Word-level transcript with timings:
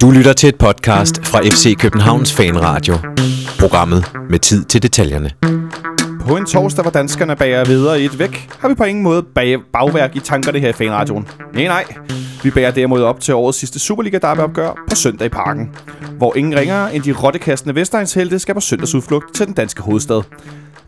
Du 0.00 0.10
lytter 0.10 0.32
til 0.32 0.48
et 0.48 0.58
podcast 0.58 1.26
fra 1.26 1.40
FC 1.40 1.76
Københavns 1.78 2.32
Fanradio. 2.32 2.94
Programmet 3.58 4.12
med 4.30 4.38
tid 4.38 4.64
til 4.64 4.82
detaljerne. 4.82 5.30
På 6.20 6.36
en 6.36 6.46
torsdag, 6.46 6.82
hvor 6.82 6.90
danskerne 6.90 7.36
bager 7.36 7.64
videre 7.64 8.00
i 8.00 8.04
et 8.04 8.18
væk, 8.18 8.48
har 8.58 8.68
vi 8.68 8.74
på 8.74 8.84
ingen 8.84 9.04
måde 9.04 9.22
bag 9.22 9.58
bagværk 9.72 10.16
i 10.16 10.20
tankerne 10.20 10.58
her 10.58 10.68
i 10.68 10.72
Fanradioen. 10.72 11.28
Nej, 11.54 11.64
nej. 11.64 11.84
Vi 12.42 12.50
bager 12.50 12.70
derimod 12.70 13.02
op 13.02 13.20
til 13.20 13.34
årets 13.34 13.58
sidste 13.58 13.78
Superliga 13.78 14.18
derby 14.18 14.38
opgør 14.38 14.84
på 14.88 14.96
søndag 14.96 15.26
i 15.26 15.28
parken, 15.28 15.70
hvor 16.18 16.36
ingen 16.36 16.56
ringere 16.56 16.94
end 16.94 17.02
de 17.02 17.12
rottekastende 17.12 17.74
Vestegnshelte 17.74 18.38
skal 18.38 18.54
på 18.54 18.60
søndagsudflugt 18.60 19.34
til 19.34 19.46
den 19.46 19.54
danske 19.54 19.82
hovedstad. 19.82 20.22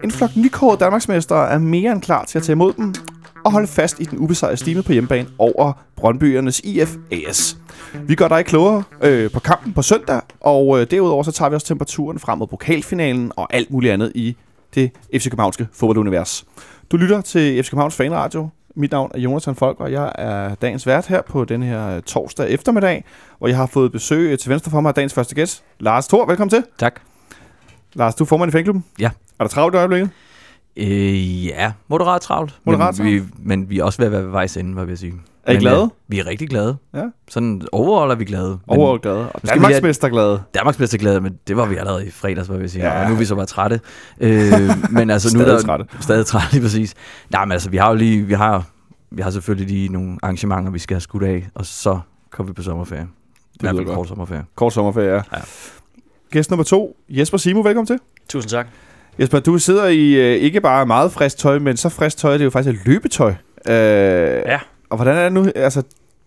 En 0.05 0.11
flok 0.11 0.31
nykårede 0.37 0.81
Danmarksmester 0.81 1.37
er 1.37 1.59
mere 1.59 1.93
end 1.93 2.03
klar 2.03 2.25
til 2.25 2.39
at 2.39 2.45
tage 2.45 2.55
imod 2.55 2.73
dem 2.73 2.95
og 3.45 3.53
holde 3.53 3.67
fast 3.67 4.01
i 4.01 4.05
den 4.05 4.19
ubesejrede 4.19 4.57
stime 4.57 4.83
på 4.83 4.93
hjemmebane 4.93 5.29
over 5.39 5.73
Brøndbyernes 5.97 6.61
IF 6.61 6.97
AS. 7.13 7.57
Vi 8.03 8.15
gør 8.15 8.29
dig 8.29 8.45
klogere 8.45 8.83
øh, 9.03 9.31
på 9.31 9.41
kampen 9.41 9.73
på 9.73 9.83
søndag, 9.83 10.21
og 10.41 10.81
øh, 10.81 10.87
derudover 10.91 11.23
så 11.23 11.33
tager 11.33 11.49
vi 11.49 11.55
også 11.55 11.67
temperaturen 11.67 12.19
frem 12.19 12.39
mod 12.39 12.47
pokalfinalen 12.47 13.33
og 13.37 13.55
alt 13.55 13.71
muligt 13.71 13.93
andet 13.93 14.13
i 14.15 14.37
det 14.75 14.91
FC 15.17 15.25
Københavnske 15.25 15.69
fodboldunivers. 15.73 16.45
Du 16.91 16.97
lytter 16.97 17.21
til 17.21 17.65
FC 17.65 17.71
Københavns 17.71 17.97
Fanradio. 17.97 18.49
Mit 18.77 18.91
navn 18.91 19.11
er 19.15 19.19
Jonathan 19.19 19.55
Folk, 19.55 19.81
og 19.81 19.93
jeg 19.93 20.13
er 20.15 20.55
dagens 20.55 20.87
vært 20.87 21.07
her 21.07 21.23
på 21.23 21.45
den 21.45 21.63
her 21.63 22.01
torsdag 22.01 22.51
eftermiddag, 22.51 23.05
hvor 23.39 23.49
jeg 23.49 23.57
har 23.57 23.67
fået 23.67 23.93
besøg 23.93 24.39
til 24.39 24.51
venstre 24.51 24.71
for 24.71 24.81
mig 24.81 24.89
af 24.89 24.95
dagens 24.95 25.15
første 25.15 25.35
gæst, 25.35 25.63
Lars 25.81 26.09
Thor. 26.09 26.27
Velkommen 26.27 26.51
til. 26.51 26.65
Tak. 26.79 27.01
Lars, 27.95 28.15
du 28.15 28.25
er 28.25 28.27
formand 28.27 28.49
i 28.49 28.53
fanklubben. 28.53 28.85
Ja. 28.99 29.11
Er 29.39 29.45
der 29.45 29.49
travlt 29.49 29.75
i 29.75 29.79
øjeblikket? 29.79 30.11
Øh, 30.77 31.47
ja, 31.47 31.73
moderat 31.89 32.21
travlt. 32.21 32.59
Moderat 32.65 32.99
men, 32.99 33.07
vi, 33.07 33.23
men 33.39 33.71
vi 33.71 33.79
er 33.79 33.85
også 33.85 33.99
ved 33.99 34.07
at 34.07 34.13
være 34.13 34.23
ved 34.23 34.31
vejs 34.31 34.57
ende, 34.57 34.75
hvad 34.75 34.85
vil 34.85 34.93
jeg 34.93 34.99
sige. 34.99 35.15
Er 35.47 35.53
I 35.53 35.55
men, 35.55 35.61
glade? 35.61 35.83
Øh, 35.83 35.89
vi 36.09 36.19
er 36.19 36.27
rigtig 36.27 36.49
glade. 36.49 36.77
Ja. 36.95 37.03
Sådan 37.29 37.63
overall 37.73 38.11
er 38.11 38.15
vi 38.15 38.25
glade. 38.25 38.59
Over 38.67 38.99
glade. 38.99 39.31
Og 39.33 39.49
Danmarksmester 39.49 40.09
glade. 40.09 40.43
Danmarksmester 40.55 40.99
glade, 40.99 41.21
men 41.21 41.39
det 41.49 41.57
var 41.57 41.67
vi 41.67 41.77
allerede 41.77 42.07
i 42.07 42.11
fredags, 42.11 42.47
hvad 42.47 42.57
vil 42.57 42.65
jeg 42.65 42.71
sige. 42.71 42.85
Ja. 42.85 42.95
Ja. 42.95 43.03
Og 43.03 43.09
nu 43.09 43.15
er 43.15 43.19
vi 43.19 43.25
så 43.25 43.35
bare 43.35 43.47
trætte. 43.47 43.81
Øh, 44.21 44.53
men 44.91 45.11
altså 45.11 45.37
nu 45.37 45.41
er 45.41 45.45
Stadig 45.45 45.59
der, 45.59 45.67
trætte. 45.67 45.87
Stadig 46.01 46.27
trætte, 46.27 46.53
lige 46.53 46.63
præcis. 46.63 46.95
Nej, 47.31 47.45
men 47.45 47.53
altså 47.53 47.71
vi 47.71 47.77
har 47.77 47.89
jo 47.89 47.95
lige, 47.95 48.23
vi 48.23 48.35
har, 48.35 48.65
vi 49.11 49.23
har 49.23 49.31
selvfølgelig 49.31 49.69
lige 49.69 49.89
nogle 49.89 50.19
arrangementer, 50.23 50.71
vi 50.71 50.79
skal 50.79 50.95
have 50.95 51.01
skudt 51.01 51.23
af, 51.23 51.49
og 51.55 51.67
så 51.67 51.99
kommer 52.31 52.53
vi 52.53 52.55
på 52.55 52.63
sommerferie. 52.63 53.07
Det 53.61 53.71
godt. 53.71 53.89
kort 53.89 54.09
sommerferie. 54.09 54.45
Kort 54.55 54.73
sommerferie, 54.73 55.09
ja. 55.09 55.15
Ja. 55.33 55.41
Gæst 56.31 56.51
nummer 56.51 56.65
to, 56.65 56.97
Jesper 57.09 57.39
Simo. 57.39 57.61
Velkommen 57.61 57.87
til. 57.87 57.99
Tusind 58.29 58.51
tak. 58.51 58.67
Jesper, 59.21 59.39
du 59.41 59.59
sidder 59.59 59.87
i 59.87 60.13
øh, 60.13 60.37
ikke 60.37 60.61
bare 60.61 60.87
meget 60.87 61.13
frisk 61.13 61.39
tøj, 61.39 61.59
men 61.59 61.77
så 61.77 61.89
frisk 61.89 62.17
tøj, 62.17 62.33
det 62.33 62.41
er 62.41 62.45
jo 62.45 62.51
faktisk 62.51 62.81
et 62.81 62.87
løbetøj. 62.87 63.31
Øh, 63.69 63.75
Ja. 64.47 64.59
Og 64.91 64.97
hvordan 64.97 65.17
er 65.17 65.23
det 65.23 65.33
nu? 65.33 65.47
Altså, 65.55 65.83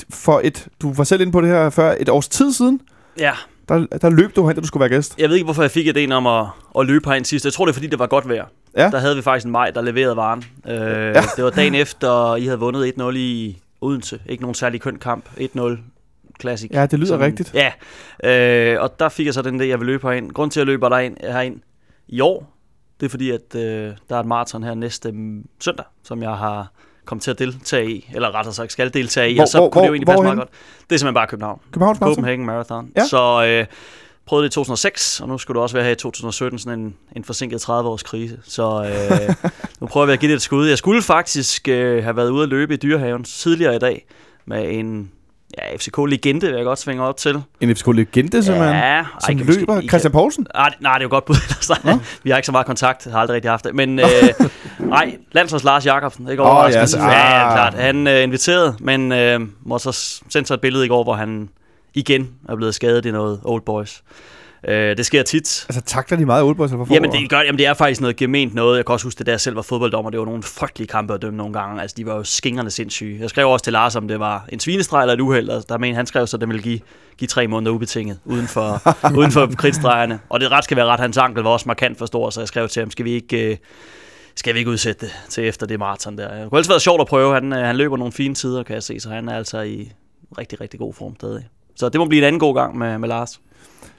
for 0.10 0.42
et, 0.44 0.68
du 0.82 0.94
var 0.94 1.04
selv 1.04 1.22
inde 1.22 1.32
på 1.32 1.42
det 1.42 1.50
her 1.50 1.70
før 1.70 1.96
et 2.00 2.10
års 2.10 2.28
tid 2.28 2.54
siden, 2.54 2.82
Ja, 3.20 3.32
der, 3.70 3.86
der 4.02 4.10
løb 4.10 4.36
du 4.36 4.48
hen, 4.48 4.56
da 4.56 4.62
du 4.62 4.68
skulle 4.68 4.82
være 4.82 4.90
gæst. 4.90 5.16
jeg 5.20 5.30
ved 5.30 5.36
ikke, 5.36 5.44
hvorfor 5.46 5.62
jeg 5.64 5.72
fik 5.72 5.88
idéen 5.98 6.12
om 6.12 6.28
at, 6.28 6.46
at 6.80 6.86
løbe 6.86 7.10
herind 7.10 7.26
sidst. 7.26 7.46
Jeg 7.46 7.54
tror, 7.54 7.66
det 7.66 7.72
er, 7.72 7.74
fordi 7.74 7.88
det 7.88 8.00
var 8.00 8.08
godt 8.08 8.30
vejr. 8.30 8.46
Ja. 8.78 8.90
Der 8.90 9.00
havde 9.00 9.16
vi 9.16 9.22
faktisk 9.22 9.46
en 9.46 9.52
maj, 9.52 9.72
der 9.72 9.82
leverede 9.82 10.16
varen. 10.16 10.44
Øh, 10.68 10.76
ja. 10.76 11.22
Det 11.36 11.44
var 11.44 11.50
dagen 11.50 11.76
efter, 11.76 12.36
I 12.36 12.46
havde 12.46 12.60
vundet 12.60 12.94
1-0 13.00 13.04
i 13.16 13.58
Odense. 13.82 14.20
Ikke 14.30 14.42
nogen 14.44 14.54
særlig 14.56 14.82
køn 14.82 14.96
kamp. 14.96 15.26
1-0. 15.40 15.62
Classic. 16.42 16.70
Ja, 16.74 16.86
det 16.86 17.00
lyder 17.00 17.08
Sådan- 17.08 17.26
rigtigt. 17.26 17.54
Ja, 17.54 17.72
øh, 18.74 18.82
og 18.82 19.00
der 19.00 19.10
fik 19.10 19.26
jeg 19.26 19.34
så 19.34 19.42
den 19.42 19.62
idé, 19.62 19.66
jeg 19.66 19.80
vil 19.80 19.86
løbe 19.86 20.08
herind. 20.08 20.32
Grunden 20.32 20.52
til, 20.52 20.60
at 20.60 20.62
jeg 20.62 20.68
løber 20.68 20.90
derind, 20.90 21.18
herind 21.22 21.60
i 22.08 22.20
år, 22.22 22.57
det 23.00 23.06
er 23.06 23.10
fordi, 23.10 23.32
at 23.32 23.56
øh, 23.56 23.62
der 24.10 24.16
er 24.16 24.20
et 24.20 24.26
maraton 24.26 24.64
her 24.64 24.74
næste 24.74 25.14
søndag, 25.60 25.86
som 26.04 26.24
jeg 26.24 26.32
har 26.32 26.72
kommet 27.06 27.24
til 27.24 27.32
at 27.32 27.40
deltage 27.40 27.92
i, 27.92 28.10
eller 28.14 28.36
rettere 28.36 28.54
sagt 28.54 28.72
skal 28.72 28.94
deltage 28.94 29.32
i, 29.32 29.36
Hvor- 29.36 29.42
og 29.44 29.48
så 29.48 29.58
hvor- 29.60 29.70
kunne 29.70 29.82
det 29.82 29.88
jo 29.88 29.92
hvor- 29.92 29.96
egentlig 29.96 30.08
passe 30.08 30.24
meget 30.24 30.38
godt. 30.38 30.50
Det 30.90 30.96
er 30.96 31.00
simpelthen 31.00 31.14
bare 31.14 31.28
København. 31.28 31.60
Københavns 31.72 32.00
Marathon? 32.00 32.16
Copenhagen 32.16 32.46
Marathon. 32.46 32.92
Ja. 32.98 33.06
Så 33.06 33.46
øh, 33.46 33.66
prøvede 34.26 34.44
det 34.44 34.50
i 34.50 34.54
2006, 34.54 35.22
og 35.22 35.28
nu 35.28 35.38
skulle 35.38 35.56
det 35.56 35.62
også 35.64 35.76
være 35.76 35.86
her 35.86 35.92
i 35.92 35.96
2017, 35.96 36.60
sådan 36.60 36.80
en, 36.80 36.96
en 37.16 37.24
forsinket 37.24 37.70
30-års 37.70 38.04
krise. 38.04 38.40
Så 38.44 38.84
øh, 39.44 39.52
nu 39.82 39.88
prøver 39.88 40.06
vi 40.06 40.12
at 40.14 40.20
give 40.20 40.30
det 40.32 40.36
et 40.36 40.42
skud. 40.42 40.68
Jeg 40.68 40.78
skulle 40.78 41.02
faktisk 41.02 41.68
øh, 41.68 42.04
have 42.04 42.16
været 42.16 42.30
ude 42.30 42.44
at 42.44 42.50
løbe 42.50 42.74
i 42.74 42.78
Dyrehaven 42.78 43.24
tidligere 43.24 43.76
i 43.76 43.80
dag 43.80 44.06
med 44.46 44.70
en 44.74 45.12
ja, 45.58 45.76
FCK-legende, 45.78 46.48
vil 46.48 46.56
jeg 46.56 46.64
godt 46.66 46.80
svinge 46.80 47.04
op 47.04 47.18
til. 47.18 47.44
En 47.62 47.76
FCK-legende, 47.76 48.44
simpelthen. 48.44 48.76
Ja, 48.76 49.04
som 49.26 49.36
måske- 49.38 49.60
løber. 49.60 49.82
I 49.82 49.88
Christian 49.88 50.12
Poulsen? 50.12 50.48
Nej, 50.56 50.74
nej, 50.80 50.94
det 50.94 51.00
er 51.00 51.04
jo 51.04 51.10
godt 51.10 51.26
bud. 51.26 51.36
ellers. 51.36 51.70
Nå. 51.86 52.00
Vi 52.24 52.30
har 52.30 52.38
ikke 52.38 52.46
så 52.46 52.52
meget 52.52 52.68
kontakt, 52.68 53.06
har 53.12 53.20
aldrig 53.20 53.36
rigtig 53.36 53.52
haft 53.52 53.64
det. 53.66 53.76
Men 53.76 54.00
øh, 54.00 54.06
nej, 54.80 55.18
landsholds 55.32 55.64
Lars 55.64 55.86
Jacobsen, 55.86 56.30
ikke 56.30 56.44
overraskende. 56.44 56.80
ja, 56.80 56.86
så- 56.86 56.98
ja, 56.98 57.46
ah. 57.48 57.54
klart. 57.56 57.74
Han 57.74 58.08
øh, 58.08 58.24
inviterede, 58.24 58.76
men 58.80 59.12
øh, 59.12 59.40
måtte 59.66 59.84
så 59.84 60.22
sende 60.30 60.48
sig 60.48 60.54
et 60.54 60.62
billede 60.62 60.86
i 60.86 60.88
går, 60.88 61.04
hvor 61.04 61.14
han 61.14 61.50
igen 61.94 62.30
er 62.50 62.56
blevet 62.56 62.76
skadet 62.76 63.06
i 63.06 63.12
noget 63.12 63.40
Old 63.44 63.62
Boys. 63.66 64.04
Øh, 64.68 64.98
det 64.98 65.06
sker 65.06 65.24
tit. 65.24 65.66
Altså, 65.70 65.82
takler 65.82 66.18
de 66.18 66.26
meget 66.26 66.44
Oldboys? 66.44 66.72
Eller 66.72 66.86
hvad 66.86 66.96
Jamen 66.96 67.12
det, 67.12 67.30
gør, 67.30 67.42
jamen 67.42 67.58
det 67.58 67.66
er 67.66 67.74
faktisk 67.74 68.02
noget 68.02 68.16
gement 68.16 68.54
noget. 68.54 68.78
Jeg 68.78 68.86
kan 68.86 68.94
også 68.94 69.06
huske 69.06 69.18
det, 69.18 69.26
da 69.26 69.32
jeg 69.32 69.42
selv 69.42 69.56
var 69.56 69.62
fodbolddommer. 69.62 70.12
Det 70.12 70.20
var 70.20 70.26
nogle 70.26 70.44
frygtelige 70.44 70.88
kampe 70.88 71.14
at 71.14 71.22
dømme 71.22 71.38
nogle 71.38 71.54
gange. 71.54 71.82
Altså, 71.82 71.96
de 71.98 72.06
var 72.06 72.16
jo 72.16 72.24
skingerne 72.24 72.72
sindssyge. 72.72 73.20
Jeg 73.22 73.30
skrev 73.30 73.50
også 73.50 73.64
til 73.64 73.74
Lars, 73.74 73.96
om 73.96 74.08
det 74.08 74.20
var 74.20 74.46
en 74.50 74.60
svinestreg 74.60 75.02
eller 75.02 75.14
et 75.14 75.20
uheld. 75.20 75.50
Altså, 75.50 75.66
der 75.70 75.78
men 75.78 75.96
han 75.96 76.06
skrev 76.06 76.28
så, 76.28 76.38
at 76.38 76.42
den 76.42 76.50
ville 76.50 76.62
give, 76.64 76.80
give 77.18 77.28
tre 77.28 77.48
måneder 77.48 77.72
ubetinget 77.72 78.20
uden 78.26 78.48
for, 78.48 78.82
uden 79.18 79.32
for 79.32 79.50
kridtstregerne. 79.58 80.20
Og 80.30 80.40
det 80.40 80.52
ret 80.52 80.64
skal 80.64 80.78
være 80.78 80.86
ret. 80.86 81.00
Hans 81.00 81.18
ankel 81.18 81.44
var 81.44 81.50
også 81.50 81.66
markant 81.68 81.98
for 81.98 82.06
stor, 82.06 82.30
så 82.30 82.42
jeg 82.42 82.48
skrev 82.48 82.68
til 82.70 82.80
ham, 82.80 82.92
skal 82.92 83.06
vi 83.06 83.12
ikke... 83.12 83.52
Øh, 83.52 83.58
skal 84.36 84.54
vi 84.54 84.60
ikke 84.60 84.72
udsætte 84.72 85.06
det 85.06 85.16
til 85.30 85.48
efter 85.48 85.66
det 85.66 85.80
maraton 85.80 86.18
der. 86.18 86.42
Det 86.42 86.50
kunne 86.50 86.58
altid 86.58 86.72
være 86.72 86.80
sjovt 86.80 87.02
at 87.02 87.08
prøve. 87.08 87.34
Han, 87.34 87.54
øh, 87.54 87.60
han 87.60 87.76
løber 87.76 87.98
nogle 87.98 88.14
fine 88.14 88.36
tider, 88.36 88.64
kan 88.64 88.74
jeg 88.74 88.84
se, 88.84 89.00
så 89.00 89.10
han 89.10 89.30
er 89.30 89.38
altså 89.38 89.62
i 89.62 89.92
rigtig, 90.38 90.62
rigtig 90.62 90.80
god 90.80 90.94
form 90.94 91.16
stadig. 91.16 91.48
Så 91.76 91.90
det 91.90 92.00
må 92.00 92.06
blive 92.06 92.22
en 92.22 92.28
anden 92.28 92.40
god 92.40 92.56
gang 92.56 92.78
med, 92.78 92.98
med 92.98 93.10
Lars. 93.10 93.40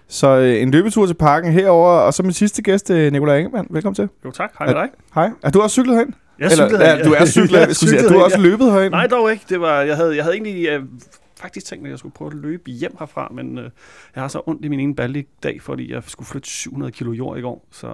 Så 0.08 0.28
øh, 0.38 0.62
en 0.62 0.70
løbetur 0.70 1.06
til 1.06 1.14
parken 1.14 1.52
herover 1.52 1.90
og 1.90 2.14
så 2.14 2.22
min 2.22 2.32
sidste 2.32 2.62
gæst, 2.62 2.90
øh, 2.90 3.12
Nikolaj 3.12 3.36
Ingemann. 3.38 3.66
Velkommen 3.70 3.94
til. 3.94 4.08
Jo 4.24 4.30
tak, 4.30 4.52
hej 4.58 4.66
med 4.66 4.74
dig. 4.74 4.88
Hej. 5.14 5.30
Er 5.42 5.50
du 5.50 5.60
også 5.60 5.74
cyklet 5.74 5.98
hen? 5.98 6.14
Jeg 6.38 6.50
Eller, 6.52 6.68
cyklede 6.68 6.90
ja, 6.90 7.02
du 7.04 7.12
er 7.12 7.24
cyklet. 7.36 7.58
Jeg 7.60 7.76
Skulle 7.76 7.90
sige, 7.98 8.08
du 8.08 8.16
har 8.18 8.24
også 8.24 8.40
løbet 8.40 8.72
herind? 8.72 8.90
Nej, 8.90 9.06
dog 9.06 9.32
ikke. 9.32 9.44
Det 9.48 9.60
var, 9.60 9.80
jeg, 9.82 9.96
havde, 9.96 10.16
jeg 10.16 10.24
havde 10.24 10.36
egentlig 10.36 10.68
øh, 10.68 10.82
faktisk 11.40 11.66
tænkt, 11.66 11.84
at 11.84 11.90
jeg 11.90 11.98
skulle 11.98 12.12
prøve 12.14 12.30
at 12.30 12.36
løbe 12.36 12.70
hjem 12.70 12.92
herfra, 12.98 13.32
men 13.34 13.58
øh, 13.58 13.70
jeg 14.14 14.22
har 14.22 14.28
så 14.28 14.40
ondt 14.46 14.64
i 14.64 14.68
min 14.68 14.80
ene 14.80 14.94
balle 14.94 15.18
i 15.20 15.26
dag, 15.42 15.62
fordi 15.62 15.92
jeg 15.92 16.02
skulle 16.06 16.26
flytte 16.26 16.48
700 16.48 16.92
kilo 16.92 17.12
jord 17.12 17.38
i 17.38 17.40
går. 17.40 17.66
Så 17.72 17.88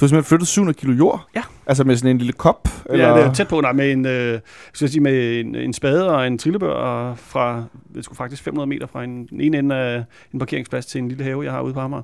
Du 0.00 0.04
har 0.04 0.08
simpelthen 0.08 0.28
flyttet 0.28 0.48
700 0.48 0.78
kilo 0.78 0.92
jord? 0.92 1.26
Ja. 1.36 1.42
Altså 1.66 1.84
med 1.84 1.96
sådan 1.96 2.10
en 2.10 2.18
lille 2.18 2.32
kop? 2.32 2.68
eller? 2.90 3.08
ja, 3.08 3.14
det 3.16 3.24
er 3.24 3.32
tæt 3.32 3.48
på, 3.48 3.60
nej, 3.60 3.72
med 3.72 3.92
en, 3.92 4.06
øh, 4.06 4.40
skal 4.72 4.84
jeg 4.84 4.90
sige, 4.90 5.00
med 5.02 5.40
en, 5.40 5.54
en 5.54 5.72
spade 5.72 6.10
og 6.10 6.26
en 6.26 6.38
trillebør 6.38 7.14
fra, 7.14 7.64
det 7.94 8.04
skulle 8.04 8.16
faktisk 8.16 8.42
500 8.42 8.68
meter 8.68 8.86
fra 8.86 9.04
en, 9.04 9.28
ene 9.40 9.58
ende 9.58 9.74
af 9.74 10.04
en 10.32 10.38
parkeringsplads 10.38 10.86
til 10.86 10.98
en 10.98 11.08
lille 11.08 11.24
have, 11.24 11.44
jeg 11.44 11.52
har 11.52 11.60
ude 11.60 11.74
på 11.74 11.80
Amager. 11.80 12.02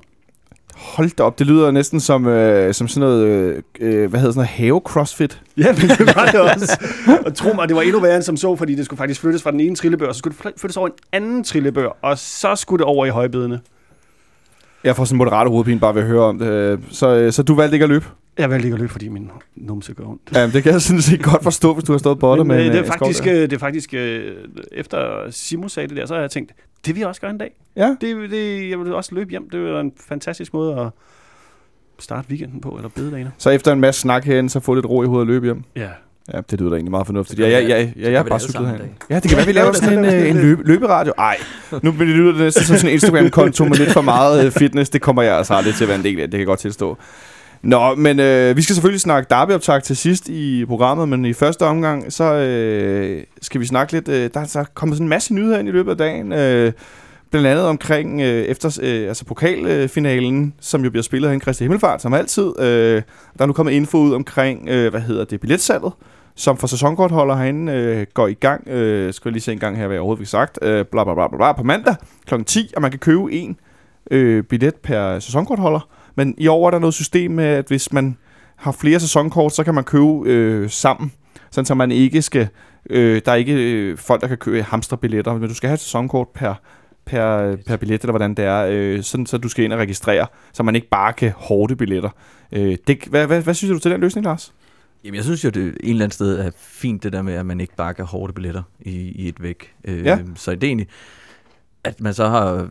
Hold 0.75 1.15
da 1.15 1.23
op, 1.23 1.39
det 1.39 1.47
lyder 1.47 1.71
næsten 1.71 1.99
som, 1.99 2.27
øh, 2.27 2.73
som 2.73 2.87
sådan 2.87 3.09
noget, 3.09 3.25
øh, 3.25 3.61
øh, 3.79 4.09
hvad 4.09 4.19
hedder 4.19 4.33
sådan 4.33 4.35
noget, 4.35 4.49
have-crossfit. 4.49 5.41
Ja, 5.57 5.67
men 5.71 5.81
det 5.89 6.15
var 6.15 6.25
det 6.31 6.39
også. 6.41 6.85
Og 7.25 7.35
tro 7.35 7.53
mig, 7.53 7.67
det 7.67 7.75
var 7.75 7.81
endnu 7.81 7.99
værre 7.99 8.15
end 8.15 8.23
som 8.23 8.37
så, 8.37 8.55
fordi 8.55 8.75
det 8.75 8.85
skulle 8.85 8.97
faktisk 8.97 9.21
flyttes 9.21 9.43
fra 9.43 9.51
den 9.51 9.59
ene 9.59 9.75
trillebør, 9.75 10.07
og 10.07 10.15
så 10.15 10.19
skulle 10.19 10.33
det 10.33 10.41
fly- 10.41 10.59
flyttes 10.61 10.77
over 10.77 10.87
en 10.87 10.93
anden 11.11 11.43
trillebør, 11.43 11.97
og 12.01 12.17
så 12.17 12.55
skulle 12.55 12.79
det 12.79 12.85
over 12.85 13.05
i 13.05 13.09
højbedene. 13.09 13.59
Jeg 14.83 14.95
får 14.95 15.05
sådan 15.05 15.15
en 15.15 15.17
moderat 15.17 15.49
hovedpine 15.49 15.79
bare 15.79 15.95
ved 15.95 16.01
at 16.01 16.07
høre 16.07 16.21
om 16.23 16.39
det. 16.39 16.47
Øh, 16.47 16.79
Så, 16.89 17.15
øh, 17.15 17.31
så 17.31 17.43
du 17.43 17.55
valgte 17.55 17.75
ikke 17.75 17.83
at 17.83 17.89
løbe? 17.89 18.05
Jeg 18.37 18.49
valgte 18.49 18.65
ikke 18.67 18.73
at 18.73 18.79
løbe, 18.79 18.91
fordi 18.91 19.07
min 19.07 19.31
numse 19.55 19.93
gør 19.93 20.03
ondt. 20.03 20.21
Ja, 20.35 20.47
det 20.47 20.63
kan 20.63 20.71
jeg 20.71 20.81
sådan 20.81 21.01
set 21.01 21.23
godt 21.23 21.43
forstå, 21.43 21.73
hvis 21.73 21.83
du 21.83 21.91
har 21.91 21.97
stået 21.99 22.19
på 22.19 22.35
Men, 22.35 22.47
med 22.47 22.65
øh, 22.65 22.71
det, 22.73 22.79
er 22.79 22.83
faktisk, 22.83 23.23
det 23.23 23.53
er 23.53 23.57
faktisk, 23.57 23.93
efter 24.71 25.31
Simon 25.31 25.69
sagde 25.69 25.87
det 25.89 25.97
der, 25.97 26.05
så 26.05 26.13
har 26.13 26.21
jeg 26.21 26.31
tænkt, 26.31 26.51
det 26.85 26.95
vil 26.95 26.99
jeg 26.99 27.07
også 27.07 27.21
gøre 27.21 27.31
en 27.31 27.37
dag. 27.37 27.51
Ja, 27.75 27.95
Det, 28.01 28.31
det, 28.31 28.69
jeg 28.69 28.79
vil 28.79 28.93
også 28.95 29.15
løbe 29.15 29.29
hjem. 29.29 29.49
Det 29.49 29.69
er 29.69 29.79
en 29.79 29.91
fantastisk 30.07 30.53
måde 30.53 30.79
at 30.79 30.87
starte 31.99 32.27
weekenden 32.29 32.61
på, 32.61 32.69
eller 32.69 32.89
bededagene. 32.89 33.31
så 33.37 33.49
efter 33.49 33.73
en 33.73 33.79
masse 33.79 34.01
snak 34.01 34.25
herinde, 34.25 34.49
så 34.49 34.59
få 34.59 34.73
lidt 34.73 34.85
ro 34.85 35.03
i 35.03 35.05
hovedet 35.05 35.21
og 35.21 35.27
løbe 35.27 35.45
hjem. 35.45 35.63
Ja. 35.75 35.89
Ja, 36.33 36.41
det 36.51 36.59
lyder 36.59 36.69
da 36.69 36.75
egentlig 36.75 36.91
meget 36.91 37.05
fornuftigt. 37.05 37.39
Ja, 37.39 37.49
ja, 37.49 37.59
ja, 37.59 37.89
ja, 37.95 38.11
jeg 38.11 38.23
det 38.23 38.29
bare 38.29 38.39
cyklet 38.39 38.79
dag. 38.79 38.95
Ja, 39.09 39.15
det 39.19 39.29
kan 39.29 39.37
være, 39.37 39.45
vi 39.45 39.51
laver 39.51 39.73
sådan 39.81 39.99
en, 39.99 40.05
øh, 40.05 40.29
en 40.29 40.37
løbe, 40.37 40.63
løberadio. 40.67 41.13
Ej, 41.17 41.37
nu 41.81 41.91
bliver 41.91 42.05
det 42.05 42.15
lyder 42.15 42.37
næsten 42.37 42.63
som 42.63 42.75
sådan 42.75 42.89
en 42.89 42.93
Instagram-konto 42.93 43.65
med 43.65 43.77
lidt 43.77 43.91
for 43.91 44.01
meget 44.01 44.45
øh, 44.45 44.51
fitness. 44.51 44.89
Det 44.89 45.01
kommer 45.01 45.21
jeg 45.21 45.37
altså 45.37 45.53
aldrig 45.53 45.75
til 45.75 45.83
at 45.83 45.87
være 45.87 45.97
en 45.97 46.03
del 46.03 46.19
af, 46.19 46.21
det 46.21 46.31
kan 46.31 46.39
jeg 46.39 46.47
godt 46.47 46.59
tilstå. 46.59 46.97
Nå, 47.61 47.95
men 47.95 48.19
øh, 48.19 48.57
vi 48.57 48.61
skal 48.61 48.75
selvfølgelig 48.75 49.01
snakke 49.01 49.29
derbyoptag 49.29 49.83
til 49.83 49.97
sidst 49.97 50.29
i 50.29 50.65
programmet, 50.65 51.09
men 51.09 51.25
i 51.25 51.33
første 51.33 51.65
omgang, 51.65 52.13
så 52.13 52.33
øh, 52.33 53.23
skal 53.41 53.61
vi 53.61 53.65
snakke 53.65 53.93
lidt. 53.93 54.07
Øh, 54.07 54.29
der 54.33 54.39
er 54.39 54.45
så 54.45 54.65
kommet 54.73 54.95
sådan 54.95 55.05
en 55.05 55.09
masse 55.09 55.33
nyheder 55.33 55.59
ind 55.59 55.67
i 55.67 55.71
løbet 55.71 55.91
af 55.91 55.97
dagen. 55.97 56.33
Øh, 56.33 56.71
blandt 57.31 57.47
andet 57.47 57.65
omkring 57.65 58.21
øh, 58.21 58.43
efter 58.43 58.79
øh, 58.83 59.07
altså 59.07 59.25
pokalfinalen, 59.25 60.53
som 60.59 60.83
jo 60.83 60.89
bliver 60.89 61.03
spillet 61.03 61.29
her 61.29 61.37
i 61.37 61.39
Christi 61.39 61.63
Himmelfart, 61.63 62.01
som 62.01 62.13
altid. 62.13 62.59
Øh, 62.59 63.01
der 63.37 63.43
er 63.43 63.45
nu 63.45 63.53
kommet 63.53 63.71
info 63.71 63.97
ud 63.97 64.13
omkring, 64.13 64.69
øh, 64.69 64.89
hvad 64.89 65.01
hedder 65.01 65.25
det, 65.25 65.41
billetsalget, 65.41 65.93
som 66.35 66.57
for 66.57 66.67
sæsonkortholder 66.67 67.35
herinde 67.35 67.71
øh, 67.71 68.05
går 68.13 68.27
i 68.27 68.33
gang. 68.33 68.67
Øh, 68.67 69.13
skal 69.13 69.29
jeg 69.29 69.33
lige 69.33 69.41
se 69.41 69.51
en 69.51 69.59
gang 69.59 69.77
her, 69.77 69.87
hvad 69.87 69.95
jeg 69.95 70.01
overhovedet 70.01 70.21
fik 70.21 70.27
sagt. 70.27 70.59
Øh, 70.61 70.85
bla, 70.85 71.03
bla, 71.03 71.13
bla, 71.13 71.27
bla, 71.27 71.37
bla, 71.37 71.53
på 71.53 71.63
mandag 71.63 71.95
kl. 72.25 72.43
10, 72.43 72.71
og 72.75 72.81
man 72.81 72.91
kan 72.91 72.99
købe 72.99 73.31
en 73.31 73.59
øh, 74.11 74.43
billet 74.43 74.75
per 74.75 75.19
sæsonkortholder. 75.19 75.89
Men 76.15 76.35
i 76.37 76.47
år 76.47 76.67
er 76.67 76.71
der 76.71 76.79
noget 76.79 76.93
system 76.93 77.31
med, 77.31 77.45
at 77.45 77.67
hvis 77.67 77.93
man 77.93 78.17
har 78.55 78.71
flere 78.71 78.99
sæsonkort, 78.99 79.53
så 79.53 79.63
kan 79.63 79.73
man 79.73 79.83
købe 79.83 80.21
øh, 80.25 80.69
sammen, 80.69 81.11
sådan 81.51 81.65
så 81.65 81.75
man 81.75 81.91
ikke 81.91 82.21
skal 82.21 82.47
Øh, 82.89 83.21
der 83.25 83.31
er 83.31 83.35
ikke 83.35 83.53
øh, 83.53 83.97
folk, 83.97 84.21
der 84.21 84.27
kan 84.27 84.37
købe 84.37 84.63
hamsterbilletter, 84.63 85.33
men 85.33 85.49
du 85.49 85.55
skal 85.55 85.67
have 85.67 85.73
et 85.73 85.79
sæsonkort 85.79 86.27
per, 86.27 86.53
per, 87.05 87.55
per 87.67 87.77
billet, 87.77 88.01
eller 88.01 88.11
hvordan 88.11 88.33
det 88.33 88.45
er, 88.45 88.65
øh, 88.69 89.03
sådan, 89.03 89.25
så 89.25 89.37
du 89.37 89.49
skal 89.49 89.65
ind 89.65 89.73
og 89.73 89.79
registrere, 89.79 90.27
så 90.53 90.63
man 90.63 90.75
ikke 90.75 90.89
bare 90.89 91.13
kan 91.13 91.31
hårde 91.37 91.75
billetter. 91.75 92.09
Øh, 92.51 92.77
det, 92.87 93.03
hvad, 93.09 93.27
hvad, 93.27 93.41
hvad 93.41 93.53
synes 93.53 93.71
du 93.71 93.79
til 93.79 93.91
den 93.91 94.01
løsning, 94.01 94.25
Lars? 94.25 94.53
Jamen, 95.03 95.15
jeg 95.15 95.23
synes 95.23 95.43
jo, 95.43 95.49
det 95.49 95.63
en 95.63 95.73
eller 95.83 95.93
anden 96.05 96.11
sted 96.11 96.39
er 96.39 96.51
fint, 96.57 97.03
det 97.03 97.13
der 97.13 97.21
med, 97.21 97.33
at 97.33 97.45
man 97.45 97.61
ikke 97.61 97.75
bare 97.75 97.93
kan 97.93 98.05
hårde 98.05 98.33
billetter 98.33 98.63
i, 98.81 98.91
i 98.95 99.27
et 99.27 99.43
væk. 99.43 99.73
Øh, 99.85 100.05
Ja. 100.05 100.19
Så 100.35 100.51
det 100.51 100.63
er 100.63 100.67
egentlig, 100.67 100.87
at 101.83 102.01
man 102.01 102.13
så 102.13 102.27
har... 102.29 102.69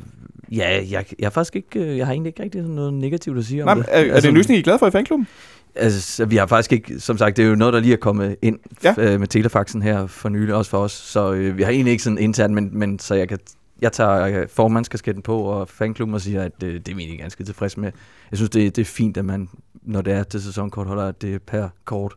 Ja, 0.52 0.82
jeg, 0.90 1.06
jeg, 1.18 1.26
har 1.26 1.30
faktisk 1.30 1.56
ikke, 1.56 1.80
øh, 1.80 1.98
jeg 1.98 2.06
har 2.06 2.12
egentlig 2.12 2.28
ikke 2.30 2.42
rigtig 2.42 2.62
noget 2.62 2.94
negativt 2.94 3.38
at 3.38 3.44
sige 3.44 3.64
Nej, 3.64 3.72
om 3.72 3.78
det. 3.78 3.86
er, 3.88 4.14
er 4.14 4.20
det 4.20 4.28
en 4.28 4.34
løsning, 4.34 4.56
I 4.56 4.60
er 4.60 4.64
glade 4.64 4.78
for 4.78 4.86
i 4.86 4.90
fanklubben? 4.90 5.26
Altså, 5.74 6.24
vi 6.24 6.36
har 6.36 6.46
faktisk 6.46 6.72
ikke, 6.72 7.00
som 7.00 7.18
sagt, 7.18 7.36
det 7.36 7.44
er 7.44 7.48
jo 7.48 7.54
noget, 7.54 7.74
der 7.74 7.80
lige 7.80 7.92
er 7.92 7.96
kommet 7.96 8.36
ind 8.42 8.58
Ja. 8.84 8.94
øh, 8.98 9.20
med 9.20 9.28
telefaxen 9.28 9.82
her 9.82 10.06
for 10.06 10.28
nylig, 10.28 10.54
også 10.54 10.70
for 10.70 10.78
os. 10.78 10.92
Så 10.92 11.32
øh, 11.32 11.56
vi 11.58 11.62
har 11.62 11.70
egentlig 11.70 11.90
ikke 11.90 12.02
sådan 12.02 12.18
internt, 12.18 12.54
men, 12.54 12.78
men 12.78 12.98
så 12.98 13.14
jeg 13.14 13.28
kan 13.28 13.38
jeg 13.80 13.92
tager 13.92 14.40
øh, 14.40 14.48
formandskasketten 14.48 15.22
på 15.22 15.42
og 15.42 15.68
fanklubben 15.68 16.14
og 16.14 16.20
siger, 16.20 16.42
at 16.42 16.52
øh, 16.64 16.74
det 16.74 16.88
er 16.88 16.94
vi 16.94 17.00
egentlig 17.02 17.20
ganske 17.20 17.44
tilfreds 17.44 17.76
med. 17.76 17.92
Jeg 18.30 18.38
synes, 18.38 18.50
det, 18.50 18.76
det 18.76 18.82
er 18.82 18.86
fint, 18.86 19.16
at 19.16 19.24
man, 19.24 19.48
når 19.82 20.02
det 20.02 20.12
er 20.12 20.22
til 20.22 20.42
sæsonkort, 20.42 20.86
holder 20.86 21.04
at 21.08 21.22
det 21.22 21.34
er 21.34 21.38
per 21.46 21.68
kort 21.84 22.14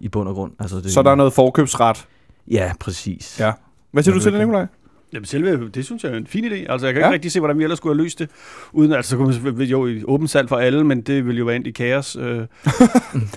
i 0.00 0.08
bund 0.08 0.28
og 0.28 0.34
grund. 0.34 0.52
Altså, 0.58 0.76
det, 0.76 0.90
Så 0.92 1.02
der 1.02 1.10
er 1.10 1.14
noget 1.14 1.32
forkøbsret. 1.32 2.06
Ja, 2.50 2.72
præcis. 2.80 3.36
Ja. 3.40 3.52
Hvad 3.92 4.02
siger 4.02 4.14
du 4.14 4.20
til 4.20 4.32
det. 4.32 4.40
Nikolaj? 4.40 4.66
Jamen 5.12 5.24
selve, 5.24 5.68
det 5.68 5.84
synes 5.84 6.04
jeg 6.04 6.12
er 6.12 6.16
en 6.16 6.26
fin 6.26 6.44
idé. 6.44 6.54
Altså 6.72 6.86
jeg 6.86 6.94
kan 6.94 7.00
Ja. 7.02 7.06
ikke 7.08 7.14
rigtig 7.14 7.32
se, 7.32 7.40
hvordan 7.40 7.58
vi 7.58 7.62
ellers 7.62 7.78
skulle 7.78 7.96
have 7.96 8.02
løst 8.02 8.18
det. 8.18 8.28
Uden, 8.72 8.92
altså 8.92 9.10
så 9.10 9.16
kunne 9.16 9.40
man 9.52 9.66
jo 9.66 9.86
i 9.86 10.02
åbent 10.04 10.30
salg 10.30 10.48
for 10.48 10.56
alle, 10.56 10.84
men 10.84 11.00
det 11.00 11.26
ville 11.26 11.38
jo 11.38 11.44
være 11.44 11.56
endt 11.56 11.66
i 11.66 11.70
kaos. 11.70 12.16
Øh. 12.16 12.38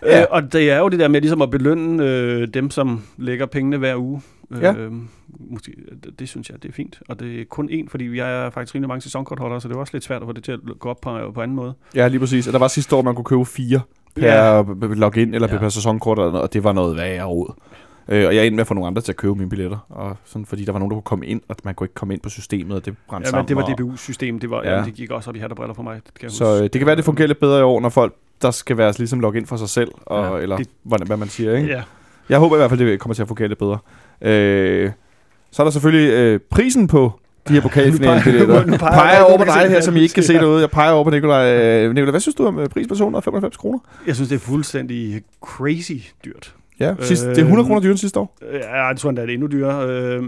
Ja. 0.03 0.21
øh, 0.21 0.27
og 0.31 0.53
det 0.53 0.71
er 0.71 0.77
jo 0.79 0.89
det 0.89 0.99
der 0.99 1.07
med 1.07 1.21
ligesom 1.21 1.41
at 1.41 1.49
belønne 1.49 2.03
øh, 2.03 2.47
dem, 2.47 2.69
som 2.69 3.03
lægger 3.17 3.45
pengene 3.45 3.77
hver 3.77 3.95
uge. 3.95 4.21
Øh, 4.51 4.61
Ja. 4.61 4.73
måske, 5.39 5.71
det, 6.03 6.19
det, 6.19 6.29
synes 6.29 6.49
jeg, 6.49 6.63
det 6.63 6.69
er 6.69 6.73
fint. 6.73 6.99
Og 7.09 7.19
det 7.19 7.41
er 7.41 7.45
kun 7.49 7.69
én, 7.69 7.89
fordi 7.89 8.17
jeg 8.17 8.45
er 8.45 8.49
faktisk 8.49 8.75
rimelig 8.75 8.87
mange 8.87 9.01
sæsonkortholdere, 9.01 9.61
så 9.61 9.67
det 9.67 9.75
er 9.75 9.79
også 9.79 9.93
lidt 9.93 10.03
svært 10.03 10.21
at 10.21 10.25
få 10.27 10.31
det 10.33 10.43
til 10.43 10.51
at 10.51 10.59
gå 10.79 10.89
op 10.89 11.01
på, 11.01 11.31
på 11.33 11.41
anden 11.41 11.55
måde. 11.55 11.73
Ja, 11.95 12.07
lige 12.07 12.19
præcis. 12.19 12.47
Og 12.47 12.53
der 12.53 12.59
var 12.59 12.67
sidste 12.67 12.95
år, 12.95 13.01
man 13.01 13.15
kunne 13.15 13.25
købe 13.25 13.45
fire 13.45 13.81
per 14.15 14.27
ja. 14.27 14.63
login 14.95 15.33
eller 15.33 15.47
ja. 15.51 15.57
Per 15.57 15.69
sæsonkort, 15.69 16.19
eller 16.19 16.31
noget, 16.31 16.43
og 16.43 16.53
det 16.53 16.63
var 16.63 16.71
noget 16.73 16.97
værre 16.97 17.23
råd. 17.23 17.53
Øh, 18.11 18.27
og 18.27 18.35
jeg 18.35 18.45
endte 18.45 18.55
med 18.55 18.61
at 18.61 18.67
få 18.67 18.73
nogle 18.73 18.87
andre 18.87 19.01
til 19.01 19.11
at 19.11 19.15
købe 19.15 19.35
mine 19.35 19.49
billetter, 19.49 19.77
og 19.89 20.17
sådan, 20.25 20.45
fordi 20.45 20.65
der 20.65 20.71
var 20.71 20.79
nogen, 20.79 20.91
der 20.91 20.95
kunne 20.95 21.01
komme 21.03 21.25
ind, 21.25 21.41
og 21.47 21.55
man 21.63 21.75
kunne 21.75 21.85
ikke 21.85 21.93
komme 21.93 22.13
ind 22.13 22.21
på 22.21 22.29
systemet, 22.29 22.77
og 22.77 22.85
det 22.85 22.95
brændte 23.09 23.27
Ja, 23.27 23.29
sammen. 23.31 23.55
men 23.57 23.65
det 23.67 23.79
var 23.79 23.85
DBU-system, 23.85 24.39
det, 24.39 24.49
var, 24.49 24.63
ja. 24.63 24.69
Ja. 24.71 24.77
ja, 24.79 24.85
det 24.85 24.93
gik 24.93 25.11
også 25.11 25.29
op 25.29 25.35
i 25.35 25.39
hat 25.39 25.51
og 25.51 25.57
briller 25.57 25.73
for 25.73 25.83
mig. 25.83 25.95
Det 25.95 26.13
kan 26.13 26.23
jeg 26.23 26.31
Så 26.31 26.45
huske. 26.45 26.57
øh, 26.57 26.63
det 26.63 26.71
kan 26.79 26.85
være, 26.87 26.95
det 26.95 27.05
fungerer 27.05 27.27
lidt 27.27 27.39
bedre 27.39 27.59
i 27.59 27.63
år, 27.63 27.79
når 27.79 27.89
folk, 27.89 28.13
der 28.41 28.51
skal 28.51 28.77
være 28.77 28.93
ligesom 28.97 29.19
logge 29.19 29.39
ind 29.39 29.47
for 29.47 29.57
sig 29.57 29.69
selv, 29.69 29.91
og, 30.05 30.37
Ja, 30.37 30.43
eller 30.43 30.57
det- 30.57 30.69
hvordan, 30.83 31.07
hvad 31.07 31.17
man 31.17 31.27
siger, 31.27 31.55
ikke? 31.57 31.69
Ja. 31.69 31.81
Jeg 32.29 32.39
håber 32.39 32.55
i 32.55 32.59
hvert 32.59 32.69
fald, 32.69 32.79
det 32.79 32.99
kommer 32.99 33.13
til 33.13 33.21
at 33.21 33.27
fungere 33.27 33.47
lidt 33.47 33.59
bedre. 33.59 33.77
Øh, 34.21 34.91
så 35.51 35.61
er 35.61 35.65
der 35.65 35.71
selvfølgelig 35.71 36.13
øh, 36.13 36.39
prisen 36.49 36.87
på 36.87 37.19
de 37.47 37.53
her 37.53 37.61
pokalfinalebilletter. 37.61 38.65
Nu 38.65 38.77
peger 38.77 38.93
peger 38.93 39.21
over 39.21 39.37
på 39.37 39.43
dig 39.43 39.69
her, 39.69 39.81
som 39.81 39.95
I 39.95 40.01
ikke 40.01 40.13
kan 40.13 40.23
se 40.23 40.33
derude. 40.33 40.61
Jeg 40.61 40.69
peger 40.69 40.91
over 40.91 41.03
på 41.03 41.09
Nikolaj. 41.09 41.53
Øh, 41.53 41.89
Nikolaj, 41.89 42.11
hvad 42.11 42.19
synes 42.19 42.35
du 42.35 42.45
om 42.45 42.59
øh, 42.59 42.69
pris 42.69 42.87
på 42.87 42.95
295 42.95 43.57
kroner? 43.57 43.79
Jeg 44.07 44.15
synes, 44.15 44.29
det 44.29 44.35
er 44.35 44.39
fuldstændig 44.39 45.21
crazy 45.41 45.93
dyrt. 46.25 46.55
Ja, 46.79 46.95
sidst, 47.01 47.25
det 47.25 47.37
er 47.37 47.41
100 47.41 47.67
kroner 47.67 47.81
dyrere 47.81 47.91
end 47.91 47.97
sidste 47.97 48.19
år. 48.19 48.37
Ja, 48.51 48.85
jeg 48.85 48.97
tror 48.97 49.09
endda, 49.09 49.21
det 49.21 49.29
er 49.29 49.33
endnu 49.33 49.47
dyrere. 49.47 49.89
Øh, 49.89 50.23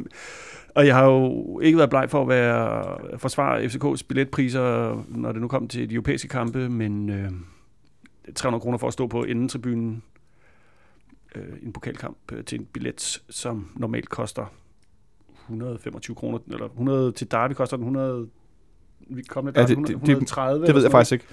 og 0.75 0.87
jeg 0.87 0.95
har 0.95 1.05
jo 1.05 1.59
ikke 1.59 1.77
været 1.77 1.89
bleg 1.89 2.09
for 2.09 2.21
at 2.21 2.27
være 2.29 2.97
forsvare 3.17 3.63
FCK's 3.63 4.01
billetpriser, 4.07 4.97
når 5.07 5.31
det 5.31 5.41
nu 5.41 5.47
kom 5.47 5.67
til 5.67 5.89
de 5.89 5.93
europæiske 5.93 6.27
kampe, 6.27 6.69
men 6.69 7.09
øh, 7.09 7.31
300 8.35 8.61
kroner 8.61 8.77
for 8.77 8.87
at 8.87 8.93
stå 8.93 9.07
på 9.07 9.23
indentribunen 9.23 10.03
øh, 11.35 11.43
i 11.61 11.65
en 11.65 11.73
pokalkamp 11.73 12.17
øh, 12.31 12.43
til 12.43 12.59
en 12.59 12.65
billet, 12.65 13.21
som 13.29 13.71
normalt 13.75 14.09
koster 14.09 14.53
125 15.51 16.15
kroner, 16.15 16.39
eller 16.51 16.65
100 16.65 17.11
til 17.11 17.31
Derby 17.31 17.53
koster 17.53 17.77
den 17.77 17.83
100 17.85 18.25
vi 19.09 19.21
kom 19.21 19.43
med 19.45 19.53
Ja, 19.55 19.59
der, 19.61 19.67
det- 19.67 19.71
100, 19.73 19.93
det- 19.93 20.01
det- 20.01 20.09
130 20.11 20.65
Det 20.67 20.75
ved 20.75 20.81
jeg 20.81 20.91
faktisk 20.91 21.11
ikke. 21.11 21.25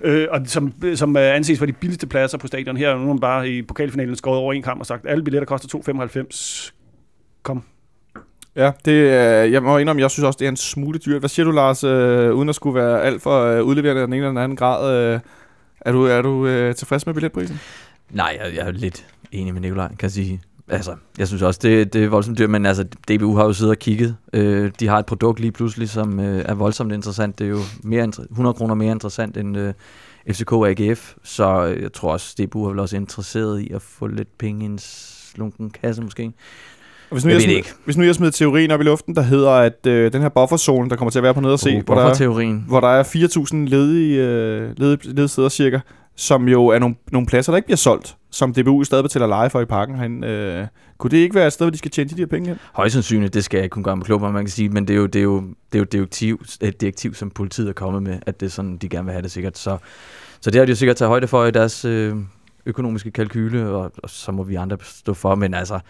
Øh, 0.00 0.28
og 0.30 0.40
som, 0.46 0.72
som 0.94 1.16
anses 1.16 1.58
for 1.58 1.66
de 1.66 1.72
billigste 1.72 2.06
pladser 2.06 2.38
på 2.38 2.46
stadion 2.46 2.76
her, 2.76 2.92
nu 2.94 2.98
har 3.00 3.06
man 3.06 3.20
bare 3.20 3.48
i 3.48 3.62
pokalfinalen 3.62 4.16
skåret 4.16 4.38
over 4.38 4.52
en 4.52 4.62
kamp 4.62 4.80
og 4.80 4.86
sagt, 4.86 5.06
alle 5.08 5.24
billetter 5.24 5.46
koster 5.46 5.68
2,95. 5.68 6.72
Kom. 7.42 7.62
Ja, 8.56 8.72
det, 8.84 9.10
er- 9.12 9.44
jeg 9.44 9.62
må 9.62 9.78
indrømme, 9.78 10.02
jeg 10.02 10.10
synes 10.10 10.24
også, 10.24 10.36
det 10.38 10.44
er 10.44 10.48
en 10.48 10.56
smule 10.56 10.98
dyrt. 10.98 11.20
Hvad 11.20 11.28
siger 11.28 11.44
du, 11.46 11.50
Lars, 11.52 11.84
øh, 11.84 12.34
uden 12.34 12.48
at 12.48 12.54
skulle 12.54 12.74
være 12.74 13.02
alt 13.02 13.22
for 13.22 13.40
øh, 13.44 13.62
udleverende 13.64 14.00
af 14.02 14.06
den 14.06 14.14
ene 14.14 14.18
eller 14.22 14.28
den 14.30 14.38
anden 14.38 14.56
grad? 14.56 15.14
Øh, 15.14 15.20
er 15.80 15.92
du, 15.92 16.04
er 16.04 16.22
du 16.22 16.46
øh, 16.46 16.74
tilfreds 16.74 17.06
med 17.06 17.14
billetprisen? 17.14 17.60
Nej, 18.10 18.38
jeg, 18.44 18.54
jeg 18.56 18.66
er 18.66 18.70
lidt 18.70 19.06
enig 19.32 19.52
med 19.54 19.60
Nikolaj, 19.60 19.88
kan 19.88 19.96
jeg 20.02 20.10
sige. 20.10 20.40
Altså, 20.70 20.94
jeg 21.18 21.28
synes 21.28 21.42
også, 21.42 21.60
det, 21.62 21.92
det 21.92 22.04
er 22.04 22.08
voldsomt 22.08 22.38
dyrt, 22.38 22.50
men 22.50 22.66
altså, 22.66 22.84
DBU 22.84 23.36
har 23.36 23.44
jo 23.44 23.52
siddet 23.52 23.70
og 23.70 23.78
kigget. 23.78 24.16
Øh, 24.32 24.70
de 24.80 24.86
har 24.88 24.98
et 24.98 25.06
produkt 25.06 25.40
lige 25.40 25.52
pludselig, 25.52 25.88
som 25.90 26.20
øh, 26.20 26.44
er 26.48 26.54
voldsomt 26.54 26.92
interessant. 26.92 27.38
Det 27.38 27.44
er 27.44 27.48
jo 27.48 27.58
mere, 27.82 28.04
inter- 28.04 28.24
100 28.30 28.54
kroner 28.54 28.74
mere 28.74 28.92
interessant 28.92 29.36
end 29.36 29.56
øh, 29.58 29.72
FCK 30.30 30.52
og 30.52 30.68
AGF, 30.68 31.14
så 31.24 31.66
øh, 31.66 31.82
jeg 31.82 31.92
tror 31.92 32.12
også, 32.12 32.34
DBU 32.42 32.64
er 32.64 32.70
vel 32.70 32.78
også 32.78 32.96
interesseret 32.96 33.60
i 33.60 33.70
at 33.72 33.82
få 33.82 34.06
lidt 34.06 34.38
penge 34.38 34.62
i 34.62 34.66
en 34.66 34.78
slunken 34.78 35.70
kasse 35.70 36.02
måske. 36.02 36.32
Og 37.10 37.14
hvis 37.14 37.24
nu 37.24 37.28
Jeg 37.30 37.34
jeg, 37.34 37.42
smider, 37.42 37.56
ikke. 37.56 37.72
hvis 37.84 37.96
nu 37.96 38.04
jeg 38.04 38.14
smider 38.14 38.32
teorien 38.32 38.70
op 38.70 38.80
i 38.80 38.84
luften, 38.84 39.14
der 39.16 39.22
hedder, 39.22 39.50
at 39.50 39.86
øh, 39.86 40.12
den 40.12 40.22
her 40.22 40.28
bufferzone, 40.28 40.90
der 40.90 40.96
kommer 40.96 41.10
til 41.10 41.18
at 41.18 41.22
være 41.22 41.34
på 41.34 41.40
nede 41.40 41.52
og 41.52 41.58
se, 41.58 41.76
Uh, 41.76 41.84
hvor, 41.84 41.94
der 41.94 42.02
er, 42.02 42.14
hvor 42.68 42.80
der 42.80 42.88
er 42.88 43.02
4.000 43.02 43.56
ledige, 43.56 44.22
øh, 44.24 44.70
ledige, 44.78 45.08
ledige 45.08 45.28
steder 45.28 45.48
cirka, 45.48 45.78
som 46.16 46.48
jo 46.48 46.66
er 46.66 46.78
nogle, 46.78 46.96
nogle 47.12 47.26
pladser, 47.26 47.52
der 47.52 47.56
ikke 47.56 47.66
bliver 47.66 47.76
solgt, 47.76 48.16
som 48.30 48.54
DBU 48.54 48.84
stadig 48.84 49.04
betaler 49.04 49.26
leje 49.26 49.50
for 49.50 49.60
i 49.60 49.64
parken 49.64 49.96
herinde. 49.96 50.28
Øh, 50.28 50.66
kunne 50.98 51.10
det 51.10 51.16
ikke 51.16 51.34
være 51.34 51.46
et 51.46 51.52
sted, 51.52 51.66
hvor 51.66 51.70
de 51.70 51.78
skal 51.78 51.90
tjene 51.90 52.10
de 52.10 52.16
her 52.16 52.26
penge 52.26 52.48
hen? 52.48 52.58
Højst 52.72 52.92
sandsynligt, 52.92 53.34
det 53.34 53.44
skal 53.44 53.58
jeg 53.58 53.64
ikke 53.64 53.74
kunne 53.74 53.84
gøre 53.84 53.96
med 53.96 54.04
klubber, 54.04 54.30
man 54.30 54.44
kan 54.44 54.50
sige, 54.50 54.68
men 54.68 54.88
det 54.88 54.94
er 54.94 54.98
jo, 54.98 55.06
det 55.06 55.18
er 55.18 55.22
jo, 55.22 55.40
det 55.40 55.74
er 55.74 55.78
jo 55.78 55.84
direktiv, 55.84 56.42
et 56.60 56.80
direktiv, 56.80 57.14
som 57.14 57.30
politiet 57.30 57.68
er 57.68 57.72
kommet 57.72 58.02
med, 58.02 58.18
at 58.26 58.40
det 58.40 58.46
er 58.46 58.50
sådan, 58.50 58.76
de 58.76 58.88
gerne 58.88 59.04
vil 59.04 59.12
have 59.12 59.22
det 59.22 59.30
sikkert. 59.30 59.58
Så, 59.58 59.78
så 60.40 60.50
det 60.50 60.58
har 60.58 60.66
de 60.66 60.70
jo 60.70 60.76
sikkert 60.76 60.96
taget 60.96 61.08
højde 61.08 61.26
for 61.26 61.44
i 61.44 61.50
deres 61.50 61.84
øh, 61.84 62.16
økonomiske 62.66 63.10
kalkyle, 63.10 63.68
og, 63.68 63.92
og 64.02 64.10
så 64.10 64.32
må 64.32 64.42
vi 64.42 64.54
andre 64.54 64.76
stå 64.82 65.14
for, 65.14 65.34
men 65.34 65.54
altså, 65.54 65.80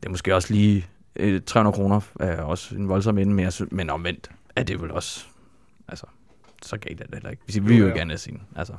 det 0.00 0.06
er 0.06 0.10
måske 0.10 0.34
også 0.34 0.54
lige 0.54 0.86
øh, 1.16 1.40
300 1.46 1.74
kroner 1.74 2.00
er 2.20 2.42
også 2.42 2.74
en 2.74 2.88
voldsom 2.88 3.18
ende, 3.18 3.34
men, 3.34 3.50
synes, 3.50 3.72
men 3.72 3.90
omvendt 3.90 4.30
er 4.56 4.62
det 4.62 4.82
vel 4.82 4.90
også, 4.90 5.24
altså, 5.88 6.06
så 6.62 6.76
galt 6.76 7.00
er 7.00 7.04
det 7.04 7.14
heller 7.14 7.30
ikke. 7.30 7.42
Vi 7.46 7.58
vil 7.58 7.78
jo 7.78 7.86
gerne 7.86 8.18
sige, 8.18 8.40
altså, 8.56 8.72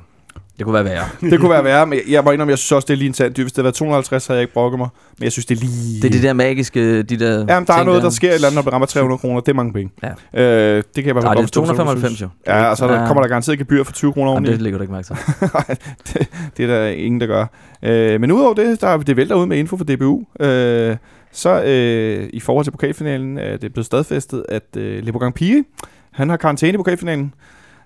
det 0.58 0.64
kunne 0.64 0.74
være 0.74 0.84
værre. 0.84 1.04
Det 1.30 1.40
kunne 1.40 1.50
være 1.50 1.64
værre, 1.64 1.86
men 1.86 1.98
jeg 2.08 2.24
må 2.24 2.30
indrømme, 2.30 2.50
jeg 2.50 2.58
synes 2.58 2.72
også, 2.72 2.86
det 2.86 2.92
er 2.92 2.96
lige 2.98 3.06
en 3.08 3.12
tand 3.14 3.34
dyr. 3.34 3.42
Hvis 3.42 3.52
det 3.52 3.64
været 3.64 3.74
250, 3.74 4.26
havde 4.26 4.38
jeg 4.38 4.42
ikke 4.42 4.52
brokket 4.54 4.78
mig. 4.78 4.88
Men 5.18 5.24
jeg 5.24 5.32
synes, 5.32 5.46
det 5.46 5.56
er 5.56 5.60
lige... 5.60 6.02
Det 6.02 6.08
er 6.08 6.12
det 6.12 6.22
der 6.22 6.32
magiske, 6.32 7.02
de 7.02 7.16
der 7.16 7.38
Jamen, 7.48 7.66
der 7.66 7.74
er 7.74 7.84
noget, 7.84 8.02
der 8.02 8.10
sker 8.10 8.28
et 8.28 8.34
eller 8.34 8.48
andet, 8.48 8.54
når 8.54 8.62
vi 8.62 8.70
rammer 8.70 8.86
300 8.86 9.18
kroner. 9.18 9.40
Det 9.40 9.48
er 9.48 9.54
mange 9.54 9.72
penge. 9.72 9.92
Ja. 10.34 10.42
Øh, 10.42 10.76
det 10.76 10.94
kan 10.94 11.06
jeg 11.06 11.14
bare 11.14 11.24
Nej, 11.24 11.34
det 11.34 11.38
er 11.40 11.42
forstå, 11.42 11.60
som 11.66 11.76
du 11.76 11.82
295 11.82 12.16
synes. 12.16 12.20
jo. 12.22 12.28
Ja, 12.52 12.64
og 12.70 12.76
så 12.76 12.86
der, 12.88 13.00
Ja. 13.00 13.06
kommer 13.06 13.22
der 13.22 13.28
garanteret 13.28 13.58
gebyr 13.58 13.84
for 13.84 13.92
20 13.92 14.12
kroner 14.12 14.30
oveni. 14.30 14.48
det 14.50 14.62
lægger 14.62 14.78
du 14.78 14.82
ikke 14.82 14.92
mærke 14.92 15.06
til. 15.06 15.16
Det, 16.08 16.28
det 16.56 16.62
er 16.64 16.66
der 16.66 16.86
ingen, 16.86 17.20
der 17.20 17.26
gør. 17.26 17.46
Øh, 17.82 18.20
men 18.20 18.32
udover 18.32 18.54
det, 18.54 18.80
der 18.80 18.88
er 18.88 18.96
det 18.98 19.16
vælter 19.16 19.34
ud 19.34 19.46
med 19.46 19.58
info 19.58 19.76
fra 19.76 19.84
DBU. 19.84 20.24
Øh, 20.40 20.96
så 21.32 21.62
øh, 21.62 22.28
i 22.32 22.40
forhold 22.40 22.64
til 22.64 22.70
pokalfinalen 22.70 23.38
er 23.38 23.56
det 23.56 23.72
blevet 23.72 23.86
stadfæstet, 23.86 24.44
at 24.48 24.76
øh, 24.76 25.04
Leopold 25.04 25.32
Pige, 25.32 25.64
han 26.10 26.28
har 26.28 26.36
karantæne 26.36 26.74
i 26.74 26.76
pokalfinalen. 26.76 27.34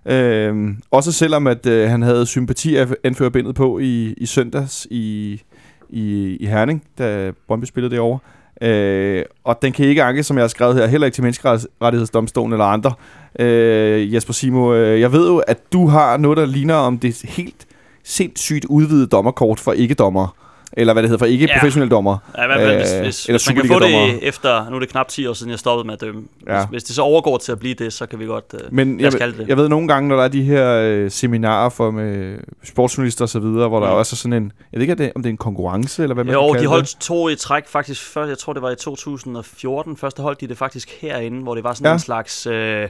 Øh, 0.06 0.74
også 0.90 1.12
selvom 1.12 1.46
at 1.46 1.66
øh, 1.66 1.90
han 1.90 2.02
havde 2.02 2.26
sympati 2.26 2.76
af 2.76 2.86
anførerbindet 3.04 3.54
på 3.54 3.78
i, 3.78 4.14
i 4.16 4.26
søndags 4.26 4.86
i, 4.90 5.42
i, 5.90 6.36
i 6.40 6.46
Herning, 6.46 6.82
da 6.98 7.32
Brøndby 7.46 7.64
spillede 7.64 7.90
det 7.90 8.00
over. 8.00 8.18
Øh, 8.60 9.24
og 9.44 9.62
den 9.62 9.72
kan 9.72 9.86
ikke 9.86 10.02
anke, 10.02 10.22
som 10.22 10.36
jeg 10.36 10.42
har 10.42 10.48
skrevet 10.48 10.76
her, 10.76 10.86
heller 10.86 11.04
ikke 11.04 11.14
til 11.14 11.22
Menneskerettighedsdomstolen 11.22 12.52
eller 12.52 12.64
andre. 12.64 12.92
Øh, 13.38 14.14
Jesper 14.14 14.32
Simo, 14.32 14.74
øh, 14.74 15.00
jeg 15.00 15.12
ved 15.12 15.28
jo, 15.28 15.38
at 15.38 15.72
du 15.72 15.86
har 15.86 16.16
noget, 16.16 16.36
der 16.36 16.46
ligner 16.46 16.74
om 16.74 16.98
det 16.98 17.22
helt 17.24 17.66
sindssygt 18.04 18.64
udvidede 18.64 19.06
dommerkort 19.06 19.60
for 19.60 19.72
ikke-dommere. 19.72 20.28
Eller 20.72 20.92
hvad 20.92 21.02
det 21.02 21.10
hedder, 21.10 21.18
for 21.18 21.26
ikke-professionelle 21.26 21.90
dommer. 21.90 22.18
Ja, 22.38 22.46
hvert 22.46 22.58
fald, 22.60 22.76
hvis, 22.76 22.92
Øh, 22.94 23.02
hvis, 23.02 23.26
eller 23.26 23.38
hvis 23.38 23.46
man 23.48 23.56
kan 23.56 23.66
få 23.68 23.78
det 23.78 24.28
efter, 24.28 24.70
nu 24.70 24.76
er 24.76 24.80
det 24.80 24.88
knap 24.88 25.08
10 25.08 25.26
år 25.26 25.32
siden, 25.32 25.50
jeg 25.50 25.58
stoppede 25.58 25.86
med 25.86 25.94
at 25.94 26.00
dømme. 26.00 26.22
Ja. 26.46 26.54
Ja. 26.54 26.60
Hvis, 26.66 26.70
hvis 26.70 26.84
det 26.84 26.94
så 26.96 27.02
overgår 27.02 27.38
til 27.38 27.52
at 27.52 27.58
blive 27.58 27.74
det, 27.74 27.92
så 27.92 28.06
kan 28.06 28.18
vi 28.18 28.24
godt... 28.26 28.44
Øh, 28.54 28.60
Men 28.70 29.00
jeg, 29.00 29.12
det. 29.12 29.44
jeg 29.48 29.56
ved 29.56 29.68
nogle 29.68 29.88
gange, 29.88 30.08
når 30.08 30.16
der 30.16 30.22
er 30.24 30.28
de 30.28 30.42
her 30.42 30.72
øh, 30.82 31.10
seminarer 31.10 31.68
for 31.68 31.90
med 31.90 32.38
sportsjournalister 32.64 33.24
og 33.24 33.28
så 33.28 33.38
videre, 33.40 33.68
hvor 33.68 33.80
der 33.80 33.86
Mm. 33.90 33.96
også 33.96 34.14
er 34.14 34.16
sådan 34.16 34.32
en, 34.42 34.52
jeg 34.72 34.78
ved 34.78 34.80
ikke, 34.82 34.92
er 34.92 34.96
det, 34.96 35.12
om 35.16 35.22
det 35.22 35.28
er 35.28 35.32
en 35.32 35.36
konkurrence, 35.36 36.02
eller 36.02 36.14
hvad 36.14 36.24
man 36.24 36.34
jo, 36.34 36.40
kan 36.40 36.48
kalde 36.52 36.58
de 36.58 36.62
det. 36.62 36.70
holdt 36.70 36.96
to 37.00 37.28
i 37.28 37.36
træk 37.36 37.68
faktisk 37.68 38.02
før, 38.02 38.26
jeg 38.26 38.38
tror 38.38 38.52
det 38.52 38.62
var 38.62 38.70
i 38.70 38.76
2014, 38.76 39.96
først 39.96 40.18
holdt 40.18 40.40
de 40.40 40.48
det 40.48 40.58
faktisk 40.58 40.90
herinde, 41.00 41.42
hvor 41.42 41.54
det 41.54 41.64
var 41.64 41.74
sådan 41.74 41.84
Ja. 41.84 41.90
ja. 41.90 41.94
en 41.94 41.98
slags 41.98 42.46
øh, 42.46 42.88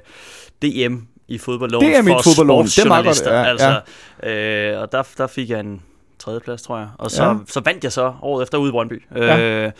DM 0.62 0.96
i 1.28 1.38
fodboldloven 1.38 1.86
DM 2.02 2.08
i 2.08 2.12
for 2.12 2.20
fodboldloven, 2.24 2.66
det 2.66 2.78
er 2.78 2.88
meget 2.88 3.04
godt, 3.06 3.22
ja, 3.26 3.42
altså, 3.44 3.80
øh, 4.22 4.80
og 4.82 4.92
der, 4.92 5.02
der 5.18 5.26
fik 5.26 5.50
jeg 5.50 5.60
en 5.60 5.82
tredjeplads, 6.18 6.62
tror 6.62 6.78
jeg. 6.78 6.88
Og 6.98 7.10
så, 7.10 7.24
Ja. 7.24 7.34
så 7.48 7.60
vandt 7.64 7.84
jeg 7.84 7.92
så 7.92 8.12
året 8.22 8.42
efter 8.42 8.58
ude 8.58 8.68
i 8.68 8.72
Brøndby. 8.72 9.02
Ja. 9.16 9.40
Øh, 9.40 9.72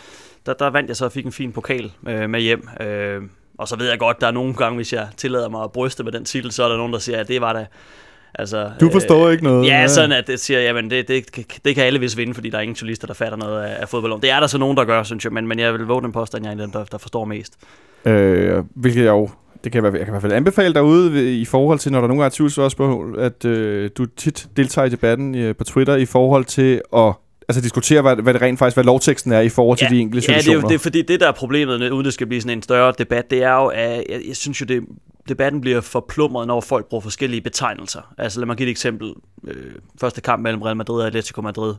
der, 0.47 0.52
der 0.55 0.71
vandt 0.71 0.88
jeg 0.88 0.97
så 0.97 1.05
og 1.05 1.12
fik 1.12 1.26
en 1.26 1.33
fin 1.33 1.52
pokal 1.52 1.93
øh, 2.09 2.31
med 2.31 2.40
hjem. 2.40 2.69
Øh, 2.81 3.23
og 3.59 3.69
så 3.69 3.76
ved 3.76 3.88
jeg 3.88 3.99
godt, 3.99 4.21
der 4.21 4.26
er 4.26 4.31
nogle 4.31 4.55
gange, 4.55 4.76
hvis 4.76 4.93
jeg 4.93 5.09
tillader 5.16 5.49
mig 5.49 5.62
at 5.64 5.73
bryste 5.73 6.05
med 6.05 6.12
den 6.12 6.25
titel, 6.25 6.52
så 6.52 6.64
er 6.64 6.69
der 6.69 6.76
nogen, 6.76 6.93
der 6.93 6.99
siger, 6.99 7.21
at 7.21 7.28
det 7.28 7.40
var 7.40 7.52
da 7.52 7.66
Altså, 8.38 8.71
Du 8.81 8.90
forstår 8.93 9.31
ikke 9.31 9.45
noget. 9.45 9.66
Ja, 9.66 9.81
Ja. 9.81 9.88
sådan 9.88 10.12
at 10.12 10.26
det 10.26 10.40
siger, 10.40 10.61
jamen 10.61 10.90
det, 10.90 11.09
det, 11.09 11.37
det 11.64 11.75
kan 11.75 11.85
alle 11.85 11.99
vist 12.00 12.16
vinde, 12.16 12.35
fordi 12.35 12.50
der 12.50 12.59
er 12.59 12.62
ingen 12.62 12.75
journalister, 12.76 13.07
der 13.07 13.14
fatter 13.14 13.38
noget 13.38 13.62
af, 13.62 13.76
af 13.81 13.88
fodbold. 13.88 14.21
Det 14.21 14.31
er 14.31 14.40
der 14.40 14.47
så 14.47 14.59
nogen, 14.59 14.76
der 14.76 14.85
gør, 14.85 15.02
synes 15.02 15.25
jeg, 15.25 15.33
men, 15.33 15.47
men 15.47 15.59
jeg 15.59 15.73
vil 15.73 15.81
våge 15.87 16.02
den 16.02 16.12
påstand, 16.12 16.45
jeg 16.45 16.50
er 16.50 16.52
en 16.52 16.61
af 16.61 16.66
dem, 16.66 16.73
der, 16.73 16.85
der 16.85 16.99
forstår 16.99 17.25
mest. 17.25 17.55
Øh, 18.05 18.64
hvilket 18.75 19.00
jeg 19.05 19.09
jo, 19.11 19.31
det 19.67 19.73
kan 19.73 19.85
jeg, 19.85 19.93
jeg 19.93 20.01
kan 20.01 20.09
i 20.09 20.11
hvert 20.11 20.23
fald 20.23 20.33
anbefale 20.33 20.75
derude 20.75 21.41
i 21.41 21.45
forhold 21.45 21.79
til, 21.79 21.93
når 21.93 21.99
der 21.99 22.05
er 22.05 22.09
nogen 22.09 22.23
er 22.23 22.29
tvivlsspørgsmål, 22.29 23.19
at 23.19 23.45
øh, 23.45 23.91
du 23.99 24.07
tit 24.07 24.49
deltager 24.57 24.87
i 24.87 24.89
debatten 24.89 25.35
øh, 25.35 25.57
på 25.57 25.65
Twitter 25.65 25.97
i 25.97 26.05
forhold 26.05 26.45
til 26.45 26.83
at 26.97 27.13
altså, 27.49 27.61
diskutere, 27.61 28.03
hvad, 28.03 28.17
hvad 28.17 28.35
det 28.35 28.43
rent 28.43 28.59
faktisk, 28.59 28.77
hvad 28.77 28.85
lovteksten 28.85 29.33
er 29.33 29.41
i 29.41 29.49
forhold 29.49 29.79
til 29.79 29.91
de 29.91 30.01
enkelte 30.01 30.33
ja, 30.33 30.33
det 30.33 30.39
er 30.39 30.43
situationer. 30.43 30.63
jo 30.63 30.69
det, 30.69 30.75
er 30.75 30.79
fordi 30.79 31.03
det 31.03 31.21
der 31.21 31.29
er 31.29 31.33
problemet, 31.33 31.91
uden 31.91 32.05
det 32.05 32.15
skal 32.15 32.27
blive 32.27 32.41
sådan 32.41 32.59
en 32.59 32.63
større 32.63 32.93
debat, 32.99 33.31
det 33.31 33.43
er 33.43 33.55
jo, 33.55 33.67
at 33.67 34.05
jeg, 34.09 34.21
jeg 34.29 34.37
synes 34.37 34.61
jo, 34.61 34.67
det, 34.67 34.83
debatten 35.29 35.61
bliver 35.61 35.81
forplumret, 35.81 36.47
når 36.47 36.61
folk 36.61 36.87
bruger 36.87 37.03
forskellige 37.03 37.41
betegnelser. 37.41 38.15
Altså 38.19 38.41
lad 38.41 38.47
mig 38.47 38.57
give 38.57 38.67
et 38.67 38.71
eksempel. 38.71 39.13
Øh, 39.49 39.73
første 40.01 40.21
kamp 40.21 40.43
mellem 40.43 40.63
Real 40.63 40.77
Madrid 40.77 41.01
og 41.01 41.07
Atletico 41.07 41.43
Madrid. 41.43 41.75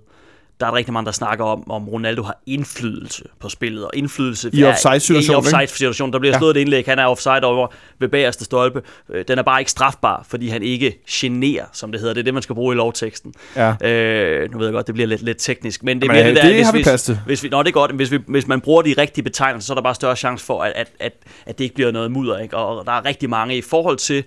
Der 0.59 0.65
er 0.65 0.69
der 0.69 0.77
rigtig 0.77 0.93
mange, 0.93 1.05
der 1.05 1.11
snakker 1.11 1.45
om, 1.45 1.71
om 1.71 1.89
Ronaldo 1.89 2.23
har 2.23 2.37
indflydelse 2.45 3.23
på 3.39 3.49
spillet, 3.49 3.83
og 3.85 3.91
indflydelse 3.93 4.49
I 4.53 4.63
offside-situationen, 4.63 5.33
I 5.33 5.37
offside-situationen. 5.37 6.13
Der 6.13 6.19
bliver 6.19 6.33
Ja. 6.33 6.39
slået 6.39 6.57
et 6.57 6.61
indlæg, 6.61 6.85
han 6.85 6.99
er 6.99 7.05
offside 7.05 7.43
over 7.43 7.67
ved 7.99 8.09
bagerste 8.09 8.45
stolpe. 8.45 8.81
Øh, 9.09 9.25
Den 9.27 9.37
er 9.39 9.43
bare 9.43 9.61
ikke 9.61 9.71
strafbar, 9.71 10.25
fordi 10.29 10.47
han 10.47 10.63
ikke 10.63 10.99
generer, 11.09 11.65
som 11.73 11.91
det 11.91 12.01
hedder. 12.01 12.13
Det 12.13 12.19
er 12.21 12.23
det, 12.23 12.33
man 12.33 12.43
skal 12.43 12.55
bruge 12.55 12.75
i 12.75 12.77
lovteksten. 12.77 13.33
Ja. 13.55 13.87
Øh, 13.87 14.51
nu 14.51 14.57
ved 14.57 14.65
jeg 14.67 14.73
godt, 14.73 14.87
det 14.87 14.95
bliver 14.95 15.07
lidt, 15.07 15.21
lidt 15.21 15.37
teknisk, 15.39 15.83
men 15.83 16.01
det, 16.01 16.07
Men, 16.07 16.25
det, 16.25 16.35
der, 16.35 16.41
det 16.41 16.53
hvis, 16.53 16.65
har 16.65 16.73
vi 16.73 16.83
plads 16.83 17.03
til. 17.03 17.19
hvis 17.25 17.43
vi, 17.43 17.49
nå, 17.49 17.63
det 17.63 17.67
er 17.69 17.73
godt. 17.73 17.91
Hvis, 17.91 18.11
vi, 18.11 18.19
hvis 18.27 18.47
man 18.47 18.61
bruger 18.61 18.81
de 18.81 18.95
rigtige 18.97 19.23
betegnelser, 19.23 19.67
så 19.67 19.73
er 19.73 19.75
der 19.75 19.81
bare 19.81 19.95
større 19.95 20.15
chance 20.15 20.45
for, 20.45 20.61
at, 20.63 20.73
at, 20.75 20.91
at, 20.99 21.13
at 21.45 21.57
det 21.57 21.63
ikke 21.63 21.75
bliver 21.75 21.91
noget 21.91 22.11
mudder. 22.11 22.37
Ikke? 22.39 22.57
Og 22.57 22.85
der 22.85 22.91
er 22.91 23.05
rigtig 23.05 23.29
mange 23.29 23.57
i 23.57 23.61
forhold 23.61 23.97
til, 23.97 24.23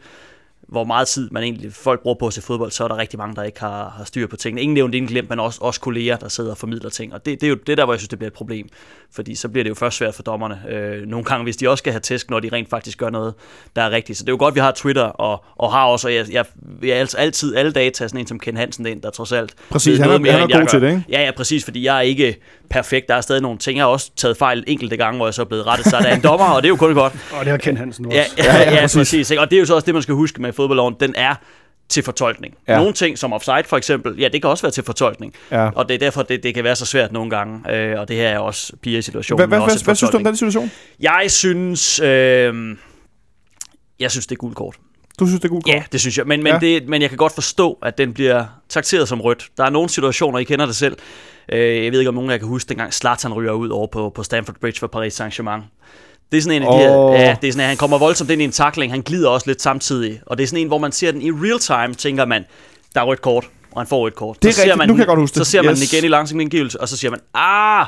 hvor 0.70 0.84
meget 0.84 1.08
tid 1.08 1.28
man 1.30 1.42
egentlig 1.42 1.72
folk 1.72 2.02
bruger 2.02 2.16
på 2.20 2.26
at 2.26 2.32
se 2.32 2.42
fodbold, 2.42 2.70
så 2.70 2.84
er 2.84 2.88
der 2.88 2.96
rigtig 2.98 3.18
mange, 3.18 3.36
der 3.36 3.42
ikke 3.42 3.60
har, 3.60 3.94
har 3.96 4.04
styr 4.04 4.26
på 4.26 4.36
tingene. 4.36 4.60
Ingen 4.62 4.74
nævnt, 4.74 4.94
ingen 4.94 5.08
glemt, 5.08 5.30
men 5.30 5.40
også, 5.40 5.58
også 5.62 5.80
kolleger, 5.80 6.16
der 6.16 6.28
sidder 6.28 6.50
og 6.50 6.56
formidler 6.58 6.90
ting. 6.90 7.14
Og 7.14 7.26
det, 7.26 7.40
det 7.40 7.46
er 7.46 7.50
jo 7.50 7.54
det 7.66 7.78
der, 7.78 7.84
hvor 7.84 7.94
jeg 7.94 8.00
synes, 8.00 8.08
det 8.08 8.18
bliver 8.18 8.30
et 8.30 8.34
problem. 8.34 8.68
Fordi 9.14 9.34
så 9.34 9.48
bliver 9.48 9.64
det 9.64 9.68
jo 9.68 9.74
først 9.74 9.96
svært 9.96 10.14
for 10.14 10.22
dommerne. 10.22 10.60
Øh, 10.70 11.06
nogle 11.06 11.24
gange, 11.24 11.42
hvis 11.44 11.56
de 11.56 11.68
også 11.68 11.82
skal 11.82 11.92
have 11.92 12.00
tæsk, 12.00 12.30
når 12.30 12.40
de 12.40 12.48
rent 12.52 12.70
faktisk 12.70 12.98
gør 12.98 13.10
noget, 13.10 13.34
der 13.76 13.82
er 13.82 13.90
rigtigt. 13.90 14.18
Så 14.18 14.24
det 14.24 14.28
er 14.28 14.32
jo 14.32 14.38
godt, 14.38 14.54
vi 14.54 14.60
har 14.60 14.72
Twitter, 14.72 15.02
og, 15.02 15.44
og 15.56 15.72
har 15.72 15.84
også, 15.84 16.08
og 16.08 16.14
jeg, 16.14 16.26
jeg, 16.32 16.44
jeg 16.82 16.90
er 16.90 17.00
altså 17.00 17.16
altid 17.16 17.56
alle 17.56 17.72
dage 17.72 17.90
tage 17.90 18.08
sådan 18.08 18.20
en 18.20 18.26
som 18.26 18.38
Ken 18.38 18.56
Hansen 18.56 18.86
ind, 18.86 19.02
der 19.02 19.10
trods 19.10 19.32
alt 19.32 19.54
Præcis, 19.70 19.98
han 19.98 20.04
er- 20.04 20.06
noget 20.06 20.22
mere, 20.22 20.32
han 20.32 20.40
er 20.40 20.44
end 20.44 20.52
jeg 20.52 20.60
god 20.60 20.68
til 20.68 20.80
det, 20.80 20.88
ikke? 20.88 21.04
Ja, 21.08 21.22
ja, 21.24 21.30
præcis, 21.36 21.64
fordi 21.64 21.84
jeg 21.84 21.96
er 21.96 22.00
ikke 22.00 22.36
perfekt. 22.70 23.08
Der 23.08 23.14
er 23.14 23.20
stadig 23.20 23.42
nogle 23.42 23.58
ting. 23.58 23.76
Jeg 23.76 23.84
har 23.84 23.90
også 23.90 24.10
taget 24.16 24.36
fejl 24.36 24.64
enkelte 24.66 24.96
gange, 24.96 25.16
hvor 25.16 25.26
jeg 25.26 25.34
så 25.34 25.42
er 25.42 25.46
blevet 25.46 25.66
rettet. 25.66 25.86
Så 25.86 25.96
der 26.02 26.08
er 26.08 26.14
en 26.16 26.22
dommer, 26.22 26.46
og 26.46 26.62
det 26.62 26.66
er 26.66 26.70
jo 26.70 26.76
kun 26.76 26.94
godt. 26.94 27.12
Og 27.32 27.44
det 27.44 27.50
har 27.50 27.56
Ken 27.58 27.76
Hansen 27.76 28.06
også. 28.06 28.18
Ja, 28.18 28.24
ja, 28.38 28.44
ja, 28.44 28.58
ja 28.74 28.80
præcis. 28.80 28.80
præcis. 28.80 28.96
præcis 28.96 29.30
ikke? 29.30 29.40
Og 29.40 29.50
det 29.50 29.56
er 29.56 29.60
jo 29.60 29.66
så 29.66 29.74
også 29.74 29.86
det, 29.86 29.94
man 29.94 30.02
skal 30.02 30.14
huske 30.14 30.42
med 30.42 30.52
fodboldloven. 30.60 30.96
Den 31.00 31.14
er 31.16 31.34
til 31.88 32.02
fortolkning. 32.02 32.54
Ja. 32.68 32.76
Nogle 32.76 32.92
ting, 32.92 33.18
som 33.18 33.32
offside 33.32 33.64
for 33.66 33.76
eksempel, 33.76 34.18
ja, 34.18 34.28
det 34.28 34.42
kan 34.42 34.50
også 34.50 34.62
være 34.62 34.72
til 34.72 34.84
fortolkning. 34.84 35.34
Ja. 35.50 35.70
Og 35.74 35.88
det 35.88 35.94
er 35.94 35.98
derfor, 35.98 36.22
det, 36.22 36.42
det 36.42 36.54
kan 36.54 36.64
være 36.64 36.76
så 36.76 36.86
svært 36.86 37.12
nogle 37.12 37.30
gange. 37.30 37.72
Øh, 37.74 38.00
og 38.00 38.08
det 38.08 38.16
her 38.16 38.28
er 38.28 38.38
også 38.38 38.72
piger-situationen. 38.82 39.48
Hvad, 39.48 39.58
hvad, 39.58 39.94
synes 39.94 40.10
du 40.10 40.16
om 40.16 40.24
den 40.24 40.36
situation? 40.36 40.70
Jeg 41.00 41.24
synes... 41.28 42.00
Øh, 42.00 42.76
jeg 44.00 44.10
synes, 44.10 44.26
det 44.26 44.34
er 44.34 44.38
gult 44.38 44.56
kort. 44.56 44.76
Du 45.20 45.26
synes, 45.26 45.40
det 45.40 45.48
er 45.48 45.52
god 45.52 45.62
Ja, 45.66 45.82
det 45.92 46.00
synes 46.00 46.18
jeg. 46.18 46.26
Men, 46.26 46.42
men, 46.42 46.52
ja. 46.52 46.58
det, 46.58 46.88
men 46.88 47.02
jeg 47.02 47.10
kan 47.10 47.18
godt 47.18 47.32
forstå, 47.32 47.78
at 47.82 47.98
den 47.98 48.14
bliver 48.14 48.44
takteret 48.68 49.08
som 49.08 49.20
rødt. 49.20 49.48
Der 49.56 49.64
er 49.64 49.70
nogle 49.70 49.88
situationer, 49.88 50.38
I 50.38 50.44
kender 50.44 50.66
det 50.66 50.76
selv. 50.76 50.96
Øh, 51.52 51.84
jeg 51.84 51.92
ved 51.92 51.98
ikke, 51.98 52.08
om 52.08 52.14
nogen 52.14 52.30
af 52.30 52.34
jer 52.34 52.38
kan 52.38 52.48
huske, 52.48 52.68
dengang 52.68 52.94
Zlatan 52.94 53.32
ryger 53.32 53.52
ud 53.52 53.68
over 53.68 53.86
på, 53.86 54.10
på 54.14 54.22
Stamford 54.22 54.56
Bridge 54.60 54.78
for 54.78 54.86
Paris 54.86 55.20
Saint-Germain. 55.20 55.60
Det 56.32 56.38
er 56.38 56.42
sådan 56.42 56.62
en 56.62 56.68
af 56.68 56.72
de 56.72 56.78
her, 56.78 57.12
ja, 57.12 57.36
det 57.42 57.48
er 57.48 57.52
sådan, 57.52 57.60
at 57.62 57.68
han 57.68 57.76
kommer 57.76 57.98
voldsomt 57.98 58.30
ind 58.30 58.42
i 58.42 58.44
en 58.44 58.52
takling, 58.52 58.92
han 58.92 59.02
glider 59.02 59.28
også 59.28 59.46
lidt 59.46 59.62
samtidig. 59.62 60.20
Og 60.26 60.38
det 60.38 60.42
er 60.42 60.48
sådan 60.48 60.62
en, 60.62 60.68
hvor 60.68 60.78
man 60.78 60.92
ser 60.92 61.12
den 61.12 61.22
i 61.22 61.30
real 61.30 61.58
time, 61.58 61.94
tænker 61.94 62.24
man, 62.24 62.44
der 62.94 63.00
er 63.00 63.04
rødt 63.04 63.22
kort, 63.22 63.44
og 63.72 63.80
han 63.80 63.86
får 63.86 63.98
rødt 64.04 64.14
kort. 64.14 64.42
Det 64.42 64.48
er 64.48 64.52
så 64.52 64.56
ser 64.56 64.62
rigtigt. 64.62 64.78
man, 64.78 64.88
Nu 64.88 64.94
kan 64.94 64.98
jeg 64.98 65.06
godt 65.06 65.18
huske 65.18 65.38
Så 65.38 65.44
ser 65.44 65.62
man 65.62 65.70
Yes. 65.70 65.78
den 65.78 65.98
igen 65.98 66.04
i 66.04 66.08
langsom 66.08 66.40
indgivelse, 66.40 66.80
og 66.80 66.88
så 66.88 66.96
siger 66.96 67.10
man, 67.10 67.20
ah, 67.34 67.86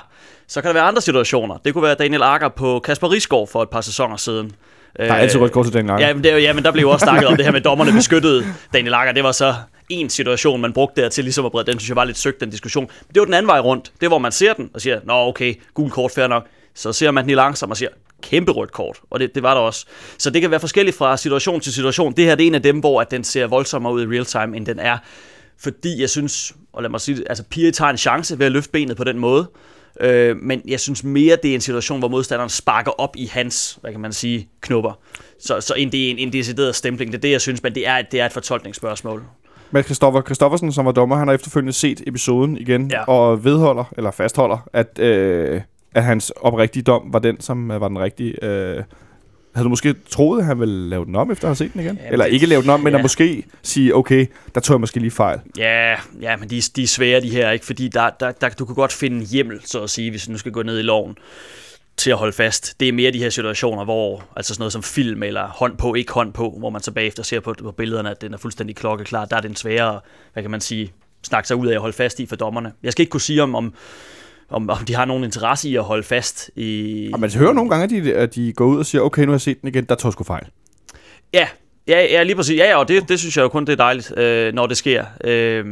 så 0.49 0.61
kan 0.61 0.69
der 0.69 0.73
være 0.75 0.83
andre 0.85 1.01
situationer. 1.03 1.57
Det 1.65 1.73
kunne 1.73 1.83
være 1.85 1.95
Daniel 1.95 2.23
Akker 2.23 2.49
på 2.49 2.81
Kasper 2.85 3.11
Risgaard 3.11 3.49
for 3.53 3.63
et 3.63 3.71
par 3.71 3.81
sæsoner 3.81 4.17
siden. 4.17 4.53
Der 4.97 5.05
er 5.05 5.15
altid 5.15 5.41
rødt 5.41 5.53
kort 5.53 5.67
til 5.67 5.75
den 5.75 5.87
gang. 5.87 6.01
Ja, 6.01 6.15
men, 6.15 6.25
det, 6.25 6.33
er 6.33 6.37
ja, 6.37 6.53
men 6.53 6.65
der 6.65 6.73
blev 6.73 6.89
også 6.89 7.05
snakket 7.05 7.27
om 7.29 7.37
det 7.37 7.45
her 7.45 7.53
med 7.53 7.61
dommerne 7.61 7.93
beskyttede 7.93 8.45
Daniel 8.73 8.95
Akker. 8.95 9.13
Det 9.13 9.25
var 9.25 9.33
så 9.33 9.55
en 9.89 10.11
situation, 10.11 10.61
man 10.61 10.73
brugte 10.73 11.03
der 11.03 11.09
til 11.09 11.25
ligesom 11.25 11.45
at 11.47 11.53
brede. 11.53 11.71
Den 11.71 11.79
synes 11.79 11.89
jeg 11.89 11.97
var 11.97 12.05
lidt 12.05 12.19
søgt, 12.19 12.41
den 12.41 12.51
diskussion. 12.51 12.85
Men 12.85 13.15
det 13.15 13.21
var 13.21 13.25
den 13.25 13.35
anden 13.35 13.49
vej 13.49 13.59
rundt. 13.61 13.93
Det 14.01 14.07
er, 14.07 14.09
hvor 14.09 14.19
man 14.19 14.33
ser 14.33 14.53
den 14.53 14.71
og 14.75 14.81
siger, 14.81 15.01
nå 15.05 15.13
okay, 15.15 15.55
gul 15.75 15.91
kort, 15.91 16.11
fair 16.15 16.27
nok. 16.27 16.47
Så 16.75 16.93
ser 16.93 17.11
man 17.11 17.25
den 17.25 17.31
i 17.31 17.35
langsomt 17.35 17.71
og 17.71 17.77
siger, 17.77 17.91
kæmpe 18.23 18.53
rødt 18.53 18.73
kort. 18.73 19.01
Og 19.11 19.21
det, 19.21 19.35
det 19.35 19.43
var 19.43 19.55
der 19.55 19.61
også. 19.61 19.87
Så 20.19 20.31
det 20.31 20.41
kan 20.43 20.51
være 20.51 20.61
forskelligt 20.61 20.97
fra 20.97 21.17
situation 21.17 21.61
til 21.61 21.73
situation. 21.73 22.13
Det 22.13 22.25
her 22.25 22.35
det 22.35 22.45
er 22.45 22.47
en 22.47 22.55
af 22.55 22.63
dem, 22.63 22.79
hvor 22.81 23.01
at 23.01 23.11
den 23.11 23.25
ser 23.25 23.47
voldsommere 23.47 23.93
ud 23.93 24.03
i 24.03 24.07
real 24.07 24.25
time, 24.25 24.57
end 24.57 24.67
den 24.67 24.79
er. 24.79 24.99
Fordi 25.59 26.01
jeg 26.01 26.11
synes, 26.11 26.55
og 26.73 26.83
lad 26.83 26.91
mig 26.91 27.01
sige 27.01 27.17
det, 27.17 27.25
altså 27.29 27.45
Pia 27.51 27.71
tager 27.71 27.91
en 27.91 27.97
chance 27.97 28.39
ved 28.39 28.47
at 28.47 28.53
løfte 28.53 28.71
benet 28.71 28.97
på 28.97 29.05
den 29.05 29.19
måde. 29.19 29.51
Øh, 30.01 30.37
men 30.37 30.63
jeg 30.69 30.81
synes 30.81 31.05
mere, 31.05 31.37
det 31.43 31.51
er 31.51 31.55
en 31.55 31.61
situation, 31.61 31.99
hvor 31.99 32.09
modstanderen 32.09 32.51
sparker 32.51 32.91
op 33.01 33.17
i 33.17 33.27
hans, 33.27 33.79
hvad 33.81 33.91
kan 33.93 34.01
man 34.01 34.13
sige, 34.13 34.49
knupper. 34.61 34.99
Så, 35.41 35.61
så 35.61 35.75
end 35.75 35.91
det 35.91 36.07
er 36.07 36.11
en, 36.11 36.19
en 36.19 36.33
decideret 36.33 36.75
stempling. 36.77 37.13
Det 37.13 37.19
er 37.19 37.23
det, 37.23 37.31
jeg 37.31 37.41
synes, 37.41 37.63
men 37.63 37.75
det 37.75 37.89
er, 37.89 38.03
det 38.03 38.21
er 38.21 38.27
et 38.27 38.33
fortolkningsspørgsmål. 38.33 39.23
Men 39.71 39.83
Christoffer 39.83 40.23
Christoffersen, 40.23 40.73
som 40.73 40.87
var 40.87 40.93
dommer, 40.93 41.17
han 41.17 41.29
har 41.29 41.35
efterfølgende 41.35 41.73
set 41.73 42.03
episoden 42.07 42.57
igen, 42.57 42.91
Ja. 42.91 43.05
og 43.05 43.45
vedholder, 43.45 43.85
eller 43.97 44.11
fastholder, 44.11 44.69
at, 44.73 44.99
øh, 44.99 45.61
at 45.95 46.05
hans 46.05 46.31
oprigtige 46.31 46.83
dom 46.83 47.13
var 47.13 47.19
den, 47.19 47.41
som 47.41 47.71
øh, 47.71 47.81
var 47.81 47.89
den 47.89 47.99
rigtige. 47.99 48.45
Øh, 48.45 48.83
havde 49.55 49.65
du 49.65 49.69
måske 49.69 49.95
troet, 50.11 50.39
at 50.39 50.45
han 50.45 50.61
ville 50.61 50.89
lave 50.89 51.05
den 51.05 51.17
om, 51.17 51.31
efter 51.31 51.45
at 51.45 51.49
have 51.49 51.57
set 51.57 51.73
den 51.73 51.81
igen? 51.81 51.97
Jamen, 51.97 52.13
eller 52.13 52.25
ikke 52.25 52.47
lave 52.47 52.63
den 52.63 52.71
om, 52.71 52.81
men 52.81 52.93
ja. 52.93 52.99
at 52.99 53.05
måske 53.05 53.45
sige, 53.63 53.97
okay, 53.97 54.27
der 54.55 54.61
tog 54.61 54.75
jeg 54.75 54.81
måske 54.81 55.01
lige 55.01 55.11
fejl. 55.11 55.41
Ja, 55.59 55.97
ja 56.21 56.37
men 56.37 56.51
de, 56.51 56.57
er- 56.59 56.71
de 56.77 56.83
er 56.83 56.87
svære, 56.87 57.21
de 57.21 57.31
her, 57.31 57.51
ikke? 57.51 57.67
Fordi 57.67 57.89
der, 57.89 58.11
der, 58.21 58.33
der, 58.33 58.49
du 58.49 58.65
kan 58.65 58.75
godt 58.75 58.93
finde 58.93 59.25
hjemmel, 59.25 59.61
så 59.65 59.83
at 59.83 59.91
sige, 59.91 60.11
hvis 60.11 60.27
du 60.27 60.33
nu 60.33 60.39
skal 60.39 60.53
gå 60.53 60.63
ned 60.63 60.79
i 60.79 60.83
loven 60.83 61.17
til 61.97 62.11
at 62.11 62.17
holde 62.17 62.33
fast. 62.33 62.81
Det 62.81 62.89
er 62.89 62.93
mere 62.93 63.11
de 63.13 63.19
her 63.19 63.31
situationer, 63.31 63.85
hvor 63.85 64.25
altså 64.37 64.55
sådan 64.55 64.61
noget 64.61 64.73
som 64.73 64.83
film 64.83 65.23
eller 65.23 65.49
hånd 65.49 65.77
på, 65.77 65.95
ikke 65.95 66.13
hånd 66.13 66.33
på, 66.33 66.55
hvor 66.59 66.71
man 66.71 66.83
så 66.83 66.93
bagefter 66.93 67.23
ser 67.23 67.41
på, 67.41 67.55
på 67.63 67.73
billederne, 67.73 68.11
at 68.11 68.21
den 68.23 68.35
er 68.35 68.39
fuldstændig 68.39 68.77
klokkeklar. 68.77 69.25
Der 69.25 69.37
er 69.37 69.41
den 69.41 69.57
sværere, 69.57 70.01
hvad 70.33 70.43
kan 70.43 70.51
man 70.51 70.61
sige, 70.61 70.93
snakke 71.23 71.49
sig 71.49 71.57
ud 71.57 71.67
af 71.67 71.75
at 71.75 71.81
holde 71.81 71.97
fast 71.97 72.21
i 72.21 72.27
for 72.27 72.37
dommerne. 72.37 72.73
Jeg 72.83 72.93
skal 72.93 73.03
ikke 73.03 73.11
kunne 73.11 73.21
sige, 73.21 73.43
om, 73.43 73.55
om, 73.55 73.75
om, 74.53 74.71
om 74.71 74.85
de 74.85 74.95
har 74.95 75.05
nogen 75.05 75.25
interesse 75.25 75.69
i 75.69 75.77
at 75.77 75.83
holde 75.83 76.03
fast 76.03 76.51
i... 76.57 77.11
Og 77.13 77.21
man 77.21 77.31
hører 77.31 77.53
nogle 77.53 77.71
gange, 77.71 77.85
at 77.85 78.05
de, 78.05 78.15
at 78.15 78.35
de 78.35 78.53
går 78.53 78.67
ud 78.67 78.79
og 78.79 78.87
siger, 78.87 79.03
okay, 79.03 79.23
nu 79.23 79.29
har 79.29 79.35
jeg 79.35 79.41
set 79.41 79.61
den 79.61 79.69
igen, 79.69 79.85
der 79.85 79.95
tog 79.95 80.13
sgu 80.13 80.25
fejl. 80.25 80.47
Ja, 81.35 81.49
ja, 81.89 82.01
ja 82.01 82.23
lige 82.23 82.37
præcis. 82.37 82.59
Ja, 82.59 82.69
ja, 82.69 82.77
og 82.77 82.89
det, 82.89 83.09
det 83.09 83.19
synes 83.19 83.37
jeg 83.37 83.43
jo 83.43 83.49
kun, 83.49 83.65
det 83.65 83.73
er 83.73 83.77
dejligt, 83.77 84.19
øh, 84.19 84.55
når 84.55 84.67
det 84.67 84.77
sker. 84.77 85.05
Øh, 85.25 85.65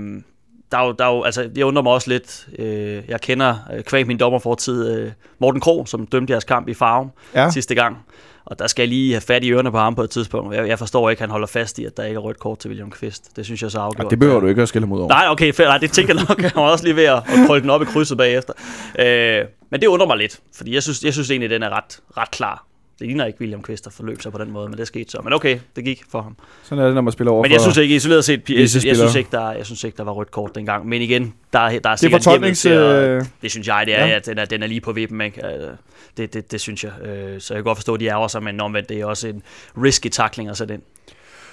der 0.72 0.78
er 0.78 0.86
jo, 0.86 0.92
der 0.92 1.04
er 1.04 1.10
jo, 1.14 1.22
altså, 1.22 1.50
jeg 1.56 1.64
undrer 1.66 1.82
mig 1.82 1.92
også 1.92 2.08
lidt. 2.10 2.46
Øh, 2.58 3.02
jeg 3.08 3.20
kender, 3.20 3.56
øh, 3.74 3.82
kvæg 3.82 4.06
min 4.06 4.18
dommerfortid, 4.18 4.96
øh, 4.96 5.10
Morten 5.38 5.60
Krog, 5.60 5.88
som 5.88 6.06
dømte 6.06 6.30
jeres 6.32 6.44
kamp 6.44 6.68
i 6.68 6.74
Farven 6.74 7.10
Ja. 7.34 7.50
sidste 7.50 7.74
gang. 7.74 7.98
Og 8.44 8.58
der 8.58 8.66
skal 8.66 8.82
jeg 8.82 8.88
lige 8.88 9.12
have 9.12 9.20
fat 9.20 9.44
i 9.44 9.50
ørerne 9.52 9.70
på 9.70 9.78
ham 9.78 9.94
på 9.94 10.02
et 10.02 10.10
tidspunkt. 10.10 10.54
Jeg, 10.56 10.68
jeg 10.68 10.78
forstår 10.78 11.10
ikke, 11.10 11.18
at 11.18 11.22
han 11.22 11.30
holder 11.30 11.46
fast 11.46 11.78
i, 11.78 11.84
at 11.84 11.96
der 11.96 12.04
ikke 12.04 12.16
er 12.16 12.20
rødt 12.20 12.38
kort 12.38 12.58
til 12.58 12.68
William 12.68 12.90
Kvist. 12.90 13.36
Det 13.36 13.44
synes 13.44 13.62
jeg 13.62 13.70
så 13.70 13.78
afgjort. 13.78 14.04
Og 14.04 14.10
det 14.10 14.18
behøver 14.18 14.40
du 14.40 14.46
ikke 14.46 14.62
at 14.62 14.68
skille 14.68 14.86
mod 14.88 14.98
over. 15.00 15.08
Nej, 15.08 15.24
okay, 15.28 15.52
fair, 15.52 15.66
nej, 15.66 15.78
det 15.78 15.92
tænker 15.92 16.14
jeg 16.14 16.24
nok. 16.28 16.40
Han 16.40 16.50
var 16.54 16.62
også 16.70 16.84
lige 16.84 16.96
ved 16.96 17.04
at, 17.04 17.16
at 17.16 17.46
krølle 17.46 17.62
den 17.62 17.70
op 17.70 17.82
i 17.82 17.84
krydset 17.84 18.18
bagefter. 18.18 18.52
Øh, 18.98 19.44
men 19.70 19.80
det 19.80 19.86
undrer 19.86 20.06
mig 20.06 20.16
lidt, 20.16 20.40
fordi 20.56 20.74
jeg 20.74 20.82
synes, 20.82 21.04
jeg 21.04 21.12
synes 21.12 21.30
egentlig, 21.30 21.44
at 21.46 21.50
den 21.50 21.62
er 21.62 21.70
ret, 21.76 22.00
ret 22.16 22.30
klar. 22.30 22.64
Det 23.00 23.08
ligner 23.08 23.26
ikke 23.26 23.40
William 23.40 23.62
Kvist, 23.62 23.84
der 23.84 23.90
forløb 23.90 24.22
sig 24.22 24.32
på 24.32 24.38
den 24.38 24.50
måde, 24.50 24.68
men 24.68 24.78
det 24.78 24.86
skete 24.86 25.10
så. 25.10 25.20
Men 25.24 25.32
okay, 25.32 25.58
det 25.76 25.84
gik 25.84 26.02
for 26.10 26.22
ham. 26.22 26.36
Sådan 26.62 26.82
er 26.82 26.86
det, 26.86 26.94
når 26.94 27.02
man 27.02 27.12
spiller 27.12 27.32
over 27.32 27.42
Men 27.42 27.52
jeg 27.52 27.60
synes 27.60 27.76
ikke, 27.76 27.94
isoleret 27.96 28.24
set, 28.24 28.50
jeg, 28.50 28.56
jeg, 28.58 28.68
synes 28.70 29.14
ikke, 29.14 29.28
der, 29.32 29.50
jeg 29.52 29.66
synes 29.66 29.84
ikke, 29.84 29.96
der 29.96 30.02
var 30.04 30.12
rødt 30.12 30.30
kort 30.30 30.54
dengang. 30.54 30.86
Men 30.88 31.02
igen, 31.02 31.34
der, 31.52 31.58
er- 31.58 31.68
der 31.68 31.74
er 31.74 31.78
det 31.78 31.86
er 31.86 31.96
sikkert 31.96 32.24
fortolknings... 32.24 32.60
til 32.60 32.68
at, 32.68 33.08
Øh, 33.08 33.24
det 33.42 33.50
synes 33.50 33.66
jeg, 33.68 33.82
det 33.86 33.94
er, 33.98 34.00
Ja. 34.04 34.06
ja. 34.10 34.16
at 34.16 34.26
den 34.26 34.38
er, 34.38 34.44
den 34.44 34.62
er 34.62 34.66
lige 34.66 34.80
på 34.80 34.92
vippen, 34.92 35.20
ikke? 35.20 35.46
Øh, 35.46 35.70
Det, 36.16 36.34
det, 36.34 36.52
det 36.52 36.60
synes 36.60 36.84
jeg. 36.84 36.92
Øh, 37.02 37.40
Så 37.40 37.54
jeg 37.54 37.58
kan 37.58 37.64
godt 37.64 37.78
forstå, 37.78 37.94
at 37.94 38.00
de 38.00 38.06
ærger 38.06 38.28
sig, 38.28 38.42
men 38.42 38.60
omvendt, 38.60 38.88
det 38.88 39.00
er 39.00 39.04
også 39.06 39.28
en 39.28 39.42
risky 39.82 40.08
tackling 40.08 40.48
at 40.50 40.56
sætte 40.56 40.74
ind. 40.74 40.82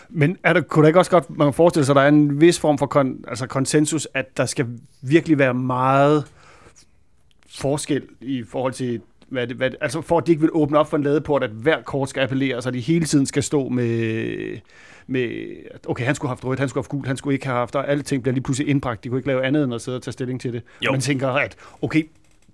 Men 0.09 0.37
er 0.43 0.53
der, 0.53 0.61
kunne 0.61 0.83
der 0.83 0.87
ikke 0.87 0.99
også 0.99 1.11
godt, 1.11 1.29
man 1.29 1.47
kan 1.47 1.53
forestille 1.53 1.85
sig, 1.85 1.93
at 1.93 1.95
der 1.95 2.01
er 2.01 2.07
en 2.07 2.41
vis 2.41 2.59
form 2.59 2.77
for 2.77 2.85
kon, 2.85 3.15
altså 3.27 3.47
konsensus, 3.47 4.07
at 4.13 4.37
der 4.37 4.45
skal 4.45 4.65
virkelig 5.01 5.37
være 5.37 5.53
meget 5.53 6.23
forskel 7.59 8.01
i 8.21 8.43
forhold 8.49 8.73
til, 8.73 9.01
hvad 9.29 9.47
det, 9.47 9.57
hvad 9.57 9.69
altså 9.81 10.01
for 10.01 10.17
at 10.17 10.27
de 10.27 10.31
ikke 10.31 10.41
vil 10.41 10.49
åbne 10.53 10.77
op 10.77 10.89
for 10.89 10.97
en 10.97 11.03
ladeport, 11.03 11.43
at 11.43 11.49
hver 11.49 11.81
kort 11.81 12.09
skal 12.09 12.21
appellere, 12.23 12.61
så 12.61 12.71
de 12.71 12.79
hele 12.79 13.05
tiden 13.05 13.25
skal 13.25 13.43
stå 13.43 13.69
med, 13.69 14.57
med 15.07 15.29
okay, 15.87 16.05
han 16.05 16.15
skulle 16.15 16.29
have 16.29 16.35
haft 16.35 16.45
rødt, 16.45 16.59
han 16.59 16.69
skulle 16.69 16.79
have 16.81 16.83
haft 16.85 16.89
gult, 16.91 17.07
han 17.07 17.17
skulle 17.17 17.33
ikke 17.33 17.45
have 17.45 17.57
haft, 17.57 17.75
og 17.75 17.89
alle 17.89 18.03
ting 18.03 18.23
bliver 18.23 18.33
lige 18.33 18.43
pludselig 18.43 18.69
indbragt. 18.69 19.03
De 19.03 19.09
kunne 19.09 19.19
ikke 19.19 19.27
lave 19.27 19.43
andet 19.45 19.63
end 19.63 19.73
at 19.73 19.81
sidde 19.81 19.95
og 19.97 20.01
tage 20.01 20.11
stilling 20.11 20.41
til 20.41 20.53
det. 20.53 20.61
Jo. 20.85 20.91
Man 20.91 21.01
tænker, 21.01 21.29
at 21.29 21.55
okay, 21.81 22.03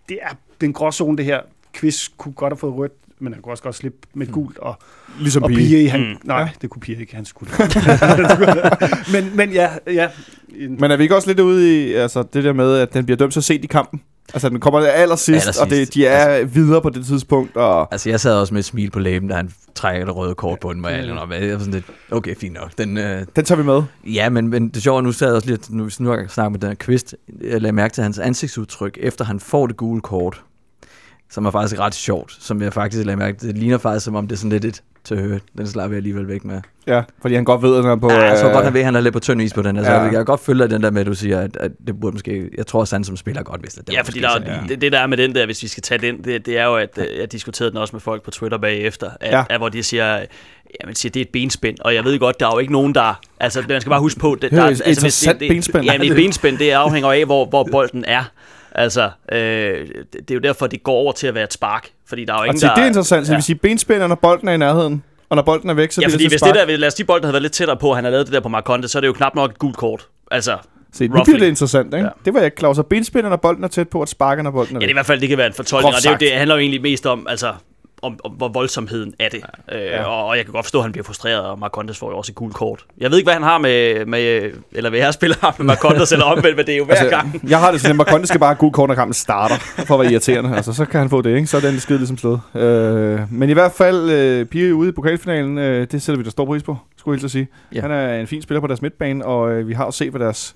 det 0.10 0.18
er 0.22 0.36
den 0.62 0.74
gråzone, 0.74 1.18
det 1.18 1.26
her. 1.26 1.40
Quiz 1.74 2.10
kunne 2.18 2.34
godt 2.34 2.52
have 2.54 2.58
fået 2.58 2.74
rødt, 2.76 2.92
men 3.20 3.34
han 3.34 3.42
kunne 3.42 3.54
også 3.54 3.64
godt 3.64 3.76
slippe 3.76 3.98
med 4.14 4.28
et 4.28 4.34
gult, 4.34 4.58
og 4.58 4.76
ligesom 5.20 5.44
og 5.44 5.50
Pige. 5.50 5.60
Pia, 5.84 5.90
han, 5.90 6.00
Mm. 6.02 6.06
mm. 6.08 6.18
nej, 6.24 6.40
Ja. 6.40 6.50
det 6.62 6.70
kunne 6.70 6.80
Pia 6.82 7.00
ikke, 7.00 7.16
han 7.16 7.26
skulle 7.26 7.52
men, 9.14 9.36
men 9.38 9.52
ja, 9.52 9.70
ja. 9.88 10.10
En, 10.56 10.78
Men 10.80 10.92
er 10.92 10.98
vi 10.98 11.04
ikke 11.04 11.16
også 11.16 11.28
lidt 11.28 11.40
ude 11.40 11.84
i 11.90 11.94
altså, 11.94 12.24
det 12.34 12.44
der 12.44 12.54
med, 12.54 12.78
at 12.78 12.94
den 12.94 13.06
bliver 13.06 13.18
dømt 13.18 13.34
så 13.34 13.42
sent 13.42 13.64
i 13.64 13.68
kampen? 13.68 14.02
Altså, 14.34 14.50
den 14.50 14.60
kommer 14.60 14.80
allersidst, 14.80 15.30
Allersidst. 15.30 15.60
og 15.62 15.70
det, 15.70 15.94
de 15.94 16.06
er 16.06 16.18
altså, 16.26 16.54
videre 16.60 16.82
på 16.82 16.90
det 16.90 17.06
tidspunkt. 17.06 17.58
Og, 17.58 17.88
Altså, 17.94 18.10
jeg 18.10 18.20
sad 18.20 18.34
også 18.36 18.54
med 18.54 18.60
et 18.60 18.66
smil 18.66 18.92
på 18.92 19.00
læben, 19.00 19.30
da 19.30 19.36
han 19.36 19.52
trækker 19.76 20.06
det 20.06 20.16
røde 20.16 20.36
kort 20.36 20.60
på 20.60 20.74
den, 20.74 20.86
og 20.86 20.92
jeg, 20.92 21.16
var 21.16 21.58
sådan 21.60 21.74
lidt, 21.74 21.86
okay, 22.12 22.36
fint 22.36 22.54
nok. 22.54 22.78
Den, 22.78 22.98
øh, 22.98 23.26
den 23.36 23.46
tager 23.46 23.62
vi 23.62 23.66
med. 23.66 23.84
ja, 24.14 24.30
men, 24.30 24.48
men 24.48 24.70
det 24.70 24.84
sjove 24.84 25.02
nu 25.02 25.12
sad 25.12 25.28
jeg 25.28 25.36
også 25.36 25.48
lidt, 25.50 25.72
nu, 25.72 25.90
nu 26.00 26.10
har 26.10 26.18
jeg 26.18 26.30
snakket 26.30 26.52
med 26.52 26.60
den 26.60 26.70
her 26.70 26.76
kvist, 26.76 27.16
jeg 27.42 27.62
lagde 27.62 27.74
mærke 27.76 27.94
til 27.94 28.04
hans 28.04 28.20
ansigtsudtryk, 28.20 28.98
efter 29.02 29.26
han 29.26 29.40
får 29.40 29.68
det 29.68 29.78
gule 29.78 30.02
kort, 30.02 30.42
som 31.34 31.46
er 31.46 31.52
faktisk 31.52 31.80
ret 31.80 31.96
sjovt, 31.96 32.38
som 32.40 32.62
jeg 32.62 32.74
faktisk 32.74 33.06
lagde 33.06 33.18
mærke 33.18 33.38
til. 33.38 33.50
Det 33.50 33.58
ligner 33.58 33.78
faktisk, 33.78 34.06
som 34.06 34.16
om 34.16 34.28
det 34.28 34.36
er 34.36 34.38
sådan 34.38 34.50
lidt 34.52 34.66
et 34.66 34.82
til 35.04 35.20
høre. 35.20 35.40
Den 35.58 35.68
slapper 35.68 35.94
jeg 35.96 35.98
alligevel 35.98 36.28
væk 36.28 36.46
med. 36.46 36.62
Ja, 36.88 37.02
fordi 37.22 37.36
han 37.36 37.44
godt 37.46 37.62
ved, 37.62 37.78
at 37.78 37.84
han 37.84 37.92
er 37.92 37.96
på... 37.96 38.12
Ja, 38.12 38.22
jeg 38.24 38.40
tror 38.40 38.48
øh, 38.48 38.54
godt, 38.54 38.66
han 38.66 38.74
ved, 38.74 38.82
at 38.82 38.86
han 38.86 38.96
er 38.96 39.00
lidt 39.02 39.14
på 39.14 39.20
tynd 39.20 39.42
is 39.42 39.54
på 39.54 39.62
den. 39.62 39.78
Altså, 39.78 39.92
ja. 39.92 39.98
ja. 39.98 40.04
Jeg 40.04 40.12
kan 40.12 40.26
godt 40.26 40.40
følge 40.40 40.68
den 40.68 40.84
der 40.84 40.92
med, 40.92 41.02
at 41.02 41.08
du 41.08 41.14
siger, 41.14 41.40
at, 41.40 41.58
at 41.58 41.72
det 41.88 42.00
burde 42.00 42.14
måske... 42.14 42.50
Jeg 42.58 42.68
tror 42.68 42.80
også, 42.80 42.96
han 42.96 43.04
som 43.04 43.18
spiller 43.18 43.44
godt 43.44 43.62
at 43.66 43.88
det 43.88 43.94
Ja, 43.94 43.98
var 44.00 44.04
fordi 44.04 44.20
der, 44.20 44.30
er, 44.30 44.68
det, 44.68 44.82
det 44.82 44.92
der 44.92 45.00
er 45.00 45.08
med 45.08 45.18
den 45.18 45.36
der, 45.36 45.46
hvis 45.46 45.64
vi 45.64 45.68
skal 45.68 45.84
tage 45.84 45.98
den, 46.02 46.24
det, 46.24 46.46
det 46.46 46.58
er 46.58 46.66
jo, 46.66 46.76
at 46.76 46.98
øh, 46.98 47.06
jeg 47.20 47.32
diskuterede 47.32 47.72
den 47.72 47.78
også 47.78 47.96
med 47.96 48.02
folk 48.02 48.24
på 48.24 48.32
Twitter 48.32 48.58
bagefter, 48.58 49.10
at, 49.20 49.32
Ja. 49.32 49.38
ja. 49.38 49.44
at 49.50 49.60
hvor 49.60 49.70
de 49.70 49.84
siger, 49.84 50.18
ja, 50.18 50.86
man 50.86 50.96
siger, 50.96 51.12
det 51.12 51.20
er 51.20 51.26
et 51.26 51.30
benspænd, 51.34 51.78
og 51.82 51.94
jeg 51.96 52.04
ved 52.04 52.20
godt, 52.20 52.40
der 52.40 52.48
er 52.48 52.52
jo 52.54 52.60
ikke 52.60 52.74
nogen, 52.74 52.96
der, 52.96 53.22
altså 53.40 53.64
man 53.70 53.82
skal 53.82 53.90
bare 53.90 54.00
huske 54.02 54.20
på, 54.20 54.38
det, 54.42 54.52
Det 54.52 54.60
er 54.60 54.64
der, 54.64 54.70
et 54.72 54.82
altså, 54.86 55.02
hvis 55.06 55.20
det, 55.40 55.50
benspænd. 55.50 55.84
det, 55.86 55.94
Ja, 55.94 55.98
men 55.98 56.12
et 56.12 56.16
benspænd, 56.24 56.58
det 56.58 56.72
afhænger 56.72 57.12
af, 57.12 57.26
hvor, 57.26 57.46
hvor 57.46 57.68
bolden 57.72 58.06
er. 58.08 58.24
Altså, 58.76 59.10
øh, 59.32 59.40
det, 59.40 59.88
det 60.14 60.32
er 60.32 60.36
jo 60.36 60.40
derfor, 60.40 60.68
det 60.68 60.84
går 60.84 60.94
over 60.94 61.12
til 61.12 61.28
at 61.28 61.36
være 61.36 61.44
et 61.44 61.54
spark, 61.54 61.90
fordi 62.10 62.26
der 62.26 62.34
er 62.34 62.38
jo 62.38 62.40
Og 62.40 62.46
ingen, 62.48 62.60
til, 62.60 62.68
der... 62.68 62.76
det 62.76 62.84
er 62.84 62.88
interessant, 62.88 63.26
så 63.26 63.30
det 63.30 63.34
ja. 63.34 63.38
vil 63.38 63.44
sige 63.90 64.08
når 64.08 64.16
bolden 64.16 64.48
er 64.48 64.54
i 64.54 64.58
nærheden. 64.58 65.04
Og 65.30 65.36
når 65.36 65.44
bolden 65.44 65.70
er 65.70 65.74
væk, 65.74 65.92
så 65.92 66.02
Ja, 66.02 66.06
bliver 66.06 66.12
fordi 66.14 66.24
det 66.24 66.32
hvis 66.32 66.42
til 66.42 66.48
det 66.48 66.56
spark. 66.56 66.68
der, 66.68 66.78
lad 66.78 66.88
os 66.88 66.94
sige, 66.94 67.06
bolden 67.06 67.24
havde 67.24 67.34
været 67.34 67.42
lidt 67.42 67.54
tættere 67.54 67.78
på, 67.78 67.90
og 67.90 67.96
han 67.96 68.04
har 68.04 68.12
lavet 68.12 68.26
det 68.28 68.34
der 68.34 68.40
på 68.40 68.50
Marconte, 68.50 68.88
så 68.88 68.98
er 68.98 69.02
det 69.02 69.08
jo 69.08 69.14
knap 69.14 69.36
nok 69.36 69.52
et 69.52 69.58
gult 69.58 69.78
kort. 69.78 70.08
Altså, 70.32 70.58
Se, 70.94 71.08
nu 71.08 71.24
bliver 71.24 71.40
det 71.40 71.48
interessant, 71.48 71.94
ikke? 71.94 71.98
Ja. 72.06 72.10
Det 72.26 72.34
var 72.34 72.40
jeg 72.40 72.46
ikke 72.46 72.58
klar. 72.58 72.74
Så 72.74 72.84
benspænder, 72.84 73.30
når 73.30 73.38
bolden 73.38 73.64
er 73.64 73.68
tæt 73.68 73.90
på, 73.90 74.02
at 74.02 74.10
sparker, 74.10 74.44
når 74.44 74.52
bolden 74.52 74.76
er 74.76 74.80
Ja, 74.80 74.80
det 74.80 74.84
er 74.84 74.88
væk. 74.88 74.90
i 74.90 74.94
hvert 74.94 75.06
fald, 75.06 75.20
det 75.22 75.30
kan 75.30 75.38
være 75.38 75.48
en 75.48 75.54
fortolkning, 75.54 75.96
og 75.96 76.02
det, 76.02 76.08
er 76.08 76.12
jo, 76.12 76.18
det 76.20 76.32
handler 76.32 76.56
jo 76.56 76.60
egentlig 76.60 76.82
mest 76.82 77.06
om, 77.06 77.28
altså, 77.30 77.54
om, 78.04 78.20
om 78.24 78.32
hvor 78.32 78.48
voldsomheden 78.48 79.14
er 79.20 79.30
det. 79.30 79.42
Ja. 79.72 80.00
Øh, 80.00 80.08
og, 80.08 80.26
og 80.26 80.38
jeg 80.38 80.46
kan 80.46 80.52
godt 80.54 80.66
forstå, 80.66 80.78
at 80.78 80.84
han 80.84 80.92
bliver 80.92 81.06
frustreret, 81.06 81.42
og 81.42 81.60
Marcondes 81.60 81.98
får 81.98 82.12
jo 82.12 82.18
også 82.18 82.32
et 82.32 82.36
gult 82.36 82.54
kort. 82.54 82.86
Jeg 82.98 83.12
ved 83.12 83.18
ikke, 83.18 83.26
hvad 83.26 83.34
han 83.34 83.44
har 83.44 83.58
med, 83.58 84.06
med 84.06 84.52
eller 84.72 84.90
hvad 84.90 85.00
jeg 85.00 85.14
spiller 85.14 85.38
har 85.42 85.56
med 85.58 85.66
Marcondes 85.66 86.12
eller 86.12 86.26
omvendt, 86.26 86.58
men 86.58 86.66
det 86.66 86.74
er 86.74 86.78
jo 86.78 86.86
hver 86.86 86.96
altså, 86.96 87.10
gang. 87.10 87.42
jeg 87.50 87.60
har 87.60 87.72
det 87.72 87.82
sådan, 87.82 87.92
at 87.92 87.98
Marconde 87.98 88.28
skal 88.28 88.40
bare 88.40 88.50
have 88.50 88.58
gul 88.58 88.72
kort, 88.72 88.88
når 88.88 88.96
kampen 88.96 89.14
starter, 89.14 89.56
for 89.56 89.94
at 89.94 90.00
være 90.00 90.12
irriterende. 90.12 90.56
Altså, 90.56 90.74
så 90.74 90.86
kan 90.86 91.00
han 91.00 91.10
få 91.10 91.22
det, 91.22 91.36
ikke? 91.36 91.48
Så 91.48 91.58
er 91.58 91.62
den 91.62 91.80
skid 91.80 91.98
ligesom 91.98 92.18
slået. 92.18 92.42
Øh, 92.56 93.20
men 93.30 93.50
i 93.50 93.54
hvert 93.54 93.72
fald, 93.72 94.10
øh, 94.10 94.46
Pia 94.46 94.72
ude 94.72 94.90
i 94.90 94.92
pokalfinalen, 94.92 95.58
øh, 95.58 95.88
det 95.92 96.02
sætter 96.02 96.18
vi 96.18 96.24
da 96.24 96.30
stor 96.30 96.46
pris 96.46 96.64
på, 96.64 96.78
skulle 96.98 97.16
jeg 97.16 97.22
helt 97.22 97.32
sige. 97.32 97.48
Ja. 97.76 97.82
Han 97.82 97.92
er 97.92 98.16
en 98.16 98.28
fin 98.28 98.42
spiller 98.42 98.62
på 98.62 98.68
deres 98.68 98.82
midtbane, 98.82 99.26
og 99.26 99.52
øh, 99.52 99.68
vi 99.68 99.74
har 99.74 99.86
jo 99.86 99.92
set, 99.92 100.10
hvad 100.10 100.22
deres... 100.22 100.56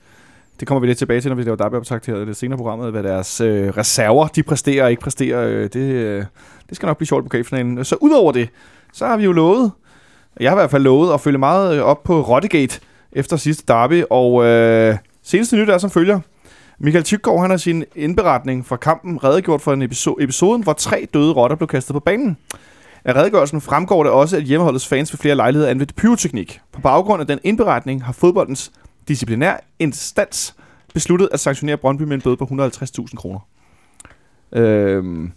Det 0.59 0.67
kommer 0.67 0.79
vi 0.79 0.87
lidt 0.87 0.97
tilbage 0.97 1.21
til, 1.21 1.29
når 1.29 1.35
vi 1.35 1.43
laver 1.43 1.55
derbyoptakt 1.55 2.05
her 2.05 2.25
lidt 2.25 2.37
senere 2.37 2.57
programmet, 2.57 2.91
hvad 2.91 3.03
deres 3.03 3.41
øh, 3.41 3.69
reserver, 3.69 4.27
de 4.27 4.43
præsterer 4.43 4.83
og 4.83 4.91
ikke 4.91 5.01
præsterer. 5.01 5.47
Øh, 5.47 5.63
det, 5.63 5.75
øh, 5.75 6.25
det 6.69 6.75
skal 6.75 6.87
nok 6.87 6.97
blive 6.97 7.07
sjovt 7.07 7.23
på 7.23 7.29
pokalfinalen. 7.29 7.85
Så 7.85 7.95
udover 8.01 8.31
det, 8.31 8.49
så 8.93 9.07
har 9.07 9.17
vi 9.17 9.23
jo 9.23 9.31
lovet, 9.31 9.71
jeg 10.39 10.51
har 10.51 10.55
i 10.57 10.59
hvert 10.59 10.71
fald 10.71 10.83
lovet 10.83 11.13
at 11.13 11.21
følge 11.21 11.37
meget 11.37 11.77
øh, 11.77 11.83
op 11.83 12.03
på 12.03 12.21
Rottegate 12.21 12.79
efter 13.11 13.37
sidste 13.37 13.63
derby, 13.67 14.03
og 14.09 14.45
øh, 14.45 14.97
seneste 15.23 15.57
nyt 15.57 15.69
er 15.69 15.77
som 15.77 15.89
følger. 15.89 16.19
Michael 16.79 17.03
Tykgaard, 17.03 17.41
han 17.41 17.49
har 17.49 17.57
sin 17.57 17.83
indberetning 17.95 18.65
fra 18.65 18.75
kampen 18.75 19.23
redegjort 19.23 19.61
for 19.61 19.73
en 19.73 19.81
episode, 19.81 20.23
episoden, 20.23 20.63
hvor 20.63 20.73
tre 20.73 21.07
døde 21.13 21.33
rotter 21.33 21.55
blev 21.57 21.67
kastet 21.67 21.93
på 21.93 21.99
banen. 21.99 22.37
Af 23.05 23.15
redegørelsen 23.15 23.61
fremgår 23.61 24.03
det 24.03 24.11
også, 24.11 24.37
at 24.37 24.43
hjemmeholdets 24.43 24.87
fans 24.87 25.13
ved 25.13 25.17
flere 25.17 25.35
lejligheder 25.35 25.69
anvendte 25.69 25.93
pyroteknik. 25.93 26.59
På 26.73 26.81
baggrund 26.81 27.21
af 27.21 27.27
den 27.27 27.39
indberetning 27.43 28.03
har 28.03 28.13
fodboldens 28.13 28.71
disciplinær 29.07 29.57
instans 29.79 30.55
besluttet 30.93 31.29
at 31.31 31.39
sanktionere 31.39 31.77
Brøndby 31.77 32.01
med 32.01 32.15
en 32.15 32.21
bøde 32.21 32.37
på 32.37 32.45
150.000 32.45 33.15
kroner. 33.15 33.39
Øhm, 34.51 35.31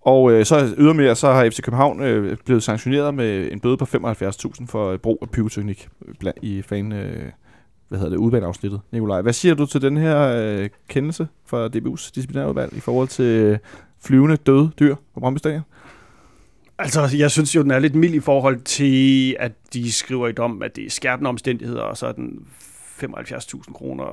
og 0.00 0.32
øh, 0.32 0.44
så 0.44 0.74
ydermere 0.78 1.14
så 1.14 1.32
har 1.32 1.50
FC 1.50 1.60
København 1.60 2.02
øh, 2.02 2.36
blevet 2.44 2.62
sanktioneret 2.62 3.14
med 3.14 3.52
en 3.52 3.60
bøde 3.60 3.76
på 3.76 3.84
75.000 3.84 4.66
for 4.66 4.90
øh, 4.90 4.98
brug 4.98 5.18
af 5.22 5.30
pyroteknik 5.30 5.88
blandt 6.18 6.38
i 6.42 6.62
fan, 6.62 6.92
øh, 6.92 7.30
hvad 7.88 7.98
hedder 7.98 8.10
det, 8.10 8.16
udbaneafsnittet. 8.16 8.80
Nikolaj, 8.92 9.22
hvad 9.22 9.32
siger 9.32 9.54
du 9.54 9.66
til 9.66 9.82
den 9.82 9.96
her 9.96 10.20
øh, 10.20 10.68
kendelse 10.88 11.28
fra 11.46 11.66
DBU's 11.66 12.10
disciplinærudvalg 12.14 12.76
i 12.76 12.80
forhold 12.80 13.08
til 13.08 13.24
øh, 13.24 13.58
flyvende 14.04 14.36
døde 14.36 14.70
dyr 14.80 14.94
på 15.14 15.20
Brøndby 15.20 15.38
Stadion? 15.38 15.62
Altså, 16.78 17.16
jeg 17.18 17.30
synes 17.30 17.56
jo, 17.56 17.62
den 17.62 17.70
er 17.70 17.78
lidt 17.78 17.94
mild 17.94 18.14
i 18.14 18.20
forhold 18.20 18.60
til, 18.60 19.36
at 19.40 19.52
de 19.72 19.92
skriver 19.92 20.28
i 20.28 20.32
dom, 20.32 20.62
at 20.62 20.76
det 20.76 20.86
er 20.86 20.90
skærpende 20.90 21.28
omstændigheder, 21.28 21.82
og 21.82 21.96
så 21.96 22.06
er 22.06 22.12
den 22.12 22.46
75.000 23.04 23.72
kroner 23.72 24.04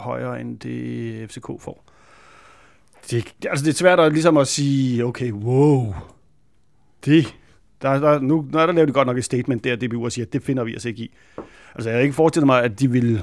højere, 0.00 0.40
end 0.40 0.58
det 0.58 1.30
FCK 1.30 1.46
får. 1.60 1.84
Det, 3.10 3.32
altså, 3.46 3.64
det 3.64 3.70
er 3.72 3.76
svært 3.76 4.00
at, 4.00 4.12
ligesom 4.12 4.36
at 4.36 4.48
sige, 4.48 5.04
okay, 5.04 5.32
wow, 5.32 5.94
det, 7.04 7.34
der, 7.82 8.00
der, 8.00 8.20
nu, 8.20 8.46
nu 8.52 8.58
er 8.58 8.66
der 8.66 8.72
lavet 8.72 8.94
godt 8.94 9.06
nok 9.06 9.18
et 9.18 9.24
statement 9.24 9.64
der, 9.64 9.76
DBU, 9.76 10.04
og 10.04 10.12
siger, 10.12 10.26
at 10.26 10.32
det 10.32 10.42
finder 10.42 10.64
vi 10.64 10.76
os 10.76 10.84
ikke 10.84 11.02
i. 11.02 11.14
Altså, 11.74 11.90
jeg 11.90 11.96
har 11.96 12.02
ikke 12.02 12.14
forestillet 12.14 12.46
mig, 12.46 12.62
at 12.62 12.80
de 12.80 12.90
vil, 12.90 13.16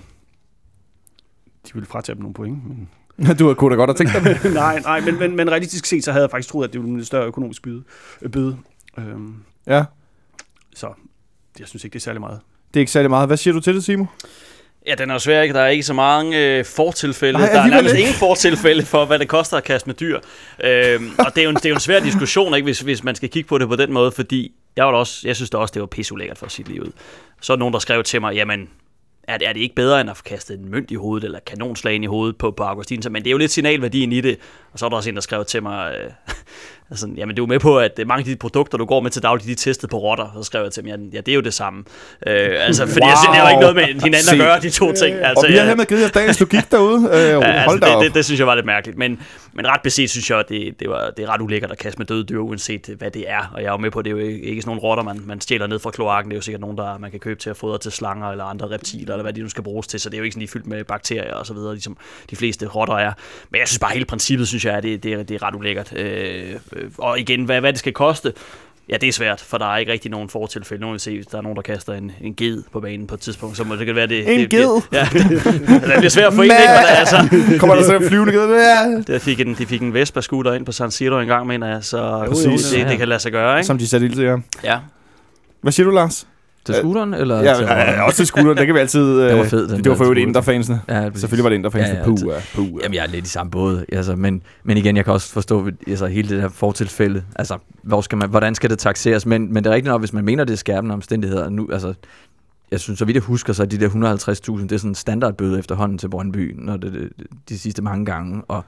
de 1.67 1.73
vil 1.73 1.85
fratage 1.85 2.15
dem 2.15 2.21
nogle 2.21 2.33
point, 2.33 2.67
men 2.67 2.89
du 3.39 3.53
kunne 3.53 3.71
da 3.71 3.75
godt 3.75 3.89
have 3.89 3.95
tænkt 4.21 4.43
dig 4.43 4.53
nej, 4.63 4.79
nej, 4.79 4.99
men, 5.01 5.19
men, 5.19 5.35
men 5.35 5.51
realistisk 5.51 5.85
set, 5.85 6.03
så 6.03 6.11
havde 6.11 6.23
jeg 6.23 6.31
faktisk 6.31 6.49
troet, 6.49 6.67
at 6.67 6.73
det 6.73 6.81
ville 6.81 6.91
blive 6.93 6.99
en 6.99 7.05
større 7.05 7.27
økonomisk 7.27 7.61
byde, 7.61 7.83
øh, 8.21 8.31
bøde. 8.31 8.57
Øhm, 8.97 9.35
Ja, 9.67 9.85
så 10.75 10.93
jeg 11.59 11.67
synes 11.67 11.83
ikke, 11.83 11.93
det 11.93 11.99
er 11.99 12.03
særlig 12.03 12.21
meget. 12.21 12.39
det 12.73 12.79
er 12.79 12.81
ikke 12.81 12.91
særlig 12.91 13.09
meget. 13.09 13.29
Hvad 13.29 13.37
siger 13.37 13.53
du 13.53 13.59
til 13.59 13.75
det, 13.75 13.83
Simo? 13.83 14.05
Ja, 14.87 14.95
den 14.95 15.09
er 15.09 15.13
jo 15.13 15.19
svær, 15.19 15.41
ikke? 15.41 15.53
Der 15.53 15.61
er 15.61 15.67
ikke 15.67 15.83
så 15.83 15.93
mange 15.93 16.57
øh, 16.57 16.65
fortilfælde. 16.65 17.39
Nej, 17.39 17.49
der 17.49 17.61
er 17.61 17.67
nærmest 17.67 17.93
ikke. 17.93 18.01
ingen 18.01 18.19
fortilfælde 18.19 18.85
for, 18.85 19.05
hvad 19.05 19.19
det 19.19 19.27
koster 19.27 19.57
at 19.57 19.63
kaste 19.63 19.89
med 19.89 19.95
dyr. 19.95 20.19
Øhm, 20.63 21.11
og 21.19 21.35
det 21.35 21.41
er, 21.41 21.43
jo 21.43 21.49
en, 21.49 21.55
det 21.55 21.65
er 21.65 21.69
jo 21.69 21.75
en 21.75 21.81
svær 21.81 21.99
diskussion, 21.99 22.55
ikke, 22.55 22.63
hvis, 22.65 22.79
hvis 22.79 23.03
man 23.03 23.15
skal 23.15 23.29
kigge 23.29 23.47
på 23.47 23.57
det 23.57 23.67
på 23.67 23.75
den 23.75 23.93
måde, 23.93 24.11
fordi 24.11 24.51
jeg, 24.75 24.85
var 24.85 24.91
også, 24.91 25.21
jeg 25.27 25.35
synes 25.35 25.49
da 25.49 25.57
også, 25.57 25.71
det 25.71 25.79
var 25.79 25.85
pisseulækkert 25.85 26.37
for 26.37 26.45
det 26.45 26.67
lige 26.67 26.81
ud. 26.81 26.91
Så 27.41 27.53
er 27.53 27.55
der 27.55 27.59
nogen, 27.59 27.73
der 27.73 27.79
skrev 27.79 28.03
til 28.03 28.21
mig, 28.21 28.35
jamen, 28.35 28.69
er 29.27 29.37
det, 29.37 29.47
er 29.47 29.53
det 29.53 29.59
ikke 29.59 29.75
bedre 29.75 30.01
end 30.01 30.09
at 30.09 30.17
få 30.17 30.23
kastet 30.23 30.59
en 30.59 30.71
mønt 30.71 30.91
i 30.91 30.95
hovedet, 30.95 31.25
eller 31.25 31.39
kanonslag 31.39 31.95
ind 31.95 32.03
i 32.03 32.07
hovedet 32.07 32.37
på, 32.37 32.51
på 32.51 32.63
Augustin? 32.63 33.01
Så, 33.01 33.09
men 33.09 33.23
det 33.23 33.27
er 33.27 33.31
jo 33.31 33.37
lidt 33.37 33.51
signalværdien 33.51 34.11
i 34.11 34.21
det. 34.21 34.37
Og 34.73 34.79
så 34.79 34.85
er 34.85 34.89
der 34.89 34.97
også 34.97 35.09
en, 35.09 35.15
der 35.15 35.21
skrev 35.21 35.45
til 35.45 35.63
mig, 35.63 35.95
øh, 35.95 36.11
altså, 36.89 37.07
jamen 37.17 37.35
du 37.35 37.43
er 37.43 37.47
med 37.47 37.59
på, 37.59 37.79
at 37.79 37.99
øh, 37.99 38.07
mange 38.07 38.19
af 38.19 38.25
de 38.25 38.35
produkter, 38.35 38.77
du 38.77 38.85
går 38.85 38.99
med 39.01 39.11
til 39.11 39.23
daglig, 39.23 39.45
de 39.45 39.51
er 39.51 39.55
testet 39.55 39.89
på 39.89 39.97
rotter. 39.97 40.31
Så 40.37 40.43
skrev 40.43 40.63
jeg 40.63 40.71
til 40.71 40.83
dem, 40.83 41.09
ja, 41.13 41.17
det 41.21 41.27
er 41.27 41.35
jo 41.35 41.41
det 41.41 41.53
samme. 41.53 41.83
Øh, 42.27 42.49
altså, 42.67 42.85
fordi 42.87 42.99
wow. 43.01 43.07
jeg, 43.09 43.17
det 43.27 43.35
har 43.35 43.43
jo 43.43 43.49
ikke 43.49 43.61
noget 43.61 43.75
med 43.75 43.83
hinanden 43.83 44.13
Se. 44.23 44.31
at 44.31 44.37
gøre, 44.37 44.59
de 44.59 44.69
to 44.69 44.91
ting. 44.93 45.15
Altså, 45.15 45.45
og 45.45 45.51
vi 45.51 45.57
har 45.57 45.65
hermed 45.65 45.85
givet 45.85 46.01
jer 46.01 46.07
dagens 46.07 46.39
logik 46.39 46.71
derude. 46.71 47.09
Øh, 47.13 47.29
Ja, 47.29 47.65
hold 47.65 47.83
altså, 47.83 47.99
det, 47.99 48.05
det, 48.05 48.15
det, 48.15 48.25
synes 48.25 48.39
jeg 48.39 48.47
var 48.47 48.55
lidt 48.55 48.65
mærkeligt. 48.65 48.97
Men, 48.97 49.19
men 49.53 49.67
ret 49.67 49.81
beset 49.83 50.09
synes 50.09 50.29
jeg, 50.29 50.39
at 50.39 50.49
det, 50.49 50.79
det, 50.79 50.89
var, 50.89 51.09
det 51.17 51.25
er 51.25 51.29
ret 51.33 51.41
ulækkert 51.41 51.71
at 51.71 51.77
kaste 51.77 51.97
med 51.97 52.05
døde 52.05 52.23
dyr, 52.23 52.39
uanset 52.39 52.95
hvad 52.97 53.11
det 53.11 53.29
er. 53.29 53.51
Og 53.53 53.61
jeg 53.61 53.67
er 53.67 53.71
jo 53.71 53.77
med 53.77 53.91
på, 53.91 53.99
at 53.99 54.05
det 54.05 54.11
er 54.11 54.15
jo 54.15 54.27
ikke, 54.27 54.61
sådan 54.61 54.69
nogle 54.69 54.81
rotter, 54.81 55.03
man, 55.03 55.21
man 55.25 55.41
stjæler 55.41 55.67
ned 55.67 55.79
fra 55.79 55.91
kloakken. 55.91 56.31
Det 56.31 56.35
er 56.35 56.37
jo 56.37 56.41
sikkert 56.41 56.61
nogen, 56.61 56.77
der 56.77 56.97
man 56.97 57.11
kan 57.11 57.19
købe 57.19 57.39
til 57.39 57.49
at 57.49 57.57
fodre 57.57 57.77
til 57.77 57.91
slanger 57.91 58.27
eller 58.31 58.43
andre 58.43 58.67
reptiler, 58.69 59.13
eller 59.13 59.23
hvad 59.23 59.33
de 59.33 59.41
nu 59.41 59.49
skal 59.49 59.63
bruges 59.63 59.87
til. 59.87 59.99
Så 59.99 60.09
det 60.09 60.15
er 60.15 60.19
jo 60.19 60.23
ikke 60.23 60.33
sådan, 60.33 60.41
de 60.41 60.43
er 60.45 60.51
fyldt 60.51 60.67
med 60.67 60.83
bakterier 60.83 61.33
og 61.33 61.45
så 61.45 61.53
videre, 61.53 61.73
ligesom 61.73 61.97
de 62.29 62.35
fleste 62.35 62.67
rotter 62.67 62.95
er. 62.95 63.11
Men 63.49 63.59
jeg 63.59 63.67
synes 63.67 63.79
bare, 63.79 63.91
hele 63.93 64.05
princippet, 64.05 64.47
synes 64.47 64.65
jeg, 64.65 64.73
at 64.73 64.83
det, 64.83 65.03
det, 65.03 65.13
er- 65.13 65.23
det 65.23 65.35
er 65.35 65.43
ret 65.43 65.55
ulækkert. 65.55 65.93
Øh, 65.95 66.55
øh, 66.73 66.74
og 66.97 67.19
igen, 67.19 67.43
hvad, 67.43 67.59
hvad 67.59 67.73
det 67.73 67.79
skal 67.79 67.93
koste, 67.93 68.33
Ja, 68.89 68.97
det 69.01 69.09
er 69.09 69.11
svært, 69.11 69.41
for 69.41 69.57
der 69.57 69.73
er 69.73 69.77
ikke 69.77 69.91
rigtig 69.91 70.11
nogen 70.11 70.29
fortilfælde. 70.29 70.81
Nu 70.81 70.91
vil 70.91 70.99
se, 70.99 71.15
hvis 71.15 71.25
der 71.25 71.37
er 71.37 71.41
nogen, 71.41 71.55
der 71.55 71.61
kaster 71.61 71.93
en, 71.93 72.11
en 72.21 72.35
ged 72.35 72.63
på 72.71 72.79
banen 72.79 73.07
på 73.07 73.15
et 73.15 73.21
tidspunkt, 73.21 73.57
så 73.57 73.63
må 73.63 73.75
det 73.75 73.85
kan 73.85 73.95
være, 73.95 74.07
det... 74.07 74.33
En 74.33 74.39
det, 74.39 74.49
ged? 74.49 74.59
Det, 74.61 74.83
ja, 74.91 75.07
det, 75.13 75.29
det 75.81 75.93
bliver 75.97 76.09
svært 76.09 76.27
at 76.27 76.33
få 76.33 76.41
en, 76.41 76.45
ikke? 76.45 76.55
Men 76.67 76.97
altså, 76.97 77.17
Kommer 77.59 77.75
der 77.75 77.83
så 77.83 77.95
en 77.95 78.07
flyvende 78.07 78.33
ged? 78.33 78.49
Ja. 78.49 79.13
der 79.13 79.19
fik 79.19 79.39
en, 79.39 79.55
de 79.55 79.65
fik 79.65 79.81
en 79.81 79.93
Vespa-scooter 79.93 80.53
ind 80.53 80.65
på 80.65 80.71
San 80.71 80.91
Siro 80.91 81.19
en 81.19 81.27
gang, 81.27 81.47
mener 81.47 81.67
jeg, 81.67 81.83
så 81.83 82.25
Præcis. 82.27 82.69
det, 82.69 82.87
det 82.87 82.97
kan 82.97 83.07
lade 83.07 83.19
sig 83.19 83.31
gøre, 83.31 83.57
ikke? 83.57 83.67
Som 83.67 83.77
de 83.77 83.87
satte 83.87 84.05
ild 84.05 84.15
til, 84.15 84.23
ja. 84.23 84.35
Ja. 84.63 84.79
Hvad 85.61 85.71
siger 85.71 85.85
du, 85.85 85.91
Lars? 85.91 86.27
Til 86.65 86.75
scooteren, 86.75 87.13
eller 87.13 87.41
Ja, 87.43 87.53
til 87.55 87.63
ja, 87.63 88.01
også 88.01 88.17
til 88.17 88.25
skulderen, 88.27 88.57
det 88.57 88.65
kan 88.65 88.75
vi 88.75 88.79
altid... 88.79 89.19
Den 89.29 89.37
var 89.37 89.43
øh, 89.43 89.49
fed, 89.49 89.67
den 89.67 89.83
Det 89.83 89.89
var 89.89 89.95
for 89.95 90.03
der 90.03 90.11
øvrigt 90.11 90.27
inderfansene. 90.27 90.81
Ja. 90.89 91.09
Selvfølgelig 91.15 91.43
var 91.43 91.49
det 91.49 91.55
inderfansene. 91.55 91.97
Ja, 91.97 91.99
ja, 91.99 92.05
Puh, 92.05 92.19
ja, 92.27 92.39
puh, 92.55 92.65
ja. 92.65 92.71
Jamen, 92.83 92.95
jeg 92.95 93.03
er 93.03 93.07
lidt 93.07 93.25
i 93.25 93.29
samme 93.29 93.51
båd. 93.51 93.85
Altså, 93.91 94.15
men, 94.15 94.41
men 94.63 94.77
igen, 94.77 94.97
jeg 94.97 95.05
kan 95.05 95.13
også 95.13 95.31
forstå 95.33 95.69
altså, 95.87 96.05
hele 96.05 96.29
det 96.29 96.41
her 96.41 96.49
fortilfælde. 96.49 97.23
Altså, 97.35 97.57
hvor 97.83 98.01
skal 98.01 98.17
man, 98.17 98.29
hvordan 98.29 98.55
skal 98.55 98.69
det 98.69 98.79
taxeres? 98.79 99.25
Men, 99.25 99.53
men 99.53 99.63
det 99.63 99.69
er 99.69 99.73
rigtigt 99.73 99.91
nok, 99.91 100.01
hvis 100.01 100.13
man 100.13 100.25
mener, 100.25 100.43
det 100.43 100.53
er 100.53 100.57
skærpende 100.57 100.93
omstændigheder. 100.93 101.49
Nu, 101.49 101.69
altså, 101.73 101.93
jeg 102.71 102.79
synes, 102.79 102.99
så 102.99 103.05
vidt 103.05 103.15
jeg 103.15 103.23
husker, 103.23 103.53
så 103.53 103.61
er 103.63 103.67
de 103.67 103.77
der 103.79 103.89
150.000, 103.89 104.63
det 104.63 104.71
er 104.71 104.77
sådan 104.77 104.91
en 104.91 104.95
standardbøde 104.95 105.59
efterhånden 105.59 105.97
til 105.97 106.09
Brøndby, 106.09 106.55
når 106.57 106.77
det, 106.77 106.93
det, 106.93 107.09
de 107.49 107.59
sidste 107.59 107.81
mange 107.81 108.05
gange. 108.05 108.41
Og 108.47 108.65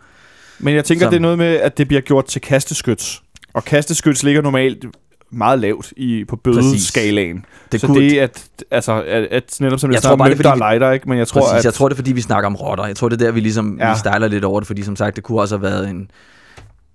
Men 0.60 0.76
jeg 0.76 0.86
tænker, 0.86 1.06
Som- 1.06 1.12
det 1.12 1.18
er 1.18 1.22
noget 1.22 1.38
med, 1.38 1.56
at 1.56 1.78
det 1.78 1.88
bliver 1.88 2.02
gjort 2.02 2.26
til 2.26 2.42
kasteskyts. 2.42 3.24
Og 3.54 3.66
kasteskyts 3.66 4.24
ligger 4.24 4.42
normalt 4.42 4.86
meget 5.32 5.60
lavt 5.60 5.94
i, 5.98 6.26
på 6.26 6.36
bødeskalaen. 6.36 7.46
det 7.72 7.82
Så 7.82 7.88
kunne, 7.88 8.02
det 8.10 8.18
at, 8.20 8.46
altså, 8.72 9.04
at, 9.04 9.24
at 9.24 9.58
netop 9.60 9.80
som 9.80 9.90
jeg, 9.90 9.94
Jeg 9.94 9.96
jeg 9.96 10.02
tror 10.02 10.10
tror 10.10 10.16
bare, 10.16 10.30
det 10.30 10.40
er, 10.40 10.44
der 10.56 10.66
er 10.66 10.72
lighter, 10.72 10.92
ikke? 10.92 11.10
Men 11.10 11.18
jeg 11.18 11.28
tror, 11.28 11.42
Præcis, 11.42 11.58
at... 11.58 11.66
jeg 11.66 11.74
tror 11.74 11.90
det 11.90 11.94
er 11.94 11.98
fordi 11.98 12.12
vi 12.12 12.22
snakker 12.22 12.48
om 12.48 12.56
rotter. 12.56 12.86
Jeg 12.86 12.96
tror 12.96 13.10
det 13.10 13.22
er 13.22 13.26
der 13.26 13.32
vi 13.32 13.40
ligesom 13.40 13.78
Ja. 13.80 13.94
vi 13.94 14.00
stejler 14.00 14.28
lidt 14.28 14.44
over 14.44 14.60
det, 14.60 14.68
fordi 14.68 14.84
som 14.84 14.96
sagt 14.96 15.16
det 15.16 15.24
kunne 15.24 15.42
også 15.42 15.58
have 15.58 15.64
været 15.64 15.90
en 15.90 16.12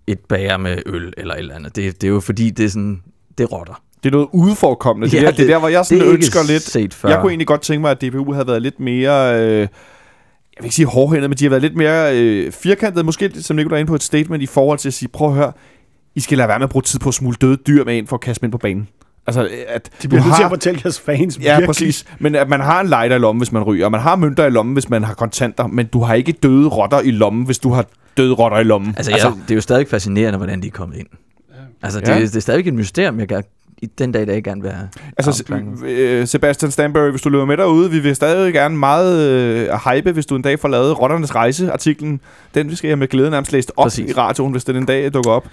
et 0.07 0.19
bager 0.19 0.57
med 0.57 0.79
øl 0.87 1.13
eller 1.17 1.35
et 1.35 1.39
eller 1.39 1.55
andet. 1.55 1.77
Det, 1.77 2.01
det 2.01 2.07
er 2.07 2.13
jo 2.13 2.21
fordi 2.21 2.51
det 2.51 2.65
er 2.65 2.69
sådan 2.69 3.03
det 3.39 3.45
er 3.45 3.49
rotter. 3.49 3.83
Det 4.05 4.09
er 4.09 4.13
noget 4.13 4.29
udforkommende. 4.33 5.11
Det, 5.11 5.17
Ja, 5.17 5.21
der, 5.23 5.27
det, 5.31 5.37
det 5.39 5.45
er 5.45 5.49
der, 5.49 5.59
hvor 5.59 5.69
jeg 5.69 5.87
sådan 5.87 6.03
er 6.05 6.13
ønsker 6.13 6.41
lidt... 6.49 6.63
set 6.63 6.95
før. 6.95 7.09
Jeg 7.09 7.21
kunne 7.21 7.31
egentlig 7.31 7.47
godt 7.47 7.61
tænke 7.63 7.81
mig, 7.81 7.91
at 7.91 8.03
DBU 8.03 8.33
havde 8.33 8.47
været 8.47 8.63
lidt 8.63 8.81
mere... 8.81 9.41
Øh, 9.41 9.59
jeg 9.61 9.69
vil 10.59 10.65
ikke 10.65 10.75
sige 10.77 10.87
hårdhændet, 10.87 11.31
men 11.31 11.39
de 11.39 11.45
har 11.45 11.51
været 11.51 11.63
lidt 11.63 11.77
mere 11.77 12.19
øh, 12.21 12.53
firkantede, 12.53 13.05
måske 13.05 13.43
som 13.43 13.57
Nicolai 13.57 13.77
er 13.77 13.81
inde 13.81 13.89
på 13.89 13.95
et 13.95 14.03
statement 14.03 14.43
i 14.43 14.47
forhold 14.47 14.79
til 14.79 14.89
at 14.89 14.95
sige, 14.95 15.09
prøv 15.09 15.29
at 15.29 15.35
høre, 15.35 15.53
I 16.15 16.21
skal 16.21 16.39
lade 16.39 16.49
være 16.49 16.59
med 16.59 16.65
at 16.65 16.71
bruge 16.71 16.83
tid 16.83 16.99
på 16.99 17.09
at 17.09 17.15
smule 17.15 17.37
døde 17.41 17.57
dyr 17.57 17.85
med 17.85 17.97
ind 17.97 18.07
for 18.07 18.17
at 18.17 18.21
kaste 18.21 18.41
dem 18.41 18.47
ind 18.47 18.53
på 18.53 18.59
banen. 18.59 18.89
Altså, 19.27 19.49
at 19.69 19.91
De 20.03 20.09
bliver 20.09 20.25
nødt 20.25 20.37
til 20.37 20.43
at 20.45 20.49
fortælle 20.51 20.81
jeres 20.85 21.01
fans 21.01 21.39
Ja, 21.43 21.51
virkelig. 21.51 21.67
præcis. 21.67 22.05
Men 22.19 22.35
at 22.35 22.49
man 22.49 22.61
har 22.61 22.81
en 22.81 22.87
lighter 22.89 23.17
i 23.17 23.19
lommen, 23.19 23.41
hvis 23.41 23.53
man 23.53 23.63
ryger, 23.63 23.85
og 23.85 23.91
man 23.91 24.01
har 24.01 24.17
mønter 24.17 24.47
i 24.47 24.51
lommen, 24.51 24.73
hvis 24.73 24.91
man 24.91 25.05
har 25.05 25.15
kontanter, 25.15 25.67
men 25.67 25.87
du 25.87 26.03
har 26.03 26.15
ikke 26.15 26.33
døde 26.33 26.69
rotter 26.69 27.01
i 27.01 27.11
lommen, 27.11 27.45
hvis 27.47 27.59
du 27.59 27.71
har 27.73 27.87
døde 28.17 28.33
rotter 28.35 28.59
i 28.59 28.65
lommen. 28.65 28.95
Altså, 28.97 29.13
altså, 29.13 29.33
det 29.43 29.51
er 29.51 29.55
jo 29.55 29.61
stadig 29.61 29.89
fascinerende, 29.89 30.37
hvordan 30.37 30.63
de 30.63 30.67
er 30.67 30.71
kommet 30.71 30.97
ind. 30.97 31.07
Altså, 31.83 32.01
det, 32.01 32.09
Ja. 32.09 32.21
det 32.21 32.37
er 32.37 32.41
stadig 32.41 32.67
et 32.69 32.75
mysterium, 32.75 33.19
jeg 33.21 33.29
kan, 33.29 33.43
i 33.83 33.87
den 33.87 34.13
dag, 34.13 34.27
der 34.27 34.33
ikke 34.33 34.51
gerne 34.51 34.63
vil 34.63 34.71
have. 34.71 34.89
Altså. 35.19 35.33
S- 35.33 35.83
øh, 35.87 36.27
Sebastian 36.27 36.71
Stanbury, 36.71 37.11
hvis 37.11 37.23
du 37.23 37.29
løber 37.29 37.45
med 37.45 37.57
derude, 37.57 37.91
vi 37.91 37.99
vil 37.99 38.17
stadig 38.17 38.53
gerne 38.53 38.77
meget 38.77 39.31
øh, 39.31 39.69
hype, 39.93 40.13
hvis 40.13 40.27
du 40.27 40.37
en 40.37 40.43
dag 40.43 40.59
får 40.61 40.69
lavet 40.69 41.01
Rotternes 41.01 41.35
Rejse-artiklen. 41.35 42.21
Den 42.55 42.77
skal 42.77 42.89
jeg 42.89 42.99
med 42.99 43.09
glæde 43.09 43.31
nærmest 43.31 43.53
læst 43.53 43.73
op 43.77 43.85
Præcis. 43.85 44.11
i 44.11 44.13
radioen, 44.15 44.53
hvis 44.53 44.65
den 44.65 44.77
en 44.77 44.87
dag 44.87 45.15
dukker 45.15 45.31
op. 45.31 45.45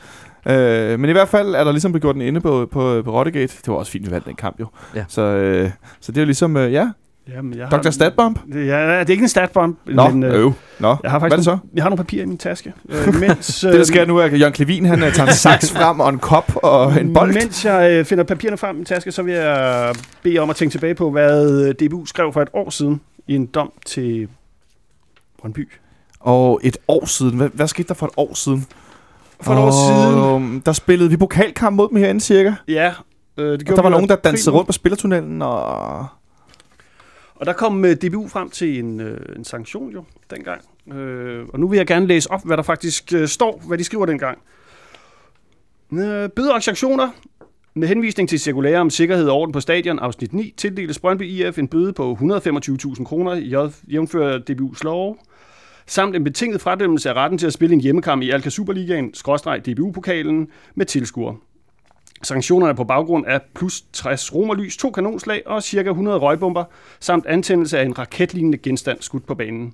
Øh, 0.45 0.99
men 0.99 1.09
i 1.09 1.13
hvert 1.13 1.29
fald 1.29 1.55
er 1.55 1.63
der 1.63 1.71
ligesom 1.71 1.91
blevet 1.91 2.01
gjort 2.01 2.15
den 2.15 2.21
inde 2.21 2.41
på, 2.41 2.67
på, 2.71 3.01
på 3.05 3.11
Rottegate. 3.11 3.57
Det 3.57 3.67
var 3.67 3.75
også 3.75 3.91
fint, 3.91 4.05
vi 4.05 4.11
vandt 4.11 4.25
den 4.25 4.35
kamp 4.35 4.59
jo. 4.59 4.67
Ja. 4.95 5.05
Så, 5.07 5.21
øh, 5.21 5.69
så 5.99 6.11
det 6.11 6.17
er 6.17 6.21
jo 6.21 6.25
ligesom, 6.25 6.57
øh, 6.57 6.73
ja, 6.73 6.89
Jamen, 7.35 7.53
jeg 7.57 7.71
Dr. 7.71 7.89
Statbomb. 7.89 8.39
Ja, 8.53 8.99
det 8.99 9.07
er 9.07 9.09
ikke 9.09 9.21
en 9.21 9.27
statbomb. 9.29 9.77
Nå, 9.85 10.09
men, 10.09 10.23
øh, 10.23 10.33
øv. 10.33 10.53
Nå, 10.79 10.87
Jeg 11.03 11.11
har 11.11 11.19
hvad 11.19 11.31
er 11.31 11.35
faktisk 11.35 11.37
det 11.37 11.43
så? 11.45 11.49
nogle, 11.51 11.61
jeg 11.73 11.83
har 11.83 11.89
nogle 11.89 11.97
papirer 12.03 12.23
i 12.23 12.25
min 12.25 12.37
taske. 12.37 12.73
Øh, 12.89 13.15
mens, 13.15 13.59
Det, 13.61 13.73
der 13.73 13.83
sker 13.83 14.05
nu, 14.05 14.17
er, 14.17 14.23
at 14.23 14.39
Jørgen 14.39 14.53
Klevin, 14.53 14.85
han 14.85 15.03
øh, 15.03 15.13
tager 15.13 15.27
en 15.27 15.33
saks 15.33 15.71
frem 15.77 15.99
og 15.99 16.09
en 16.09 16.19
kop 16.19 16.51
og 16.55 17.01
en 17.01 17.13
bold. 17.13 17.33
Mens 17.33 17.65
jeg 17.65 17.91
øh, 17.91 18.05
finder 18.05 18.23
papirerne 18.23 18.57
frem 18.57 18.75
i 18.75 18.77
min 18.77 18.85
taske, 18.85 19.11
så 19.11 19.23
vil 19.23 19.33
jeg 19.33 19.95
bede 20.23 20.39
om 20.39 20.49
at 20.49 20.55
tænke 20.55 20.73
tilbage 20.73 20.95
på, 20.95 21.11
hvad 21.11 21.65
øh, 21.81 21.87
DBU 21.87 22.05
skrev 22.05 22.33
for 22.33 22.41
et 22.41 22.49
år 22.53 22.69
siden 22.69 23.01
i 23.27 23.35
en 23.35 23.45
dom 23.45 23.71
til 23.85 24.27
Brøndby. 25.41 25.69
Og 26.19 26.59
et 26.63 26.77
år 26.87 27.05
siden, 27.05 27.37
hvad, 27.37 27.49
hvad 27.53 27.67
skete 27.67 27.87
der 27.87 27.93
for 27.93 28.05
et 28.05 28.13
år 28.17 28.33
siden? 28.33 28.65
For 29.41 29.53
et 29.53 29.59
år 29.59 29.71
siden. 29.71 30.59
Der 30.65 30.71
spillede 30.71 31.09
vi 31.09 31.17
pokalkamp 31.17 31.75
mod 31.75 31.89
dem 31.89 31.97
herinde 31.97 32.21
cirka. 32.21 32.53
Ja, 32.67 32.93
øh, 33.37 33.59
det 33.59 33.69
Og 33.69 33.75
der 33.75 33.81
var 33.81 33.89
nogen, 33.89 34.09
der 34.09 34.15
dansede 34.15 34.55
rundt 34.55 34.67
på 34.67 34.73
spillertunnelen, 34.73 35.41
og... 35.41 35.99
Og 37.35 37.45
der 37.45 37.53
kom 37.53 37.85
øh, 37.85 37.95
DBU 37.95 38.27
frem 38.27 38.49
til 38.49 38.79
en, 38.79 38.99
øh, 38.99 39.35
en 39.35 39.43
sanktion 39.45 39.91
jo, 39.91 40.03
dengang. 40.31 40.61
Øh, 40.93 41.45
og 41.53 41.59
nu 41.59 41.67
vil 41.67 41.77
jeg 41.77 41.87
gerne 41.87 42.07
læse 42.07 42.31
op, 42.31 42.45
hvad 42.45 42.57
der 42.57 42.63
faktisk 42.63 43.13
øh, 43.13 43.27
står, 43.27 43.61
hvad 43.67 43.77
de 43.77 43.83
skriver 43.83 44.05
dengang. 44.05 44.37
Øh, 45.93 46.29
bøder 46.29 46.53
og 46.53 46.63
sanktioner. 46.63 47.09
Med 47.73 47.87
henvisning 47.87 48.29
til 48.29 48.39
cirkulære 48.39 48.79
om 48.79 48.89
sikkerhed 48.89 49.29
og 49.29 49.37
orden 49.37 49.51
på 49.53 49.59
stadion, 49.59 49.99
afsnit 49.99 50.33
9, 50.33 50.53
tildeles 50.57 50.99
Brøndby 50.99 51.21
IF 51.23 51.57
en 51.57 51.67
bøde 51.67 51.93
på 51.93 52.17
125.000 52.21 53.03
kroner, 53.03 53.35
jæv- 53.35 53.83
jævnfører 53.91 54.39
DBU's 54.49 54.79
lov, 54.83 55.17
samt 55.89 56.15
en 56.15 56.23
betinget 56.23 56.61
fradømmelse 56.61 57.09
af 57.09 57.13
retten 57.13 57.37
til 57.37 57.47
at 57.47 57.53
spille 57.53 57.73
en 57.73 57.81
hjemmekamp 57.81 58.21
i 58.21 58.29
Alka 58.29 58.49
Superligaen, 58.49 59.13
skråstreg 59.13 59.65
DBU-pokalen, 59.65 60.47
med 60.75 60.85
tilskuer. 60.85 61.33
Sanktionerne 62.23 62.75
på 62.75 62.83
baggrund 62.83 63.25
af 63.27 63.41
plus 63.55 63.83
60 63.93 64.35
romerlys, 64.35 64.77
to 64.77 64.91
kanonslag 64.91 65.43
og 65.45 65.63
ca. 65.63 65.89
100 65.89 66.17
røgbomber, 66.17 66.63
samt 66.99 67.25
antændelse 67.25 67.79
af 67.79 67.85
en 67.85 67.99
raketlignende 67.99 68.57
genstand 68.57 68.97
skudt 69.01 69.25
på 69.25 69.35
banen. 69.35 69.73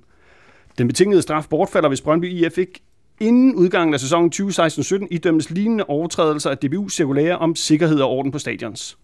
Den 0.78 0.86
betingede 0.86 1.22
straf 1.22 1.46
bortfalder, 1.50 1.88
hvis 1.88 2.00
Brøndby 2.00 2.32
IF 2.32 2.58
ikke 2.58 2.80
inden 3.20 3.54
udgangen 3.54 3.94
af 3.94 4.00
sæsonen 4.00 4.32
2016-17 4.34 5.06
idømmes 5.10 5.50
lignende 5.50 5.84
overtrædelser 5.84 6.50
af 6.50 6.58
DBU 6.58 6.88
cirkulære 6.88 7.38
om 7.38 7.56
sikkerhed 7.56 8.00
og 8.00 8.10
orden 8.10 8.32
på 8.32 8.38
stadions. 8.38 8.98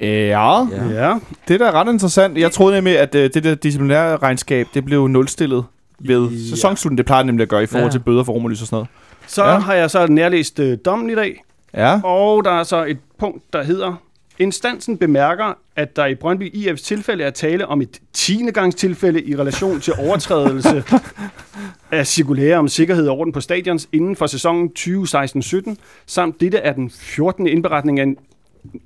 Ja, 0.00 0.66
Ja. 0.66 1.08
Ja. 1.08 1.18
det 1.48 1.54
er 1.60 1.70
da 1.70 1.80
ret 1.80 1.92
interessant. 1.92 2.38
Jeg 2.38 2.52
troede 2.52 2.74
nemlig, 2.74 2.98
at 2.98 3.14
øh, 3.14 3.30
det 3.34 3.44
der 3.44 3.54
disciplinære 3.54 4.16
regnskab, 4.16 4.66
det 4.74 4.84
blev 4.84 5.08
nulstillet 5.08 5.64
ved 6.00 6.28
Ja. 6.28 6.50
sæsonslutningen. 6.50 6.98
Det 6.98 7.06
plejer 7.06 7.22
det 7.22 7.26
nemlig 7.26 7.42
at 7.42 7.48
gøre 7.48 7.62
i 7.62 7.66
forhold 7.66 7.86
Ja. 7.86 7.90
til 7.92 7.98
bøder 7.98 8.24
for 8.24 8.32
romerlys 8.32 8.60
og 8.60 8.66
sådan 8.66 8.74
noget. 8.76 8.88
Så 9.26 9.44
Ja. 9.44 9.58
har 9.58 9.74
jeg 9.74 9.90
så 9.90 10.06
nærlæst 10.06 10.58
øh, 10.60 10.78
dommen 10.84 11.10
i 11.10 11.14
dag, 11.14 11.44
Ja, 11.74 12.00
og 12.04 12.44
der 12.44 12.50
er 12.50 12.62
så 12.62 12.84
et 12.84 12.98
punkt, 13.18 13.52
der 13.52 13.62
hedder, 13.62 13.94
instansen 14.38 14.98
bemærker, 14.98 15.58
at 15.76 15.96
der 15.96 16.06
i 16.06 16.14
Brøndby 16.14 16.54
IF's 16.54 16.84
tilfælde 16.84 17.24
er 17.24 17.30
tale 17.30 17.66
om 17.66 17.80
et 17.82 17.98
10. 18.12 18.50
gangs 18.54 18.74
tilfælde 18.76 19.22
i 19.22 19.36
relation 19.36 19.80
til 19.80 19.92
overtrædelse 19.98 20.84
af 21.92 22.06
cirkulære 22.06 22.58
om 22.58 22.68
sikkerhed 22.68 23.08
og 23.08 23.18
orden 23.18 23.32
på 23.32 23.40
stadions 23.40 23.88
inden 23.92 24.16
for 24.16 24.26
sæsonen 24.26 24.70
2016-17, 24.78 25.76
samt 26.06 26.40
dette 26.40 26.58
er 26.58 26.72
den 26.72 26.90
14. 26.90 27.46
indberetning 27.46 27.98
af 28.00 28.02
en 28.02 28.16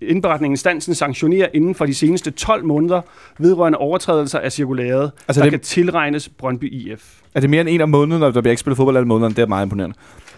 indberetningen 0.01 0.53
instansen 0.53 0.95
sanktionerer 0.95 1.49
inden 1.55 1.75
for 1.75 1.87
de 1.87 1.95
seneste 1.95 2.31
12 2.31 2.64
måneder 2.64 3.01
vedrørende 3.38 3.79
overtrædelser 3.79 4.38
af 4.38 4.53
cirkulæret, 4.53 5.12
Altså, 5.29 5.40
der 5.40 5.45
det- 5.45 5.53
kan 5.53 5.61
tilregnes 5.61 6.29
Brøndby 6.29 6.73
IF. 6.73 7.21
er 7.35 7.40
det 7.40 7.51
mere 7.51 7.61
end 7.61 7.68
en 7.68 7.81
om 7.81 7.88
måneden, 7.88 8.21
når 8.21 8.31
der 8.31 8.40
bliver 8.40 8.53
ikke 8.53 8.61
spillet 8.61 8.77
fodbold 8.77 8.97
alle 8.97 9.07
månederne? 9.09 9.35
Det 9.35 9.42
er 9.42 9.47
meget 9.47 9.66
imponerende. 9.66 9.97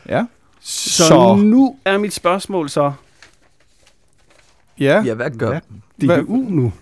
Ja, 0.09 0.25
Så, 0.61 1.05
Så- 1.07 1.35
nu 1.37 1.77
er 1.85 1.99
mit 1.99 2.13
spørgsmål 2.13 2.69
så, 2.71 2.93
ja. 4.81 5.03
Ja, 5.03 5.15
hvad 5.15 5.31
gør 5.31 5.61
Hvad- 5.99 6.19
DBU 6.23 6.37
nu? 6.49 6.73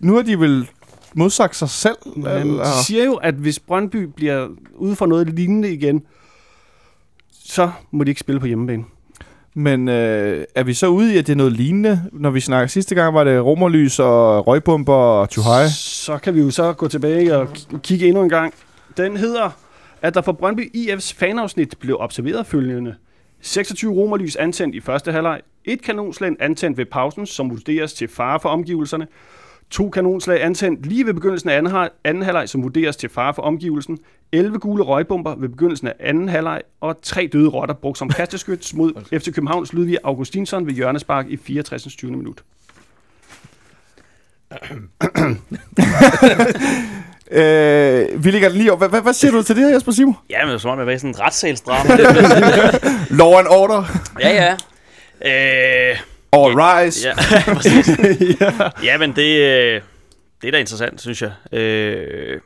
Nu 0.00 0.14
har 0.14 0.22
de 0.22 0.40
vel 0.40 0.68
modsagt 1.14 1.56
sig 1.56 1.68
selv? 1.70 1.96
Men 2.16 2.26
eller? 2.26 2.64
de 2.64 2.84
siger 2.84 3.04
jo, 3.04 3.14
at 3.14 3.34
hvis 3.34 3.58
Brøndby 3.58 3.96
bliver 3.96 4.48
ude 4.74 4.96
for 4.96 5.06
noget 5.06 5.26
lignende 5.34 5.72
igen, 5.72 6.02
så 7.32 7.70
må 7.90 8.04
de 8.04 8.10
ikke 8.10 8.20
spille 8.20 8.40
på 8.40 8.46
hjemmebane. 8.46 8.84
Men 9.54 9.88
øh, 9.88 10.44
er 10.54 10.62
vi 10.62 10.74
så 10.74 10.86
ude 10.88 11.14
i, 11.14 11.18
at 11.18 11.26
det 11.26 11.32
er 11.32 11.36
noget 11.36 11.52
lignende? 11.52 12.02
Når 12.12 12.30
vi 12.30 12.40
snakker 12.40 12.66
sidste 12.66 12.94
gang, 12.94 13.14
var 13.14 13.24
det 13.24 13.44
romerlys 13.44 13.98
og 13.98 14.46
røgbomber 14.46 14.94
og 14.94 15.30
tuhaj. 15.30 15.66
Så 15.68 16.18
kan 16.18 16.34
vi 16.34 16.40
jo 16.40 16.50
så 16.50 16.72
gå 16.72 16.88
tilbage 16.88 17.36
og 17.36 17.48
k- 17.58 17.78
kigge 17.78 18.06
endnu 18.08 18.22
en 18.22 18.28
gang. 18.28 18.54
Den 18.96 19.16
hedder, 19.16 19.50
at 20.02 20.14
der 20.14 20.22
for 20.22 20.32
Brøndby 20.32 20.76
IF's 20.76 21.14
fanafsnit 21.18 21.74
blev 21.80 21.96
observeret 22.00 22.46
følgende. 22.46 22.94
26 23.40 23.92
romerlys 23.94 24.36
antændt 24.36 24.74
i 24.74 24.80
første 24.80 25.12
halvleg, 25.12 25.40
et 25.64 25.82
kanonslænd 25.82 26.36
antændt 26.40 26.78
ved 26.78 26.84
pausen, 26.86 27.26
som 27.26 27.50
vurderes 27.50 27.92
til 27.92 28.08
fare 28.08 28.40
for 28.40 28.48
omgivelserne, 28.48 29.06
to 29.70 29.90
kanonslag 29.90 30.44
antændt 30.44 30.86
lige 30.86 31.06
ved 31.06 31.14
begyndelsen 31.14 31.50
af 31.50 31.56
anden, 31.56 31.88
anden 32.04 32.22
halvleg, 32.22 32.48
som 32.48 32.62
vurderes 32.62 32.96
til 32.96 33.08
fare 33.08 33.34
for 33.34 33.42
omgivelsen, 33.42 33.98
11 34.32 34.58
gule 34.58 34.82
røgbomber 34.82 35.34
ved 35.34 35.48
begyndelsen 35.48 35.88
af 35.88 35.94
anden 36.00 36.28
halvleg, 36.28 36.60
og 36.80 36.96
tre 37.02 37.28
døde 37.32 37.48
rotter 37.48 37.74
brugt 37.74 37.98
som 37.98 38.08
kasteskyts 38.08 38.74
mod 38.78 39.20
FC 39.20 39.34
Københavns 39.34 39.72
Ludvig 39.72 39.98
Augustinsson 40.04 40.66
ved 40.66 40.74
hjørnespark 40.74 41.26
i 41.28 41.36
64. 41.36 41.96
20. 41.96 42.10
minut. 42.10 42.42
Øh, 47.32 48.24
vi 48.24 48.30
ligger 48.30 48.48
lige 48.48 48.70
over. 48.70 48.78
Hvad, 48.78 48.88
hvad, 48.88 49.00
hvad 49.00 49.12
siger 49.12 49.30
du 49.30 49.42
til 49.42 49.56
det 49.56 49.64
her, 49.64 49.72
Jesper 49.74 49.92
Siv? 49.92 50.14
Ja, 50.30 50.38
men 50.40 50.48
det 50.48 50.54
er 50.54 50.58
som 50.58 50.70
om, 50.70 50.78
jeg 50.78 50.86
var 50.86 50.92
i 50.92 50.98
sådan 50.98 51.10
en 51.10 51.20
retssalsdrama. 51.20 51.90
Law 53.20 53.38
and 53.38 53.46
order. 53.48 53.84
ja, 54.20 54.56
ja. 55.22 55.90
Øh, 55.90 55.96
All 56.32 56.54
rise. 56.54 57.08
ja, 58.40 58.70
ja, 58.84 58.98
men 58.98 59.16
det, 59.16 59.36
øh, 59.36 59.80
det 60.42 60.48
er 60.48 60.52
da 60.52 60.58
interessant, 60.58 61.00
synes 61.00 61.22
jeg. 61.22 61.58
Øh, 61.58 62.40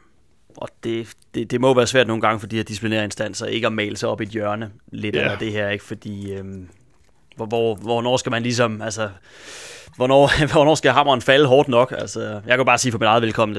og 0.57 0.68
det, 0.85 1.09
det, 1.35 1.51
det 1.51 1.61
må 1.61 1.75
være 1.75 1.87
svært 1.87 2.07
nogle 2.07 2.20
gange 2.20 2.40
for 2.40 2.47
de 2.47 2.57
her 2.57 2.62
disciplinære 2.62 3.05
instanser 3.05 3.47
ikke 3.47 3.66
at 3.66 3.73
male 3.73 3.97
sig 3.97 4.09
op 4.09 4.20
i 4.20 4.25
et 4.25 4.31
hjørne 4.31 4.70
lidt 4.92 5.16
yeah. 5.18 5.33
af 5.33 5.38
det 5.38 5.53
her, 5.53 5.68
ikke? 5.68 5.85
Fordi, 5.85 6.33
øh, 6.33 6.44
hvor, 7.37 7.47
hvor, 7.47 7.75
hvornår 7.75 8.16
skal 8.16 8.31
man 8.31 8.42
ligesom, 8.42 8.83
altså, 8.83 9.09
hvornår, 9.97 10.31
hvornår 10.53 10.75
skal 10.75 10.90
hammeren 10.90 11.20
falde 11.20 11.47
hårdt 11.47 11.68
nok? 11.68 11.94
Altså, 11.99 12.40
jeg 12.47 12.57
kan 12.57 12.66
bare 12.66 12.79
sige 12.79 12.92
for 12.92 12.99
mit 12.99 13.07
eget 13.07 13.23
velkommen, 13.23 13.57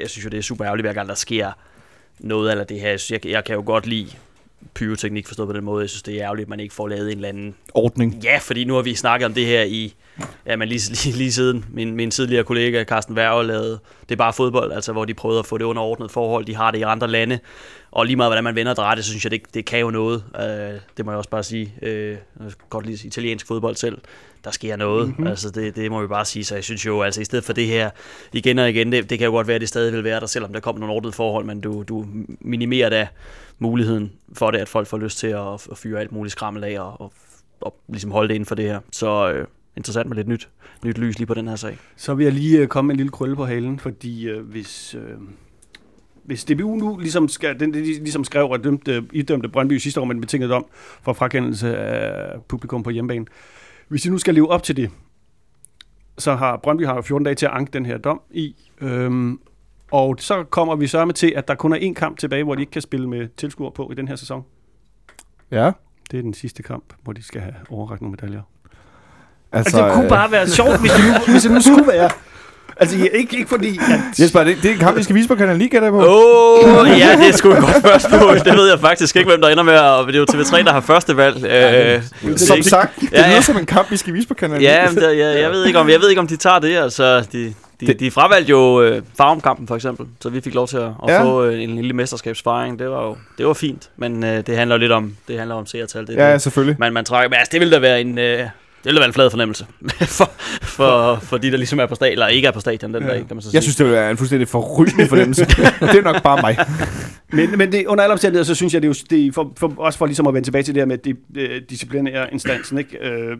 jeg 0.00 0.10
synes 0.10 0.24
jo, 0.24 0.30
det 0.30 0.38
er 0.38 0.42
super 0.42 0.64
ærgerligt, 0.64 0.86
hver 0.86 0.92
gang 0.92 1.08
der 1.08 1.14
sker 1.14 1.52
noget 2.18 2.50
af 2.50 2.66
det 2.66 2.80
her. 2.80 3.06
Jeg, 3.10 3.26
jeg 3.26 3.44
kan 3.44 3.54
jo 3.54 3.62
godt 3.66 3.86
lide 3.86 4.10
pyroteknik 4.74 5.26
forstået 5.26 5.48
på 5.48 5.52
den 5.52 5.64
måde. 5.64 5.82
Jeg 5.82 5.90
synes, 5.90 6.02
det 6.02 6.14
er 6.14 6.24
ærgerligt, 6.24 6.46
at 6.46 6.50
man 6.50 6.60
ikke 6.60 6.74
får 6.74 6.88
lavet 6.88 7.12
en 7.12 7.18
eller 7.18 7.28
anden 7.28 7.54
Ordning. 7.74 8.14
Ja, 8.24 8.38
fordi 8.38 8.64
nu 8.64 8.74
har 8.74 8.82
vi 8.82 8.94
snakket 8.94 9.26
om 9.26 9.34
det 9.34 9.46
her 9.46 9.62
i, 9.62 9.94
ja, 10.46 10.56
men 10.56 10.68
lige, 10.68 10.90
lige, 10.90 11.16
lige 11.16 11.32
siden 11.32 11.64
min, 11.72 11.96
min 11.96 12.10
tidligere 12.10 12.44
kollega 12.44 12.84
Carsten 12.84 13.16
Værger 13.16 13.42
lavede 13.42 13.78
Det 14.02 14.10
er 14.10 14.16
bare 14.16 14.32
fodbold, 14.32 14.72
altså 14.72 14.92
hvor 14.92 15.04
de 15.04 15.14
prøvede 15.14 15.38
at 15.38 15.46
få 15.46 15.58
det 15.58 15.64
underordnet 15.64 16.10
forhold. 16.10 16.44
De 16.44 16.56
har 16.56 16.70
det 16.70 16.78
i 16.78 16.82
andre 16.82 17.08
lande. 17.08 17.38
Og 17.90 18.06
lige 18.06 18.16
meget 18.16 18.28
hvordan 18.28 18.44
man 18.44 18.54
vender 18.54 18.72
og 18.72 18.76
drejer 18.76 18.94
det, 18.94 19.04
så 19.04 19.10
synes 19.10 19.24
jeg, 19.24 19.30
det, 19.30 19.54
det 19.54 19.64
kan 19.64 19.80
jo 19.80 19.90
noget. 19.90 20.24
Uh, 20.34 20.80
det 20.96 21.04
må 21.04 21.10
jeg 21.10 21.18
også 21.18 21.30
bare 21.30 21.42
sige. 21.42 21.74
Kan 21.80 22.52
godt 22.70 22.86
lide 22.86 23.06
italiensk 23.06 23.46
fodbold 23.46 23.76
selv. 23.76 23.98
Der 24.44 24.50
sker 24.50 24.76
noget. 24.76 25.08
Mm-hmm. 25.08 25.26
Altså 25.26 25.50
det, 25.50 25.76
det 25.76 25.90
må 25.90 26.00
vi 26.00 26.06
bare 26.06 26.24
sige. 26.24 26.44
Så 26.44 26.54
jeg 26.54 26.64
synes 26.64 26.86
jo, 26.86 27.02
altså 27.02 27.20
i 27.20 27.24
stedet 27.24 27.44
for 27.44 27.52
det 27.52 27.66
her 27.66 27.90
igen 28.32 28.58
og 28.58 28.70
igen, 28.70 28.92
det, 28.92 29.10
det 29.10 29.18
kan 29.18 29.24
jo 29.24 29.30
godt 29.30 29.46
være, 29.46 29.54
at 29.54 29.60
det 29.60 29.68
stadig 29.68 29.92
vil 29.92 30.04
være 30.04 30.20
der, 30.20 30.26
selvom 30.26 30.52
der 30.52 30.60
kommer 30.60 30.80
nogle 30.80 30.94
ordnede 30.94 31.12
forhold, 31.12 31.44
men 31.44 31.60
du, 31.60 31.82
du 31.88 32.06
minimerer 32.40 32.88
da 32.88 33.08
muligheden 33.58 34.12
for 34.32 34.50
det, 34.50 34.58
at 34.58 34.68
folk 34.68 34.86
får 34.86 34.98
lyst 34.98 35.18
til 35.18 35.26
at, 35.26 35.68
at 35.70 35.78
fyre 35.78 36.00
alt 36.00 36.12
muligt 36.12 36.32
skrammel 36.32 36.64
af 36.64 36.80
og, 36.80 37.00
og 37.00 37.12
og 37.64 37.76
ligesom 37.88 38.10
holde 38.10 38.28
det 38.28 38.34
inden 38.34 38.46
for 38.46 38.54
det 38.54 38.64
her. 38.64 38.80
Så 38.92 39.32
øh, 39.32 39.46
interessant 39.76 40.08
med 40.08 40.16
lidt 40.16 40.28
nyt, 40.28 40.48
nyt 40.84 40.98
lys 40.98 41.18
lige 41.18 41.26
på 41.26 41.34
den 41.34 41.48
her 41.48 41.56
sag. 41.56 41.78
Så 41.96 42.14
vil 42.14 42.24
jeg 42.24 42.32
lige 42.32 42.58
øh, 42.58 42.68
komme 42.68 42.86
med 42.86 42.94
en 42.94 42.96
lille 42.96 43.10
krølle 43.10 43.36
på 43.36 43.44
halen, 43.44 43.78
fordi 43.78 44.28
øh, 44.28 44.40
hvis, 44.40 44.94
øh, 44.94 45.18
hvis 46.24 46.44
DBU 46.44 46.76
nu 46.76 46.98
ligesom, 46.98 47.28
skal, 47.28 47.60
den, 47.60 47.72
ligesom 47.72 48.24
skrev 48.24 48.50
og 48.50 48.64
dømte, 48.64 49.04
idømte 49.12 49.48
Brøndby 49.48 49.78
sidste 49.78 50.00
år 50.00 50.04
med 50.04 50.14
en 50.14 50.20
betinget 50.20 50.50
dom 50.50 50.66
for 51.02 51.12
frakendelse 51.12 51.76
af 51.76 52.42
publikum 52.48 52.82
på 52.82 52.90
hjemmebane. 52.90 53.26
Hvis 53.88 54.02
de 54.02 54.10
nu 54.10 54.18
skal 54.18 54.34
leve 54.34 54.50
op 54.50 54.62
til 54.62 54.76
det, 54.76 54.90
så 56.18 56.34
har 56.34 56.56
Brøndby 56.56 56.86
har 56.86 57.00
14 57.00 57.24
dage 57.24 57.34
til 57.34 57.46
at 57.46 57.52
anke 57.52 57.70
den 57.72 57.86
her 57.86 57.98
dom 57.98 58.20
i, 58.30 58.56
øhm, 58.80 59.40
og 59.94 60.16
så 60.18 60.44
kommer 60.50 60.76
vi 60.76 60.86
så 60.86 61.04
med 61.04 61.14
til, 61.14 61.32
at 61.36 61.48
der 61.48 61.54
kun 61.54 61.72
er 61.72 61.76
én 61.76 61.92
kamp 61.94 62.18
tilbage, 62.18 62.44
hvor 62.44 62.54
de 62.54 62.60
ikke 62.60 62.72
kan 62.72 62.82
spille 62.82 63.08
med 63.08 63.28
tilskuere 63.36 63.72
på 63.76 63.88
i 63.92 63.94
den 63.94 64.08
her 64.08 64.16
sæson. 64.16 64.42
Ja. 65.50 65.70
Det 66.10 66.18
er 66.18 66.22
den 66.22 66.34
sidste 66.34 66.62
kamp, 66.62 66.84
hvor 67.02 67.12
de 67.12 67.22
skal 67.22 67.40
have 67.40 67.54
overragt 67.70 68.00
nogle 68.00 68.16
medaljer. 68.20 68.40
Altså, 69.52 69.76
Altså, 69.76 69.86
det 69.86 69.94
kunne 69.94 70.08
bare 70.08 70.30
være 70.30 70.48
sjovt, 70.48 70.80
hvis 70.80 70.90
det 70.90 71.04
nu, 71.04 71.12
hvis 71.32 71.42
det 71.42 71.52
nu 71.52 71.60
skulle 71.60 71.86
være. 71.86 72.10
Altså, 72.76 72.96
ikke, 72.96 73.38
ikke 73.38 73.46
fordi... 73.48 73.78
At, 73.78 74.20
Jesper, 74.20 74.44
det, 74.44 74.56
det 74.62 74.70
er 74.70 74.72
en 74.74 74.78
kamp, 74.80 74.96
vi 74.96 75.02
skal 75.02 75.16
vise 75.16 75.28
på 75.28 75.34
Kanal 75.34 75.58
9, 75.58 75.68
gætter 75.68 75.86
jeg 75.86 75.92
på. 75.92 75.98
Åh, 75.98 76.80
oh, 76.80 76.88
ja, 76.88 77.16
det 77.16 77.28
er 77.28 77.32
sgu 77.32 77.50
et 77.50 77.58
godt 77.58 77.76
spørgsmål. 77.78 78.38
Det 78.38 78.56
ved 78.56 78.70
jeg 78.70 78.80
faktisk 78.80 79.16
ikke, 79.16 79.30
hvem 79.30 79.40
der 79.40 79.48
ender 79.48 79.62
med. 79.62 79.78
Og 79.78 80.06
det 80.06 80.14
er 80.14 80.18
jo 80.18 80.26
TV3, 80.30 80.64
der 80.64 80.72
har 80.72 80.80
første 80.80 81.16
valg. 81.16 81.44
Øh, 81.44 82.02
det, 82.22 82.40
Som 82.40 82.62
sagt, 82.62 83.00
det 83.00 83.12
Ja, 83.12 83.20
ja. 83.20 83.30
lyder 83.30 83.40
som 83.40 83.56
en 83.56 83.66
kamp, 83.66 83.90
vi 83.90 83.96
skal 83.96 84.14
vise 84.14 84.28
på 84.28 84.34
Kanal 84.34 84.58
9. 84.58 84.64
Ja, 84.64 84.90
men 84.90 84.96
der, 84.96 85.10
jeg, 85.10 85.40
jeg, 85.40 85.50
ved 85.50 85.64
ikke, 85.66 85.78
om, 85.78 85.88
jeg 85.88 86.00
ved 86.00 86.08
ikke, 86.08 86.20
om 86.20 86.26
de 86.26 86.36
tager 86.36 86.58
det. 86.58 86.76
Altså, 86.76 87.26
de, 87.32 87.54
de, 87.80 87.86
Det- 87.86 88.00
de 88.00 88.10
fravalgte 88.10 88.50
jo 88.50 88.82
øh, 88.82 89.02
farmkampen, 89.16 89.66
for 89.68 89.74
eksempel. 89.74 90.06
Så 90.20 90.28
vi 90.28 90.40
fik 90.40 90.54
lov 90.54 90.68
til 90.68 90.76
at, 90.76 90.82
at 90.84 90.92
Ja. 91.08 91.12
ja. 91.14 91.22
få 91.24 91.44
øh, 91.44 91.62
en 91.62 91.76
lille 91.76 91.92
mesterskabsfaring. 91.92 92.78
Det 92.78 92.90
var 92.90 93.02
jo 93.06 93.16
det 93.38 93.46
var 93.46 93.52
fint. 93.52 93.90
Men 93.96 94.24
øh, 94.24 94.46
det 94.46 94.56
handler 94.56 94.76
lidt 94.76 94.92
om, 94.92 95.16
det 95.28 95.38
handler 95.38 95.54
om 95.54 95.66
seertal. 95.66 96.06
Det, 96.06 96.14
Ja, 96.16 96.32
det. 96.32 96.42
selvfølgelig. 96.42 96.76
Man, 96.78 96.92
man 96.92 97.04
trækker, 97.04 97.28
men 97.28 97.36
altså, 97.38 97.50
det 97.52 97.60
ville 97.60 97.74
da 97.74 97.78
være 97.80 98.00
en... 98.00 98.18
Øh, 98.18 98.38
det 98.84 98.90
ville 98.90 98.96
da 98.98 99.00
være 99.00 99.08
en 99.08 99.14
flad 99.14 99.30
fornemmelse 99.30 99.66
for, 100.18 100.30
for, 100.62 101.18
for 101.22 101.36
de, 101.38 101.50
der 101.50 101.56
ligesom 101.56 101.78
er 101.80 101.86
på 101.86 101.94
stadion, 101.94 102.12
eller 102.12 102.26
ikke 102.26 102.48
er 102.48 102.52
på 102.52 102.60
stadion 102.60 102.94
den 102.94 103.02
Ja. 103.02 103.08
dag, 103.08 103.16
kan 103.26 103.36
man 103.36 103.42
så 103.42 103.48
sige. 103.48 103.54
Jeg 103.56 103.62
synes, 103.62 103.76
det 103.76 103.86
vil 103.86 103.92
være 103.92 104.10
en 104.10 104.16
fuldstændig 104.16 104.48
forrygende 104.48 105.06
fornemmelse. 105.06 105.44
det 105.80 105.98
er 105.98 106.02
nok 106.02 106.22
bare 106.22 106.40
mig. 106.40 106.56
men, 107.48 107.58
men 107.58 107.72
det, 107.72 107.86
under 107.86 108.04
alle 108.04 108.12
omstændigheder, 108.12 108.44
så 108.44 108.54
synes 108.54 108.74
jeg, 108.74 108.82
det 108.82 108.88
er 108.88 108.90
jo 108.90 108.94
det 109.10 109.26
er 109.26 109.32
for, 109.32 109.52
for, 109.56 109.72
også 109.76 109.98
for 109.98 110.06
ligesom 110.06 110.26
at 110.26 110.34
vende 110.34 110.46
tilbage 110.46 110.62
til 110.62 110.74
det 110.74 110.80
her 110.80 110.86
med 110.86 110.98
di, 110.98 111.14
øh, 111.36 111.60
disciplinære 111.70 112.32
instansen. 112.32 112.78
Ikke? 112.78 112.98
Øh, 113.08 113.36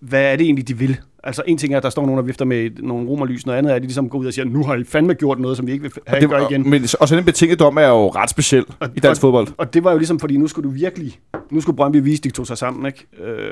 hvad 0.00 0.22
er 0.22 0.36
det 0.36 0.44
egentlig, 0.44 0.68
de 0.68 0.78
vil? 0.78 0.96
Altså 1.24 1.42
en 1.46 1.58
ting 1.58 1.72
er, 1.72 1.76
at 1.76 1.82
der 1.82 1.90
står 1.90 2.02
nogen, 2.06 2.18
der 2.18 2.24
vifter 2.24 2.44
med 2.44 2.70
nogle 2.78 3.08
romerlys, 3.08 3.46
noget 3.46 3.58
andet 3.58 3.70
er, 3.72 3.76
at 3.76 3.82
de 3.82 3.86
ligesom 3.86 4.08
går 4.08 4.18
ud 4.18 4.26
og 4.26 4.32
siger, 4.34 4.44
nu 4.44 4.64
har 4.64 4.74
I 4.74 4.84
fandme 4.84 5.14
gjort 5.14 5.38
noget, 5.38 5.56
som 5.56 5.66
vi 5.66 5.72
ikke 5.72 5.82
vil 5.82 5.92
have, 6.06 6.20
Det, 6.20 6.28
gør 6.30 6.48
igen. 6.48 6.70
men, 6.70 6.82
og 7.00 7.08
så 7.08 7.16
den 7.16 7.24
betingede 7.24 7.56
dom 7.58 7.76
er 7.76 7.86
jo 7.88 8.08
ret 8.08 8.30
speciel 8.30 8.64
i 8.96 9.00
dansk 9.00 9.20
fodbold. 9.20 9.48
Og 9.56 9.74
det 9.74 9.84
var 9.84 9.92
jo 9.92 9.98
ligesom, 9.98 10.18
fordi 10.20 10.36
nu 10.36 10.46
skulle 10.46 10.68
du 10.70 10.74
virkelig, 10.74 11.18
nu 11.50 11.60
skulle 11.60 11.76
Brøndby 11.76 11.96
vise, 12.02 12.20
at 12.20 12.24
de 12.24 12.30
tog 12.30 12.46
sig 12.46 12.58
sammen, 12.58 12.86
ikke? 12.86 13.06
Øh, 13.22 13.44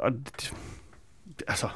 og 0.00 0.10
det, 0.12 0.52
altså, 1.48 1.66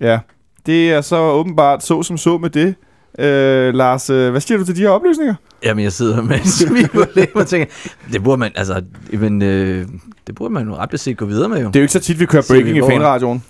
Ja. 0.00 0.18
Det 0.66 0.92
er 0.92 1.00
så 1.00 1.16
åbenbart 1.16 1.84
så 1.84 2.02
som 2.02 2.16
så 2.18 2.38
med 2.38 2.50
det. 2.50 2.74
Øh, 3.18 3.74
Lars, 3.74 4.10
øh, 4.10 4.30
hvad 4.30 4.40
siger 4.40 4.58
du 4.58 4.64
til 4.64 4.76
de 4.76 4.80
her 4.80 4.88
oplysninger? 4.88 5.34
Jamen, 5.64 5.84
jeg 5.84 5.92
sidder 5.92 6.22
med 6.22 6.36
en 6.38 6.44
smil 6.46 6.88
på 6.88 7.02
læben 7.14 7.40
og 7.40 7.46
tænker, 7.46 7.66
det 8.12 8.22
burde 8.24 8.36
man, 8.40 8.52
altså, 8.54 8.82
men, 9.12 9.42
øh, 9.42 9.86
det 10.26 10.34
burde 10.34 10.54
man 10.54 10.66
jo 10.68 10.74
ret 10.76 10.90
beset 10.90 11.16
gå 11.16 11.24
videre 11.26 11.48
med 11.48 11.60
jo. 11.60 11.66
Det 11.66 11.76
er 11.76 11.80
jo 11.80 11.82
ikke 11.82 11.92
så 11.92 12.00
tit, 12.00 12.20
vi 12.20 12.26
kører 12.26 12.42
Siger 12.42 12.56
vi 12.56 12.62
breaking 12.62 12.76
i 12.76 12.80
hvor? 12.80 12.90
fanradioen. 12.90 13.42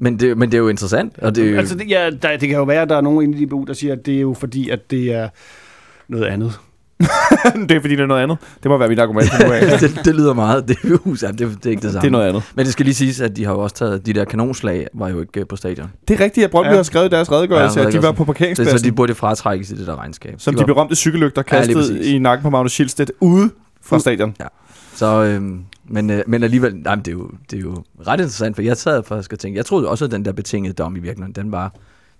Men 0.00 0.20
det, 0.20 0.38
men 0.38 0.50
det 0.50 0.56
er 0.56 0.62
jo 0.62 0.68
interessant, 0.68 1.18
og 1.18 1.34
det 1.34 1.46
er 1.46 1.50
jo, 1.50 1.56
altså 1.58 1.74
det, 1.74 1.90
ja, 1.90 2.10
der, 2.22 2.36
det 2.36 2.48
kan 2.48 2.58
jo 2.58 2.64
være, 2.64 2.82
at 2.82 2.88
der 2.88 2.96
er 2.96 3.00
nogen 3.00 3.24
inde 3.24 3.38
i 3.42 3.44
DBU, 3.44 3.64
der 3.64 3.72
siger, 3.72 3.92
at 3.92 4.06
det 4.06 4.16
er 4.16 4.20
jo 4.20 4.34
fordi, 4.40 4.68
at 4.70 4.90
det 4.90 5.12
er 5.14 5.28
noget 6.08 6.24
andet. 6.24 6.52
det 7.68 7.70
er 7.76 7.80
fordi, 7.80 7.96
det 7.96 8.00
er 8.02 8.06
noget 8.06 8.22
andet. 8.22 8.38
Det 8.62 8.70
må 8.70 8.76
være 8.78 8.88
mit 8.88 8.98
argument 8.98 9.30
for 9.32 9.46
nu 9.46 9.52
af. 9.52 9.78
det, 9.80 10.00
det 10.04 10.14
lyder 10.14 10.34
meget, 10.34 10.68
det, 10.68 10.76
er 10.84 10.88
ja, 11.22 11.28
det, 11.28 11.38
det 11.38 11.66
er 11.66 11.70
ikke 11.70 11.82
det 11.82 11.92
samme. 11.92 12.00
Det 12.00 12.06
er 12.06 12.10
noget 12.10 12.28
andet. 12.28 12.42
Men 12.54 12.64
det 12.64 12.72
skal 12.72 12.84
lige 12.84 12.94
siges, 12.94 13.20
at 13.20 13.36
de 13.36 13.44
har 13.44 13.52
jo 13.52 13.58
også 13.58 13.76
taget, 13.76 14.06
de 14.06 14.12
der 14.12 14.24
kanonslag 14.24 14.86
var 14.94 15.08
jo 15.08 15.20
ikke 15.20 15.40
øh, 15.40 15.46
på 15.46 15.56
stadion. 15.56 15.90
Det 16.08 16.20
er 16.20 16.24
rigtigt, 16.24 16.44
at 16.44 16.50
Brøndby 16.50 16.66
Ja. 16.66 16.70
ja. 16.70 16.76
har 16.76 16.82
skrevet 16.82 17.06
i 17.06 17.10
deres 17.10 17.32
redegørelse, 17.32 17.80
Ja, 17.80 17.86
at 17.86 17.92
de 17.92 18.02
var 18.02 18.12
på 18.12 18.16
Så, 18.16 18.18
så 18.22 18.24
parkeringspladsen, 18.24 18.88
de 18.90 18.92
burde 18.96 19.14
fratrækkes 19.14 19.70
i 19.70 19.74
det 19.74 19.86
der 19.86 19.98
regnskab. 19.98 20.34
som 20.38 20.54
de 20.54 20.60
de 20.60 20.66
berømte 20.66 20.94
cykellygter 20.96 21.42
Ja, 21.52 21.56
kastede 21.56 21.78
præcis. 21.78 22.06
i 22.06 22.18
nakken 22.18 22.42
på 22.42 22.50
Magnus 22.50 22.72
Schildstedt 22.72 23.12
ude 23.20 23.50
fra 23.82 23.96
Mm. 23.96 24.00
stadion. 24.00 24.34
Så, 24.94 25.06
øhm, 25.24 25.60
men, 25.88 26.10
øh, 26.10 26.22
men 26.26 26.42
alligevel, 26.42 26.76
nej, 26.76 26.94
men 26.94 27.04
det, 27.04 27.08
er 27.08 27.16
jo, 27.16 27.30
det 27.50 27.56
er 27.56 27.60
jo 27.60 27.84
ret 28.06 28.20
interessant, 28.20 28.56
for 28.56 28.62
jeg 28.62 28.76
sad 28.76 29.02
faktisk 29.02 29.32
og 29.32 29.38
tænkte, 29.38 29.56
jeg 29.56 29.66
troede 29.66 29.88
også, 29.88 30.04
at 30.04 30.10
den 30.10 30.24
der 30.24 30.32
betingede 30.32 30.74
dom 30.74 30.96
i 30.96 30.98
virkeligheden, 30.98 31.34
den 31.34 31.52
var, 31.52 31.74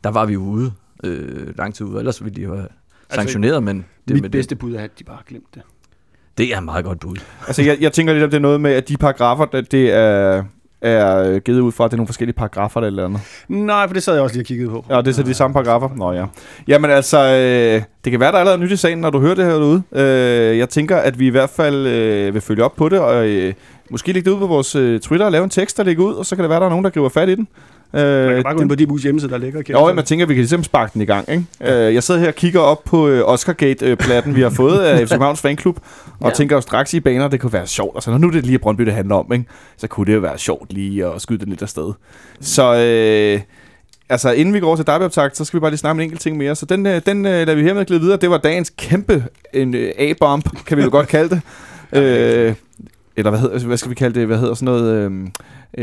der 0.04 0.10
var 0.10 0.26
vi 0.26 0.36
ude, 0.36 0.72
øh, 1.04 1.58
lang 1.58 1.74
tid 1.74 1.86
ude, 1.86 1.98
ellers 1.98 2.24
ville 2.24 2.36
de 2.36 2.42
jo 2.42 2.56
have 2.56 2.68
sanktioneret, 3.10 3.62
men 3.62 3.84
det, 4.08 4.14
Mit 4.14 4.22
men 4.22 4.30
bedste 4.30 4.56
bud 4.56 4.74
er, 4.74 4.82
at 4.82 4.98
de 4.98 5.04
bare 5.04 5.16
har 5.16 5.24
glemt 5.28 5.54
det. 5.54 5.62
det, 5.62 6.38
det 6.38 6.54
er 6.54 6.58
et 6.58 6.64
meget 6.64 6.84
godt 6.84 7.00
bud. 7.00 7.16
Altså, 7.46 7.62
jeg, 7.62 7.78
jeg 7.80 7.92
tænker 7.92 8.12
lidt, 8.12 8.24
om 8.24 8.30
det 8.30 8.36
er 8.36 8.40
noget 8.40 8.60
med, 8.60 8.70
at 8.70 8.88
de 8.88 8.96
paragrafer, 8.96 9.46
at 9.52 9.72
det 9.72 9.92
er, 9.92 10.44
er 10.82 11.38
givet 11.38 11.60
ud 11.60 11.72
fra, 11.72 11.84
at 11.84 11.90
det 11.90 11.94
er 11.94 11.96
nogle 11.96 12.06
forskellige 12.06 12.36
paragrafer 12.36 12.80
eller 12.80 12.86
eller 12.88 13.04
andet. 13.04 13.20
Nej, 13.48 13.86
for 13.86 13.94
det 13.94 14.02
sad 14.02 14.14
jeg 14.14 14.22
også 14.22 14.34
lige 14.34 14.42
og 14.42 14.46
kiggede 14.46 14.70
på. 14.70 14.84
Ja, 14.90 14.98
det 14.98 15.08
er 15.08 15.12
så 15.12 15.22
de 15.22 15.34
samme 15.34 15.54
paragrafer? 15.54 15.88
Nå 15.96 16.12
ja. 16.12 16.24
Jamen 16.68 16.90
altså, 16.90 17.18
øh, 17.18 17.82
det 18.04 18.10
kan 18.10 18.20
være, 18.20 18.32
der 18.32 18.36
er 18.36 18.40
allerede 18.40 18.62
nyt 18.62 18.72
i 18.72 18.76
sagen, 18.76 18.98
når 18.98 19.10
du 19.10 19.20
hører 19.20 19.34
det 19.34 19.44
her 19.44 19.52
derude. 19.52 19.82
Øh, 19.92 20.58
jeg 20.58 20.68
tænker, 20.68 20.96
at 20.96 21.18
vi 21.18 21.26
i 21.26 21.30
hvert 21.30 21.50
fald 21.50 21.86
øh, 21.86 22.34
vil 22.34 22.42
følge 22.42 22.64
op 22.64 22.76
på 22.76 22.88
det, 22.88 22.98
og 22.98 23.28
øh, 23.28 23.54
måske 23.90 24.12
lægge 24.12 24.30
det 24.30 24.34
ud 24.34 24.40
på 24.40 24.46
vores 24.46 24.74
øh, 24.74 25.00
Twitter 25.00 25.26
og 25.26 25.32
lave 25.32 25.44
en 25.44 25.50
tekst, 25.50 25.76
der 25.76 25.82
ligger 25.82 26.04
ud, 26.04 26.14
og 26.14 26.26
så 26.26 26.36
kan 26.36 26.42
det 26.42 26.50
være, 26.50 26.60
der 26.60 26.66
er 26.66 26.70
nogen, 26.70 26.84
der 26.84 26.90
griber 26.90 27.08
fat 27.08 27.28
i 27.28 27.34
den. 27.34 27.48
Øh, 27.94 28.00
Man 28.26 28.34
kan 28.34 28.42
bare 28.42 28.54
gå 28.54 28.60
ind 28.60 28.68
på 28.88 28.94
DBU's 28.94 29.02
hjemmeside, 29.02 29.32
der 29.32 29.38
ligger. 29.38 29.62
Jo, 29.70 29.92
man 29.92 30.04
tænker, 30.04 30.24
at 30.24 30.28
vi 30.28 30.34
kan 30.34 30.40
ligesom 30.40 30.62
sparke 30.64 30.90
den 30.94 31.02
i 31.02 31.04
gang. 31.04 31.28
Ikke? 31.30 31.44
Øh, 31.60 31.94
jeg 31.94 32.02
sidder 32.02 32.20
her 32.20 32.28
og 32.28 32.34
kigger 32.34 32.60
op 32.60 32.84
på 32.84 33.08
øh, 33.08 33.22
Oscargate-platten, 33.28 34.34
vi 34.34 34.40
har 34.40 34.50
fået 34.50 34.78
af 34.80 35.06
FC 35.06 35.10
Københavns 35.10 35.40
fanklub, 35.40 35.76
og 36.20 36.28
Ja. 36.30 36.34
tænker 36.34 36.56
jo 36.56 36.60
straks 36.60 36.94
i 36.94 37.00
baner, 37.00 37.28
det 37.28 37.40
kunne 37.40 37.52
være 37.52 37.66
sjovt. 37.66 37.96
Altså, 37.96 38.10
når 38.10 38.18
nu 38.18 38.26
er 38.26 38.30
det 38.30 38.46
lige 38.46 38.58
Brøndby, 38.58 38.82
det 38.82 38.92
handler 38.92 39.14
om, 39.14 39.32
ikke? 39.32 39.44
så 39.76 39.86
kunne 39.86 40.06
det 40.06 40.14
jo 40.14 40.20
være 40.20 40.38
sjovt 40.38 40.72
lige 40.72 41.06
at 41.06 41.22
skyde 41.22 41.38
den 41.38 41.48
lidt 41.48 41.62
afsted. 41.62 41.92
Så 42.40 42.74
øh, 42.74 43.40
altså, 44.08 44.32
inden 44.32 44.54
vi 44.54 44.60
går 44.60 44.66
over 44.66 44.76
til 44.76 44.86
derbyoptakt, 44.86 45.36
så 45.36 45.44
skal 45.44 45.56
vi 45.56 45.60
bare 45.60 45.70
lige 45.70 45.78
snakke 45.78 45.92
om 45.92 45.98
en 46.00 46.04
enkelt 46.04 46.20
ting 46.20 46.36
mere. 46.36 46.54
Så 46.54 46.66
den, 46.66 46.86
øh, 46.86 47.00
den 47.06 47.26
øh, 47.26 47.32
lader 47.32 47.54
vi 47.54 47.62
hermed 47.62 47.84
glide 47.84 48.00
videre. 48.00 48.16
Det 48.16 48.30
var 48.30 48.38
dagens 48.38 48.72
kæmpe 48.78 49.24
en, 49.54 49.74
øh, 49.74 49.90
A-bomb, 49.98 50.64
kan 50.66 50.76
vi 50.78 50.82
jo 50.82 50.88
godt 50.90 51.08
kalde 51.08 51.28
det. 51.30 51.40
Øh, 51.92 52.54
eller 53.18 53.30
hvad, 53.30 53.40
hedder, 53.40 53.66
hvad 53.66 53.76
skal 53.76 53.90
vi 53.90 53.94
kalde 53.94 54.20
det? 54.20 54.26
Hvad 54.26 54.38
hedder 54.38 54.54
sådan 54.54 54.66
noget? 54.66 54.94
Øh, 54.94 55.28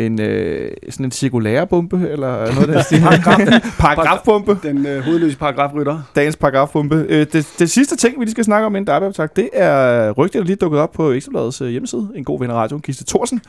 en, 0.05 0.21
øh, 0.21 0.71
sådan 0.89 1.05
en 1.05 1.11
cirkulærbombe, 1.11 2.09
eller 2.09 2.53
noget 2.53 2.67
af 2.69 2.73
den 2.73 2.83
stil. 2.83 2.99
Paragrafbombe. 3.79 4.57
Den 4.63 4.85
øh, 4.85 5.03
hovedløse 5.03 5.37
paragrafrytter. 5.37 6.01
Dagens 6.15 6.35
paragrafbombe. 6.35 7.05
Øh, 7.09 7.25
det, 7.33 7.53
det 7.59 7.69
sidste 7.69 7.95
ting, 7.95 8.19
vi 8.19 8.25
lige 8.25 8.31
skal 8.31 8.43
snakke 8.43 8.65
om 8.65 8.75
inden 8.75 8.87
derbyoptag, 8.87 9.27
det 9.35 9.49
er 9.53 10.11
rygtet, 10.11 10.39
der 10.39 10.45
lige 10.45 10.55
dukket 10.55 10.79
op 10.79 10.91
på 10.91 11.11
Ekstrabladets 11.11 11.61
øh, 11.61 11.69
hjemmeside. 11.69 12.11
En 12.15 12.23
god 12.23 12.39
ven 12.39 12.49
af 12.49 12.53
radioen, 12.53 12.81
Kiste 12.81 13.05
Thorsen. 13.05 13.41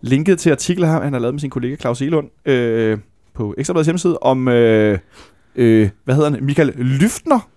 Linket 0.00 0.38
til 0.38 0.50
artikler, 0.50 0.86
her, 0.86 1.00
han 1.00 1.12
har 1.12 1.20
lavet 1.20 1.34
med 1.34 1.40
sin 1.40 1.50
kollega 1.50 1.76
Claus 1.76 2.02
Elund 2.02 2.28
øh, 2.48 2.98
på 3.34 3.54
Ekstrabladets 3.58 3.86
hjemmeside 3.86 4.18
om, 4.18 4.48
øh, 4.48 4.98
øh, 5.56 5.88
hvad 6.04 6.14
hedder 6.14 6.30
han, 6.30 6.44
Michael 6.44 6.68
Lyftner. 6.76 7.48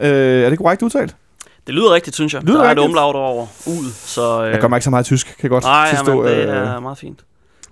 Øh, 0.00 0.08
er 0.08 0.50
det 0.50 0.58
korrekt 0.58 0.82
udtalt? 0.82 1.16
Det 1.66 1.74
lyder 1.74 1.94
rigtigt, 1.94 2.16
synes 2.16 2.34
jeg. 2.34 2.42
Lyder 2.42 2.58
der 2.58 2.64
er 2.64 2.70
et 2.72 2.76
rigtigt. 2.76 2.88
umlaut 2.88 3.14
over 3.16 3.46
ud, 3.66 3.90
så... 3.92 4.44
Øh, 4.44 4.50
Jeg 4.50 4.60
mig 4.70 4.76
ikke 4.76 4.84
så 4.84 4.90
meget 4.90 5.06
tysk, 5.06 5.26
kan 5.26 5.36
jeg 5.42 5.50
godt 5.50 5.64
nej, 5.64 5.94
forstå. 5.96 6.12
jamen, 6.24 6.38
det 6.38 6.48
øh, 6.48 6.56
er 6.56 6.80
meget 6.80 6.98
fint. 6.98 7.24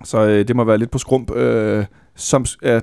Så 0.03 0.17
øh, 0.17 0.47
det 0.47 0.55
må 0.55 0.63
være 0.63 0.77
lidt 0.77 0.91
på 0.91 0.97
skrump. 0.97 1.31
Øh, 1.35 1.85
som 2.15 2.45
er 2.63 2.81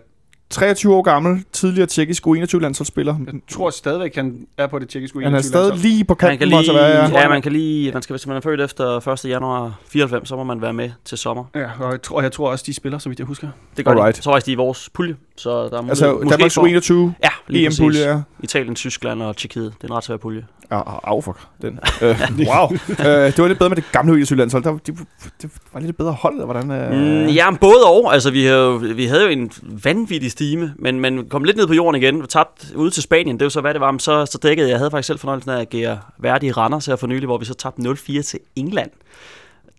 23 0.51 0.95
år 0.95 1.03
gammel, 1.03 1.45
tidligere 1.53 1.87
tjekkisk 1.87 2.27
U21-landsholdsspiller. 2.27 3.15
Jeg 3.27 3.35
tror 3.51 3.71
stadigvæk, 3.71 4.15
han 4.15 4.47
er 4.59 4.67
på 4.67 4.79
det 4.79 4.89
tjekkiske 4.89 5.21
Han 5.21 5.35
er 5.35 5.41
stadig 5.41 5.77
lige 5.79 6.05
på 6.05 6.17
Man 6.23 6.29
kanten, 6.31 6.39
kan 6.39 6.51
må 6.51 6.57
altså 6.59 6.73
lige, 6.73 6.83
være. 6.83 7.11
Ja. 7.11 7.21
ja, 7.21 7.29
man 7.29 7.43
kan 7.43 7.53
lige, 7.53 7.93
man 7.93 8.03
skal, 8.03 8.13
hvis 8.15 8.27
man 8.27 8.37
er 8.37 8.41
født 8.41 8.61
efter 8.61 9.09
1. 9.09 9.25
januar 9.25 9.79
94, 9.89 10.29
så 10.29 10.37
må 10.37 10.45
man 10.45 10.63
være 10.63 10.73
med 10.73 10.91
til 11.05 11.19
sommer. 11.19 11.45
Ja, 11.55 11.67
og 11.81 11.93
jeg 11.93 12.03
tror, 12.03 12.23
jeg 12.23 12.33
tror 12.33 12.51
også, 12.51 12.65
de 12.67 12.75
spiller, 12.75 12.99
så 12.99 13.09
vidt 13.09 13.19
jeg 13.19 13.27
husker. 13.27 13.49
Det 13.77 13.85
gør 13.85 13.93
Alright. 13.93 14.17
de. 14.17 14.23
Så 14.23 14.31
faktisk 14.31 14.47
de 14.47 14.51
er 14.53 14.55
i 14.55 14.57
vores 14.57 14.91
pulje, 14.95 15.17
så 15.37 15.51
der 15.51 15.57
er 15.57 15.63
mulighed, 15.69 15.89
Altså, 15.91 16.13
måske 16.13 16.31
Danmarks 16.31 16.55
for- 16.55 17.09
U21 17.09 17.13
Ja, 17.25 17.29
lige 17.49 17.67
EM-pulje, 17.67 17.89
præcis. 17.91 18.05
ja. 18.07 18.21
Italien, 18.43 18.75
Tyskland 18.75 19.23
og 19.23 19.37
Tjekkiet. 19.37 19.73
Det 19.83 19.85
er 19.89 19.93
en 19.93 19.97
ret 19.97 20.05
svær 20.05 20.17
pulje. 20.17 20.47
Ja, 20.71 20.81
au, 21.05 21.21
fuck. 21.21 21.37
Den. 21.63 21.79
øh, 22.03 22.09
wow. 22.39 22.73
øh, 22.73 23.07
det 23.07 23.39
var 23.39 23.49
lidt 23.49 23.59
bedre 23.59 23.69
med 23.71 23.77
det 23.77 23.85
gamle 23.93 24.23
U21-landshold. 24.23 24.65
Der, 24.65 24.73
det, 24.73 24.99
det 25.43 25.51
var 25.73 25.81
lidt 25.81 25.97
bedre 25.97 26.13
hold, 26.13 26.45
hvordan? 26.45 26.71
Øh... 26.71 26.91
Mm, 26.93 27.27
ja, 27.27 27.51
men 27.51 27.59
både 27.59 27.85
og. 27.87 28.15
Altså, 28.15 28.31
vi 28.31 28.45
havde, 28.45 28.81
vi 28.97 29.05
havde 29.07 29.23
jo 29.23 29.29
en 29.29 29.51
vanvittig 29.85 30.31
stime, 30.39 30.75
men 30.77 31.01
man 31.01 31.29
kom 31.29 31.45
lidt 31.45 31.57
ned 31.57 31.67
på 31.67 31.75
jorden 31.75 32.03
igen. 32.03 32.27
Tabt 32.27 32.73
ude 32.75 32.91
til 32.91 33.03
Spanien. 33.03 33.39
Det 33.39 33.45
var 33.45 33.49
så, 33.51 33.61
hvad 33.61 33.75
det 33.75 33.81
var. 33.81 33.91
Men 33.91 34.01
så, 34.01 34.27
så 34.27 34.39
dækkede 34.43 34.69
jeg. 34.69 34.73
Jeg 34.73 34.79
havde 34.79 34.91
faktisk 34.91 35.07
selv 35.07 35.19
fornøjelsen 35.19 35.51
af 35.51 35.55
at 35.55 35.61
agere 35.61 36.01
værdig 36.19 36.47
i 36.47 36.53
Randers 36.53 36.87
her 36.87 36.97
for 36.97 37.07
nylig, 37.07 37.27
hvor 37.27 37.39
vi 37.39 37.45
så 37.45 37.55
tabte 37.55 37.83
0-4 37.83 38.23
til 38.23 38.41
England. 38.57 38.91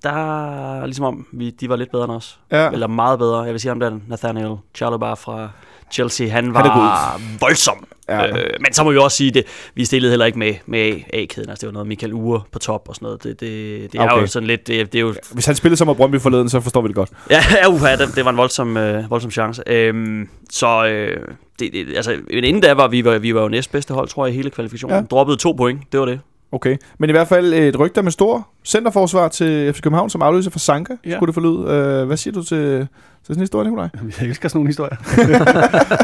Der 0.03 0.85
ligesom 0.85 1.05
om, 1.05 1.27
vi, 1.31 1.49
de 1.49 1.69
var 1.69 1.75
lidt 1.75 1.91
bedre 1.91 2.03
end 2.03 2.11
os. 2.13 2.39
Ja. 2.51 2.69
Eller 2.69 2.87
meget 2.87 3.19
bedre. 3.19 3.41
Jeg 3.41 3.51
vil 3.51 3.59
sige 3.59 3.71
om 3.71 3.79
den 3.79 4.03
Nathaniel 4.07 4.55
Chalobah 4.75 5.17
fra 5.17 5.49
Chelsea. 5.91 6.29
Han 6.29 6.45
Han 6.55 6.65
er 6.65 6.69
var 6.69 7.21
voldsom. 7.39 7.87
Ja. 8.09 8.27
Øh, 8.27 8.49
men 8.59 8.73
så 8.73 8.83
må 8.83 8.91
vi 8.91 8.97
også 8.97 9.17
sige, 9.17 9.31
det, 9.31 9.43
vi 9.75 9.85
stillede 9.85 10.11
heller 10.11 10.25
ikke 10.25 10.39
med, 10.39 10.53
med 10.65 11.01
A-kæden. 11.13 11.49
Altså, 11.49 11.61
det 11.61 11.67
var 11.67 11.73
noget 11.73 11.87
Michael 11.87 12.13
Ure 12.13 12.41
på 12.51 12.59
top 12.59 12.89
og 12.89 12.95
sådan 12.95 13.05
noget. 13.05 13.23
Det, 13.23 13.39
det, 13.39 13.91
det 13.91 13.99
er 14.01 14.03
Okay. 14.09 14.21
jo 14.21 14.27
sådan 14.27 14.47
lidt... 14.47 14.67
Det, 14.67 14.93
det 14.93 14.99
er 14.99 15.03
jo 15.03 15.15
Hvis 15.33 15.45
han 15.45 15.55
spillede 15.55 15.77
som 15.77 15.95
Brøndby 15.95 16.19
forleden, 16.19 16.49
så 16.49 16.59
forstår 16.61 16.81
vi 16.81 16.87
det 16.87 16.95
godt. 16.95 17.09
Ja, 17.29 17.41
uha, 17.69 17.95
det, 17.95 18.15
det 18.15 18.25
var 18.25 18.31
en 18.31 18.37
voldsom, 18.37 18.77
øh, 18.77 19.09
voldsom 19.11 19.31
chance. 19.31 19.63
Øhm, 19.67 20.29
så 20.49 20.85
øh, 20.85 21.17
det, 21.59 21.73
det, 21.73 21.95
altså, 21.95 22.17
men 22.33 22.43
inden 22.43 22.61
da 22.61 22.73
var 22.73 22.87
vi, 22.87 23.05
var, 23.05 23.17
vi 23.17 23.35
var 23.35 23.41
jo 23.41 23.47
næstbedste 23.47 23.93
hold, 23.93 24.07
tror 24.07 24.25
jeg, 24.25 24.33
i 24.33 24.35
hele 24.35 24.49
kvalifikationen. 24.49 24.97
Ja. 24.97 25.03
Droppede 25.05 25.37
to 25.37 25.51
point, 25.51 25.81
det 25.91 25.99
var 25.99 26.05
det. 26.05 26.19
Okay. 26.51 26.77
Men 26.97 27.09
i 27.09 27.13
hvert 27.13 27.27
fald 27.27 27.53
et 27.53 27.79
rygte 27.79 28.01
med 28.01 28.11
stor 28.11 28.47
centerforsvar 28.63 29.27
til 29.27 29.73
FC 29.73 29.81
København, 29.81 30.09
som 30.09 30.21
afløser 30.21 30.51
for 30.51 30.59
Sanka, 30.59 30.93
Ja. 31.05 31.15
skulle 31.15 31.27
det 31.27 31.33
forlyde. 31.33 31.71
Øh, 31.71 32.07
hvad 32.07 32.17
siger 32.17 32.33
du 32.33 32.43
til, 32.43 32.47
til 32.67 32.87
sådan 33.23 33.35
en 33.37 33.41
historie, 33.41 33.67
Nikolaj? 33.69 33.89
Jeg 34.21 34.27
elsker 34.27 34.49
sådan 34.49 34.57
nogle 34.57 34.69
historier. 34.69 34.95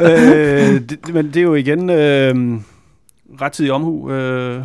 øh, 0.75 0.81
det, 0.89 1.13
men 1.13 1.25
det 1.27 1.37
er 1.37 1.41
jo 1.41 1.53
igen 1.55 1.89
øh, 1.89 2.59
rettidig 3.41 3.71
omhu. 3.71 4.11
Øh, 4.11 4.61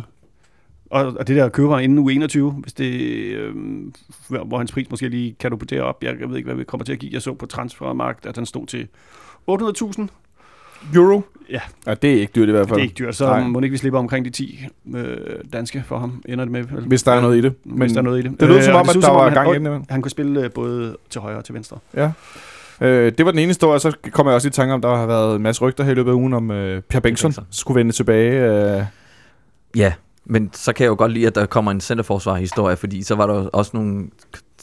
og, 0.91 1.05
og 1.19 1.27
det 1.27 1.35
der 1.35 1.49
køber 1.49 1.79
inden 1.79 1.99
u 1.99 2.09
21, 2.09 2.51
hvis 2.51 2.73
det, 2.73 2.91
øh, 3.33 3.55
hvor 4.29 4.57
hans 4.57 4.71
pris 4.71 4.89
måske 4.89 5.09
lige 5.09 5.35
kan 5.39 5.51
du 5.51 5.57
putere 5.57 5.81
op. 5.81 6.03
Jeg, 6.03 6.15
jeg 6.19 6.29
ved 6.29 6.37
ikke, 6.37 6.47
hvad 6.47 6.55
vi 6.55 6.63
kommer 6.63 6.85
til 6.85 6.93
at 6.93 6.99
give. 6.99 7.13
Jeg 7.13 7.21
så 7.21 7.33
på 7.33 7.45
transfermarkt, 7.45 8.25
at 8.25 8.35
han 8.35 8.45
stod 8.45 8.67
til 8.67 8.87
800.000. 9.51 10.07
Euro? 10.95 11.21
Ja, 11.51 11.93
det 11.93 12.09
er 12.13 12.19
ikke 12.21 12.31
dyrt 12.35 12.47
i 12.49 12.51
hvert 12.51 12.61
Det 12.61 12.69
fald. 12.69 12.79
er 12.79 12.83
ikke 12.83 12.95
dyrt, 12.99 13.15
så 13.15 13.25
Nej. 13.25 13.47
må 13.47 13.59
ikke 13.59 13.71
vi 13.71 13.77
slipper 13.77 13.99
omkring 13.99 14.25
de 14.25 14.29
10 14.29 14.65
øh, 14.95 15.17
danske 15.53 15.83
for 15.87 15.97
ham, 15.99 16.23
ender 16.25 16.45
det 16.45 16.51
med. 16.51 16.63
vel? 16.63 16.83
Hvis 16.83 17.03
der 17.03 17.11
er 17.11 17.21
noget 17.21 17.37
i 17.37 17.41
det. 17.41 17.53
Men 17.65 17.77
Hvis 17.79 17.91
der 17.91 17.97
er 17.99 18.03
noget 18.03 18.19
i 18.19 18.27
det. 18.29 18.39
det 18.39 18.47
lød 18.47 18.57
Øh, 18.57 18.63
som 18.63 18.75
om, 18.75 18.89
at 18.89 18.95
der 18.95 19.11
var 19.11 19.23
han- 19.23 19.33
gang 19.33 19.47
og 19.47 19.55
i 19.55 19.59
den. 19.59 19.85
Han 19.89 20.01
kunne 20.01 20.11
spille 20.11 20.43
øh, 20.43 20.51
både 20.51 20.97
til 21.09 21.21
højre 21.21 21.37
og 21.37 21.45
til 21.45 21.53
venstre. 21.55 21.77
Ja. 21.95 22.11
Øh, 22.81 23.11
det 23.17 23.25
var 23.25 23.31
den 23.31 23.39
ene 23.39 23.47
historie, 23.47 23.79
så 23.79 23.95
kommer 24.11 24.31
jeg 24.31 24.35
også 24.35 24.47
i 24.47 24.51
tanke 24.51 24.73
om, 24.73 24.81
der 24.81 24.95
har 24.95 25.05
været 25.05 25.35
en 25.35 25.41
masse 25.41 25.61
rygter 25.61 25.83
her 25.83 25.91
i 25.91 25.95
løbet 25.95 26.11
af 26.11 26.15
ugen 26.15 26.33
om 26.33 26.51
øh, 26.51 26.81
Per 26.81 26.99
Bengtsson 26.99 27.33
skulle 27.51 27.79
vende 27.79 27.91
tilbage. 27.91 28.51
Øh, 28.77 28.83
Ja, 29.75 29.93
men 30.25 30.49
så 30.53 30.73
kan 30.73 30.83
jeg 30.83 30.89
jo 30.89 30.95
godt 30.97 31.11
lide, 31.11 31.27
at 31.27 31.35
der 31.35 31.45
kommer 31.45 31.71
en 31.71 31.81
centerforsvar-historie, 31.81 32.75
fordi 32.75 33.03
så 33.03 33.15
var 33.15 33.27
der 33.27 33.33
også 33.33 33.71
nogle 33.73 34.07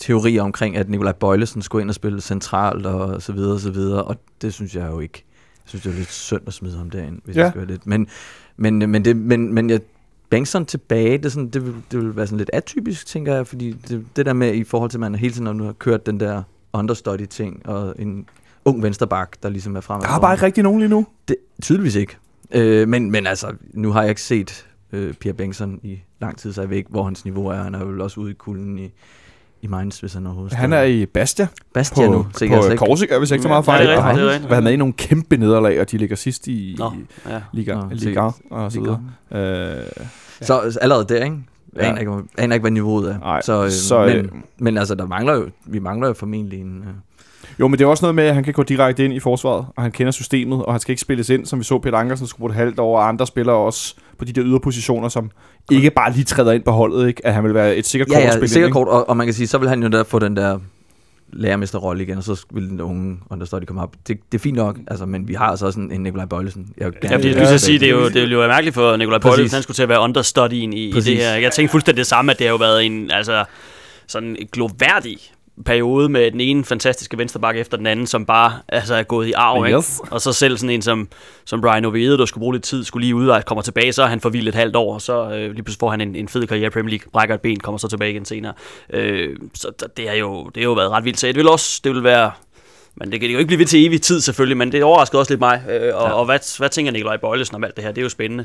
teorier 0.01 0.43
omkring, 0.43 0.77
at 0.77 0.89
Nikolaj 0.89 1.13
Bøjlesen 1.13 1.63
skulle 1.63 1.83
ind 1.83 1.89
og 1.91 1.95
spille 1.95 2.21
centralt 2.21 2.87
og 2.87 3.23
så 3.23 3.33
videre 3.33 3.53
og 3.55 3.61
så 3.61 3.71
videre, 3.71 4.03
og 4.05 4.17
det 4.43 4.55
synes 4.55 4.75
jeg 4.75 4.87
jo 4.91 5.01
ikke. 5.01 5.25
Jeg 5.73 5.81
synes, 5.81 5.83
det 5.83 5.93
er 5.93 5.97
lidt 5.99 6.13
synd 6.13 6.43
at 6.47 6.53
smide 6.55 6.77
ham 6.77 6.91
derind, 6.91 7.19
hvis 7.25 7.37
Ja. 7.37 7.43
jeg 7.43 7.51
skal 7.51 7.67
lidt. 7.67 7.87
Men, 7.87 8.07
men, 8.57 8.79
men, 8.91 9.05
det, 9.05 9.17
men, 9.17 9.55
men 9.55 9.71
jeg, 9.71 9.81
Bengtsson 10.31 10.67
tilbage, 10.67 11.19
det, 11.19 11.25
er 11.25 11.29
sådan, 11.31 11.49
det, 11.49 11.67
vil, 11.67 11.75
det 11.93 12.01
vil 12.01 12.17
være 12.17 12.27
sådan 12.27 12.39
lidt 12.39 12.51
atypisk, 12.53 13.07
tænker 13.07 13.35
jeg, 13.35 13.47
fordi 13.47 13.73
det, 13.89 14.07
det 14.17 14.27
der 14.27 14.33
med 14.33 14.55
i 14.55 14.65
forhold 14.65 14.91
til, 14.91 14.97
at 14.97 15.01
man 15.01 15.15
hele 15.15 15.35
tiden 15.35 15.57
nu 15.57 15.65
har 15.65 15.73
kørt 15.73 16.07
den 16.07 16.21
der 16.21 16.43
understudy-ting, 16.73 17.67
og 17.69 17.95
en 17.99 18.27
ung 18.65 18.83
vensterbak, 18.83 19.43
der 19.43 19.49
ligesom 19.49 19.77
er 19.77 19.81
fremme. 19.81 20.03
der 20.07 20.13
er 20.13 20.21
bare 20.21 20.35
ikke 20.35 20.47
rigtig 20.47 20.63
nogen 20.63 20.79
lige 20.81 20.89
nu. 20.89 21.07
Det, 21.29 21.37
tydeligvis 21.63 21.95
ikke. 21.95 22.17
Øh, 22.51 22.89
men, 22.89 23.11
men 23.11 23.27
altså, 23.27 23.55
nu 23.75 23.91
har 23.93 24.01
jeg 24.01 24.09
ikke 24.09 24.23
set 24.23 24.67
øh, 24.93 25.15
Pierre 25.15 25.37
Bengtsson 25.37 25.81
i 25.83 26.01
lang 26.21 26.39
tid, 26.39 26.53
så 26.53 26.61
jeg 26.61 26.71
ved 26.71 26.77
ikke, 26.77 26.91
hvor 26.91 27.05
hans 27.05 27.25
niveau 27.25 27.47
er. 27.47 27.57
Han 27.63 27.75
er 27.75 27.85
vel 27.85 28.01
også 28.01 28.21
ude 28.21 28.31
i 28.31 28.35
kulden 28.35 28.79
i, 28.79 28.91
i 29.63 29.67
Mainz, 29.67 29.99
hvis 30.01 30.15
han 30.15 30.27
overhovedet 30.27 30.57
Han 30.57 30.73
er 30.73 30.83
i 30.83 31.07
Bastia 31.07 31.47
Bastia 31.75 32.07
på, 32.07 32.13
nu, 32.13 32.23
på 32.23 32.39
sikkert 32.39 32.65
ikke. 32.65 32.77
Korsika, 32.77 33.19
hvis 33.19 33.31
jeg 33.31 33.35
ikke 33.37 33.43
så 33.43 33.49
meget 33.49 33.67
Ja, 33.67 33.73
fejl. 33.73 33.87
det 33.87 33.93
er 33.93 33.97
rigtigt, 33.97 34.07
han 34.07 34.17
det 34.17 34.25
er 34.25 34.33
rigtigt. 34.33 34.51
været 34.51 34.63
med 34.65 34.73
i 34.73 34.77
nogle 34.77 34.93
kæmpe 34.95 35.37
nederlag, 35.37 35.81
og 35.81 35.91
de 35.91 35.99
ligger 35.99 36.17
sidst 36.17 36.47
i 36.47 36.77
Nå, 36.79 36.93
ja. 37.29 37.41
Liga, 37.53 37.75
Nå, 37.75 37.83
Liga 37.91 38.31
og 38.51 38.73
så 38.73 38.81
videre. 38.81 39.03
Øh, 39.33 39.87
Så 40.43 40.71
så 40.73 40.79
allerede 40.83 41.05
der, 41.09 41.25
ikke? 41.25 41.37
Jeg 41.77 41.83
Ja. 41.83 41.89
aner 41.89 42.01
ikke, 42.01 42.13
aner 42.39 42.55
ikke, 42.55 42.63
hvad 42.63 42.71
niveauet 42.71 43.11
er. 43.11 43.19
Nej, 43.19 43.41
så, 43.43 43.65
øh, 43.65 43.71
så, 43.71 44.05
øh, 44.07 44.15
men, 44.17 44.31
men 44.59 44.79
altså, 44.79 44.95
der 44.95 45.07
mangler 45.07 45.35
jo, 45.35 45.49
vi 45.67 45.79
mangler 45.79 46.09
jo 46.09 46.15
formentlig 46.15 46.61
en... 46.61 46.85
Jo, 47.61 47.69
men 47.69 47.79
det 47.79 47.85
er 47.85 47.89
også 47.89 48.05
noget 48.05 48.15
med, 48.15 48.25
at 48.25 48.35
han 48.35 48.45
kan 48.45 48.53
gå 48.53 48.63
direkte 48.63 49.05
ind 49.05 49.15
i 49.15 49.21
forsvaret, 49.21 49.67
og 49.77 49.83
han 49.83 49.93
kender 49.93 50.11
systemet, 50.11 50.65
og 50.65 50.73
han 50.73 50.81
skal 50.81 50.93
ikke 50.93 51.01
spilles 51.01 51.31
ind, 51.31 51.47
som 51.47 51.59
vi 51.59 51.65
så 51.65 51.79
Peter 51.79 51.99
Ankersen 51.99 52.27
skulle 52.27 52.41
bruge 52.41 52.51
et 52.51 52.57
halvt 52.57 52.79
år, 52.79 52.99
og 52.99 53.09
andre 53.09 53.27
spillere 53.27 53.57
også 53.57 53.95
på 54.19 54.25
de 54.25 54.33
der 54.33 54.43
yderpositioner, 54.45 55.09
som 55.09 55.31
ikke 55.71 55.91
bare 55.91 56.13
lige 56.13 56.25
træder 56.25 56.53
ind 56.53 56.63
på 56.63 56.71
holdet, 56.71 57.09
ikke? 57.09 57.27
at 57.27 57.35
han 57.35 57.45
vil 57.45 57.55
være 57.55 57.77
et 57.77 57.87
sikkert 57.87 58.09
kort 58.09 58.19
ja, 58.19 58.29
at 58.29 58.41
ja, 58.43 58.47
sikkert 58.47 58.73
kort, 58.73 58.89
og, 58.89 59.09
og 59.09 59.17
man 59.17 59.27
kan 59.27 59.35
sige, 59.35 59.47
så 59.47 59.59
vil 59.59 59.69
han 59.69 59.83
jo 59.83 59.89
der 59.89 60.05
få 60.05 60.19
den 60.19 60.37
der 60.37 60.59
lærermesterrolle 61.33 62.03
igen, 62.03 62.19
og 62.19 62.25
så 62.25 62.45
vil 62.51 62.69
den 62.69 62.81
unge 62.81 63.19
understøtte 63.31 63.67
komme 63.67 63.83
op. 63.83 63.95
Det, 64.09 64.19
det 64.33 64.39
er 64.39 64.43
fint 64.43 64.57
nok, 64.57 64.79
altså, 64.87 65.07
men 65.07 65.29
vi 65.29 65.35
har 65.35 65.47
altså 65.47 65.67
også 65.67 65.81
en, 65.81 65.93
en 65.93 66.03
Nikolaj 66.03 66.27
Bøjlesen. 66.27 66.73
Jeg 66.79 66.93
Ja, 67.05 67.17
fordi 67.17 67.29
jeg 67.29 67.53
at 67.53 67.61
sige, 67.61 67.79
det, 67.79 67.89
er 67.89 67.93
jo, 67.93 68.05
det 68.05 68.15
ville 68.15 68.33
jo 68.33 68.39
være 68.39 68.49
mærkeligt 68.49 68.75
for 68.75 68.97
Nikolaj. 68.97 69.19
Poulsen, 69.19 69.51
han 69.51 69.63
skulle 69.63 69.75
til 69.75 69.83
at 69.83 69.89
være 69.89 70.01
understudyen 70.01 70.73
i, 70.73 70.89
i 70.89 70.93
det 70.93 71.17
her. 71.17 71.35
Jeg 71.35 71.53
tænkte 71.53 71.71
fuldstændig 71.71 71.99
det 71.99 72.07
samme, 72.07 72.33
at 72.33 72.39
det 72.39 72.47
har 72.47 72.53
jo 72.53 72.57
været 72.57 72.87
en 72.87 73.11
altså, 73.11 73.45
sådan 74.07 74.37
en 74.37 74.47
gloværdig 74.53 75.19
periode 75.65 76.09
med 76.09 76.31
den 76.31 76.41
ene 76.41 76.65
fantastiske 76.65 77.19
venstreback 77.19 77.59
efter 77.59 77.77
den 77.77 77.87
anden, 77.87 78.07
som 78.07 78.27
bare 78.27 78.53
altså, 78.69 78.95
er 78.95 79.03
gået 79.03 79.27
i 79.27 79.33
arv. 79.33 79.67
Ikke? 79.67 79.79
Yes. 79.79 80.01
Og 80.11 80.21
så 80.21 80.33
selv 80.33 80.57
sådan 80.57 80.71
en 80.71 80.83
som, 80.83 81.09
som 81.45 81.61
Brian 81.61 81.85
Oviedo, 81.85 82.17
der 82.17 82.27
skulle 82.27 82.43
bruge 82.43 82.55
lidt 82.55 82.65
tid, 82.65 82.85
skulle 82.85 83.05
lige 83.05 83.15
ud 83.15 83.29
og 83.29 83.45
kommer 83.45 83.63
tilbage, 83.63 83.93
så 83.93 84.03
er 84.03 84.07
han 84.07 84.21
forvildet 84.21 84.49
et 84.49 84.55
halvt 84.55 84.77
år, 84.77 84.95
og 84.95 85.03
så 85.03 85.31
øh, 85.31 85.31
lige 85.53 85.63
pludselig 85.63 85.81
får 85.81 85.91
han 85.91 86.01
en, 86.01 86.17
en 86.17 86.29
fed 86.29 86.47
karriere 86.47 86.67
i 86.67 86.71
Premier 86.71 86.91
League, 86.91 87.11
brækker 87.13 87.35
et 87.35 87.41
ben, 87.41 87.61
kommer 87.61 87.79
så 87.79 87.89
tilbage 87.89 88.11
igen 88.11 88.25
senere. 88.25 88.53
Øh, 88.91 89.37
så 89.55 89.71
det, 89.97 90.09
er 90.11 90.15
jo, 90.15 90.45
det 90.45 90.57
har 90.57 90.69
jo 90.69 90.73
været 90.73 90.91
ret 90.91 91.05
vildt. 91.05 91.19
Så 91.21 91.27
det 91.27 91.37
vil 91.37 91.49
også, 91.49 91.81
det 91.85 91.95
vil 91.95 92.05
være 92.05 92.31
men 93.01 93.13
det 93.13 93.21
kan 93.21 93.31
jo 93.31 93.39
ikke 93.39 93.47
blive 93.47 93.59
ved 93.59 93.67
til 93.67 93.87
evig 93.87 94.03
tid 94.03 94.21
selvfølgelig, 94.21 94.57
men 94.57 94.73
det 94.73 94.83
overraskede 94.83 95.21
også 95.21 95.33
lidt 95.33 95.41
mig. 95.41 95.63
Øh, 95.71 95.75
og, 95.81 96.09
ja. 96.09 96.13
Og 96.13 96.25
hvad, 96.25 96.59
hvad 96.59 96.69
tænker 96.69 96.93
Nikolaj 96.93 97.17
Bøjlesen 97.17 97.55
om 97.57 97.65
alt 97.65 97.77
det 97.77 97.85
her? 97.85 97.91
Det 97.93 97.99
er 97.99 98.03
jo 98.03 98.09
spændende. 98.09 98.45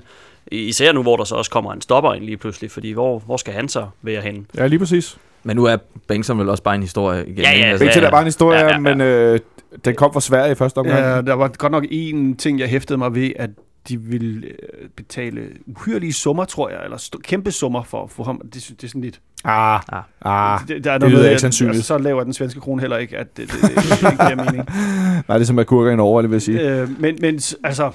I- 0.52 0.58
Især 0.58 0.92
nu, 0.92 1.02
hvor 1.02 1.18
der 1.18 1.24
så 1.24 1.36
også 1.36 1.52
kommer 1.52 1.74
en 1.74 1.82
stopper 1.82 2.14
ind 2.14 2.24
lige 2.24 2.38
pludselig, 2.38 2.72
fordi 2.72 2.92
hvor, 2.92 3.20
hvor 3.20 3.38
skal 3.38 3.54
han 3.54 3.70
så 3.70 3.88
være 4.02 4.22
henne? 4.22 4.46
Ja, 4.58 4.68
lige 4.68 4.80
præcis. 4.80 5.18
Men 5.44 5.56
nu 5.56 5.66
er 5.66 5.78
Bengtsson 6.08 6.40
vel 6.40 6.50
også 6.50 6.64
bare 6.64 6.76
en 6.76 6.82
historie 6.82 7.26
igen. 7.28 7.38
Ja, 7.38 7.50
ja, 7.50 7.56
ikke? 7.56 7.66
Altså, 7.66 7.86
det 8.00 8.08
er 8.08 8.12
bare 8.12 8.22
en 8.22 8.26
historie, 8.28 8.60
Ja, 8.60 8.66
ja, 8.66 8.72
ja, 8.72 8.80
men 8.80 9.02
øh, 9.02 9.40
den 9.86 9.96
kom 9.96 10.14
fra 10.14 10.22
Sverige 10.22 10.52
i 10.52 10.56
første 10.56 10.78
omgang. 10.78 11.00
Ja, 11.00 11.22
der 11.22 11.34
var 11.34 11.48
godt 11.58 11.72
nok 11.72 11.86
en 11.92 12.36
ting, 12.38 12.60
jeg 12.60 12.68
hæftede 12.68 12.98
mig 12.98 13.16
ved, 13.16 13.32
at 13.36 13.50
de 13.90 14.02
ville 14.02 14.48
øh, 14.48 14.54
betale 14.98 15.42
uhyrelige 15.66 16.14
summer, 16.14 16.46
tror 16.46 16.70
jeg, 16.70 16.80
eller 16.84 16.98
st- 16.98 17.22
kæmpe 17.24 17.52
summer 17.52 17.84
for 17.84 18.04
at 18.04 18.10
få 18.12 18.24
ham. 18.24 18.42
Det, 18.54 18.54
det 18.54 18.84
er 18.84 18.88
sådan 18.88 19.02
lidt... 19.02 19.20
Ah, 19.46 19.80
Ah. 19.92 20.04
ah. 20.22 20.60
det, 20.68 20.84
der 20.84 20.92
er 20.92 20.98
det 20.98 21.12
lyder 21.12 21.30
ikke 21.30 21.42
sandsynligt. 21.42 21.76
Altså, 21.76 21.88
så 21.88 21.98
laver 21.98 22.24
den 22.24 22.34
svenske 22.34 22.60
krone 22.60 22.82
heller 22.82 22.98
ikke, 22.98 23.18
at 23.18 23.38
det, 23.38 23.52
det, 23.52 23.62
det, 23.62 23.70
det 23.76 24.12
ikke 24.12 24.26
giver 24.26 24.36
mening. 24.36 24.68
Nej, 25.28 25.38
det 25.38 25.42
er 25.42 25.46
som 25.46 25.60
at 25.60 25.68
kurker 25.68 25.92
i 25.92 25.96
Norge, 25.96 26.22
det 26.22 26.30
vil 26.30 26.36
jeg 26.36 26.42
sige. 26.42 26.70
Øh, 26.82 26.90
men, 27.02 27.18
men 27.22 27.40
altså, 27.64 27.92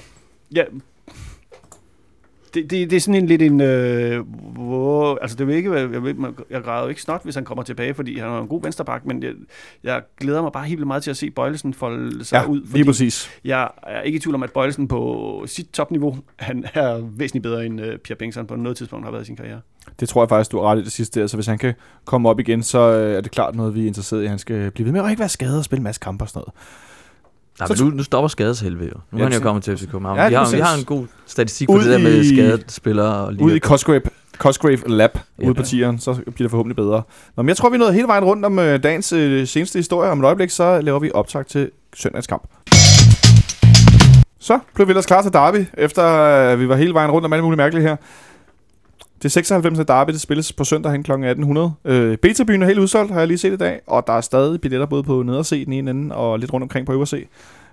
ja, 0.55 0.63
det, 2.53 2.69
det, 2.71 2.89
det 2.89 2.95
er 2.95 2.99
sådan 2.99 3.15
en 3.21 3.27
lidt 3.27 3.41
en, 3.41 3.61
øh, 3.61 4.25
hvor, 4.53 5.17
altså 5.21 5.37
det 5.37 5.47
vil 5.47 5.55
ikke, 5.55 5.71
være- 5.71 5.89
jeg, 5.93 6.01
man- 6.15 6.35
jeg 6.49 6.61
græder 6.63 6.83
jo 6.83 6.89
ikke 6.89 7.01
snot, 7.01 7.23
hvis 7.23 7.35
han 7.35 7.45
kommer 7.45 7.63
tilbage, 7.63 7.93
fordi 7.93 8.19
han 8.19 8.29
er 8.29 8.41
en 8.41 8.47
god 8.47 8.61
venstreback, 8.61 9.05
men 9.05 9.23
jeg, 9.23 9.31
jeg 9.83 10.01
glæder 10.21 10.41
mig 10.41 10.51
bare 10.51 10.65
helt 10.65 10.77
vildt 10.77 10.87
meget 10.87 11.03
til 11.03 11.11
at 11.11 11.17
se 11.17 11.29
Bøjlesen 11.31 11.73
folde 11.73 12.23
sig 12.25 12.35
Ja, 12.43 12.45
ud, 12.49 12.61
lige 12.73 12.85
præcis. 12.85 13.29
jeg 13.45 13.69
er 13.83 14.01
ikke 14.01 14.15
i 14.15 14.19
tvivl 14.19 14.35
om, 14.35 14.43
at 14.43 14.51
Bøjlesen 14.51 14.87
på 14.87 15.43
sit 15.45 15.67
topniveau, 15.73 16.17
han 16.35 16.65
er 16.73 16.99
væsentligt 17.17 17.43
bedre 17.43 17.65
end 17.65 17.81
øh, 17.81 17.97
Pierre 17.97 18.17
Bengtsson 18.17 18.47
på 18.47 18.55
noget 18.55 18.77
tidspunkt 18.77 19.05
har 19.05 19.11
været 19.11 19.23
i 19.23 19.25
sin 19.25 19.35
karriere. 19.35 19.59
Det 19.99 20.09
tror 20.09 20.21
jeg 20.23 20.29
faktisk, 20.29 20.51
du 20.51 20.57
har 20.61 20.71
ret 20.71 20.79
i 20.79 20.83
det 20.83 20.91
sidste. 20.91 21.21
Altså, 21.21 21.37
hvis 21.37 21.47
han 21.47 21.57
kan 21.57 21.73
komme 22.05 22.29
op 22.29 22.39
igen, 22.39 22.63
så 22.63 22.79
øh, 22.79 23.15
er 23.17 23.21
det 23.21 23.31
klart 23.31 23.55
noget, 23.55 23.75
vi 23.75 23.83
er 23.83 23.87
interesseret 23.87 24.23
i. 24.23 24.25
Han 24.25 24.39
skal 24.39 24.71
blive 24.71 24.85
ved 24.85 24.91
med 24.93 25.01
at 25.03 25.09
ikke 25.09 25.19
være 25.19 25.29
skadet 25.29 25.57
og 25.57 25.63
spille 25.63 25.79
en 25.79 25.83
masse 25.83 25.99
kampe 26.01 26.23
og 26.23 26.29
sådan 26.29 26.39
noget. 26.39 26.53
Nej, 27.59 27.67
Så 27.67 27.83
men 27.83 27.91
nu, 27.91 27.97
nu 27.97 28.03
stopper 28.03 28.27
skadeshelvede 28.27 28.89
jo. 28.89 28.99
Nu 29.11 29.17
Ja, 29.17 29.23
han 29.23 29.33
jo 29.33 29.39
kommet 29.39 29.63
til 29.63 29.77
FC 29.77 29.81
København. 29.91 30.17
Ja, 30.17 30.27
vi, 30.29 30.33
har, 30.35 30.51
vi 30.51 30.59
har 30.59 30.77
en 30.77 30.83
god 30.85 31.05
statistik 31.25 31.67
på 31.67 31.73
Ud 31.73 31.79
det 31.79 31.91
der 31.91 31.97
med 31.97 32.23
skadede 32.23 32.63
spillere. 32.67 33.15
Og 33.25 33.33
Ude 33.39 33.55
i 33.55 33.59
Cosgrave, 33.59 34.01
Cosgrave 34.37 34.77
Lab, 34.87 35.19
Ja. 35.41 35.45
ude 35.45 35.53
på 35.53 35.63
tieren, 35.63 35.99
så 35.99 36.13
bliver 36.13 36.35
det 36.37 36.49
forhåbentlig 36.49 36.75
bedre. 36.75 37.01
Nå, 37.37 37.43
men 37.43 37.47
jeg 37.49 37.57
tror, 37.57 37.69
vi 37.69 37.77
nået 37.77 37.93
hele 37.93 38.07
vejen 38.07 38.23
rundt 38.23 38.45
om 38.45 38.59
øh, 38.59 38.83
dagens 38.83 39.13
øh, 39.13 39.47
seneste 39.47 39.79
historie. 39.79 40.11
Om 40.11 40.19
et 40.19 40.25
øjeblik, 40.25 40.49
så 40.49 40.81
laver 40.81 40.99
vi 40.99 41.11
optag 41.13 41.45
til 41.45 41.69
søndagens 41.95 42.27
kamp. 42.27 42.43
Så 44.39 44.59
blev 44.75 44.87
vi 44.87 44.91
ellers 44.91 45.05
klar 45.05 45.21
til 45.21 45.33
derby, 45.33 45.65
efter 45.77 46.05
øh, 46.51 46.59
vi 46.59 46.69
var 46.69 46.75
hele 46.75 46.93
vejen 46.93 47.11
rundt 47.11 47.25
om 47.25 47.33
alt 47.33 47.43
muligt 47.43 47.57
mærkeligt 47.57 47.87
her. 47.87 47.95
Det 49.23 49.31
96. 49.31 49.77
derby, 49.87 50.11
det 50.11 50.21
spilles 50.21 50.53
på 50.53 50.63
søndag 50.63 50.91
hen 50.91 51.03
kl. 51.03 51.11
1800. 51.11 51.71
Øh, 51.85 52.17
B-tribunen 52.17 52.61
er 52.61 52.67
helt 52.67 52.79
udsolgt, 52.79 53.11
har 53.11 53.19
jeg 53.19 53.27
lige 53.27 53.37
set 53.37 53.53
i 53.53 53.57
dag, 53.57 53.79
og 53.87 54.03
der 54.07 54.13
er 54.13 54.21
stadig 54.21 54.61
billetter 54.61 54.85
både 54.87 55.03
på 55.03 55.23
neder 55.23 55.43
C, 55.43 55.65
den 55.65 55.73
ene 55.73 55.91
ende, 55.91 56.15
og 56.15 56.39
lidt 56.39 56.53
rundt 56.53 56.63
omkring 56.63 56.85
på 56.85 56.93
øver 56.93 57.05
C. 57.05 57.27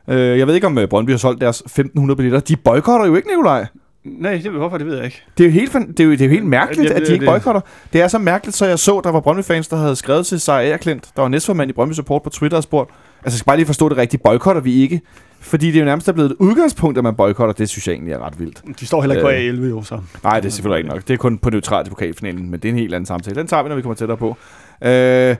Øh, 0.08 0.38
jeg 0.38 0.46
ved 0.46 0.54
ikke, 0.54 0.66
om 0.66 0.78
øh, 0.78 0.88
Brøndby 0.88 1.10
har 1.10 1.16
solgt 1.18 1.40
deres 1.40 1.60
1500 1.60 2.16
billetter. 2.16 2.40
De 2.40 2.56
boykotter 2.56 3.06
jo 3.06 3.14
ikke, 3.16 3.28
Nikolaj. 3.28 3.66
Nej, 4.04 4.40
det, 4.42 4.50
hvorfor, 4.50 4.78
det 4.78 4.86
ved 4.86 4.96
jeg 4.96 5.04
ikke. 5.04 5.22
Det 5.38 5.44
er 5.44 5.48
jo 5.48 5.52
helt, 5.52 5.72
det 5.72 6.00
er 6.00 6.04
jo, 6.04 6.10
det 6.10 6.20
er 6.20 6.24
jo 6.24 6.30
helt 6.30 6.46
mærkeligt, 6.46 6.90
Ja, 6.90 6.94
det- 6.94 7.00
at 7.02 7.06
de 7.08 7.12
ikke 7.12 7.26
boykotter. 7.26 7.60
Det 7.92 8.00
er 8.00 8.08
så 8.08 8.18
mærkeligt, 8.18 8.56
så 8.56 8.66
jeg 8.66 8.78
så, 8.78 9.00
der 9.04 9.10
var 9.12 9.20
Brøndby-fans, 9.20 9.68
der 9.68 9.76
havde 9.76 9.96
skrevet 9.96 10.26
til 10.26 10.40
sig 10.40 10.68
Erklint, 10.68 11.08
der 11.16 11.22
var 11.22 11.28
næstformand 11.28 11.70
i 11.70 11.72
Brøndby 11.72 11.92
Support 11.92 12.22
på 12.22 12.30
Twitter 12.30 12.56
og 12.56 12.62
spurgt, 12.62 12.90
altså 13.26 13.34
jeg 13.34 13.38
skal 13.38 13.46
bare 13.46 13.56
lige 13.56 13.66
forstå 13.66 13.88
det 13.88 13.96
rigtigt, 13.96 14.22
boykotter 14.22 14.62
vi 14.62 14.82
ikke? 14.82 15.00
Fordi 15.40 15.66
det 15.66 15.74
er 15.76 15.80
jo 15.80 15.84
nærmest 15.84 16.08
er 16.08 16.12
blevet 16.12 16.30
et 16.30 16.36
udgangspunkt, 16.38 16.98
at 16.98 17.04
man 17.04 17.14
boykotter. 17.14 17.52
Det 17.52 17.68
synes 17.68 17.86
jeg 17.86 17.92
egentlig 17.94 18.12
er 18.12 18.26
ret 18.26 18.40
vildt. 18.40 18.62
De 18.80 18.86
står 18.86 19.02
heller 19.02 19.14
ikke 19.14 19.24
på 19.24 19.30
Øh. 19.30 19.68
A11 19.68 19.76
jo, 19.76 19.82
så. 19.82 20.00
Nej, 20.24 20.40
det 20.40 20.48
er 20.48 20.52
selvfølgelig 20.52 20.78
ikke 20.78 20.90
nok. 20.90 21.08
Det 21.08 21.14
er 21.14 21.18
kun 21.18 21.38
på 21.38 21.50
neutralt 21.50 21.86
i 21.86 21.90
pokalfinalen, 21.90 22.50
men 22.50 22.60
det 22.60 22.68
er 22.68 22.72
en 22.72 22.78
helt 22.78 22.94
anden 22.94 23.06
samtale. 23.06 23.36
Den 23.36 23.46
tager 23.46 23.62
vi, 23.62 23.68
når 23.68 23.76
vi 23.76 23.82
kommer 23.82 23.94
tættere 23.94 24.18
på. 24.18 24.36
Øh, 24.84 25.36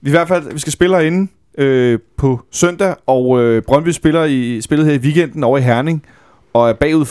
vi, 0.00 0.08
i 0.08 0.10
hvert 0.10 0.28
fald, 0.28 0.52
vi 0.52 0.58
skal 0.58 0.72
spille 0.72 0.96
herinde 0.96 1.28
øh, 1.58 1.98
på 2.16 2.40
søndag, 2.50 2.94
og 3.06 3.42
øh, 3.42 3.62
Brøndby 3.62 3.88
spiller 3.88 4.24
i 4.24 4.60
spillet 4.60 4.86
her 4.86 4.94
i 4.94 4.98
weekenden 4.98 5.44
over 5.44 5.58
i 5.58 5.62
Herning, 5.62 6.02
og 6.52 6.68
er 6.68 6.72
bagud 6.72 7.04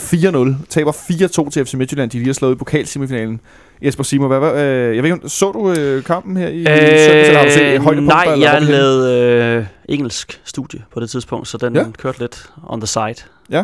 4-0. 0.61 0.65
Taber 0.69 0.91
4-2 0.91 1.49
til 1.49 1.65
FC 1.65 1.73
Midtjylland. 1.73 2.11
De 2.11 2.17
lige 2.17 2.27
har 2.27 2.33
slået 2.33 2.55
i 2.55 2.57
pokalsemifinalen. 2.57 3.39
Jesper 3.81 4.03
Simon, 4.03 4.27
hvad, 4.27 4.39
hvad, 4.39 4.63
øh, 4.65 4.95
jeg 4.95 5.03
ved 5.03 5.13
ikke, 5.13 5.29
så 5.29 5.51
du 5.51 5.71
øh, 5.71 6.03
kampen 6.03 6.37
her 6.37 6.47
i 6.47 6.59
øh, 6.59 6.65
søndags, 6.67 7.27
eller 7.27 7.37
har 7.39 7.45
du 7.45 7.51
set 7.51 7.79
højdepunkter? 7.81 8.15
nej, 8.25 8.33
eller 8.33 8.51
jeg 8.51 8.61
lavede 8.61 9.57
øh, 9.57 9.65
engelsk 9.89 10.41
studie 10.43 10.81
på 10.93 10.99
det 10.99 11.09
tidspunkt, 11.09 11.47
så 11.47 11.57
den 11.57 11.75
Ja. 11.75 11.83
kørte 11.97 12.19
lidt 12.19 12.49
on 12.67 12.79
the 12.81 12.87
side. 12.87 13.15
Ja. 13.49 13.63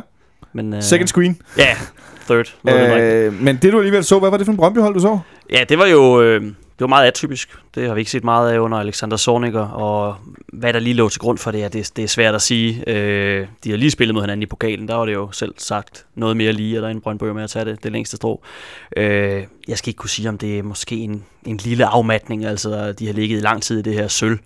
Men, 0.53 0.73
øh, 0.73 0.81
Second 0.83 1.07
screen. 1.07 1.37
Ja, 1.57 1.75
third. 2.29 2.53
det. 2.65 3.01
Øh, 3.01 3.41
men 3.41 3.59
det 3.61 3.73
du 3.73 3.77
alligevel 3.77 4.03
så, 4.03 4.19
hvad 4.19 4.29
var 4.29 4.37
det 4.37 4.45
for 4.45 4.51
en 4.51 4.57
Brøndby-hold, 4.57 4.93
du 4.93 4.99
så? 4.99 5.19
Ja, 5.51 5.63
det 5.69 5.77
var 5.77 5.85
jo 5.85 6.21
øh, 6.21 6.41
det 6.73 6.81
var 6.81 6.87
meget 6.87 7.07
atypisk. 7.07 7.57
Det 7.75 7.87
har 7.87 7.93
vi 7.93 8.01
ikke 8.01 8.11
set 8.11 8.23
meget 8.23 8.51
af 8.53 8.59
under 8.59 8.77
Alexander 8.77 9.17
Zorniger, 9.17 9.67
og 9.67 10.15
hvad 10.53 10.73
der 10.73 10.79
lige 10.79 10.93
lå 10.93 11.09
til 11.09 11.19
grund 11.19 11.37
for 11.37 11.51
det, 11.51 11.63
er, 11.63 11.69
det, 11.69 11.91
det 11.95 12.03
er 12.03 12.07
svært 12.07 12.35
at 12.35 12.41
sige. 12.41 12.83
Øh, 12.87 13.47
de 13.63 13.69
har 13.69 13.77
lige 13.77 13.91
spillet 13.91 14.13
mod 14.13 14.23
hinanden 14.23 14.43
i 14.43 14.45
pokalen, 14.45 14.87
der 14.87 14.95
var 14.95 15.05
det 15.05 15.13
jo 15.13 15.31
selv 15.31 15.53
sagt 15.57 16.05
noget 16.15 16.37
mere 16.37 16.51
lige, 16.51 16.77
og 16.77 16.81
der 16.81 16.87
er 16.87 16.91
en 16.91 17.01
Brøndby 17.01 17.23
med 17.23 17.43
at 17.43 17.49
tage 17.49 17.65
det, 17.65 17.83
det 17.83 17.91
længste 17.91 18.15
strå. 18.17 18.43
Øh, 18.97 19.43
jeg 19.67 19.77
skal 19.77 19.89
ikke 19.89 19.97
kunne 19.97 20.09
sige, 20.09 20.29
om 20.29 20.37
det 20.37 20.59
er 20.59 20.63
måske 20.63 20.95
en, 20.95 21.23
en 21.45 21.57
lille 21.57 21.85
afmatning, 21.85 22.45
altså 22.45 22.91
de 22.91 23.05
har 23.05 23.13
ligget 23.13 23.37
i 23.37 23.41
lang 23.41 23.61
tid 23.61 23.79
i 23.79 23.81
det 23.81 23.93
her 23.93 24.07
sølv 24.07 24.39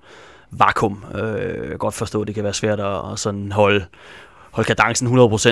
vakuum. 0.52 1.06
Øh, 1.16 1.60
jeg 1.60 1.68
kan 1.68 1.78
godt 1.78 1.96
forstå, 1.96 2.22
at 2.22 2.28
det 2.28 2.36
kan 2.36 2.44
være 2.44 2.54
svært 2.54 2.80
at, 2.80 3.12
at 3.12 3.20
sådan 3.20 3.52
holde, 3.52 3.86
holde 4.56 4.76
kadencen 4.76 5.08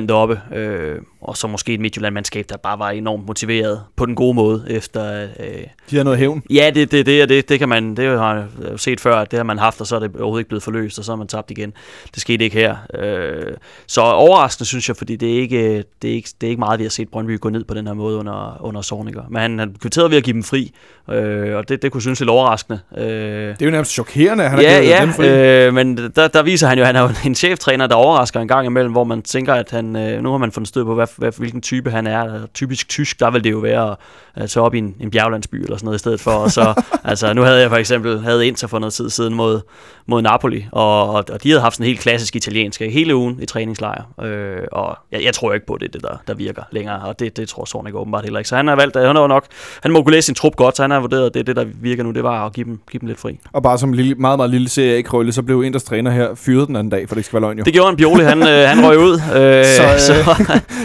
100% 0.10 0.12
oppe, 0.12 0.39
øh, 0.56 0.95
og 1.22 1.38
så 1.38 1.47
måske 1.47 1.74
et 1.74 1.80
Midtjylland-mandskab, 1.80 2.45
der 2.49 2.58
bare 2.58 2.80
var 2.80 2.89
enormt 2.89 3.26
motiveret 3.28 3.82
på 3.95 4.06
den 4.06 4.16
gode 4.16 4.34
måde 4.34 4.66
efter... 4.70 5.22
Øh, 5.39 5.47
De 5.91 5.97
har 5.97 6.04
noget 6.04 6.20
hævn. 6.20 6.43
Ja, 6.49 6.72
det, 6.76 6.91
det, 6.91 7.06
det, 7.06 7.30
det, 7.30 7.49
det 7.49 7.60
kan 7.60 7.70
man, 7.70 7.95
det 7.95 8.20
har 8.20 8.36
jeg 8.36 8.45
jo 8.72 8.78
set 8.78 8.99
før, 8.99 9.16
at 9.16 9.32
det 9.32 9.38
har 9.39 9.43
man 9.43 9.58
haft, 9.60 9.82
og 9.82 9.88
så 9.88 9.95
er 9.95 9.99
det 9.99 10.12
overhovedet 10.16 10.41
ikke 10.41 10.49
blevet 10.49 10.64
forløst, 10.64 10.99
og 10.99 11.06
så 11.06 11.12
har 11.12 11.18
man 11.18 11.28
tabt 11.28 11.51
igen. 11.51 11.74
Det 12.14 12.22
skete 12.22 12.43
ikke 12.45 12.58
her. 12.58 12.76
Øh, 12.99 13.54
så 13.88 14.01
overraskende 14.01 14.66
synes 14.68 14.88
jeg, 14.88 14.97
fordi 14.97 15.16
det 15.16 15.34
er, 15.38 15.41
ikke, 15.41 15.84
det, 16.01 16.10
er 16.10 16.16
ikke, 16.16 16.30
det 16.41 16.47
er 16.47 16.49
ikke 16.49 16.60
meget, 16.60 16.80
vi 16.80 16.84
har 16.84 16.89
set 16.89 17.10
Brøndby 17.10 17.39
gå 17.39 17.49
ned 17.49 17.64
på 17.64 17.74
den 17.74 17.88
her 17.88 17.93
måde 17.93 18.18
under, 18.18 18.58
under 18.62 18.82
Sorniger. 18.82 19.24
Men 19.30 19.41
han, 19.41 19.60
han 19.60 19.76
kvitterede 19.82 20.10
ved 20.10 20.18
at 20.18 20.24
give 20.24 20.34
dem 20.34 20.43
fri, 20.43 20.72
øh, 21.10 21.56
og 21.56 21.70
det, 21.70 21.82
det 21.82 21.91
kunne 21.91 22.01
synes 22.01 22.20
lidt 22.20 22.30
overraskende. 22.30 22.80
Øh, 22.97 23.04
Det 23.06 23.62
er 23.62 23.66
jo 23.66 23.72
nærmest 23.72 23.91
chokerende, 23.91 24.43
at 24.43 24.49
han 24.49 24.60
har 24.60 24.66
ja, 24.66 24.82
givet 24.82 25.01
dem 25.01 25.14
fri. 25.14 25.26
ja, 25.26 25.68
øh, 25.68 25.74
men 25.74 25.97
der, 26.16 26.28
der 26.28 26.43
viser 26.43 26.68
han 26.68 26.78
jo, 26.78 26.84
at 26.84 26.88
han 26.88 26.95
er 26.95 27.10
en 27.26 27.36
cheftræner, 27.36 27.88
der 27.88 27.95
overrasker 27.95 28.39
en 28.39 28.47
gang 28.47 28.66
imellem, 28.66 28.93
hvor 28.94 29.04
man 29.04 29.22
tænker, 29.22 29.54
at 29.54 29.72
han, 29.72 29.96
øh, 29.96 30.22
nu 30.22 30.32
har 30.32 30.38
man 30.38 30.52
fundet 30.52 30.68
stød 30.68 30.86
på, 30.86 30.96
hvad, 30.96 31.08
hvad, 31.18 31.32
hvilken 31.38 31.62
type 31.62 31.91
han 31.91 32.08
er. 32.08 32.48
Typisk 32.54 32.89
tysk, 32.89 33.20
der 33.20 33.32
vil 33.32 33.44
det 33.44 33.52
jo 33.52 33.58
være 33.58 33.96
tage 34.38 34.64
op 34.64 34.74
i 34.74 34.78
en, 34.78 34.96
en 35.00 35.12
bjerglandsby 35.12 35.56
eller 35.56 35.78
sådan 35.78 35.86
noget 35.86 35.98
i 35.98 36.00
stedet 36.00 36.20
for. 36.20 36.32
Og 36.32 36.52
så, 36.52 36.74
altså, 37.04 37.34
nu 37.34 37.42
havde 37.42 37.62
jeg 37.62 37.70
for 37.70 37.78
eksempel 37.78 38.20
havde 38.20 38.48
Inter 38.48 38.68
for 38.68 38.80
noget 38.80 38.94
tid 38.94 39.10
siden 39.10 39.34
mod, 39.34 39.62
mod 40.06 40.22
Napoli, 40.22 40.66
og, 40.72 41.10
og, 41.10 41.44
de 41.44 41.50
havde 41.50 41.62
haft 41.62 41.76
sådan 41.76 41.84
en 41.84 41.88
helt 41.88 42.00
klassisk 42.00 42.36
italiensk 42.36 42.80
hele 42.80 43.16
ugen 43.16 43.40
i 43.42 43.46
træningslejr. 43.46 44.04
Øh, 44.24 44.58
og 44.72 44.98
jeg, 45.12 45.24
jeg 45.24 45.34
tror 45.34 45.54
ikke 45.54 45.66
på, 45.66 45.78
det 45.80 45.88
er 45.88 45.92
det, 45.92 46.02
der, 46.02 46.18
der 46.28 46.34
virker 46.34 46.64
længere, 46.72 47.00
og 47.00 47.20
det, 47.20 47.38
det 47.38 47.50
tror 47.50 47.66
Sornik 47.66 47.96
åbenbart 47.96 48.24
heller 48.24 48.40
ikke. 48.40 48.50
Så 48.50 48.56
han 48.56 48.68
har 48.68 48.76
valgt, 48.76 48.96
han 48.96 49.16
har 49.16 49.28
nok, 49.28 49.46
han 49.84 49.92
må 49.92 50.04
kunne 50.04 50.14
læse 50.14 50.26
sin 50.26 50.36
trup 50.36 50.56
godt, 50.56 50.78
så 50.78 50.84
han 50.84 50.92
har 50.92 51.00
vurderet, 51.00 51.26
at 51.26 51.34
det 51.34 51.48
det, 51.48 51.56
der 51.56 51.66
virker 51.82 52.04
nu, 52.04 52.12
det 52.12 52.24
var 52.24 52.46
at 52.46 52.54
give 52.54 52.66
dem, 52.66 52.80
give 52.92 53.00
dem 53.00 53.08
lidt 53.08 53.20
fri. 53.20 53.40
Og 53.54 53.64
bare 53.64 53.78
som 53.78 53.94
lille, 53.94 54.16
meget, 54.16 54.40
meget 54.40 54.52
lille 54.52 54.70
serie 54.70 55.00
i 55.00 55.32
så 55.32 55.42
blev 55.42 55.64
Inders 55.64 55.84
træner 55.84 56.12
her 56.12 56.36
fyret 56.36 56.68
den 56.68 56.76
anden 56.76 56.92
dag, 56.92 57.08
for 57.08 57.16
det 57.16 57.20
ikke 57.20 57.28
skal 57.28 57.42
være 57.42 57.48
løgn 57.48 57.58
jo. 57.58 57.64
Det 57.64 57.74
gjorde 57.74 57.88
han, 57.88 57.98
Bioli, 57.98 58.24
han, 58.24 58.42
øh, 58.42 58.70
han 58.70 58.86
røg 58.86 58.98
ud. 58.98 59.14
Øh, 59.14 59.66
Så, 59.80 59.84
øh, 59.84 60.00
så, 60.00 60.14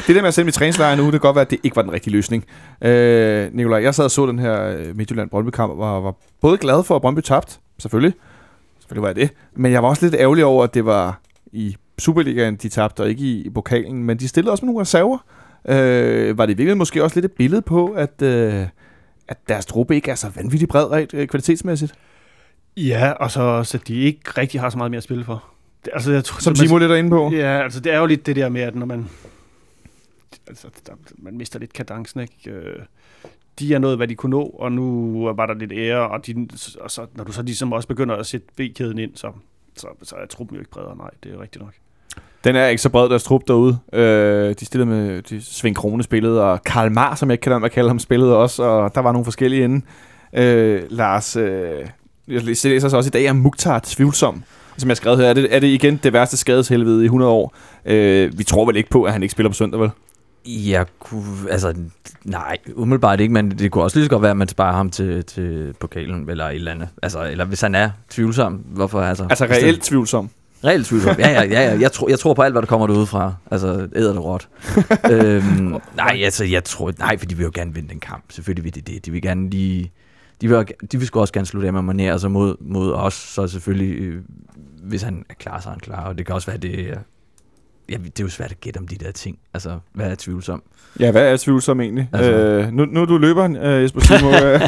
Det 0.06 0.16
der 0.16 0.20
med 0.20 0.28
at 0.28 0.34
sende 0.34 0.44
mit 0.44 0.54
træningslejr 0.54 0.96
nu, 0.96 1.04
det 1.04 1.10
kan 1.10 1.20
godt 1.20 1.36
være, 1.36 1.44
at 1.44 1.50
det 1.50 1.58
ikke 1.62 1.76
var 1.76 1.82
den 1.82 1.92
rigtige 1.92 2.12
løsning. 2.12 2.44
Øh, 2.82 3.37
Nikolaj, 3.52 3.82
jeg 3.82 3.94
sad 3.94 4.04
og 4.04 4.10
så 4.10 4.26
den 4.26 4.38
her 4.38 4.62
øh, 4.64 4.96
Midtjylland-Brøndby-kamp, 4.96 5.72
og 5.72 5.78
var, 5.78 6.00
var 6.00 6.14
både 6.40 6.58
glad 6.58 6.84
for, 6.84 6.96
at 6.96 7.02
Brøndby 7.02 7.20
tabt, 7.20 7.60
selvfølgelig. 7.78 8.14
Selvfølgelig 8.80 9.02
var 9.02 9.08
jeg 9.08 9.16
det. 9.16 9.30
Men 9.56 9.72
jeg 9.72 9.82
var 9.82 9.88
også 9.88 10.06
lidt 10.06 10.14
ærgerlig 10.14 10.44
over, 10.44 10.64
at 10.64 10.74
det 10.74 10.84
var 10.84 11.20
i 11.52 11.76
Superligaen, 11.98 12.56
de 12.56 12.68
tabte, 12.68 13.00
og 13.00 13.08
ikke 13.08 13.22
i, 13.22 13.42
i 13.42 13.50
pokalen. 13.50 14.04
Men 14.04 14.16
de 14.16 14.28
stillede 14.28 14.52
også 14.52 14.64
med 14.64 14.72
nogle 14.72 14.80
reserver. 14.80 15.18
Øh, 15.68 16.38
var 16.38 16.46
det 16.46 16.58
virkelig 16.58 16.78
måske 16.78 17.04
også 17.04 17.16
lidt 17.16 17.24
et 17.24 17.32
billede 17.32 17.62
på, 17.62 17.86
at, 17.86 18.22
øh, 18.22 18.66
at 19.28 19.36
deres 19.48 19.66
truppe 19.66 19.94
ikke 19.94 20.10
er 20.10 20.14
så 20.14 20.30
vanvittigt 20.36 20.70
bred 20.70 20.90
rent 20.90 21.14
øh, 21.14 21.28
kvalitetsmæssigt? 21.28 21.92
Ja, 22.76 23.10
og 23.10 23.30
så 23.30 23.70
at 23.74 23.88
de 23.88 23.94
ikke 23.94 24.20
rigtig 24.38 24.60
har 24.60 24.70
så 24.70 24.78
meget 24.78 24.90
mere 24.90 24.96
at 24.96 25.02
spille 25.02 25.24
for. 25.24 25.44
Det, 25.84 25.90
altså, 25.92 26.12
jeg 26.12 26.24
tror, 26.24 26.40
Som 26.40 26.54
Timo 26.54 26.78
lidt 26.78 26.92
er 26.92 26.96
inde 26.96 27.10
på. 27.10 27.30
Ja, 27.32 27.62
altså 27.62 27.80
det 27.80 27.92
er 27.92 27.98
jo 27.98 28.06
lidt 28.06 28.26
det 28.26 28.36
der 28.36 28.48
med, 28.48 28.60
at 28.60 28.74
når 28.74 28.86
man... 28.86 29.08
Altså, 30.48 30.68
der, 30.86 30.92
man 31.18 31.36
mister 31.36 31.58
lidt 31.58 31.72
kadencen, 31.72 32.20
ikke? 32.20 32.50
Øh, 32.50 32.82
De 33.58 33.74
er 33.74 33.78
noget, 33.78 33.96
hvad 33.96 34.08
de 34.08 34.14
kunne 34.14 34.30
nå, 34.30 34.42
og 34.42 34.72
nu 34.72 35.22
var 35.36 35.46
der 35.46 35.54
lidt 35.54 35.72
ære, 35.72 36.08
og, 36.08 36.26
de, 36.26 36.48
og 36.80 36.90
så, 36.90 37.06
når 37.14 37.24
du 37.24 37.32
så 37.32 37.42
ligesom 37.42 37.72
også 37.72 37.88
begynder 37.88 38.14
at 38.16 38.26
sætte 38.26 38.46
B-kæden 38.56 38.98
ind, 38.98 39.10
så, 39.14 39.32
så, 39.76 39.86
så 40.02 40.16
er 40.16 40.26
truppen 40.26 40.54
jo 40.54 40.60
ikke 40.60 40.70
bredere. 40.70 40.96
Nej, 40.96 41.10
det 41.22 41.32
er 41.32 41.40
rigtigt 41.40 41.64
nok. 41.64 41.72
Den 42.44 42.56
er 42.56 42.66
ikke 42.66 42.82
så 42.82 42.88
bred, 42.88 43.08
deres 43.08 43.24
trup 43.24 43.42
derude. 43.48 43.78
Øh, 43.92 44.54
de 44.60 44.66
stillede 44.66 44.90
med 44.90 45.22
de 45.22 45.42
Svend 45.42 45.74
Krone 45.74 46.02
spillede, 46.02 46.44
og 46.44 46.62
Karl 46.62 46.92
Mar, 46.92 47.14
som 47.14 47.28
jeg 47.28 47.34
ikke 47.34 47.42
kan 47.42 47.50
lade 47.50 47.60
mig 47.60 47.70
kalde 47.70 47.90
ham, 47.90 47.98
spillede 47.98 48.36
også, 48.36 48.62
og 48.62 48.94
der 48.94 49.00
var 49.00 49.12
nogle 49.12 49.24
forskellige 49.24 49.64
inden. 49.64 49.84
Øh, 50.32 50.82
Lars, 50.90 51.36
øh, 51.36 51.86
jeg 52.28 52.42
læser 52.42 52.88
så 52.88 52.96
også 52.96 53.08
i 53.08 53.10
dag, 53.10 53.28
at 53.28 53.36
Mukhtar 53.36 53.80
tvivlsom. 53.84 54.42
Som 54.78 54.88
jeg 54.88 54.96
skrev 54.96 55.16
her, 55.16 55.24
er 55.26 55.34
det, 55.34 55.54
er 55.54 55.60
det 55.60 55.66
igen 55.66 56.00
det 56.02 56.12
værste 56.12 56.36
skadeshelvede 56.36 57.02
i 57.02 57.04
100 57.04 57.30
år. 57.30 57.54
Øh, 57.84 58.38
vi 58.38 58.44
tror 58.44 58.66
vel 58.66 58.76
ikke 58.76 58.90
på, 58.90 59.04
at 59.04 59.12
han 59.12 59.22
ikke 59.22 59.32
spiller 59.32 59.50
på 59.50 59.54
søndag, 59.54 59.80
vel? 59.80 59.90
Jeg 60.48 60.86
kunne, 60.98 61.50
altså, 61.50 61.74
nej, 62.24 62.58
umiddelbart 62.74 63.20
ikke, 63.20 63.34
men 63.34 63.50
det 63.50 63.70
kunne 63.70 63.84
også 63.84 63.96
lige 63.96 64.04
så 64.04 64.10
godt 64.10 64.22
være, 64.22 64.30
at 64.30 64.36
man 64.36 64.48
sparer 64.48 64.72
ham 64.72 64.90
til, 64.90 65.24
til 65.24 65.74
pokalen, 65.80 66.30
eller 66.30 66.44
et 66.48 66.54
eller 66.54 66.70
andet. 66.70 66.88
Altså, 67.02 67.24
eller 67.30 67.44
hvis 67.44 67.60
han 67.60 67.74
er 67.74 67.90
tvivlsom, 68.10 68.54
hvorfor 68.54 69.00
altså... 69.00 69.26
Altså 69.30 69.44
reelt 69.44 69.82
tvivlsom. 69.82 70.30
Reelt 70.64 70.86
tvivlsom. 70.86 71.16
Ja, 71.18 71.28
ja, 71.30 71.42
ja, 71.42 71.60
ja. 71.60 71.80
Jeg, 71.80 71.92
tror, 71.92 72.08
jeg 72.08 72.18
tror 72.18 72.34
på 72.34 72.42
alt, 72.42 72.54
hvad 72.54 72.62
der 72.62 72.66
kommer 72.66 72.86
derude 72.86 73.06
fra. 73.06 73.34
Altså, 73.50 73.88
æder 73.96 74.12
det 74.12 74.24
råt. 74.24 74.48
øhm, 75.12 75.76
nej, 75.96 76.20
altså, 76.24 76.44
jeg 76.44 76.64
tror... 76.64 76.92
Nej, 76.98 77.18
for 77.18 77.26
de 77.26 77.36
vil 77.36 77.44
jo 77.44 77.50
gerne 77.54 77.74
vinde 77.74 77.88
den 77.88 78.00
kamp. 78.00 78.24
Selvfølgelig 78.30 78.64
vil 78.64 78.74
de 78.74 78.80
det. 78.80 79.06
De 79.06 79.10
vil 79.10 79.22
gerne 79.22 79.50
lige... 79.50 79.92
De 80.40 80.48
vil, 80.48 80.66
de 80.92 80.98
vil 80.98 81.06
sgu 81.06 81.20
også 81.20 81.32
gerne 81.32 81.46
slutte 81.46 81.68
af 81.68 81.82
med 81.82 81.94
Mané, 81.94 82.12
altså 82.12 82.28
mod, 82.28 82.56
mod 82.60 82.92
os, 82.92 83.14
så 83.14 83.46
selvfølgelig, 83.46 83.98
øh, 83.98 84.22
hvis 84.82 85.02
han 85.02 85.24
er 85.28 85.34
klar, 85.34 85.60
så 85.60 85.68
er 85.68 85.72
han 85.72 85.80
klar. 85.80 86.04
Og 86.04 86.18
det 86.18 86.26
kan 86.26 86.34
også 86.34 86.50
være, 86.50 86.58
det. 86.58 86.98
Ja, 87.90 87.94
det 87.96 88.20
er 88.20 88.24
jo 88.24 88.28
svært 88.30 88.50
at 88.50 88.60
gætte 88.60 88.78
om 88.78 88.88
de 88.88 88.96
der 88.96 89.12
ting. 89.12 89.38
Altså, 89.54 89.78
hvad 89.92 90.06
er 90.10 90.14
tvivlsom? 90.18 90.62
Ja, 91.00 91.10
hvad 91.10 91.32
er 91.32 91.36
tvivlsom 91.36 91.80
egentlig? 91.80 92.08
Altså. 92.12 92.30
Altså- 92.32 92.66
Øh, 92.68 92.72
nu, 92.72 92.84
nu 92.84 93.00
er 93.00 93.04
du 93.04 93.18
løberen, 93.18 93.56
øh, 93.56 93.82
Jesper 93.82 94.00
Simo. 94.00 94.30
øh, 94.30 94.60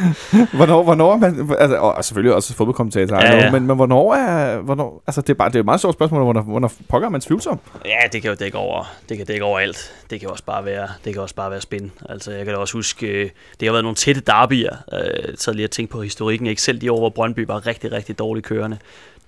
hvornår, 0.56 0.82
hvornår 0.82 1.16
man... 1.16 1.50
Altså, 1.58 1.76
og 1.76 2.04
selvfølgelig 2.04 2.34
også 2.34 2.54
fodboldkommentator, 2.54 3.16
Ja, 3.16 3.32
ja, 3.32 3.44
ja. 3.44 3.50
Men, 3.50 3.66
men 3.66 3.76
hvornår 3.76 4.14
er... 4.14 4.60
Hvornår, 4.60 5.02
altså, 5.06 5.20
det 5.20 5.30
er, 5.30 5.34
bare, 5.34 5.48
det 5.48 5.54
er 5.56 5.60
et 5.60 5.64
meget 5.64 5.80
stort 5.80 5.94
spørgsmål, 5.94 6.22
hvornår, 6.22 6.42
hvornår 6.42 6.72
pokker 6.88 7.08
er 7.08 7.10
man 7.12 7.20
tvivlsom? 7.20 7.60
Ja, 7.84 7.96
det 8.12 8.22
kan 8.22 8.30
jo 8.30 8.36
dække 8.40 8.58
over, 8.58 8.94
det 9.08 9.16
kan 9.16 9.26
dække 9.26 9.44
over 9.44 9.58
alt. 9.58 9.92
Det 10.10 10.20
kan 10.20 10.30
også 10.30 10.44
bare 10.44 10.64
være, 10.64 10.88
det 11.04 11.12
kan 11.12 11.22
også 11.22 11.34
bare 11.34 11.50
være 11.50 11.60
spin. 11.60 11.90
Altså, 12.08 12.32
jeg 12.32 12.44
kan 12.44 12.54
da 12.54 12.60
også 12.60 12.74
huske, 12.74 13.06
øh, 13.06 13.30
det 13.60 13.68
har 13.68 13.72
været 13.72 13.84
nogle 13.84 13.96
tætte 13.96 14.20
derbyer. 14.20 14.76
Øh, 14.92 15.34
så 15.36 15.52
lige 15.52 15.64
at 15.64 15.70
tænke 15.70 15.92
på 15.92 16.02
historikken, 16.02 16.46
ikke 16.46 16.62
selv 16.62 16.80
de 16.80 16.92
år, 16.92 16.98
hvor 16.98 17.08
Brøndby 17.08 17.46
var 17.46 17.66
rigtig, 17.66 17.92
rigtig 17.92 18.18
dårligt 18.18 18.46
kørende. 18.46 18.78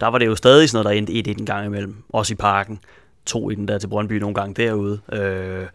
Der 0.00 0.06
var 0.06 0.18
det 0.18 0.26
jo 0.26 0.36
stadig 0.36 0.70
sådan 0.70 0.84
noget, 0.84 1.06
der 1.06 1.12
endte 1.14 1.30
1-1 1.30 1.38
en 1.40 1.46
gang 1.46 1.66
imellem. 1.66 1.96
Også 2.12 2.32
i 2.32 2.36
parken. 2.36 2.78
To 3.26 3.50
i 3.50 3.54
den 3.54 3.68
der 3.68 3.78
til 3.78 3.88
Brøndby 3.88 4.12
nogle 4.12 4.34
gange 4.34 4.54
derude. 4.54 5.00
Øh, 5.12 5.66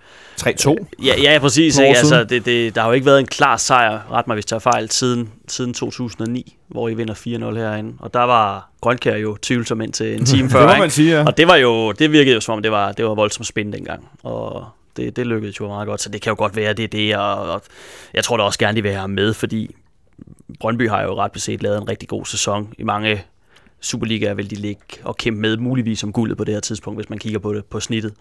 3-2. 0.42 0.76
Ja, 1.04 1.14
ja 1.22 1.40
præcis. 1.40 1.78
Ikke? 1.78 1.98
Altså, 1.98 2.24
det, 2.24 2.46
det, 2.46 2.76
der 2.76 2.82
har 2.82 2.88
jo 2.88 2.94
ikke 2.94 3.06
været 3.06 3.20
en 3.20 3.26
klar 3.26 3.58
sejr, 3.58 4.12
ret 4.12 4.28
mig 4.28 4.36
hvis 4.36 4.44
jeg 4.44 4.48
tager 4.48 4.60
fejl, 4.60 4.90
siden, 4.92 5.32
siden 5.48 5.74
2009, 5.74 6.58
hvor 6.68 6.90
I 6.90 6.94
vinder 6.94 7.14
4-0 7.14 7.58
herinde. 7.58 7.94
Og 8.00 8.14
der 8.14 8.24
var 8.24 8.70
Grønkær 8.82 9.16
jo 9.16 9.38
tvivlsom 9.42 9.82
ind 9.82 9.94
til 9.94 10.16
en 10.16 10.26
time 10.26 10.50
før. 10.52 10.60
det 10.60 10.78
må 10.78 10.80
man 10.80 10.90
sige, 10.90 11.18
ja. 11.18 11.26
Og 11.26 11.38
det 11.38 11.48
var 11.48 11.56
jo, 11.56 11.92
det 11.92 12.12
virkede 12.12 12.36
jo 12.36 12.42
som 12.42 12.54
om, 12.54 12.62
det 12.62 12.72
var, 12.72 12.92
det 12.92 13.06
var 13.06 13.16
voldsomt 13.16 13.48
spændende 13.48 13.78
dengang. 13.78 14.10
Og 14.24 14.66
det, 14.98 15.16
det 15.16 15.28
lykkedes 15.28 15.60
jo 15.60 15.68
meget 15.68 15.88
godt, 15.88 16.02
så 16.02 16.10
det 16.10 16.22
kan 16.22 16.32
jo 16.32 16.36
godt 16.38 16.56
være, 16.56 16.74
det 16.74 16.84
er 16.84 16.88
det. 16.88 17.18
Og, 17.18 17.52
og 17.52 17.62
jeg 18.14 18.24
tror 18.24 18.38
da 18.38 18.44
også 18.44 18.60
gerne, 18.60 18.76
de 18.76 18.82
vil 18.82 18.92
have 18.92 19.02
ham 19.02 19.10
med, 19.10 19.34
fordi 19.34 19.76
Brøndby 20.60 20.90
har 20.90 21.02
jo 21.02 21.16
ret 21.16 21.32
beset 21.32 21.64
lavet 21.64 21.78
en 21.78 21.90
rigtig 21.90 22.10
god 22.10 22.26
sæson. 22.26 22.74
I 22.78 22.84
mange 22.84 23.24
Superligaer 23.82 24.34
vil 24.34 24.50
de 24.50 24.56
ligge 24.56 24.82
og 25.04 25.18
kæmpe 25.18 25.42
med, 25.42 25.58
muligvis 25.58 26.04
om 26.04 26.12
guldet 26.14 26.38
på 26.38 26.44
det 26.44 26.54
her 26.54 26.62
tidspunkt, 26.62 26.98
hvis 27.00 27.10
man 27.10 27.20
kigger 27.20 27.40
på 27.40 27.54
det 27.54 27.66
på 27.66 27.80
snittet. 27.80 28.14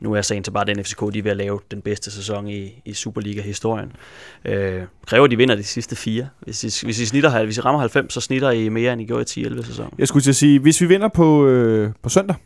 Nu 0.00 0.12
er 0.12 0.22
sagen 0.22 0.42
til 0.42 0.50
bare 0.50 0.64
den 0.64 0.84
FCK, 0.84 1.00
de 1.12 1.18
er 1.18 1.22
ved 1.22 1.30
at 1.30 1.36
lave 1.36 1.60
den 1.70 1.80
bedste 1.80 2.10
sæson 2.10 2.48
i, 2.48 2.82
i 2.84 2.92
Superliga-historien. 2.92 3.92
Øh, 4.44 4.82
kræver, 5.06 5.26
de 5.26 5.36
vinder 5.36 5.54
de 5.54 5.62
sidste 5.64 5.96
fire. 5.96 6.28
Hvis 6.40 6.82
I, 6.82 6.86
hvis 6.86 7.00
I, 7.00 7.06
snitter, 7.06 7.44
hvis 7.44 7.58
I 7.58 7.60
rammer 7.60 7.80
90, 7.80 8.12
så 8.14 8.20
snitter 8.20 8.50
I 8.50 8.68
mere, 8.68 8.92
end 8.92 9.02
I 9.02 9.04
gjorde 9.04 9.40
i 9.40 9.44
10-11 9.46 9.66
sæson. 9.66 9.94
Jeg 9.98 10.08
skulle 10.08 10.22
til 10.22 10.30
at 10.30 10.36
sige, 10.36 10.58
hvis 10.58 10.80
vi 10.80 10.86
vinder 10.86 11.08
på, 11.08 11.46
øh, 11.46 11.90
på 12.02 12.08
søndag, 12.08 12.36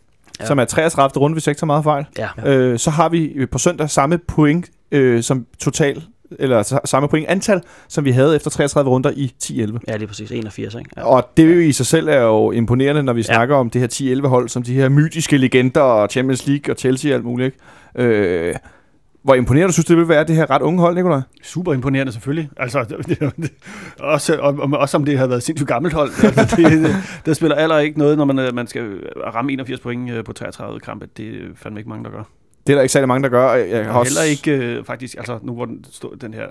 ja. 0.40 0.46
Som 0.46 0.58
er 0.58 0.64
33. 0.64 1.20
runde, 1.20 1.34
hvis 1.34 1.46
jeg 1.46 1.50
ikke 1.50 1.60
tager 1.60 1.66
meget 1.66 1.84
fejl, 1.84 2.04
Ja. 2.18 2.28
øh, 2.56 2.78
så 2.78 2.90
har 2.90 3.08
vi 3.08 3.46
på 3.52 3.58
søndag 3.58 3.90
samme 3.90 4.18
point 4.18 4.70
øh, 4.92 5.22
som 5.22 5.46
total, 5.58 6.02
eller 6.38 6.62
sa- 6.62 6.78
samme 6.84 7.08
point 7.08 7.26
antal, 7.28 7.62
som 7.88 8.04
vi 8.04 8.10
havde 8.10 8.36
efter 8.36 8.50
33 8.50 8.90
runder 8.90 9.10
i 9.16 9.32
10-11. 9.44 9.78
Ja, 9.88 9.92
det 9.94 10.02
er 10.02 10.06
præcis 10.06 10.30
81, 10.32 10.74
ikke? 10.74 10.90
Ja. 10.96 11.02
Og 11.06 11.30
det 11.36 11.54
jo 11.54 11.60
i 11.60 11.72
sig 11.72 11.86
selv 11.86 12.08
er 12.08 12.20
jo 12.22 12.50
imponerende, 12.50 13.02
når 13.02 13.12
vi 13.12 13.20
Ja. 13.20 13.34
snakker 13.34 13.56
om 13.56 13.70
det 13.70 13.80
her 13.80 13.88
10-11 13.88 14.28
hold, 14.28 14.48
som 14.48 14.62
de 14.62 14.74
her 14.74 14.88
mytiske 14.88 15.36
legender 15.36 15.80
og 15.80 16.08
Champions 16.10 16.46
League 16.46 16.74
og 16.74 16.78
Chelsea 16.78 17.10
og 17.10 17.14
alt 17.16 17.24
muligt. 17.24 17.54
Ikke? 17.96 18.08
Øh, 18.10 18.54
hvor 19.22 19.34
imponerende 19.34 19.68
du 19.68 19.72
synes, 19.72 19.86
det 19.86 19.96
vil 19.96 20.08
være, 20.08 20.24
det 20.24 20.36
her 20.36 20.50
ret 20.50 20.62
unge 20.62 20.80
hold, 20.80 20.94
Nicolaj? 20.94 21.20
Super 21.42 21.72
imponerende 21.72 22.12
selvfølgelig. 22.12 22.50
Altså, 22.56 22.84
det, 22.88 23.20
det, 23.36 23.50
også, 24.00 24.36
om, 24.38 24.72
også 24.72 24.96
om 24.96 25.04
det 25.04 25.18
har 25.18 25.26
været 25.26 25.42
sindssygt 25.42 25.68
gammelt 25.68 25.94
hold. 25.94 26.10
Altså, 26.24 26.56
det, 26.56 26.72
det, 26.72 26.96
der 27.26 27.32
spiller 27.34 27.56
aller 27.56 27.78
ikke 27.78 27.98
noget, 27.98 28.18
når 28.18 28.24
man, 28.24 28.38
øh, 28.38 28.54
man 28.54 28.66
skal 28.66 28.82
ramme 29.34 29.52
81 29.52 29.80
point 29.80 30.10
øh, 30.10 30.24
på 30.24 30.32
33 30.32 30.80
kampe. 30.80 31.06
Det 31.16 31.26
er 31.28 31.32
fandme 31.56 31.80
ikke 31.80 31.88
mange, 31.90 32.04
der 32.04 32.10
gør. 32.10 32.22
Det 32.68 32.72
er 32.74 32.76
der 32.76 32.82
ikke 32.82 32.92
særlig 32.92 33.08
mange, 33.08 33.22
der 33.22 33.28
gør. 33.28 33.44
og 33.44 33.70
Jeg 33.70 33.84
har 33.84 33.92
Og 33.92 33.98
også... 33.98 34.20
heller 34.20 34.30
ikke 34.30 34.76
øh, 34.78 34.84
faktisk, 34.84 35.16
altså 35.18 35.38
nu 35.42 35.54
hvor 35.54 35.64
den, 35.64 35.84
stå, 35.90 36.14
den 36.14 36.34
her 36.34 36.46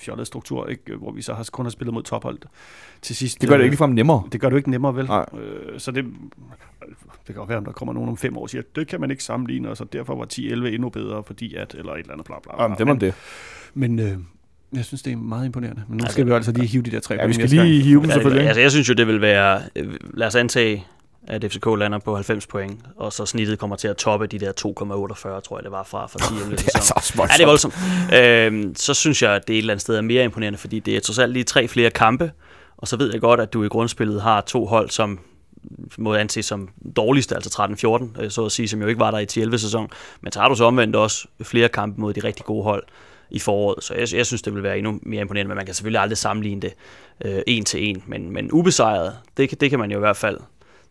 fjollede 0.00 0.26
struktur, 0.26 0.66
ikke, 0.66 0.82
øh, 0.92 0.98
hvor 0.98 1.12
vi 1.12 1.22
så 1.22 1.34
har, 1.34 1.48
kun 1.52 1.64
har 1.64 1.70
spillet 1.70 1.94
mod 1.94 2.02
tophold 2.02 2.38
til 3.02 3.16
sidst. 3.16 3.40
Det 3.40 3.48
gør 3.48 3.56
det 3.56 3.60
øh, 3.60 3.64
ikke 3.64 3.72
ligefrem 3.72 3.90
nemmere. 3.90 4.22
Det 4.32 4.40
gør 4.40 4.48
det 4.50 4.56
ikke 4.56 4.70
nemmere, 4.70 4.96
vel? 4.96 5.06
Nej. 5.06 5.26
Øh, 5.40 5.80
så 5.80 5.90
det, 5.90 6.04
det 6.04 7.26
kan 7.26 7.34
godt 7.34 7.48
være, 7.48 7.58
om 7.58 7.64
der 7.64 7.72
kommer 7.72 7.92
nogen 7.94 8.08
om 8.08 8.16
fem 8.16 8.36
år 8.36 8.42
og 8.42 8.50
siger, 8.50 8.62
det 8.76 8.88
kan 8.88 9.00
man 9.00 9.10
ikke 9.10 9.24
sammenligne, 9.24 9.68
og 9.70 9.76
så 9.76 9.84
derfor 9.84 10.14
var 10.16 10.26
10-11 10.32 10.40
endnu 10.66 10.88
bedre, 10.88 11.22
fordi 11.26 11.54
at, 11.54 11.74
eller 11.78 11.92
et 11.92 11.98
eller 11.98 12.12
andet 12.12 12.26
bla 12.26 12.34
bla. 12.42 12.54
bla. 12.56 12.64
Om 12.64 12.76
det 12.76 12.90
om 12.90 12.98
det. 12.98 13.14
Men 13.74 13.98
øh, 13.98 14.12
jeg 14.72 14.84
synes, 14.84 15.02
det 15.02 15.12
er 15.12 15.16
meget 15.16 15.46
imponerende. 15.46 15.82
Men 15.88 15.96
nu 15.96 16.02
Altså, 16.04 16.12
skal 16.12 16.24
vi 16.26 16.30
jo 16.30 16.36
altså 16.36 16.52
lige 16.52 16.66
hive 16.66 16.82
de 16.82 16.90
der 16.90 17.00
tre 17.00 17.14
Ja, 17.14 17.26
vi 17.26 17.32
skal 17.32 17.48
lige 17.48 17.82
hive 17.82 18.00
dem 18.00 18.08
Ja, 18.08 18.14
selvfølgelig. 18.14 18.46
altså, 18.46 18.60
jeg 18.60 18.70
synes 18.70 18.88
jo, 18.88 18.94
det 18.94 19.06
vil 19.06 19.20
være... 19.20 19.60
øh, 19.76 19.94
Lad 20.14 20.26
os 20.26 20.34
antage, 20.34 20.86
at 21.26 21.44
FCK 21.44 21.66
lander 21.66 21.98
på 21.98 22.14
90 22.14 22.46
point, 22.46 22.80
og 22.96 23.12
så 23.12 23.26
snittet 23.26 23.58
kommer 23.58 23.76
til 23.76 23.88
at 23.88 23.96
toppe 23.96 24.26
de 24.26 24.38
der 24.38 24.52
2,48, 24.52 25.40
tror 25.40 25.58
jeg, 25.58 25.64
det 25.64 25.72
var 25.72 25.82
fra, 25.82 26.06
fra 26.06 26.18
10 26.18 26.34
11 26.42 26.56
Det 26.56 26.74
er 26.74 26.80
så 26.80 26.92
også 26.96 27.12
Ja, 27.18 27.26
det 27.36 27.42
er 27.42 27.46
voldsomt. 27.46 27.74
Øhm, 28.14 28.74
så 28.74 28.94
synes 28.94 29.22
jeg, 29.22 29.32
at 29.32 29.48
det 29.48 29.54
et 29.54 29.58
eller 29.58 29.72
andet 29.72 29.82
sted 29.82 29.96
er 29.96 30.00
mere 30.00 30.24
imponerende, 30.24 30.58
fordi 30.58 30.78
det 30.78 30.96
er 30.96 31.00
trods 31.00 31.18
alt 31.18 31.32
lige 31.32 31.44
tre 31.44 31.68
flere 31.68 31.90
kampe, 31.90 32.32
og 32.76 32.88
så 32.88 32.96
ved 32.96 33.12
jeg 33.12 33.20
godt, 33.20 33.40
at 33.40 33.52
du 33.52 33.64
i 33.64 33.68
grundspillet 33.68 34.22
har 34.22 34.40
to 34.40 34.66
hold, 34.66 34.90
som 34.90 35.18
må 35.98 36.14
anses 36.14 36.46
som 36.46 36.68
dårligste, 36.96 37.34
altså 37.34 37.62
13-14, 38.16 38.22
øh, 38.22 38.30
så 38.30 38.44
at 38.44 38.52
sige, 38.52 38.68
som 38.68 38.82
jo 38.82 38.88
ikke 38.88 39.00
var 39.00 39.10
der 39.10 39.18
i 39.18 39.40
11 39.40 39.58
sæson. 39.58 39.90
Men 40.20 40.32
har 40.36 40.48
du 40.48 40.54
så 40.54 40.64
omvendt 40.64 40.96
også 40.96 41.26
flere 41.42 41.68
kampe 41.68 42.00
mod 42.00 42.14
de 42.14 42.20
rigtig 42.20 42.44
gode 42.44 42.64
hold 42.64 42.84
i 43.30 43.38
foråret, 43.38 43.84
så 43.84 43.94
jeg, 43.94 44.14
jeg 44.14 44.26
synes, 44.26 44.42
det 44.42 44.54
vil 44.54 44.62
være 44.62 44.78
endnu 44.78 45.00
mere 45.02 45.20
imponerende, 45.20 45.48
men 45.48 45.56
man 45.56 45.66
kan 45.66 45.74
selvfølgelig 45.74 46.00
aldrig 46.00 46.18
sammenligne 46.18 46.60
det 46.60 46.72
øh, 47.24 47.42
en 47.46 47.64
til 47.64 47.88
en, 47.88 48.02
men, 48.06 48.30
men 48.30 48.52
ubesejret, 48.52 49.16
det, 49.36 49.60
det 49.60 49.70
kan 49.70 49.78
man 49.78 49.90
jo 49.90 49.96
i 49.96 50.00
hvert 50.00 50.16
fald 50.16 50.38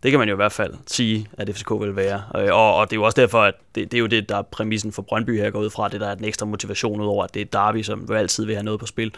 det 0.03 0.11
kan 0.11 0.19
man 0.19 0.29
jo 0.29 0.35
i 0.35 0.35
hvert 0.35 0.51
fald 0.51 0.73
sige, 0.87 1.27
at 1.33 1.49
FCK 1.55 1.71
vil 1.71 1.95
være. 1.95 2.23
Øh, 2.35 2.53
og, 2.53 2.75
og 2.75 2.89
det 2.89 2.95
er 2.95 2.99
jo 2.99 3.03
også 3.03 3.21
derfor, 3.21 3.41
at 3.41 3.53
det, 3.75 3.91
det 3.91 3.97
er 3.97 4.01
jo 4.01 4.07
det, 4.07 4.29
der 4.29 4.37
er 4.37 4.41
præmissen 4.41 4.91
for 4.91 5.01
Brøndby 5.01 5.37
her 5.37 5.49
går 5.49 5.59
ud 5.59 5.69
fra, 5.69 5.87
det 5.87 6.01
der 6.01 6.07
er 6.07 6.15
den 6.15 6.25
ekstra 6.25 6.45
motivation 6.45 7.01
ud 7.01 7.05
over, 7.05 7.23
at 7.23 7.33
det 7.33 7.41
er 7.41 7.45
Derby, 7.45 7.81
som 7.83 8.05
jo 8.09 8.13
altid 8.13 8.45
vil 8.45 8.55
have 8.55 8.63
noget 8.63 8.79
på 8.79 8.85
spil. 8.85 9.13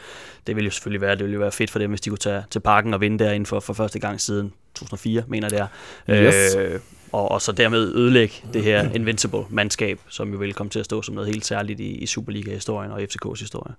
Det 0.48 0.56
vil 0.56 0.66
jo 0.66 0.72
selvfølgelig 0.72 1.02
være, 1.02 1.16
det 1.16 1.26
vil 1.26 1.34
jo 1.34 1.40
være 1.40 1.52
fedt 1.52 1.72
for 1.72 1.80
dem, 1.80 1.90
hvis 1.90 2.02
de 2.02 2.10
kunne 2.10 2.18
tage 2.18 2.44
til 2.50 2.60
parken 2.60 2.94
og 2.94 3.02
vinde 3.02 3.24
derinde 3.24 3.46
for, 3.46 3.60
for 3.60 3.74
første 3.74 4.00
gang 4.00 4.22
siden 4.22 4.54
2004, 4.76 5.24
mener 5.28 5.50
det 5.50 5.60
er. 5.60 5.68
Yes. 6.10 6.56
Øh, 6.56 6.80
og, 7.12 7.32
og 7.32 7.42
så 7.42 7.52
dermed 7.52 7.96
ødelægge 7.96 8.36
det 8.54 8.64
her 8.64 8.92
Invincible 8.96 9.44
mandskab, 9.50 10.00
som 10.10 10.32
jo 10.32 10.38
vil 10.38 10.54
komme 10.54 10.70
til 10.70 10.80
at 10.80 10.86
stå 10.86 11.02
som 11.02 11.16
noget 11.16 11.30
helt 11.30 11.46
særligt 11.46 11.80
i, 11.80 11.90
i 11.90 12.06
Superliga-historien 12.06 12.92
og 12.92 13.02
FCK's 13.02 13.40
historie. 13.40 13.74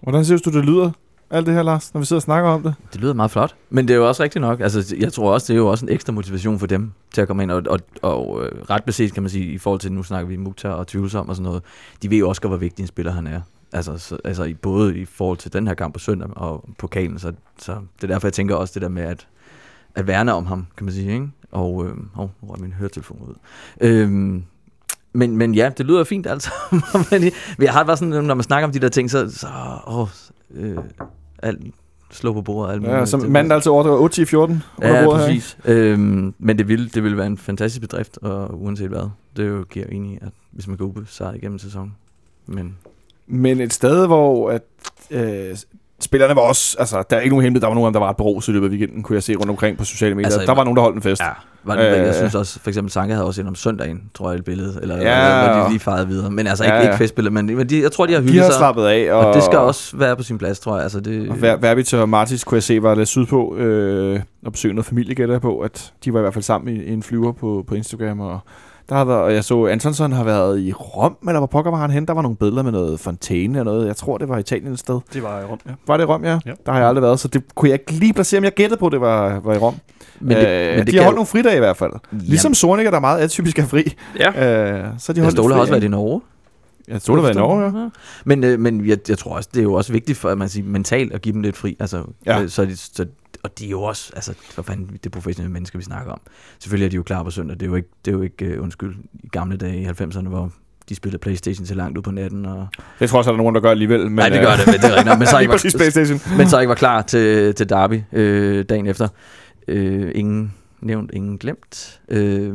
Hvordan 0.00 0.24
synes 0.24 0.42
du, 0.42 0.50
det 0.50 0.64
lyder, 0.64 0.90
alt 1.34 1.46
det 1.46 1.54
her, 1.54 1.62
Lars, 1.62 1.94
når 1.94 2.00
vi 2.00 2.06
sidder 2.06 2.18
og 2.18 2.22
snakker 2.22 2.50
om 2.50 2.62
det? 2.62 2.74
Det 2.92 3.00
lyder 3.00 3.14
meget 3.14 3.30
flot. 3.30 3.54
Men 3.70 3.88
det 3.88 3.94
er 3.94 3.98
jo 3.98 4.08
også 4.08 4.22
rigtigt 4.22 4.40
nok. 4.40 4.60
Altså, 4.60 4.96
jeg 4.98 5.12
tror 5.12 5.32
også, 5.32 5.52
det 5.52 5.58
er 5.58 5.62
jo 5.62 5.68
også 5.68 5.86
en 5.86 5.92
ekstra 5.92 6.12
motivation 6.12 6.58
for 6.58 6.66
dem 6.66 6.92
til 7.14 7.20
at 7.20 7.28
komme 7.28 7.42
ind. 7.42 7.50
Og, 7.50 7.62
og, 7.66 7.80
og 8.02 8.44
øh, 8.44 8.62
ret 8.70 8.84
beset, 8.84 9.14
kan 9.14 9.22
man 9.22 9.30
sige, 9.30 9.52
i 9.52 9.58
forhold 9.58 9.80
til, 9.80 9.92
nu 9.92 10.02
snakker 10.02 10.28
vi 10.28 10.36
Mukhtar 10.36 10.70
og 10.70 10.86
tvivlsom 10.86 11.28
og 11.28 11.36
sådan 11.36 11.44
noget. 11.44 11.62
De 12.02 12.10
ved 12.10 12.18
jo 12.18 12.28
også, 12.28 12.40
hvor 12.48 12.56
vigtig 12.56 12.82
en 12.82 12.86
spiller 12.86 13.12
han 13.12 13.26
er. 13.26 13.40
Altså, 13.72 13.98
så, 13.98 14.18
altså 14.24 14.44
i, 14.44 14.54
både 14.54 14.98
i 14.98 15.04
forhold 15.04 15.38
til 15.38 15.52
den 15.52 15.66
her 15.66 15.74
kamp 15.74 15.94
på 15.94 16.00
søndag 16.00 16.28
og 16.36 16.64
pokalen. 16.78 17.18
Så, 17.18 17.32
så 17.58 17.72
det 17.72 18.04
er 18.04 18.14
derfor, 18.14 18.28
jeg 18.28 18.32
tænker 18.32 18.54
også 18.54 18.74
det 18.74 18.82
der 18.82 18.88
med 18.88 19.02
at, 19.02 19.26
at 19.94 20.06
værne 20.06 20.32
om 20.34 20.46
ham, 20.46 20.66
kan 20.76 20.84
man 20.84 20.94
sige. 20.94 21.12
Ikke? 21.12 21.28
Og, 21.52 21.86
øh, 21.86 21.96
oh, 22.16 22.28
nu 22.42 22.48
røg 22.48 22.60
min 22.60 22.72
høretelefon 22.72 23.18
ud. 23.28 23.34
Øhm, 23.80 24.44
men, 25.12 25.36
men 25.36 25.54
ja, 25.54 25.70
det 25.78 25.86
lyder 25.86 26.04
fint 26.04 26.26
altså. 26.26 26.50
men 27.10 27.32
jeg 27.58 27.72
har 27.72 27.84
bare 27.84 27.96
sådan, 27.96 28.24
når 28.24 28.34
man 28.34 28.42
snakker 28.42 28.66
om 28.66 28.72
de 28.72 28.78
der 28.78 28.88
ting, 28.88 29.10
så, 29.10 29.30
så 29.30 29.48
åh, 29.86 30.08
øh, 30.54 30.78
alt, 31.44 31.60
slå 32.10 32.32
på 32.32 32.42
bordet. 32.42 32.72
Alt 32.72 32.82
Ja, 32.82 33.04
Det- 33.04 33.28
manden 33.30 33.52
altid 33.52 33.72
overdriver 33.72 33.96
8 33.96 34.14
10 34.14 34.24
14 34.24 34.62
under 34.78 34.98
Ja, 34.98 35.04
bordet 35.04 35.20
her, 35.20 35.28
ikke? 35.28 35.40
præcis. 35.40 35.58
Øhm, 35.64 36.34
men 36.38 36.58
det 36.58 36.68
vil, 36.68 36.94
det 36.94 37.04
vil 37.04 37.16
være 37.16 37.26
en 37.26 37.38
fantastisk 37.38 37.80
bedrift, 37.80 38.18
og 38.22 38.62
uanset 38.62 38.88
hvad. 38.88 39.08
Det 39.36 39.44
er 39.44 39.48
jo 39.48 39.64
giver 39.70 39.86
enig 39.86 40.12
i, 40.12 40.18
at 40.22 40.28
hvis 40.50 40.66
man 40.68 40.76
kan 40.76 40.86
ubesejret 40.86 41.36
igennem 41.36 41.58
sæsonen. 41.58 41.94
Men 42.46 42.76
Men 43.26 43.60
et 43.60 43.72
sted, 43.72 44.06
hvor 44.06 44.50
at, 44.50 44.62
øh, 45.10 45.56
spillerne 46.00 46.36
var 46.36 46.42
også... 46.42 46.76
Altså, 46.78 47.02
der 47.10 47.16
er 47.16 47.20
ikke 47.20 47.32
nogen 47.34 47.42
hemmelighed. 47.44 47.60
Der 47.60 47.68
var 47.68 47.74
nogen, 47.74 47.94
der 47.94 48.00
var 48.00 48.08
ret 48.08 48.16
beruset 48.16 48.48
i 48.48 48.52
løbet 48.52 48.66
af 48.66 48.70
weekenden, 48.70 49.02
kunne 49.02 49.14
jeg 49.16 49.22
se 49.22 49.34
rundt 49.34 49.50
omkring 49.50 49.78
på 49.78 49.84
sociale 49.84 50.14
medier. 50.14 50.26
Altså, 50.26 50.40
Altså, 50.40 50.50
der 50.52 50.56
var 50.56 50.64
nogen, 50.64 50.76
der 50.76 50.82
holdt 50.82 50.96
en 50.96 51.02
fest. 51.02 51.22
ja, 51.22 51.28
var 51.64 51.76
det, 51.76 51.84
Øh, 51.92 51.98
jeg 52.06 52.14
synes 52.14 52.34
også, 52.34 52.60
for 52.60 52.70
eksempel 52.70 52.92
Sanka 52.92 53.14
havde 53.14 53.26
også 53.26 53.40
ind 53.40 53.48
om 53.48 53.54
søndagen, 53.54 54.02
tror 54.14 54.30
jeg, 54.30 54.38
et 54.38 54.44
billede. 54.44 54.78
Eller, 54.82 54.96
Ja, 54.96 55.00
eller 55.02 55.54
hvor 55.54 55.64
de 55.64 55.70
lige 55.70 55.80
farede 55.80 56.08
videre. 56.08 56.30
Men 56.30 56.46
altså 56.46 56.64
ikke, 56.64 56.74
Ja, 56.74 56.80
ja, 56.82 56.86
ikke 56.88 56.98
festbilleder, 56.98 57.32
men, 57.42 57.56
men 57.56 57.68
de, 57.68 57.82
jeg 57.82 57.92
tror, 57.92 58.06
de 58.06 58.12
har 58.12 58.20
De 58.20 58.26
hygget 58.26 58.42
har 58.42 58.50
sig. 58.50 58.58
slappet 58.58 58.84
af. 58.84 59.12
Og, 59.12 59.26
Og 59.26 59.34
det 59.34 59.42
skal 59.42 59.58
også 59.58 59.96
være 59.96 60.16
på 60.16 60.22
sin 60.22 60.38
plads, 60.38 60.60
tror 60.60 60.74
jeg. 60.74 60.82
Altså, 60.82 61.00
det, 61.00 61.30
Og 61.30 61.36
Ver- 61.36 61.56
Verbit 61.60 61.94
og 61.94 62.08
Martis 62.08 62.44
kunne 62.44 62.56
jeg 62.56 62.62
se, 62.62 62.82
var 62.82 62.94
lidt 62.94 63.08
sydpå 63.08 63.56
øh, 63.56 64.20
og 64.46 64.52
besøge 64.52 64.74
noget 64.74 64.86
familie, 64.86 65.14
gætter 65.14 65.38
på, 65.38 65.58
at 65.60 65.92
de 66.04 66.12
var 66.12 66.18
i 66.18 66.22
hvert 66.22 66.34
fald 66.34 66.42
sammen 66.44 66.76
i, 66.76 66.82
i 66.82 66.92
en 66.92 67.02
flyver 67.02 67.32
på, 67.32 67.64
på 67.68 67.74
Instagram, 67.74 68.20
og 68.20 68.38
der 68.88 68.94
har 68.94 69.04
været, 69.04 69.20
og 69.20 69.34
jeg 69.34 69.44
så, 69.44 69.66
Antonsson 69.66 70.12
har 70.12 70.24
været 70.24 70.60
i 70.60 70.72
Rom, 70.72 71.16
eller 71.28 71.40
hvor 71.40 71.46
pokker 71.46 71.70
var 71.70 71.78
han 71.78 71.90
hen? 71.90 72.06
Der 72.06 72.12
var 72.14 72.22
nogle 72.22 72.36
billeder 72.36 72.62
med 72.62 72.72
noget 72.72 73.00
fontæne 73.00 73.58
og 73.58 73.64
noget. 73.64 73.86
Jeg 73.86 73.96
tror, 73.96 74.18
det 74.18 74.28
var 74.28 74.38
Italien 74.38 74.72
et 74.72 74.78
sted. 74.78 75.00
Det 75.14 75.22
var 75.22 75.40
i 75.40 75.44
Rom, 75.44 75.58
ja. 75.68 75.70
Var 75.86 75.96
det 75.96 76.04
i 76.04 76.06
Rom, 76.06 76.24
ja? 76.24 76.38
Ja. 76.46 76.52
Der 76.66 76.72
har 76.72 76.78
jeg 76.78 76.88
aldrig 76.88 77.02
været, 77.02 77.20
så 77.20 77.28
det 77.28 77.42
kunne 77.54 77.68
jeg 77.70 77.74
ikke 77.80 77.92
lige 77.92 78.12
placere, 78.12 78.38
om 78.38 78.44
jeg 78.44 78.52
gættede 78.52 78.80
på, 78.80 78.88
det 78.88 79.00
var, 79.00 79.40
var 79.44 79.54
i 79.54 79.58
Rom. 79.58 79.74
Men 80.20 80.36
det, 80.36 80.46
øh, 80.48 80.76
men 80.76 80.86
det 80.86 80.92
de 80.92 80.96
har 80.96 81.02
holdt 81.04 81.14
jo- 81.14 81.16
nogle 81.16 81.26
fridage 81.26 81.56
i 81.56 81.58
hvert 81.58 81.76
fald. 81.76 81.92
Ligesom 82.12 82.54
Sorniger, 82.54 82.90
der 82.90 82.96
er 82.96 83.00
meget 83.00 83.20
atypisk 83.20 83.58
er 83.58 83.66
fri. 83.66 83.94
Ja. 84.18 84.28
Øh, 84.82 84.88
så 84.98 85.12
de 85.12 85.20
holdt 85.20 85.32
Ståle 85.36 85.54
har 85.54 85.60
også 85.60 85.72
været 85.72 85.82
i 85.82 85.86
i 85.86 85.88
Norge. 85.88 86.20
Ja, 86.88 86.98
Ståle 86.98 87.20
har 87.20 87.22
været 87.22 87.34
i 87.34 87.38
Norge, 87.38 87.80
ja. 87.82 87.88
Men, 88.24 88.44
øh, 88.44 88.60
men 88.60 88.86
jeg, 88.88 88.98
jeg 89.08 89.18
tror 89.18 89.36
også, 89.36 89.48
det 89.54 89.58
er 89.60 89.64
jo 89.64 89.72
også 89.72 89.92
vigtigt 89.92 90.18
for, 90.18 90.28
at 90.28 90.38
man 90.38 90.48
siger, 90.48 90.66
mentalt 90.66 91.12
at 91.12 91.22
give 91.22 91.32
dem 91.32 91.42
lidt 91.42 91.56
fri. 91.56 91.76
Altså, 91.80 92.02
Ja. 92.26 92.42
øh, 92.42 92.48
så, 92.48 92.64
de, 92.64 92.76
så, 92.76 93.06
og 93.42 93.58
de 93.58 93.66
er 93.66 93.70
jo 93.70 93.82
også, 93.82 94.12
altså, 94.14 94.32
for 94.50 94.62
fanden, 94.62 94.86
det 94.92 95.06
er 95.06 95.10
professionelle 95.10 95.52
mennesker, 95.52 95.78
vi 95.78 95.84
snakker 95.84 96.12
om. 96.12 96.20
Selvfølgelig 96.58 96.86
er 96.86 96.90
de 96.90 96.96
jo 96.96 97.02
klar 97.02 97.22
på 97.22 97.30
søndag. 97.30 97.54
Det 97.54 97.62
er 97.62 97.70
jo 97.70 97.74
ikke, 97.76 97.88
det 98.04 98.10
er 98.10 98.16
jo 98.16 98.22
ikke 98.22 98.56
uh, 98.58 98.62
undskyld, 98.62 98.94
i 99.24 99.28
gamle 99.32 99.56
dage 99.56 99.76
i 99.82 99.86
90'erne, 99.86 100.28
hvor 100.28 100.50
de 100.88 100.94
spillede 100.94 101.18
Playstation 101.20 101.66
til 101.66 101.76
langt 101.76 101.98
ud 101.98 102.02
på 102.02 102.10
natten. 102.10 102.46
Og... 102.46 102.66
Det 103.00 103.10
tror 103.10 103.16
jeg 103.16 103.18
også, 103.18 103.30
der 103.30 103.34
er 103.34 103.38
nogen, 103.42 103.54
der 103.54 103.60
gør 103.60 103.70
alligevel. 103.70 104.00
Men, 104.04 104.12
Nej, 104.12 104.28
det 104.28 104.40
gør 104.40 104.50
øh, 104.52 104.58
det, 104.58 104.66
men 104.66 104.74
det 104.74 104.84
er 104.84 104.96
rigtigt. 104.96 105.18
Men 105.18 105.26
så 105.26 105.36
Lige 105.38 105.42
ikke 105.42 105.52
var, 105.52 105.78
Playstation. 105.78 106.20
men 106.38 106.48
så 106.48 106.60
ikke 106.60 106.68
var 106.68 106.74
klar 106.74 107.02
til, 107.02 107.54
til 107.54 107.68
Derby 107.68 108.00
øh, 108.12 108.64
dagen 108.68 108.86
efter. 108.86 109.08
Øh, 109.68 110.12
ingen 110.14 110.54
nævnt, 110.80 111.10
ingen 111.14 111.38
glemt. 111.38 112.00
Øh, 112.08 112.54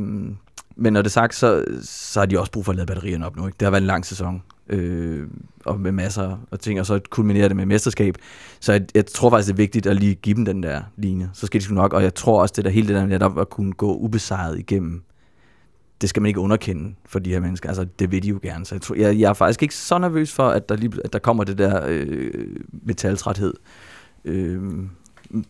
men 0.76 0.94
når 0.94 1.02
det 1.02 1.10
er 1.10 1.12
sagt, 1.12 1.36
så, 1.36 1.66
så 1.82 2.20
har 2.20 2.26
de 2.26 2.40
også 2.40 2.52
brug 2.52 2.66
for 2.66 2.72
at 2.72 2.76
lade 2.76 2.86
batterierne 2.86 3.26
op 3.26 3.36
nu. 3.36 3.48
Ikke? 3.48 3.56
Det 3.60 3.66
har 3.66 3.72
været 3.72 3.82
en 3.82 3.88
lang 3.88 4.06
sæson, 4.06 4.44
øh, 4.70 5.28
og 5.66 5.80
med 5.80 5.92
masser 5.92 6.38
af 6.52 6.60
ting, 6.60 6.80
og 6.80 6.86
så 6.86 7.00
kulminerer 7.10 7.48
det 7.48 7.58
med 7.58 7.66
mesterskab. 7.66 8.16
Så 8.60 8.72
jeg, 8.72 8.86
jeg 8.96 9.06
tror 9.06 9.30
faktisk, 9.30 9.48
det 9.48 9.54
er 9.54 9.58
vigtigt 9.58 9.88
at 9.88 9.96
lige 9.96 10.16
give 10.16 10.36
dem 10.36 10.46
den 10.46 10.64
der 10.64 10.82
linje. 10.98 11.30
Så 11.34 11.46
skal 11.46 11.60
de 11.60 11.66
sgu 11.66 11.74
nok, 11.74 11.94
og 11.94 12.04
jeg 12.04 12.16
tror 12.16 12.42
også, 12.42 12.54
det 12.58 12.66
der 12.66 12.72
hele 12.72 12.88
det 12.88 12.96
der 12.96 13.06
netop 13.06 13.40
at 13.40 13.50
kunne 13.50 13.74
gå 13.74 13.96
ubesejret 13.96 14.60
igennem, 14.60 15.04
det 16.02 16.10
skal 16.10 16.22
man 16.22 16.28
ikke 16.28 16.40
underkende 16.40 16.96
for 17.06 17.20
de 17.20 17.30
her 17.30 17.40
mennesker. 17.40 17.70
Altså, 17.70 17.86
det 18.00 18.12
vil 18.12 18.24
de 18.24 18.28
jo 18.28 18.40
gerne. 18.42 18.66
Så 18.66 18.76
jeg, 18.76 18.82
tror, 18.82 18.96
jeg, 18.96 19.20
jeg 19.20 19.30
er 19.30 19.34
faktisk 19.34 19.64
ikke 19.64 19.76
så 19.76 19.98
nervøs 19.98 20.34
for, 20.34 20.50
at 20.50 20.70
der, 20.70 20.76
lige, 20.76 20.92
at 21.04 21.14
der 21.14 21.20
kommer 21.20 21.44
det 21.44 21.58
der 21.58 21.86
øh, 21.88 22.56
metaltræthed. 22.72 23.54
Øh, 24.26 24.62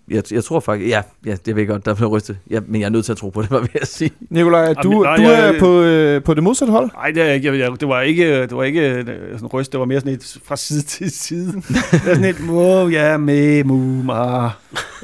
jeg, 0.10 0.24
jeg 0.32 0.44
tror 0.44 0.60
faktisk, 0.60 0.90
ja, 0.90 1.02
ja, 1.26 1.36
det 1.46 1.56
ved 1.56 1.62
jeg 1.64 1.68
godt, 1.68 1.86
der 1.86 1.94
bliver 1.94 2.10
rystet. 2.10 2.38
Ja, 2.50 2.60
men 2.68 2.82
jeg 2.82 2.86
er 2.86 2.90
nødt 2.90 3.06
til 3.06 3.12
at 3.12 3.18
tro 3.18 3.30
på 3.30 3.42
det, 3.42 3.50
hvad 3.52 3.60
vil 3.60 3.70
jeg 3.80 3.88
sige. 3.88 4.12
Nikolaj, 4.30 4.74
du, 4.74 4.92
Jamen, 4.92 5.02
nej, 5.04 5.16
du 5.16 5.22
jeg- 5.22 5.56
er 5.56 5.60
på, 5.60 5.82
øh, 5.82 6.24
på 6.24 6.34
det 6.34 6.44
modsatte 6.44 6.72
hold. 6.72 6.90
Nej, 6.94 7.12
det, 7.12 7.24
er 7.24 7.34
ikke- 7.34 7.48
jeg, 7.48 7.60
jeg, 7.60 7.72
det 7.80 7.88
var 7.88 8.02
ikke, 8.02 8.42
det 8.42 8.56
var 8.58 8.64
ikke 8.64 8.90
øh, 8.94 9.06
sådan 9.06 9.40
en 9.42 9.48
ryst, 9.48 9.72
det 9.72 9.80
var 9.80 9.86
mere 9.86 10.00
sådan 10.00 10.14
et 10.14 10.38
fra 10.46 10.56
side 10.58 10.82
til 10.98 11.12
side. 11.12 11.46
det 11.54 11.64
var 11.92 12.00
sådan 12.16 12.26
et, 12.26 12.36
wow, 12.50 12.88
ja, 12.88 13.18
med, 13.18 13.64
mu, 13.64 14.04
ma. 14.04 14.50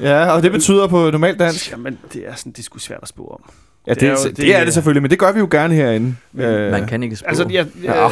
Ja, 0.02 0.32
og 0.32 0.44
det 0.44 0.52
betyder 0.52 0.88
på 0.88 1.12
normalt 1.12 1.40
dansk. 1.40 1.72
Jamen, 1.72 1.98
det 2.14 2.24
er 2.28 2.36
sådan, 2.36 2.52
det 2.52 2.60
er 2.60 2.64
sgu 2.64 2.80
svært 2.80 3.00
at 3.02 3.08
spå 3.08 3.24
om. 3.28 3.52
Ja, 3.88 3.94
det, 3.94 4.02
Det 4.02 4.08
er 4.10 4.12
er, 4.14 4.18
jo- 4.24 4.30
det, 4.30 4.38
det 4.38 4.56
er 4.56 4.58
er- 4.60 4.64
det 4.66 4.74
selvfølgelig, 4.74 5.02
men 5.02 5.12
det 5.12 5.20
gør 5.20 5.32
vi 5.32 5.40
jo 5.40 5.48
gerne 5.52 5.74
herinde. 5.76 6.16
Men 6.34 6.46
Øh, 6.46 6.72
Man 6.72 6.88
kan 6.88 7.04
ikke 7.04 7.16
spå. 7.16 7.26
Altså, 7.28 7.48
jeg, 7.52 7.66
Ja. 7.84 8.02
jeg, 8.02 8.12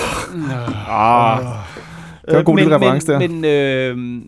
Ah, 0.89 1.39
det 2.25 2.33
var 2.33 2.39
en 2.39 2.45
god 2.45 2.55
men, 2.55 2.63
lille 2.63 2.75
reference 2.75 3.07
der. 3.07 3.19
men, 3.19 3.41
men, 3.41 3.45
øh, 3.45 4.21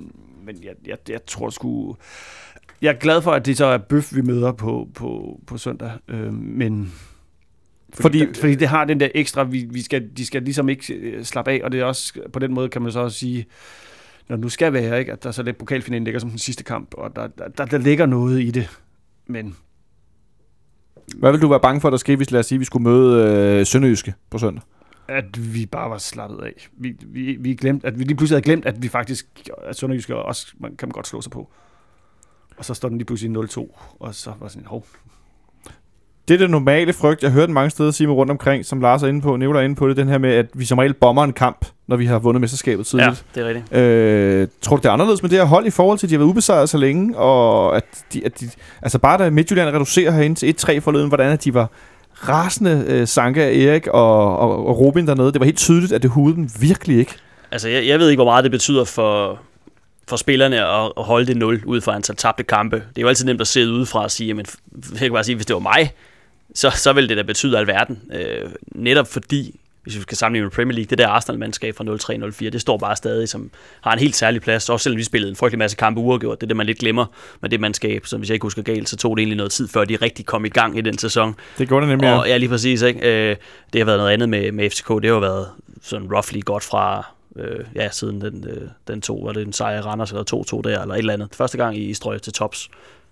men 0.46 0.56
jeg, 0.64 0.74
jeg, 0.88 0.98
jeg 1.10 1.26
tror 1.26 1.50
sgu... 1.50 1.96
Jeg 2.82 2.90
er 2.90 3.00
glad 3.00 3.22
for, 3.22 3.32
at 3.32 3.46
det 3.46 3.58
så 3.58 3.66
er 3.66 3.78
bøf, 3.78 4.16
vi 4.16 4.22
møder 4.22 4.52
på, 4.52 4.90
på, 4.94 5.40
på 5.48 5.58
søndag. 5.58 5.92
Øh, 6.08 6.34
men 6.34 6.94
fordi, 7.94 8.02
Fordi- 8.20 8.20
fordi, 8.26 8.40
fordi 8.40 8.56
det 8.56 8.68
har 8.68 8.86
den 8.86 9.00
der 9.00 9.08
ekstra, 9.16 9.44
vi, 9.44 9.68
vi 9.70 9.82
skal, 9.82 10.10
de 10.18 10.26
skal 10.26 10.42
ligesom 10.44 10.70
ikke 10.70 10.94
øh, 10.94 11.24
slappe 11.24 11.52
af, 11.52 11.62
og 11.64 11.72
det 11.72 11.80
er 11.80 11.86
også, 11.86 12.14
på 12.34 12.40
den 12.40 12.54
måde 12.54 12.70
kan 12.70 12.82
man 12.82 12.92
så 12.92 13.00
også 13.00 13.20
sige, 13.20 13.46
når 14.30 14.38
nu 14.38 14.50
skal 14.50 14.74
være, 14.74 15.00
ikke, 15.00 15.12
at 15.12 15.24
der 15.24 15.32
så 15.32 15.44
lidt 15.44 15.58
pokalfinalen 15.58 16.04
ligger 16.04 16.20
som 16.20 16.30
den 16.30 16.40
sidste 16.40 16.64
kamp, 16.64 16.94
og 16.94 17.16
der, 17.16 17.28
der, 17.28 17.48
der, 17.48 17.66
der 17.66 17.78
ligger 17.78 18.06
noget 18.06 18.42
i 18.42 18.52
det. 18.52 18.70
Men 19.28 19.56
Hvad 21.16 21.32
vil 21.32 21.42
du 21.42 21.48
være 21.48 21.60
bange 21.60 21.82
for, 21.82 21.90
der 21.90 21.98
skete, 21.98 22.16
hvis 22.18 22.32
lad 22.32 22.40
os 22.40 22.46
sige, 22.46 22.60
vi 22.60 22.66
skulle 22.66 22.84
møde 22.84 23.32
øh, 23.60 23.66
Sønderjyske 23.66 24.14
på 24.30 24.38
søndag? 24.38 24.64
At 25.08 25.54
vi 25.56 25.66
bare 25.66 25.90
var 25.90 25.98
slappet 25.98 26.38
af. 26.44 26.68
Vi, 26.78 26.96
vi, 27.06 27.38
vi 27.40 27.54
glemt, 27.56 27.86
at 27.86 28.00
vi 28.00 28.04
lige 28.04 28.16
pludselig 28.18 28.36
havde 28.36 28.44
glemt, 28.46 28.66
at 28.66 28.84
vi 28.84 28.88
faktisk, 28.88 29.28
at 29.64 29.76
Sønderjyske 29.78 30.16
også 30.16 30.48
man, 30.60 30.76
kan 30.76 30.88
man 30.88 30.92
godt 30.94 31.08
slå 31.08 31.22
sig 31.22 31.32
på. 31.32 31.50
Og 32.58 32.66
så 32.66 32.74
står 32.74 32.90
den 32.90 32.98
lige 32.98 33.06
pludselig 33.06 33.38
0-2, 33.38 33.96
og 34.00 34.16
så 34.16 34.32
var 34.40 34.48
sådan, 34.48 34.66
hov, 34.68 34.86
Det 36.28 36.34
er 36.34 36.38
det 36.38 36.50
normale 36.50 36.94
frygt, 36.94 37.24
jeg 37.24 37.32
hørte 37.32 37.52
mange 37.54 37.70
steder 37.70 37.92
sige 37.92 38.10
rundt 38.10 38.32
omkring, 38.32 38.66
som 38.66 38.82
Lars 38.82 39.04
er 39.04 39.08
inde 39.08 39.22
på, 39.22 39.36
Nicolai 39.36 39.62
er 39.62 39.66
inde 39.66 39.76
på 39.76 39.90
det, 39.90 39.98
den 39.98 40.08
her 40.08 40.18
med, 40.18 40.34
at 40.34 40.46
vi 40.54 40.66
som 40.66 40.78
regel 40.78 40.94
bomber 40.94 41.24
en 41.24 41.34
kamp, 41.34 41.66
når 41.88 41.96
vi 41.96 42.06
har 42.06 42.20
vundet 42.20 42.42
mesterskabet 42.42 42.94
Ja, 42.94 43.00
tidligt. 43.00 43.26
det 43.36 43.44
er 43.44 43.48
rigtigt. 43.48 43.74
Øh, 43.74 44.48
tror 44.62 44.76
du, 44.76 44.82
det 44.82 44.88
er 44.90 44.92
anderledes 44.94 45.22
med 45.22 45.30
det 45.30 45.38
her 45.38 45.46
hold 45.46 45.66
i 45.66 45.70
forhold 45.70 45.98
til, 45.98 46.08
at 46.08 46.10
de 46.10 46.16
har 46.16 46.20
været 46.20 46.30
ubesejret 46.30 46.70
så 46.70 46.78
længe, 46.78 47.18
og 47.18 47.78
at 47.78 47.84
de, 48.14 48.26
at 48.26 48.40
de 48.40 48.50
altså 48.82 49.00
bare 49.00 49.18
da 49.18 49.30
Midtjylland 49.30 49.70
reducerer 49.70 50.12
herinde 50.12 50.36
til 50.36 50.56
1-3 50.62 50.80
forleden, 50.80 51.08
hvordan 51.08 51.32
at 51.32 51.44
de 51.44 51.54
var 51.54 51.70
rasende 52.16 52.86
øh, 52.88 53.08
Sanka, 53.08 53.66
Erik 53.66 53.88
og, 53.88 54.40
og, 54.40 54.68
og 54.68 54.80
Robin 54.80 55.08
dernede. 55.08 55.32
Det 55.32 55.40
var 55.40 55.46
helt 55.46 55.58
tydeligt, 55.58 55.92
at 55.92 56.02
det 56.02 56.10
hudede 56.10 56.36
dem 56.36 56.50
virkelig 56.60 56.98
ikke. 56.98 57.16
Altså, 57.52 57.70
jeg, 57.70 57.88
jeg 57.88 58.00
ved 58.00 58.10
ikke, 58.10 58.18
hvor 58.18 58.32
meget 58.32 58.44
det 58.44 58.52
betyder 58.52 58.84
for, 58.84 59.40
for 60.08 60.16
spillerne 60.16 60.66
at, 60.68 60.92
at 60.98 61.04
holde 61.04 61.26
det 61.26 61.38
0 61.38 61.62
ud 61.66 61.82
fra 61.82 61.96
antal 61.96 62.16
tabte 62.16 62.44
kampe. 62.44 62.76
Det 62.76 62.98
er 62.98 63.02
jo 63.02 63.08
altid 63.08 63.26
nemt 63.26 63.42
at 63.42 63.48
sidde 63.48 63.74
udefra 63.74 64.04
og 64.04 64.12
sige, 64.12 64.34
men 64.34 64.46
jeg 64.92 65.00
kan 65.00 65.12
bare 65.12 65.24
sige, 65.24 65.36
hvis 65.36 65.46
det 65.46 65.54
var 65.54 65.60
mig, 65.60 65.92
så, 66.56 66.70
så 66.70 66.94
ville 66.94 67.10
det 67.10 67.18
da 67.18 67.24
betyde 67.24 67.58
alverden. 67.58 68.02
Øh, 68.14 68.50
netop 68.76 69.08
fordi, 69.08 69.60
hvis 69.86 69.96
vi 69.96 70.02
skal 70.02 70.18
sammenligne 70.18 70.46
med 70.46 70.52
Premier 70.52 70.76
League, 70.76 70.90
det 70.90 70.98
der 70.98 71.08
Arsenal-mandskab 71.08 71.76
fra 71.76 71.84
03-04, 72.46 72.50
det 72.50 72.62
står 72.62 72.78
bare 72.78 72.96
stadig, 72.96 73.30
som 73.30 73.52
har 73.82 73.94
en 73.94 74.00
helt 74.00 74.16
særlig 74.16 74.42
plads. 74.42 74.70
Også 74.70 74.84
selvom 74.84 74.98
vi 74.98 75.04
spillede 75.04 75.30
en 75.30 75.36
frygtelig 75.36 75.60
masse 75.60 75.78
kampe 75.78 76.02
uafgjort. 76.02 76.42
Det 76.42 76.46
er 76.46 76.48
det, 76.48 76.58
man 76.58 76.66
lidt 76.66 76.78
glemmer 76.78 77.06
med 77.42 77.50
det 77.50 77.60
mandskab. 77.60 78.06
Så 78.06 78.18
hvis 78.18 78.30
jeg 78.30 78.34
ikke 78.34 78.44
husker 78.44 78.62
galt, 78.62 78.90
så 78.90 78.98
tog 78.98 79.18
det 79.18 79.22
egentlig 79.22 79.38
noget 79.38 79.52
tid, 79.52 79.68
før 79.68 79.86
de 79.86 79.96
rigtig 79.96 80.26
kom 80.26 80.46
i 80.46 80.50
gang 80.50 80.78
i 80.78 80.82
den 80.82 80.98
sæson. 80.98 81.36
Det 81.58 81.68
gjorde 81.68 81.82
det 81.82 81.90
nemlig. 81.90 82.14
Og 82.14 82.28
ja, 82.28 82.38
lige 82.38 82.50
præcis. 82.50 82.82
Ikke? 82.82 83.30
Øh, 83.30 83.36
det 83.74 83.82
har 83.82 83.86
været 83.86 84.00
noget 84.00 84.12
andet 84.12 84.30
med, 84.30 84.52
med 84.52 84.70
FCK. 84.70 84.88
Det 84.88 85.06
har 85.06 85.10
jo 85.10 85.20
været 85.20 85.48
sådan 85.82 86.08
roughly 86.14 86.42
godt 86.46 86.64
fra, 86.64 87.06
øh, 87.36 87.66
ja, 87.76 87.90
siden 87.90 88.22
den, 88.22 88.46
øh, 88.50 88.68
den 88.88 89.02
to, 89.02 89.16
var 89.16 89.34
det 89.34 89.48
en 89.48 89.54
sejr 89.54 89.78
i 89.78 89.82
Randers, 89.82 90.12
eller 90.12 90.24
2-2 90.24 90.62
der, 90.62 90.82
eller 90.82 90.94
et 90.94 91.00
eller 91.00 91.14
andet. 91.14 91.30
Første 91.36 91.58
gang 91.58 91.78
i 91.78 91.94
strøg 91.94 92.22
til 92.22 92.34
tops. 92.34 92.70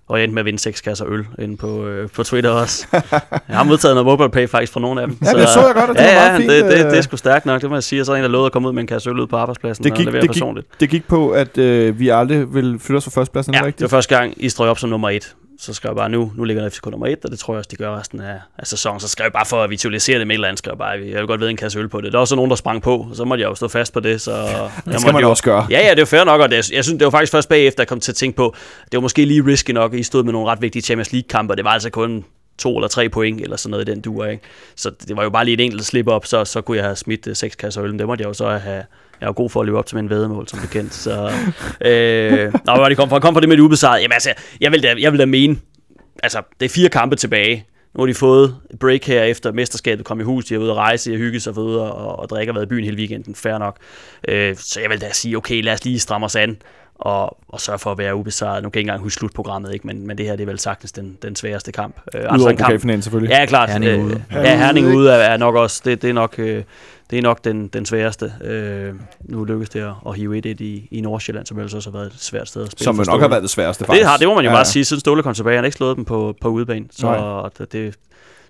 Og 0.07 0.17
jeg 0.17 0.23
endte 0.23 0.33
med 0.33 0.41
at 0.41 0.45
vinde 0.45 0.59
seks 0.59 0.81
kasser 0.81 1.05
øl 1.07 1.25
inde 1.39 1.57
på, 1.57 1.85
øh, 1.85 2.09
på 2.09 2.23
Twitter 2.23 2.49
også. 2.49 2.87
jeg 3.49 3.57
har 3.57 3.63
modtaget 3.63 3.95
noget 3.95 4.05
mobile 4.05 4.29
pay 4.29 4.47
faktisk 4.49 4.73
fra 4.73 4.79
nogle 4.79 5.01
af 5.01 5.07
dem. 5.07 5.17
Ja, 5.25 5.31
det 5.33 5.49
så 5.49 5.65
jeg 5.65 5.75
godt, 5.75 5.89
og 5.89 5.95
det 5.95 6.01
ja, 6.01 6.07
var 6.07 6.21
meget 6.21 6.31
ja, 6.31 6.37
fint, 6.37 6.49
det, 6.49 6.63
det, 6.63 6.85
det, 6.85 6.91
øh. 6.91 6.97
er 6.97 7.01
sgu 7.01 7.17
stærkt 7.17 7.45
nok, 7.45 7.61
det 7.61 7.69
må 7.69 7.75
jeg 7.75 7.83
sige. 7.83 8.01
Og 8.01 8.05
så 8.05 8.11
er 8.11 8.15
der 8.15 8.17
en, 8.19 8.23
der 8.23 8.29
lovede 8.29 8.45
at 8.45 8.51
komme 8.51 8.67
ud 8.67 8.73
med 8.73 8.81
en 8.81 8.87
kasse 8.87 9.09
øl 9.09 9.19
ud 9.19 9.27
på 9.27 9.35
arbejdspladsen 9.35 9.83
Det 9.83 9.91
og 9.91 9.97
gik, 9.97 10.05
levere 10.05 10.21
det, 10.21 10.29
gik, 10.29 10.33
personligt. 10.35 10.67
det 10.79 10.89
gik 10.89 11.07
på, 11.07 11.29
at 11.29 11.57
øh, 11.57 11.99
vi 11.99 12.09
aldrig 12.09 12.53
vil 12.53 12.79
flytte 12.79 12.97
os 12.97 13.03
fra 13.03 13.11
førstepladsen, 13.11 13.53
Ja, 13.53 13.57
det 13.57 13.61
det 13.61 13.63
var 13.63 13.67
rigtigt? 13.67 13.89
første 13.89 14.15
gang, 14.17 14.33
I 14.37 14.49
strøg 14.49 14.69
op 14.69 14.79
som 14.79 14.89
nummer 14.89 15.09
et. 15.09 15.35
Så 15.59 15.73
skrev 15.73 15.89
jeg 15.89 15.95
bare, 15.95 16.09
nu, 16.09 16.31
nu 16.35 16.43
ligger 16.43 16.69
FCK 16.69 16.85
nummer 16.85 17.07
et, 17.07 17.25
og 17.25 17.31
det 17.31 17.39
tror 17.39 17.53
jeg 17.53 17.57
også, 17.57 17.67
de 17.71 17.75
gør 17.75 17.99
resten 17.99 18.19
af, 18.19 18.39
af 18.57 18.67
sæsonen. 18.67 18.99
Så 18.99 19.07
skrev 19.07 19.25
jeg 19.25 19.33
bare 19.33 19.45
for 19.45 19.63
at 19.63 19.69
visualisere 19.69 20.19
det 20.19 20.27
med 20.27 20.35
et 20.35 20.37
eller 20.37 20.47
andet, 20.47 20.59
skrev 20.59 20.71
jeg 20.71 20.77
bare, 20.77 20.89
jeg 20.89 21.19
vil 21.19 21.27
godt 21.27 21.41
ved 21.41 21.49
en 21.49 21.57
kasse 21.57 21.79
øl 21.79 21.89
på 21.89 22.01
det. 22.01 22.11
Der 22.11 22.17
var 22.17 22.21
også 22.21 22.35
nogen, 22.35 22.49
der 22.49 22.55
sprang 22.55 22.81
på, 22.81 22.97
og 23.09 23.15
så 23.15 23.23
måtte 23.23 23.41
jeg 23.41 23.49
jo 23.49 23.55
stå 23.55 23.67
fast 23.67 23.93
på 23.93 23.99
det. 23.99 24.21
Så 24.21 24.31
jeg 24.35 24.69
Det 24.85 25.01
skal 25.01 25.13
man 25.13 25.21
jo, 25.21 25.29
også 25.29 25.43
gøre. 25.43 25.67
Ja, 25.69 25.79
ja, 25.79 25.89
det 25.89 25.97
er 25.97 26.01
jo 26.01 26.05
fair 26.05 26.23
nok, 26.23 26.41
og 26.41 26.51
det, 26.51 26.71
jeg 26.71 26.83
synes, 26.83 26.97
det 26.99 27.05
var 27.05 27.11
faktisk 27.11 27.31
først 27.31 27.49
bagefter, 27.49 27.83
jeg 27.83 27.87
kom 27.87 27.99
til 27.99 28.11
at 28.11 28.15
tænke 28.15 28.35
på, 28.35 28.55
det 28.91 28.97
var 28.97 29.01
måske 29.01 29.25
lige 29.25 29.45
risky 29.45 29.71
nok, 29.71 29.93
at 29.93 29.99
I 29.99 30.03
stod 30.03 30.23
med 30.23 30.33
nogle 30.33 30.51
ret 30.51 30.61
vigtige 30.61 30.81
Champions 30.81 31.11
League-kampe, 31.11 31.53
og 31.53 31.57
det 31.57 31.65
var 31.65 31.71
altså 31.71 31.89
kun 31.89 32.25
to 32.57 32.77
eller 32.77 32.87
tre 32.87 33.09
point, 33.09 33.41
eller 33.41 33.57
sådan 33.57 33.71
noget 33.71 33.89
i 33.89 33.91
den 33.91 34.01
duer, 34.01 34.25
ikke? 34.27 34.43
Så 34.75 34.91
det 35.07 35.17
var 35.17 35.23
jo 35.23 35.29
bare 35.29 35.45
lige 35.45 35.53
et 35.53 35.61
enkelt 35.61 35.85
slip 35.85 36.07
op, 36.07 36.25
så, 36.25 36.45
så 36.45 36.61
kunne 36.61 36.77
jeg 36.77 36.85
have 36.85 36.95
smidt 36.95 37.27
øh, 37.27 37.35
seks 37.35 37.55
kasser 37.55 37.83
øl, 37.83 37.89
men 37.89 37.99
det 37.99 38.07
måtte 38.07 38.21
jeg 38.21 38.27
jo 38.27 38.33
så 38.33 38.49
have, 38.49 38.83
jeg 39.23 39.29
er 39.29 39.33
god 39.33 39.49
for 39.49 39.59
at 39.59 39.65
leve 39.65 39.77
op 39.77 39.85
til 39.85 39.97
min 39.97 40.09
vedemål, 40.09 40.47
som 40.47 40.59
bekendt. 40.59 40.93
Så, 40.93 41.31
øh, 41.81 42.53
nå, 42.65 42.75
hvor 42.75 42.89
det 42.89 42.97
kom 42.97 43.09
fra, 43.09 43.19
kom 43.19 43.33
fra 43.33 43.41
det 43.41 43.49
med 43.49 43.57
det 43.57 43.63
ubesejret. 43.63 44.01
Jamen 44.01 44.13
altså, 44.13 44.33
jeg 44.61 44.71
vil 44.71 44.83
da, 44.83 44.95
jeg 44.99 45.11
vil 45.11 45.19
da 45.19 45.25
mene, 45.25 45.57
altså, 46.23 46.41
det 46.59 46.65
er 46.65 46.69
fire 46.69 46.89
kampe 46.89 47.15
tilbage. 47.15 47.65
Nu 47.95 48.01
har 48.01 48.07
de 48.07 48.13
fået 48.13 48.55
et 48.71 48.79
break 48.79 49.03
her 49.03 49.23
efter 49.23 49.51
mesterskabet 49.51 50.05
kom 50.05 50.19
i 50.19 50.23
hus. 50.23 50.45
De 50.45 50.53
har 50.53 50.59
været 50.59 50.65
ude 50.65 50.71
at 50.71 50.77
rejse, 50.77 51.09
de 51.09 51.15
har 51.15 51.23
hygget 51.23 51.41
sig 51.41 51.57
ude 51.57 51.91
og, 51.93 52.19
og 52.19 52.29
drikke 52.29 52.51
og 52.51 52.55
været 52.55 52.65
i 52.65 52.69
byen 52.69 52.83
hele 52.83 52.97
weekenden. 52.97 53.35
Fair 53.35 53.57
nok. 53.57 53.77
Øh, 54.27 54.55
så 54.57 54.81
jeg 54.81 54.89
vil 54.89 55.01
da 55.01 55.09
sige, 55.11 55.37
okay, 55.37 55.63
lad 55.63 55.73
os 55.73 55.85
lige 55.85 55.99
stramme 55.99 56.25
os 56.25 56.35
an 56.35 56.57
og, 57.03 57.37
og 57.47 57.61
sørge 57.61 57.79
for 57.79 57.91
at 57.91 57.97
være 57.97 58.15
ubesejret. 58.15 58.63
Nu 58.63 58.69
kan 58.69 58.75
jeg 58.77 58.81
ikke 58.81 58.89
engang 58.89 59.03
huske 59.03 59.19
slutprogrammet, 59.19 59.73
ikke? 59.73 59.87
Men, 59.87 60.07
men 60.07 60.17
det 60.17 60.25
her 60.25 60.35
det 60.35 60.43
er 60.43 60.47
vel 60.47 60.59
sagtens 60.59 60.91
den, 60.91 61.17
den 61.21 61.35
sværeste 61.35 61.71
kamp. 61.71 61.95
Øh, 62.15 62.21
Udover 62.33 62.49
en 62.49 62.57
kamp, 62.57 62.67
pokalfinalen 62.67 63.01
selvfølgelig. 63.01 63.33
Ja, 63.33 63.45
klart. 63.45 63.69
Herning 63.69 63.91
Øh, 63.91 64.05
ude. 64.05 64.23
Ja, 64.31 64.57
Herning 64.57 64.87
ude 64.95 65.11
er, 65.11 65.15
er 65.15 65.37
nok 65.37 65.55
også, 65.55 65.81
det, 65.85 66.01
det 66.01 66.09
er 66.09 66.13
nok, 66.13 66.35
øh, 66.37 66.63
det 67.09 67.17
er 67.17 67.21
nok 67.21 67.43
den, 67.43 67.67
den 67.67 67.85
sværeste. 67.85 68.33
Øh, 68.43 68.93
nu 69.21 69.43
lykkes 69.43 69.69
det 69.69 69.79
at, 69.81 69.91
at 70.07 70.15
hive 70.15 70.37
1 70.37 70.45
i, 70.61 70.87
i 70.91 71.01
Nordsjælland, 71.01 71.45
som 71.45 71.57
ellers 71.59 71.73
også 71.73 71.91
har 71.91 71.97
været 71.97 72.13
et 72.13 72.19
svært 72.19 72.47
sted 72.47 72.63
at 72.63 72.71
spille. 72.71 72.83
Som 72.83 72.95
nok 72.95 73.05
Ståle. 73.05 73.21
har 73.21 73.27
været 73.27 73.41
det 73.41 73.49
sværeste, 73.49 73.85
faktisk. 73.85 73.99
Det, 74.01 74.09
har, 74.09 74.17
det 74.17 74.27
må 74.27 74.33
man 74.35 74.43
jo 74.43 74.49
Ja, 74.49 74.53
bare 74.53 74.59
ja. 74.59 74.63
sige, 74.63 74.85
siden 74.85 74.99
Ståle 74.99 75.23
kom 75.23 75.33
tilbage. 75.33 75.55
Han 75.55 75.63
har 75.63 75.65
ikke 75.65 75.77
slået 75.77 75.97
dem 75.97 76.05
på, 76.05 76.35
på 76.41 76.49
udebane. 76.49 76.85
Så 76.91 77.05
Nej. 77.05 77.49
det, 77.57 77.71
det, 77.73 77.95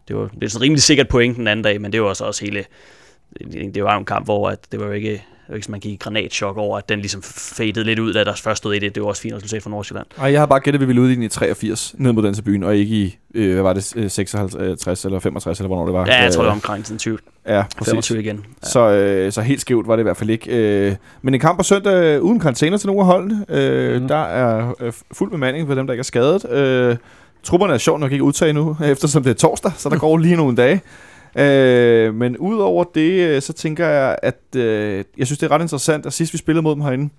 det, 0.08 0.16
var, 0.16 0.28
det 0.40 0.44
er 0.44 0.50
sådan 0.50 0.62
rimelig 0.64 0.84
sikkert 0.84 1.08
point 1.08 1.38
den 1.38 1.48
anden 1.48 1.64
dag, 1.64 1.82
men 1.82 1.92
det 1.94 2.02
var 2.02 2.08
også, 2.08 2.24
også 2.24 2.46
hele... 2.46 2.64
Det 3.74 3.84
var 3.84 3.94
jo 3.94 4.00
en 4.00 4.06
kamp, 4.06 4.26
hvor 4.26 4.50
at 4.50 4.60
det 4.72 4.80
var 4.80 4.86
jo 4.86 4.92
ikke, 4.92 5.24
var 5.50 5.58
som 5.62 5.72
man 5.72 5.80
gik 5.80 5.92
i 5.92 5.96
granatchok 5.96 6.58
over, 6.58 6.78
at 6.78 6.90
den 6.90 7.00
ligesom 7.00 7.22
fadede 7.24 7.84
lidt 7.84 8.00
ud, 8.00 8.14
da 8.14 8.24
der 8.24 8.36
først 8.36 8.58
stod 8.58 8.74
i 8.74 8.80
det. 8.80 8.96
Det 8.96 9.04
var 9.04 9.10
også 9.10 9.22
fint 9.22 9.36
resultat 9.36 9.64
for 9.64 9.70
Nordsjælland. 9.70 10.08
Ej, 10.18 10.32
jeg 10.32 10.42
har 10.42 10.46
bare 10.46 10.60
gættet, 10.60 10.78
at 10.78 10.82
vi 10.82 10.86
ville 10.86 11.02
ud 11.02 11.10
i 11.10 11.16
den 11.16 11.24
i 11.24 11.28
83, 11.28 11.96
ned 11.98 12.12
mod 12.14 12.24
den 12.24 12.34
til 12.34 12.42
byen, 12.42 12.64
og 12.64 12.76
ikke 12.76 12.96
i, 12.96 13.18
øh, 13.36 13.54
hvad 13.54 13.64
var 13.64 13.74
det, 13.74 13.94
øh, 13.96 14.10
56 14.10 15.06
eller 15.06 15.20
65, 15.20 15.60
eller 15.60 15.68
hvornår 15.68 15.86
det 15.86 15.94
var. 15.94 16.06
Ja, 16.06 16.22
jeg 16.24 16.34
tror, 16.34 16.42
det 16.42 16.48
var 16.48 16.52
Øh, 16.52 16.58
omkring 16.58 16.86
sådan 16.86 16.98
20, 16.98 17.18
Ja, 17.48 17.64
præcis. 17.78 17.92
25 17.92 18.20
igen. 18.20 18.46
Ja. 18.64 18.70
Så, 18.70 18.80
øh, 18.80 19.32
så 19.32 19.42
helt 19.42 19.62
skævt 19.62 19.88
var 19.88 19.96
det 19.96 20.02
i 20.02 20.04
hvert 20.04 20.18
fald 20.18 20.30
ikke. 20.30 20.52
Øh, 20.88 20.96
men 21.22 21.34
en 21.34 21.40
kamp 21.40 21.58
på 21.58 21.64
søndag 21.64 22.22
uden 22.22 22.40
karantæner 22.40 22.78
til 22.78 22.88
nogle 22.88 23.02
af 23.02 23.08
holdene. 23.08 23.46
Øh, 23.50 24.02
mm. 24.02 24.08
Der 24.08 24.24
er 24.24 24.74
øh, 24.80 24.94
fuld 25.12 25.32
bemanding 25.32 25.68
for 25.68 25.76
dem, 25.76 25.88
der 25.88 25.94
ikke 25.94 26.02
er 26.02 26.04
skadet. 26.04 26.52
Øh, 26.52 26.96
trupperne 27.44 27.74
er 27.74 27.78
sjovt 27.78 28.00
nok 28.00 28.12
ikke 28.12 28.24
udtaget 28.24 28.56
nu, 28.56 28.78
eftersom 28.86 29.24
det 29.24 29.30
er 29.30 29.34
torsdag, 29.36 29.72
så 29.78 29.90
der 29.90 29.98
går 30.06 30.18
lige 30.18 30.36
nogle 30.36 30.58
dage. 30.58 30.82
Øh, 31.36 32.16
men 32.16 32.38
udover 32.38 32.84
det, 32.84 33.30
øh, 33.30 33.42
så 33.42 33.54
tænker 33.54 33.88
jeg, 33.88 34.18
at 34.24 34.56
øh, 34.56 35.04
jeg 35.18 35.26
synes, 35.26 35.40
det 35.40 35.48
er 35.48 35.52
ret 35.52 35.62
interessant, 35.62 36.06
at 36.06 36.14
sidst 36.14 36.34
vi 36.34 36.38
spillede 36.38 36.64
mod 36.64 36.76
dem 36.76 36.82
herinde, 36.82 37.10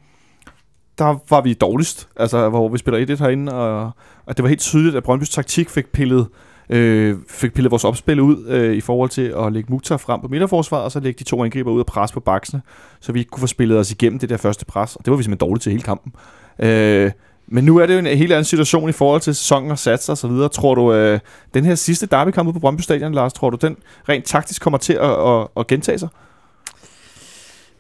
der 0.99 1.19
var 1.31 1.41
vi 1.41 1.55
dårligst, 1.55 2.09
altså 2.17 2.49
hvor 2.49 2.69
vi 2.69 2.79
spiller 2.79 3.17
1-1 3.17 3.23
herinde, 3.23 3.53
og, 3.53 3.91
og 4.27 4.37
det 4.37 4.43
var 4.43 4.49
helt 4.49 4.61
tydeligt, 4.61 4.97
at 4.97 5.09
Brøndby's 5.09 5.35
taktik 5.35 5.71
fik 5.71 5.93
pillet 5.93 6.27
øh, 6.71 7.17
fik 7.29 7.55
pillet 7.55 7.71
vores 7.71 7.85
opspil 7.85 8.21
ud 8.21 8.47
øh, 8.47 8.75
i 8.75 8.81
forhold 8.81 9.11
til 9.11 9.35
at 9.39 9.53
lægge 9.53 9.73
Mukhtar 9.73 9.97
frem 9.97 10.21
på 10.21 10.29
midterforsvaret, 10.29 10.85
og 10.85 10.93
så 10.93 11.01
lægge 11.01 11.19
de 11.19 11.25
to 11.25 11.45
angriber 11.45 11.71
ud 11.71 11.81
og 11.81 11.87
presse 11.87 12.15
på 12.15 12.21
baksene, 12.21 12.63
så 13.01 13.13
vi 13.13 13.19
ikke 13.19 13.31
kunne 13.31 13.41
få 13.41 13.47
spillet 13.47 13.79
os 13.79 13.91
igennem 13.91 14.19
det 14.19 14.29
der 14.29 14.37
første 14.37 14.65
pres, 14.65 14.97
og 14.97 15.05
det 15.05 15.11
var 15.11 15.17
vi 15.17 15.23
simpelthen 15.23 15.49
dårlige 15.49 15.61
til 15.61 15.73
hele 15.73 15.83
kampen. 15.83 16.13
Øh, 16.59 17.11
men 17.47 17.65
nu 17.65 17.77
er 17.77 17.87
det 17.87 17.95
jo 17.95 17.99
en 17.99 18.07
helt 18.07 18.33
anden 18.33 18.45
situation 18.45 18.89
i 18.89 18.93
forhold 18.93 19.21
til 19.21 19.35
sæsonen 19.35 19.71
og 19.71 19.79
satser 19.79 20.13
og 20.13 20.19
så 20.19 20.29
videre. 20.29 20.49
Tror 20.49 20.75
du, 20.75 20.93
øh, 20.93 21.21
den 21.55 21.65
her 21.65 21.75
sidste 21.75 22.07
derbykamp 22.07 22.53
på 22.53 22.59
Brøndby 22.59 22.81
Stadion, 22.81 23.15
Lars, 23.15 23.33
tror 23.33 23.51
du, 23.51 23.67
den 23.67 23.77
rent 24.09 24.25
taktisk 24.25 24.63
kommer 24.63 24.79
til 24.79 24.93
at, 24.93 25.29
at, 25.29 25.49
at 25.57 25.67
gentage 25.67 25.99
sig? 25.99 26.09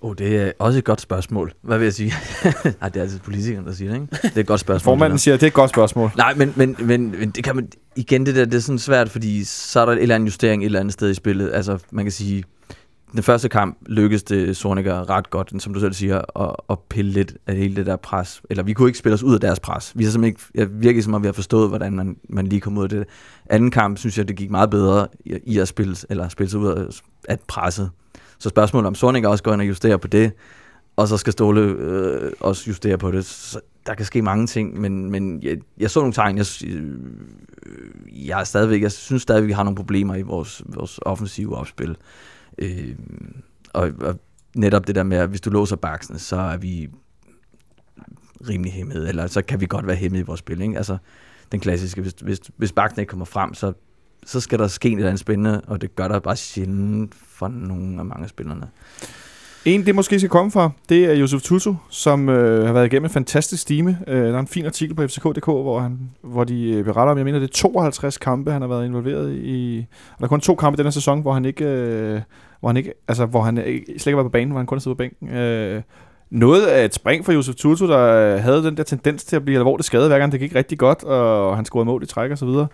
Oh, 0.04 0.14
det 0.18 0.36
er 0.36 0.52
også 0.58 0.78
et 0.78 0.84
godt 0.84 1.00
spørgsmål. 1.00 1.52
Hvad 1.62 1.78
vil 1.78 1.84
jeg 1.84 1.94
sige? 1.94 2.12
Nej, 2.80 2.88
det 2.88 2.96
er 2.96 3.02
altid 3.02 3.18
politikeren, 3.18 3.66
der 3.66 3.72
siger 3.72 3.92
det, 3.92 4.00
ikke? 4.00 4.16
Det 4.22 4.36
er 4.36 4.40
et 4.40 4.46
godt 4.46 4.60
spørgsmål. 4.60 4.92
Formanden 4.92 5.18
siger, 5.18 5.34
at 5.34 5.40
det 5.40 5.46
er 5.46 5.50
et 5.50 5.54
godt 5.54 5.70
spørgsmål. 5.70 6.10
Nej, 6.16 6.34
men, 6.34 6.52
men, 6.56 6.76
men, 6.78 7.14
men 7.18 7.30
det 7.30 7.44
kan 7.44 7.56
man, 7.56 7.68
igen 7.96 8.26
det 8.26 8.34
der, 8.34 8.44
det 8.44 8.54
er 8.54 8.58
sådan 8.60 8.78
svært, 8.78 9.10
fordi 9.10 9.44
så 9.44 9.80
er 9.80 9.86
der 9.86 9.92
et 9.92 10.02
eller 10.02 10.14
andet 10.14 10.26
justering 10.26 10.62
et 10.62 10.66
eller 10.66 10.80
andet 10.80 10.92
sted 10.92 11.10
i 11.10 11.14
spillet. 11.14 11.50
Altså, 11.54 11.78
man 11.90 12.04
kan 12.04 12.12
sige, 12.12 12.44
den 13.14 13.22
første 13.22 13.48
kamp 13.48 13.78
lykkedes 13.86 14.22
det 14.22 14.56
Sorniger 14.56 15.10
ret 15.10 15.30
godt, 15.30 15.62
som 15.62 15.74
du 15.74 15.80
selv 15.80 15.92
siger, 15.92 16.40
at, 16.40 16.56
at 16.70 16.78
pille 16.88 17.10
lidt 17.10 17.36
af 17.46 17.56
hele 17.56 17.76
det 17.76 17.86
der 17.86 17.96
pres. 17.96 18.42
Eller 18.50 18.62
vi 18.62 18.72
kunne 18.72 18.88
ikke 18.88 18.98
spille 18.98 19.14
os 19.14 19.22
ud 19.22 19.34
af 19.34 19.40
deres 19.40 19.60
pres. 19.60 19.92
Vi 19.94 20.04
har 20.04 20.10
simpelthen 20.10 20.28
ikke, 20.28 20.40
jeg 20.54 20.82
virkelig 20.82 21.04
som 21.04 21.14
om 21.14 21.22
vi 21.22 21.26
har 21.28 21.32
forstået, 21.32 21.68
hvordan 21.68 21.92
man, 21.92 22.16
man 22.28 22.46
lige 22.46 22.60
kom 22.60 22.78
ud 22.78 22.82
af 22.82 22.88
det. 22.88 23.04
Anden 23.50 23.70
kamp, 23.70 23.98
synes 23.98 24.18
jeg, 24.18 24.28
det 24.28 24.36
gik 24.36 24.50
meget 24.50 24.70
bedre 24.70 25.06
i, 25.24 25.58
at 25.58 25.68
spille, 25.68 25.96
eller 26.10 26.28
spille 26.28 26.50
sig 26.50 26.60
ud 26.60 26.68
af 26.68 26.86
at 27.28 27.40
presset. 27.40 27.90
Så 28.38 28.48
spørgsmålet 28.48 28.86
om 28.86 28.94
Sorniger 28.94 29.28
også 29.28 29.44
går 29.44 29.52
ind 29.52 29.60
og 29.60 29.68
justerer 29.68 29.96
på 29.96 30.08
det, 30.08 30.32
og 30.96 31.08
så 31.08 31.16
skal 31.16 31.32
Ståle 31.32 31.60
øh, 31.60 32.32
også 32.40 32.64
justere 32.68 32.98
på 32.98 33.10
det. 33.10 33.24
Så 33.24 33.60
der 33.86 33.94
kan 33.94 34.06
ske 34.06 34.22
mange 34.22 34.46
ting, 34.46 34.80
men, 34.80 35.10
men 35.10 35.42
jeg, 35.42 35.56
jeg 35.78 35.90
så 35.90 36.00
nogle 36.00 36.12
tegn. 36.12 36.36
Jeg, 36.36 36.46
øh, 36.66 38.28
jeg, 38.28 38.40
er 38.40 38.44
stadigvæk, 38.44 38.82
jeg 38.82 38.92
synes 38.92 39.22
stadigvæk, 39.22 39.48
vi 39.48 39.52
har 39.52 39.62
nogle 39.62 39.76
problemer 39.76 40.14
i 40.14 40.22
vores, 40.22 40.62
vores 40.66 41.00
offensive 41.02 41.56
opspil. 41.56 41.96
Øh, 42.58 42.96
og, 43.72 43.92
og 44.00 44.20
netop 44.56 44.86
det 44.86 44.94
der 44.94 45.02
med, 45.02 45.16
at 45.16 45.28
hvis 45.28 45.40
du 45.40 45.50
låser 45.50 45.76
baksen, 45.76 46.18
så 46.18 46.36
er 46.36 46.56
vi 46.56 46.88
rimelig 48.48 48.72
hæmmet, 48.72 49.08
eller 49.08 49.26
så 49.26 49.42
kan 49.42 49.60
vi 49.60 49.66
godt 49.66 49.86
være 49.86 49.96
hæmmet 49.96 50.18
i 50.18 50.22
vores 50.22 50.38
spil. 50.38 50.60
Ikke? 50.60 50.76
Altså, 50.76 50.96
den 51.52 51.60
klassiske, 51.60 52.00
hvis, 52.00 52.14
hvis, 52.20 52.40
hvis 52.56 52.72
baksen 52.72 53.00
ikke 53.00 53.10
kommer 53.10 53.24
frem, 53.24 53.54
så, 53.54 53.72
så 54.26 54.40
skal 54.40 54.58
der 54.58 54.68
ske 54.68 54.94
noget 54.94 55.06
andet 55.06 55.20
spændende, 55.20 55.60
og 55.60 55.80
det 55.80 55.96
gør 55.96 56.08
der 56.08 56.18
bare 56.18 56.36
sjældent 56.36 57.14
for 57.14 57.48
nogle 57.48 57.98
af 57.98 58.04
mange 58.04 58.28
spillerne. 58.28 58.68
En, 59.64 59.86
det 59.86 59.94
måske 59.94 60.18
skal 60.18 60.30
komme 60.30 60.50
fra, 60.50 60.70
det 60.88 61.04
er 61.04 61.14
Josef 61.14 61.42
Tutu, 61.42 61.74
som 61.90 62.28
øh, 62.28 62.66
har 62.66 62.72
været 62.72 62.86
igennem 62.86 63.04
en 63.04 63.10
fantastisk 63.10 63.62
stime. 63.62 63.98
Øh, 64.06 64.24
der 64.24 64.34
er 64.34 64.38
en 64.38 64.46
fin 64.46 64.66
artikel 64.66 64.94
på 64.96 65.02
fck.dk, 65.02 65.44
hvor, 65.44 65.80
han, 65.80 65.98
hvor 66.22 66.44
de 66.44 66.70
øh, 66.70 66.84
beretter 66.84 67.10
om, 67.12 67.18
jeg 67.18 67.24
mener, 67.24 67.38
det 67.38 67.48
er 67.48 67.52
52 67.52 68.18
kampe, 68.18 68.52
han 68.52 68.62
har 68.62 68.68
været 68.68 68.86
involveret 68.86 69.34
i. 69.34 69.86
Og 70.12 70.18
der 70.18 70.24
er 70.24 70.28
kun 70.28 70.40
to 70.40 70.54
kampe 70.54 70.76
i 70.76 70.78
denne 70.78 70.92
sæson, 70.92 71.20
hvor 71.20 71.32
han 71.32 71.44
ikke, 71.44 71.64
øh, 71.64 72.20
hvor 72.60 72.68
han 72.68 72.76
ikke, 72.76 72.92
altså, 73.08 73.26
hvor 73.26 73.42
han 73.42 73.58
ikke, 73.58 73.86
slet 73.86 74.06
ikke 74.06 74.16
var 74.16 74.22
på 74.22 74.28
banen, 74.28 74.50
hvor 74.50 74.58
han 74.58 74.66
kun 74.66 74.80
sidder 74.80 74.96
siddet 74.96 75.12
på 75.12 75.16
bænken. 75.20 75.38
Øh, 75.38 75.82
noget 76.30 76.66
af 76.66 76.84
et 76.84 76.94
spring 76.94 77.24
for 77.24 77.32
Josef 77.32 77.54
Tutu, 77.54 77.88
der 77.88 78.34
øh, 78.34 78.42
havde 78.42 78.64
den 78.64 78.76
der 78.76 78.82
tendens 78.82 79.24
til 79.24 79.36
at 79.36 79.44
blive 79.44 79.58
alvorligt 79.58 79.86
skadet, 79.86 80.08
hver 80.08 80.18
gang 80.18 80.32
det 80.32 80.40
gik 80.40 80.54
rigtig 80.54 80.78
godt, 80.78 81.04
og 81.04 81.56
han 81.56 81.64
scorede 81.64 81.86
mål 81.86 82.02
i 82.02 82.06
træk 82.06 82.30
og 82.30 82.38
så 82.38 82.46
videre. 82.46 82.66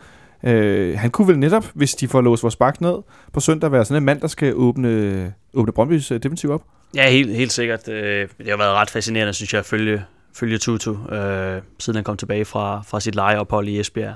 Øh, 0.45 0.99
han 0.99 1.11
kunne 1.11 1.29
vel 1.29 1.39
netop, 1.39 1.65
hvis 1.75 1.95
de 1.95 2.09
får 2.09 2.21
låst 2.21 2.43
vores 2.43 2.57
bak 2.57 2.81
ned 2.81 2.95
på 3.33 3.41
søndag, 3.41 3.73
være 3.73 3.85
sådan 3.85 4.03
en 4.03 4.07
mand, 4.07 4.21
der 4.21 4.29
skal 4.29 4.55
åbne, 4.55 5.35
åbne 5.55 5.73
Brøndby's 5.79 6.15
øh, 6.15 6.23
defensiv 6.23 6.51
op. 6.51 6.63
Ja, 6.95 7.11
helt, 7.11 7.37
helt 7.37 7.53
sikkert. 7.53 7.89
Øh, 7.89 8.29
Det 8.39 8.49
har 8.49 8.57
været 8.57 8.73
ret 8.73 8.91
fascinerende, 8.91 9.33
synes 9.33 9.53
jeg, 9.53 9.59
at 9.59 9.67
følge, 9.67 10.05
følge 10.35 10.59
Tutu, 10.59 11.15
øh, 11.15 11.63
siden 11.79 11.95
han 11.97 12.05
kom 12.05 12.17
tilbage 12.17 12.45
fra, 12.45 12.83
fra 12.89 13.01
sit 13.01 13.15
lejeophold 13.15 13.69
i 13.69 13.81
Esbjerg. 13.81 14.15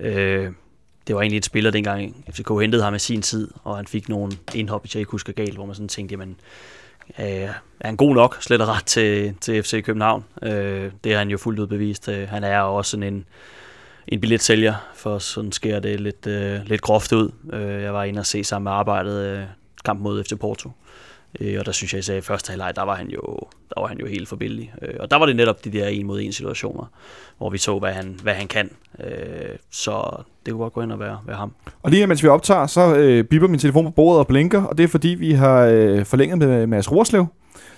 Øh, 0.00 0.48
det 1.06 1.14
var 1.14 1.20
egentlig 1.22 1.38
et 1.38 1.44
spiller, 1.44 1.70
dengang 1.70 2.24
FCK 2.32 2.48
hentede 2.60 2.82
ham 2.82 2.94
i 2.94 2.98
sin 2.98 3.22
tid, 3.22 3.48
og 3.64 3.76
han 3.76 3.86
fik 3.86 4.08
nogle 4.08 4.32
indhop, 4.54 4.82
hvis 4.82 4.94
jeg 4.94 5.00
ikke 5.00 5.10
husker 5.10 5.32
galt, 5.32 5.54
hvor 5.54 5.66
man 5.66 5.74
sådan 5.74 5.88
tænkte, 5.88 6.12
jamen, 6.12 6.36
øh, 7.18 7.26
er 7.26 7.86
han 7.86 7.96
god 7.96 8.14
nok, 8.14 8.36
slet 8.40 8.60
og 8.60 8.68
ret 8.68 8.84
til, 8.84 9.34
til 9.40 9.62
FC 9.62 9.84
København? 9.84 10.24
Øh, 10.42 10.90
det 11.04 11.12
har 11.12 11.18
han 11.18 11.28
jo 11.28 11.38
fuldt 11.38 11.58
ud 11.60 11.66
bevist. 11.66 12.08
Øh, 12.08 12.28
han 12.28 12.44
er 12.44 12.60
også 12.60 12.90
sådan 12.90 13.14
en, 13.14 13.24
en 14.08 14.20
billetsælger, 14.20 14.74
for 14.94 15.18
sådan 15.18 15.52
sker 15.52 15.80
det 15.80 16.00
lidt, 16.00 16.26
øh, 16.26 16.60
lidt 16.66 16.80
groft 16.80 17.12
ud. 17.12 17.30
Øh, 17.52 17.82
jeg 17.82 17.94
var 17.94 18.04
inde 18.04 18.20
og 18.20 18.26
se 18.26 18.44
sammen 18.44 18.64
med 18.64 18.72
arbejdet 18.72 19.26
øh, 19.26 19.42
kamp 19.84 20.00
mod 20.00 20.24
FC 20.24 20.38
Porto. 20.40 20.70
Øh, 21.40 21.56
og 21.58 21.66
der 21.66 21.72
synes 21.72 21.92
jeg, 21.92 21.98
at 21.98 22.24
i 22.24 22.26
første 22.26 22.50
halvleg, 22.50 22.72
der 22.76 22.82
var 22.82 22.94
han 22.94 23.08
jo, 23.08 23.38
der 23.74 23.80
var 23.80 23.86
han 23.86 23.98
jo 23.98 24.06
helt 24.06 24.28
forbillig. 24.28 24.72
Øh, 24.82 24.94
og 25.00 25.10
der 25.10 25.16
var 25.16 25.26
det 25.26 25.36
netop 25.36 25.64
de 25.64 25.72
der 25.72 25.86
en 25.86 26.06
mod 26.06 26.20
en 26.20 26.32
situationer, 26.32 26.84
hvor 27.38 27.50
vi 27.50 27.58
så, 27.58 27.78
hvad 27.78 27.92
han, 27.92 28.16
hvad 28.22 28.34
han 28.34 28.46
kan. 28.46 28.70
Øh, 29.04 29.56
så 29.70 30.22
det 30.46 30.52
kunne 30.52 30.62
godt 30.62 30.72
gå 30.72 30.82
ind 30.82 30.92
og 30.92 31.00
være, 31.00 31.18
være 31.26 31.36
ham. 31.36 31.52
Og 31.82 31.90
lige 31.90 32.06
mens 32.06 32.22
vi 32.22 32.28
optager, 32.28 32.66
så 32.66 32.96
øh, 32.96 33.24
bipper 33.24 33.48
min 33.48 33.60
telefon 33.60 33.84
på 33.84 33.90
bordet 33.90 34.18
og 34.18 34.26
blinker, 34.26 34.62
og 34.62 34.78
det 34.78 34.84
er 34.84 34.88
fordi, 34.88 35.08
vi 35.08 35.32
har 35.32 35.60
øh, 35.60 36.04
forlænget 36.04 36.38
med 36.38 36.66
Mads 36.66 36.92
Rorslev, 36.92 37.26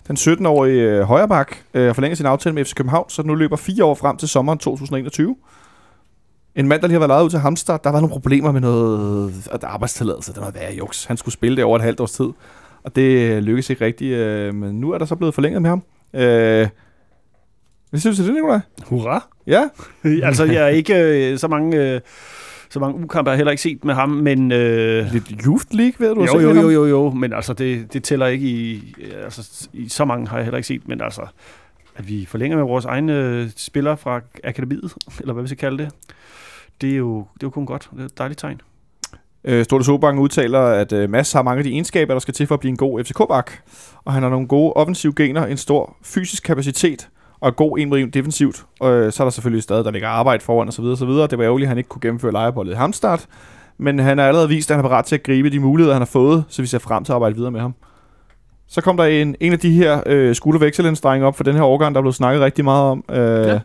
den 0.08 0.16
17-årige 0.16 0.82
øh, 0.82 1.02
højrebak, 1.02 1.56
øh, 1.74 1.86
har 1.86 1.92
forlænget 1.92 2.16
sin 2.16 2.26
aftale 2.26 2.54
med 2.54 2.64
FC 2.64 2.74
København, 2.74 3.10
så 3.10 3.22
den 3.22 3.28
nu 3.28 3.34
løber 3.34 3.56
fire 3.56 3.84
år 3.84 3.94
frem 3.94 4.16
til 4.16 4.28
sommeren 4.28 4.58
2021. 4.58 5.36
En 6.56 6.68
mand, 6.68 6.80
der 6.80 6.86
lige 6.88 6.94
har 6.94 6.98
været 7.00 7.08
lejet 7.08 7.24
ud 7.24 7.30
til 7.30 7.38
Hamstad, 7.38 7.78
der 7.84 7.90
var 7.90 8.00
nogle 8.00 8.12
problemer 8.12 8.52
med 8.52 8.60
noget 8.60 9.48
at 9.52 9.64
arbejdstilladelse, 9.64 10.34
der 10.34 10.40
var 10.40 10.50
værre 10.50 10.74
juks. 10.74 11.04
Han 11.04 11.16
skulle 11.16 11.32
spille 11.32 11.56
det 11.56 11.64
over 11.64 11.76
et 11.76 11.82
halvt 11.84 12.00
års 12.00 12.12
tid, 12.12 12.28
og 12.82 12.96
det 12.96 13.30
øh, 13.30 13.38
lykkedes 13.42 13.70
ikke 13.70 13.84
rigtigt, 13.84 14.14
øh, 14.14 14.54
men 14.54 14.80
nu 14.80 14.90
er 14.90 14.98
der 14.98 15.04
så 15.06 15.14
blevet 15.16 15.34
forlænget 15.34 15.62
med 15.62 15.70
ham. 15.70 15.82
Øh, 16.14 16.68
Hvad 17.90 18.00
synes 18.00 18.16
du 18.16 18.22
til 18.22 18.26
det, 18.26 18.34
Nicolaj? 18.34 18.60
Hurra! 18.86 19.28
Ja? 19.46 19.68
altså, 20.28 20.44
jeg 20.44 20.62
er 20.64 20.68
ikke 20.68 20.94
øh, 21.32 21.38
så 21.38 21.48
mange... 21.48 21.94
Øh, 21.94 22.00
så 22.72 22.80
mange 22.80 23.04
ukampe 23.04 23.28
har 23.28 23.32
jeg 23.32 23.38
heller 23.38 23.50
ikke 23.50 23.62
set 23.62 23.84
med 23.84 23.94
ham, 23.94 24.08
men... 24.08 24.52
Øh, 24.52 25.12
Lidt 25.12 25.32
Youth 25.44 25.64
League, 25.70 25.94
ved 25.98 26.14
du? 26.14 26.24
jo, 26.24 26.40
jo, 26.40 26.54
jo, 26.54 26.70
jo, 26.70 26.86
jo, 26.86 27.10
men 27.10 27.32
altså, 27.32 27.52
det, 27.52 27.92
det 27.92 28.04
tæller 28.04 28.26
ikke 28.26 28.46
i... 28.46 28.94
øh, 29.00 29.24
Altså, 29.24 29.68
i 29.72 29.88
så 29.88 30.04
mange 30.04 30.28
har 30.28 30.36
jeg 30.36 30.44
heller 30.44 30.58
ikke 30.58 30.66
set, 30.66 30.88
men 30.88 31.00
altså, 31.00 31.22
at 31.96 32.08
vi 32.08 32.26
forlænger 32.28 32.56
med 32.56 32.64
vores 32.64 32.84
egne 32.84 33.12
øh, 33.12 33.48
spillere 33.56 33.96
fra 33.96 34.20
akademiet, 34.44 34.94
eller 35.20 35.32
hvad 35.32 35.42
vi 35.42 35.48
skal 35.48 35.58
kalde 35.58 35.78
det, 35.78 35.92
det 36.80 36.92
er 36.92 36.96
jo, 36.96 37.18
det 37.18 37.42
er 37.42 37.46
jo 37.46 37.50
kun 37.50 37.66
godt. 37.66 37.90
Det 37.92 38.00
er 38.00 38.04
et 38.04 38.18
dejligt 38.18 38.40
tegn. 38.40 38.60
Øh, 39.44 39.64
Storte 39.64 39.84
Sobank 39.84 40.20
udtaler, 40.20 40.60
at 40.60 40.92
øh, 40.92 41.10
Mads 41.10 41.32
har 41.32 41.42
mange 41.42 41.58
af 41.58 41.64
de 41.64 41.70
egenskaber, 41.70 42.14
der 42.14 42.18
skal 42.18 42.34
til 42.34 42.46
for 42.46 42.54
at 42.54 42.60
blive 42.60 42.70
en 42.70 42.76
god 42.76 43.04
FCK-bak. 43.04 43.52
Og 44.04 44.12
han 44.12 44.22
har 44.22 44.30
nogle 44.30 44.48
gode 44.48 44.72
offensive 44.72 45.12
gener, 45.16 45.46
en 45.46 45.56
stor 45.56 45.96
fysisk 46.02 46.42
kapacitet 46.42 47.08
og 47.40 47.48
er 47.48 47.52
god 47.52 47.78
en 47.78 47.88
mod 47.88 47.98
en 47.98 48.10
defensivt. 48.10 48.64
Og 48.80 48.92
øh, 48.92 49.12
så 49.12 49.22
er 49.22 49.24
der 49.24 49.30
selvfølgelig 49.30 49.62
stadig, 49.62 49.84
der 49.84 49.90
ligger 49.90 50.08
arbejde 50.08 50.44
foran 50.44 50.68
osv. 50.68 50.84
osv. 50.84 51.08
Det 51.08 51.38
var 51.38 51.44
ærgerligt, 51.44 51.66
at 51.66 51.68
han 51.68 51.78
ikke 51.78 51.88
kunne 51.88 52.02
gennemføre 52.02 52.32
lejebollet 52.32 52.72
i 52.72 52.76
Hamstart. 52.76 53.26
Men 53.78 53.98
han 53.98 54.18
har 54.18 54.26
allerede 54.26 54.48
vist, 54.48 54.70
at 54.70 54.76
han 54.76 54.84
er 54.84 54.88
parat 54.88 55.04
til 55.04 55.14
at 55.14 55.22
gribe 55.22 55.50
de 55.50 55.60
muligheder, 55.60 55.94
han 55.94 56.00
har 56.00 56.06
fået, 56.06 56.44
så 56.48 56.62
vi 56.62 56.66
ser 56.66 56.78
frem 56.78 57.04
til 57.04 57.12
at 57.12 57.14
arbejde 57.14 57.34
videre 57.36 57.50
med 57.50 57.60
ham. 57.60 57.74
Så 58.68 58.80
kom 58.80 58.96
der 58.96 59.04
en, 59.04 59.36
en 59.40 59.52
af 59.52 59.58
de 59.58 59.70
her 59.70 60.02
øh, 60.06 60.30
Excellence-drenge 60.62 61.26
op 61.26 61.36
for 61.36 61.44
den 61.44 61.54
her 61.54 61.62
årgang, 61.62 61.94
der 61.94 62.00
blev 62.00 62.12
snakket 62.12 62.42
rigtig 62.42 62.64
meget 62.64 62.84
om. 62.84 63.04
Øh, 63.10 63.46
ja. 63.46 63.60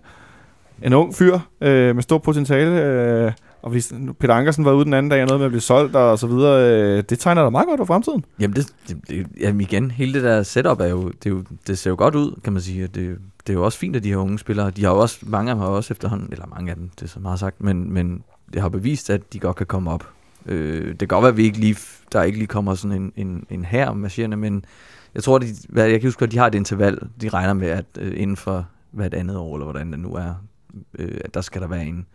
En 0.81 0.93
ung 0.93 1.15
fyr 1.15 1.39
øh, 1.61 1.95
med 1.95 2.03
stort 2.03 2.21
potentiale. 2.21 2.81
Øh, 2.81 3.31
og 3.61 3.71
hvis 3.71 3.93
Peter 4.19 4.33
Ankersen 4.33 4.65
var 4.65 4.73
ude 4.73 4.85
den 4.85 4.93
anden 4.93 5.09
dag 5.09 5.21
og 5.21 5.27
noget 5.27 5.39
med 5.39 5.45
at 5.45 5.51
blive 5.51 5.61
solgt 5.61 5.95
og 5.95 6.19
så 6.19 6.27
videre. 6.27 6.71
Øh, 6.71 7.03
det 7.09 7.19
tegner 7.19 7.43
da 7.43 7.49
meget 7.49 7.67
godt 7.67 7.77
for 7.77 7.85
fremtiden. 7.85 8.25
Jamen, 8.39 8.55
det, 8.55 8.67
det, 8.87 8.97
det, 9.09 9.27
jamen 9.39 9.61
igen, 9.61 9.91
hele 9.91 10.13
det 10.13 10.23
der 10.23 10.43
setup 10.43 10.79
er 10.79 10.85
jo, 10.85 11.07
det, 11.07 11.25
er 11.25 11.29
jo, 11.29 11.43
det 11.67 11.77
ser 11.77 11.89
jo 11.89 11.95
godt 11.99 12.15
ud, 12.15 12.39
kan 12.43 12.53
man 12.53 12.61
sige. 12.61 12.87
Det, 12.87 13.17
det 13.47 13.49
er 13.49 13.53
jo 13.53 13.65
også 13.65 13.77
fint, 13.77 13.95
at 13.95 14.03
de 14.03 14.09
her 14.09 14.17
unge 14.17 14.39
spillere, 14.39 14.71
de 14.71 14.83
har 14.83 14.91
jo 14.91 14.97
også, 14.97 15.19
mange 15.21 15.51
af 15.51 15.55
dem 15.55 15.61
har 15.61 15.67
også 15.67 15.93
efterhånden, 15.93 16.27
eller 16.31 16.45
mange 16.47 16.71
af 16.71 16.77
dem, 16.77 16.89
det 16.89 17.03
er 17.03 17.07
så 17.07 17.19
meget 17.19 17.39
sagt, 17.39 17.63
men, 17.63 17.93
men 17.93 18.23
det 18.53 18.61
har 18.61 18.69
bevist, 18.69 19.09
at 19.09 19.33
de 19.33 19.39
godt 19.39 19.55
kan 19.55 19.65
komme 19.65 19.91
op. 19.91 20.09
Øh, 20.45 20.87
det 20.87 20.99
kan 20.99 21.07
godt 21.07 21.23
være, 21.23 21.31
at 21.31 21.37
vi 21.37 21.43
ikke 21.43 21.59
lige, 21.59 21.77
der 22.13 22.23
ikke 22.23 22.37
lige 22.37 22.47
kommer 22.47 22.75
sådan 22.75 23.01
en, 23.01 23.11
en, 23.15 23.45
en 23.49 23.65
her 23.65 23.93
marcherende, 23.93 24.37
men 24.37 24.65
jeg 25.15 25.23
tror, 25.23 25.37
de, 25.37 25.47
jeg 25.75 25.89
kan 25.89 26.07
huske, 26.07 26.23
at 26.23 26.31
de 26.31 26.37
har 26.37 26.47
et 26.47 26.55
interval, 26.55 26.99
de 27.21 27.29
regner 27.29 27.53
med, 27.53 27.67
at 27.67 27.85
øh, 27.99 28.13
inden 28.21 28.37
for 28.37 28.65
hvert 28.91 29.13
andet 29.13 29.37
år, 29.37 29.55
eller 29.55 29.65
hvordan 29.65 29.91
det 29.91 29.99
nu 29.99 30.13
er, 30.13 30.33
øh, 30.99 31.17
at 31.25 31.33
der 31.33 31.41
skal 31.41 31.61
der 31.61 31.67
være 31.67 31.85
en, 31.85 32.05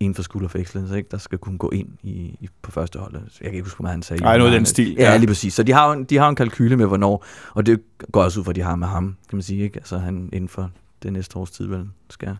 en 0.00 0.14
for 0.14 0.22
School 0.22 0.44
of 0.44 0.54
Excellence, 0.56 0.96
ikke? 0.96 1.08
der 1.10 1.18
skal 1.18 1.38
kunne 1.38 1.58
gå 1.58 1.70
ind 1.70 1.88
i, 2.02 2.10
i 2.40 2.48
på 2.62 2.70
første 2.70 2.98
hold. 2.98 3.12
Jeg 3.14 3.20
kan 3.40 3.52
ikke 3.52 3.62
huske, 3.64 3.80
hvad 3.80 3.90
han 3.90 4.02
sagde. 4.02 4.24
Ej, 4.24 4.38
noget 4.38 4.52
den 4.52 4.66
stil, 4.66 4.94
Ja, 4.98 5.10
ja. 5.10 5.16
lige 5.16 5.26
præcis. 5.28 5.54
Så 5.54 5.62
de 5.62 5.72
har, 5.72 5.86
jo 5.86 5.92
en, 5.92 6.04
de 6.04 6.16
har 6.16 6.28
en 6.28 6.34
kalkyle 6.34 6.76
med, 6.76 6.86
hvornår, 6.86 7.24
og 7.54 7.66
det 7.66 7.80
går 8.12 8.22
også 8.22 8.40
ud 8.40 8.44
fra, 8.44 8.52
at 8.52 8.56
de 8.56 8.62
har 8.62 8.76
med 8.76 8.86
ham, 8.86 9.16
kan 9.28 9.36
man 9.36 9.42
sige. 9.42 9.62
Ikke? 9.62 9.76
Altså 9.78 9.98
han 9.98 10.28
inden 10.32 10.48
for 10.48 10.70
det 11.02 11.12
næste 11.12 11.36
års 11.36 11.50
tid, 11.50 11.66
vel, 11.66 11.88
skal 12.10 12.36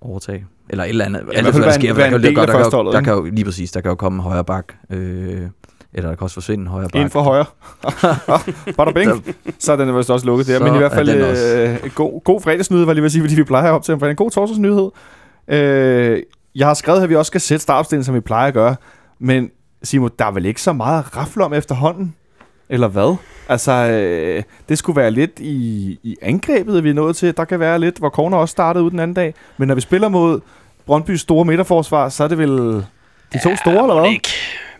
overtage. 0.00 0.46
Eller 0.68 0.84
et 0.84 0.88
eller 0.88 1.04
andet. 1.04 1.20
i 1.20 1.24
hvert 1.24 1.36
fald 1.54 1.64
være 1.64 1.90
en- 1.90 1.96
være 1.96 2.06
en 2.06 2.12
der, 2.12 2.18
del 2.18 2.34
kan, 2.34 2.40
af 2.40 2.46
der, 2.46 2.54
kan, 2.54 2.60
førsteholdet, 2.64 2.92
der 2.92 2.98
ikke? 2.98 3.04
kan 3.10 3.14
jo, 3.14 3.24
lige 3.24 3.44
præcis, 3.44 3.72
der 3.72 3.80
kan 3.80 3.88
jo 3.88 3.94
komme 3.94 4.16
en 4.16 4.22
højre 4.22 4.44
bak, 4.44 4.74
øh, 4.90 5.48
eller 5.94 6.08
der 6.08 6.16
kan 6.16 6.24
også 6.24 6.34
forsvinde 6.34 6.62
en 6.62 6.68
højre 6.68 6.88
bak. 6.88 7.02
En 7.02 7.10
for 7.10 7.22
højre. 7.22 7.44
Bada 8.76 8.92
bing. 8.92 9.34
Så 9.58 9.72
er 9.72 9.76
den 9.76 9.96
vist 9.96 10.10
også 10.10 10.26
lukket 10.26 10.46
der. 10.46 10.58
Så 10.58 10.64
Men 10.64 10.74
i 10.74 10.78
hvert 10.78 10.92
er 10.92 10.96
fald 10.96 11.84
øh, 11.84 11.90
god, 11.94 12.24
god 12.24 12.40
fredagsnyhed, 12.40 12.84
var 12.84 12.92
lige 12.92 13.02
ved 13.02 13.06
at 13.06 13.12
sige, 13.12 13.22
fordi 13.22 13.34
vi 13.34 13.44
plejer 13.44 13.70
op 13.70 13.82
til 13.82 13.94
en 13.94 14.00
fredag. 14.00 14.16
God 14.16 14.30
torsdagsnyhed. 14.30 14.90
Øh, 15.48 16.22
jeg 16.54 16.66
har 16.66 16.74
skrevet, 16.74 17.02
at 17.02 17.08
vi 17.08 17.16
også 17.16 17.30
skal 17.30 17.40
sætte 17.40 17.62
startopstillingen, 17.62 18.04
som 18.04 18.14
vi 18.14 18.20
plejer 18.20 18.48
at 18.48 18.54
gøre. 18.54 18.76
Men 19.18 19.50
Simon, 19.82 20.10
der 20.18 20.24
er 20.24 20.30
vel 20.30 20.46
ikke 20.46 20.62
så 20.62 20.72
meget 20.72 20.98
at 20.98 21.16
rafle 21.16 21.44
om 21.44 21.54
efterhånden? 21.54 22.14
Eller 22.68 22.88
hvad? 22.88 23.16
Altså, 23.48 23.72
øh, 23.72 24.42
det 24.68 24.78
skulle 24.78 24.96
være 24.96 25.10
lidt 25.10 25.38
i, 25.38 25.98
i 26.02 26.16
angrebet, 26.22 26.84
vi 26.84 26.90
er 26.90 26.94
nået 26.94 27.16
til. 27.16 27.36
Der 27.36 27.44
kan 27.44 27.60
være 27.60 27.78
lidt, 27.78 27.98
hvor 27.98 28.08
corner 28.10 28.36
også 28.36 28.52
startede 28.52 28.84
ud 28.84 28.90
den 28.90 28.98
anden 28.98 29.14
dag. 29.14 29.34
Men 29.56 29.68
når 29.68 29.74
vi 29.74 29.80
spiller 29.80 30.08
mod 30.08 30.40
Brøndbys 30.86 31.20
store 31.20 31.44
midterforsvar, 31.44 32.08
så 32.08 32.24
er 32.24 32.28
det 32.28 32.38
vel 32.38 32.84
de 33.32 33.38
to 33.44 33.56
store, 33.56 33.82
eller 33.82 34.00
hvad? 34.00 34.10
ikke, 34.10 34.28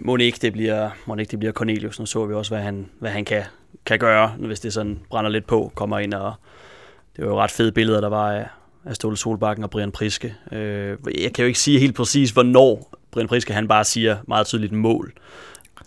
må 0.00 0.16
ikke 0.16 0.38
det 0.42 0.52
bliver, 0.52 0.90
må 1.06 1.16
ikke 1.16 1.30
det 1.30 1.38
bliver 1.38 1.52
Cornelius. 1.52 2.00
Nu 2.00 2.06
så 2.06 2.26
vi 2.26 2.34
også, 2.34 2.50
hvad 2.50 2.62
han, 2.62 2.90
hvad 2.98 3.10
han 3.10 3.24
kan, 3.24 3.42
kan 3.86 3.98
gøre, 3.98 4.28
hvis 4.28 4.60
det 4.60 4.72
sådan 4.72 4.98
brænder 5.10 5.30
lidt 5.30 5.46
på, 5.46 5.72
kommer 5.74 5.98
ind 5.98 6.14
og... 6.14 6.34
Det 7.16 7.24
var 7.24 7.30
jo 7.30 7.40
ret 7.40 7.50
fede 7.50 7.72
billeder, 7.72 8.00
der 8.00 8.08
var 8.08 8.32
af, 8.32 8.46
af 8.84 8.94
Ståle 8.94 9.16
Solbakken 9.16 9.64
og 9.64 9.70
Brian 9.70 9.92
Priske. 9.92 10.34
Øh, 10.52 10.96
jeg 11.20 11.32
kan 11.32 11.42
jo 11.42 11.46
ikke 11.46 11.58
sige 11.58 11.78
helt 11.78 11.94
præcis, 11.94 12.30
hvornår 12.30 12.92
Brian 13.10 13.28
Priske 13.28 13.52
han 13.52 13.68
bare 13.68 13.84
siger 13.84 14.16
meget 14.28 14.46
tydeligt 14.46 14.72
mål. 14.72 15.12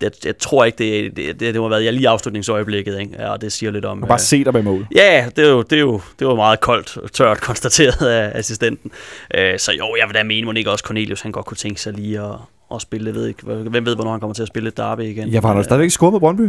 Jeg, 0.00 0.10
jeg 0.24 0.38
tror 0.38 0.64
ikke, 0.64 0.78
det, 0.78 1.16
det, 1.16 1.40
det, 1.40 1.54
det 1.54 1.54
må 1.54 1.62
have 1.62 1.70
været 1.70 1.84
jeg 1.84 1.92
lige 1.92 2.08
afslutningsøjeblikket, 2.08 3.00
ikke? 3.00 3.14
Ja, 3.18 3.28
og 3.28 3.40
det 3.40 3.52
siger 3.52 3.72
lidt 3.72 3.84
om... 3.84 4.02
Og 4.02 4.08
bare 4.08 4.16
øh, 4.16 4.20
se 4.20 4.44
dig 4.44 4.52
med 4.52 4.62
mål. 4.62 4.86
Ja, 4.94 5.28
det 5.36 5.44
er 5.44 5.50
jo, 5.50 5.62
det 5.62 5.76
er 5.76 5.80
jo, 5.80 6.00
det 6.18 6.26
var 6.26 6.34
meget 6.34 6.60
koldt 6.60 6.96
og 6.96 7.12
tørt 7.12 7.40
konstateret 7.40 8.06
af 8.08 8.38
assistenten. 8.38 8.90
Øh, 9.34 9.58
så 9.58 9.72
jo, 9.72 9.96
jeg 10.00 10.08
vil 10.08 10.14
da 10.14 10.22
mene, 10.22 10.50
at 10.50 10.56
ikke 10.56 10.70
også 10.70 10.84
Cornelius 10.84 11.20
han 11.20 11.32
godt 11.32 11.46
kunne 11.46 11.56
tænke 11.56 11.80
sig 11.80 11.92
lige 11.92 12.20
at, 12.20 12.34
at 12.74 12.82
spille. 12.82 13.06
Jeg 13.06 13.14
ved 13.14 13.26
ikke, 13.26 13.42
hvem 13.46 13.86
ved, 13.86 13.94
hvornår 13.94 14.10
han 14.10 14.20
kommer 14.20 14.34
til 14.34 14.42
at 14.42 14.48
spille 14.48 14.68
et 14.68 14.76
derby 14.76 15.00
igen. 15.00 15.28
Ja, 15.28 15.38
for 15.38 15.48
han 15.48 15.56
har 15.56 15.60
jo 15.60 15.64
stadigvæk 15.64 15.90
scoret 15.90 16.12
med 16.12 16.20
Brøndby. 16.20 16.40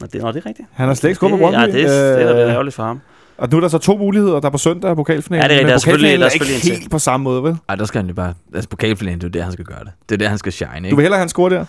Nå, 0.00 0.06
det, 0.12 0.22
nå, 0.22 0.32
det 0.32 0.36
er 0.36 0.46
rigtigt. 0.46 0.68
Han 0.72 0.86
har 0.88 0.94
slet 0.94 1.10
ikke 1.10 1.16
scoret 1.16 1.32
det, 1.32 1.40
med 1.40 1.48
Brøndby. 1.48 1.60
Ja, 1.60 1.78
det, 1.78 1.84
er- 2.12 2.16
det 2.16 2.28
er 2.28 2.32
da 2.32 2.44
Øh, 2.44 2.50
ærgerligt 2.52 2.76
for 2.76 2.82
ham. 2.82 3.00
Og 3.38 3.48
nu 3.50 3.56
er 3.56 3.60
der 3.60 3.68
så 3.68 3.78
to 3.78 3.96
muligheder. 3.96 4.40
Der 4.40 4.46
er 4.46 4.50
på 4.50 4.58
søndag 4.58 4.90
og 4.90 4.96
pokalfinalen. 4.96 5.42
Ja, 5.42 5.48
det 5.48 5.54
er 5.54 5.58
rigtigt. 5.58 5.64
Men 5.64 5.68
Der 5.68 5.74
er 5.74 5.78
selvfølgelig- 5.78 6.20
der 6.20 6.26
er 6.26 6.30
ikke 6.30 6.44
selvfølgelig 6.46 6.72
en 6.74 6.78
helt 6.80 6.90
på 6.90 6.98
samme 6.98 7.24
måde, 7.24 7.42
vel? 7.42 7.56
Ej, 7.68 7.74
der 7.74 7.84
skal 7.84 7.98
han 8.00 8.08
jo 8.08 8.14
bare... 8.14 8.34
Altså, 8.54 8.68
pokalfinalen, 8.68 9.18
det 9.20 9.24
er 9.24 9.28
jo 9.28 9.32
der, 9.38 9.42
han 9.42 9.52
skal 9.52 9.64
gøre 9.64 9.78
det. 9.84 9.92
Det 10.08 10.14
er 10.14 10.18
der, 10.18 10.28
han 10.28 10.38
skal 10.38 10.52
shine, 10.52 10.70
Du 10.80 10.84
ikke? 10.84 10.96
vil 10.96 11.02
hellere 11.02 11.18
han 11.18 11.28
score 11.28 11.50
der? 11.50 11.64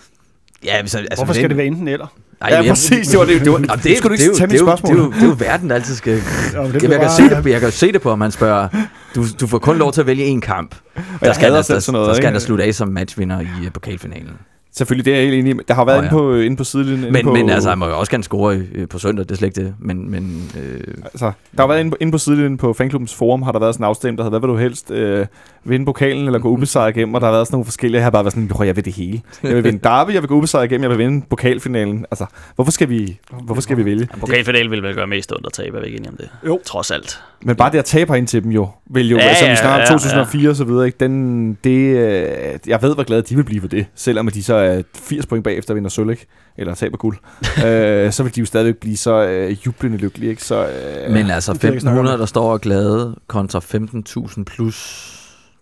Ja, 0.64 0.80
hvis, 0.80 0.94
altså, 0.94 1.14
Hvorfor 1.16 1.32
skal 1.32 1.48
det 1.48 1.56
være 1.56 1.66
enten 1.66 1.88
eller? 1.88 2.06
Ej, 2.44 2.50
Ja, 2.50 2.62
jeg- 2.62 2.68
præcis. 2.70 3.08
Det 3.08 3.18
var 3.18 3.24
det. 3.24 3.40
det, 3.40 3.52
var, 3.52 3.58
det, 3.58 3.84
det 3.84 3.98
skulle 3.98 4.16
du 4.16 4.22
ikke 4.22 4.34
tage 4.36 4.46
mit 4.50 4.60
spørgsmål. 4.60 4.96
Det 4.96 5.00
er, 5.00 5.04
jo, 5.04 5.10
det 5.12 5.22
er 5.22 5.26
jo 5.26 5.36
verden, 5.38 5.68
der 5.68 5.74
altid 5.74 5.94
skal... 5.94 6.12
Jamen, 6.54 6.72
det 6.72 6.82
Jeg, 6.82 6.90
jeg, 6.90 7.00
kan 7.00 7.10
se 7.10 7.22
det, 7.22 7.46
jeg 7.46 7.60
kan 7.60 7.70
se 7.70 7.92
det 7.92 8.02
på, 8.02 8.12
at 8.12 8.18
man 8.18 8.30
spørger, 8.30 8.68
du, 9.14 9.24
du 9.40 9.46
får 9.46 9.58
kun 9.58 9.78
lov 9.78 9.92
til 9.92 10.00
at 10.00 10.06
vælge 10.06 10.36
én 10.36 10.40
kamp. 10.40 10.74
Der 11.20 11.32
skal, 11.32 11.52
der, 11.52 11.62
der, 11.62 11.92
noget, 11.92 12.08
der 12.08 12.14
skal 12.14 12.24
han 12.24 12.34
da 12.34 12.38
slutte 12.40 12.64
af 12.64 12.74
som 12.74 12.88
matchvinder 12.88 13.40
i 13.40 13.46
uh, 13.66 13.72
pokalfinalen. 13.72 14.30
Selvfølgelig, 14.76 15.04
det 15.04 15.12
er 15.12 15.16
jeg 15.16 15.24
helt 15.30 15.38
enig 15.46 15.54
i. 15.54 15.58
Der 15.68 15.74
har 15.74 15.84
været 15.84 15.96
inde, 15.96 16.06
ja. 16.06 16.12
på, 16.12 16.34
inde 16.34 16.56
på 16.56 16.64
sidelinjen. 16.64 16.98
inde 17.00 17.10
Men, 17.12 17.24
på, 17.24 17.32
men 17.32 17.50
altså, 17.50 17.68
han 17.68 17.78
må 17.78 17.86
jo 17.86 17.98
også 17.98 18.10
gerne 18.10 18.24
score 18.24 18.62
øh, 18.74 18.88
på 18.88 18.98
søndag, 18.98 19.24
det 19.24 19.30
er 19.30 19.36
slet 19.36 19.48
ikke 19.48 19.60
det. 19.60 19.74
Men, 19.78 20.10
men 20.10 20.50
øh, 20.62 20.80
Altså, 21.04 21.32
der 21.56 21.62
har 21.62 21.66
været 21.68 21.80
inde 21.80 21.90
på, 21.90 21.96
inde 22.00 22.12
på 22.12 22.18
sidelinjen 22.18 22.56
på 22.56 22.72
fanklubbens 22.72 23.14
forum, 23.14 23.42
har 23.42 23.52
der 23.52 23.58
været 23.58 23.74
sådan 23.74 23.84
en 23.84 23.88
afstemning, 23.88 24.18
der 24.18 24.24
hedder, 24.24 24.38
hvad 24.38 24.48
vil 24.48 24.54
du 24.56 24.60
helst? 24.60 24.90
Øh, 24.90 25.26
vinde 25.64 25.86
pokalen 25.86 26.26
eller 26.26 26.38
gå 26.38 26.48
ubesejret 26.48 26.96
igennem? 26.96 27.14
Og 27.14 27.20
der 27.20 27.26
har 27.26 27.32
været 27.32 27.46
sådan 27.46 27.54
nogle 27.54 27.64
forskellige. 27.64 27.98
Jeg 27.98 28.04
har 28.04 28.10
bare 28.10 28.24
været 28.24 28.32
sådan, 28.32 28.48
"Bror, 28.48 28.64
jeg 28.64 28.76
vil 28.76 28.84
det 28.84 28.92
hele. 28.92 29.20
Jeg 29.42 29.54
vil 29.56 29.64
vinde 29.64 29.78
derby, 29.78 30.12
jeg 30.12 30.22
vil 30.22 30.28
gå 30.28 30.34
ubesejret 30.34 30.64
igennem, 30.64 30.82
jeg 30.82 30.90
vil 30.90 30.98
vinde 30.98 31.26
pokalfinalen. 31.30 32.06
Altså, 32.10 32.26
hvorfor 32.54 32.72
skal 32.72 32.88
vi, 32.88 33.18
hvorfor 33.42 33.62
skal 33.62 33.76
vi 33.76 33.84
vælge? 33.84 34.08
Ja, 34.14 34.20
Pokalfinalen 34.20 34.70
vil 34.70 34.82
vel 34.82 34.94
gøre 34.94 35.06
mest 35.06 35.32
ondt 35.32 35.46
at 35.46 35.52
tabe, 35.52 35.76
er 35.76 35.80
vi 35.80 35.86
ikke 35.86 35.98
enige 35.98 36.10
om 36.10 36.16
det? 36.16 36.28
Jo. 36.46 36.60
Trods 36.64 36.90
alt. 36.90 37.20
Men 37.42 37.56
bare 37.56 37.72
det 37.72 37.78
at 37.78 37.84
tabe 37.84 38.18
ind 38.18 38.26
til 38.26 38.42
dem 38.42 38.50
jo, 38.50 38.68
vil 38.86 39.08
jo, 39.08 39.16
Ja, 39.16 39.22
ja, 39.22 39.28
altså, 39.28 39.44
vi 39.44 39.50
ja, 39.50 39.56
snakker 39.56 39.74
om 39.74 39.92
ja, 39.92 39.98
2004 39.98 40.50
og 40.50 40.56
så 40.56 40.64
videre, 40.64 40.86
ikke? 40.86 40.96
Den, 41.00 41.58
det, 41.64 41.96
øh, 41.96 42.58
jeg 42.66 42.82
ved, 42.82 42.94
hvor 42.94 43.02
glade 43.04 43.22
de 43.22 43.36
vil 43.36 43.44
blive 43.44 43.60
for 43.60 43.68
det, 43.68 43.86
selvom 43.94 44.28
at 44.28 44.34
de 44.34 44.42
så 44.42 44.54
er 44.54 44.82
80 44.94 45.26
point 45.26 45.44
bagefter 45.44 45.72
og 45.72 45.76
vinder 45.76 45.90
sølv, 45.90 46.10
ikke? 46.10 46.26
Eller 46.58 46.74
taber 46.74 46.96
guld. 46.96 47.16
øh, 47.66 48.12
så 48.12 48.22
vil 48.22 48.34
de 48.34 48.40
jo 48.40 48.46
stadigvæk 48.46 48.76
blive 48.76 48.96
så 48.96 49.24
øh, 49.24 49.56
jublende 49.66 49.96
lykkelige, 49.96 50.30
ikke? 50.30 50.44
Så, 50.44 50.66
øh, 50.66 51.12
men 51.12 51.30
altså, 51.30 51.52
det 51.52 51.60
kan 51.60 51.66
jeg 51.66 51.74
ikke 51.74 51.80
snakke 51.80 52.00
om. 52.00 52.06
1500, 52.06 52.18
der 52.18 52.26
står 52.26 52.52
og 52.52 52.60
glade, 52.60 53.16
kontra 53.26 53.58
15.000 53.58 54.44
plus, 54.44 55.10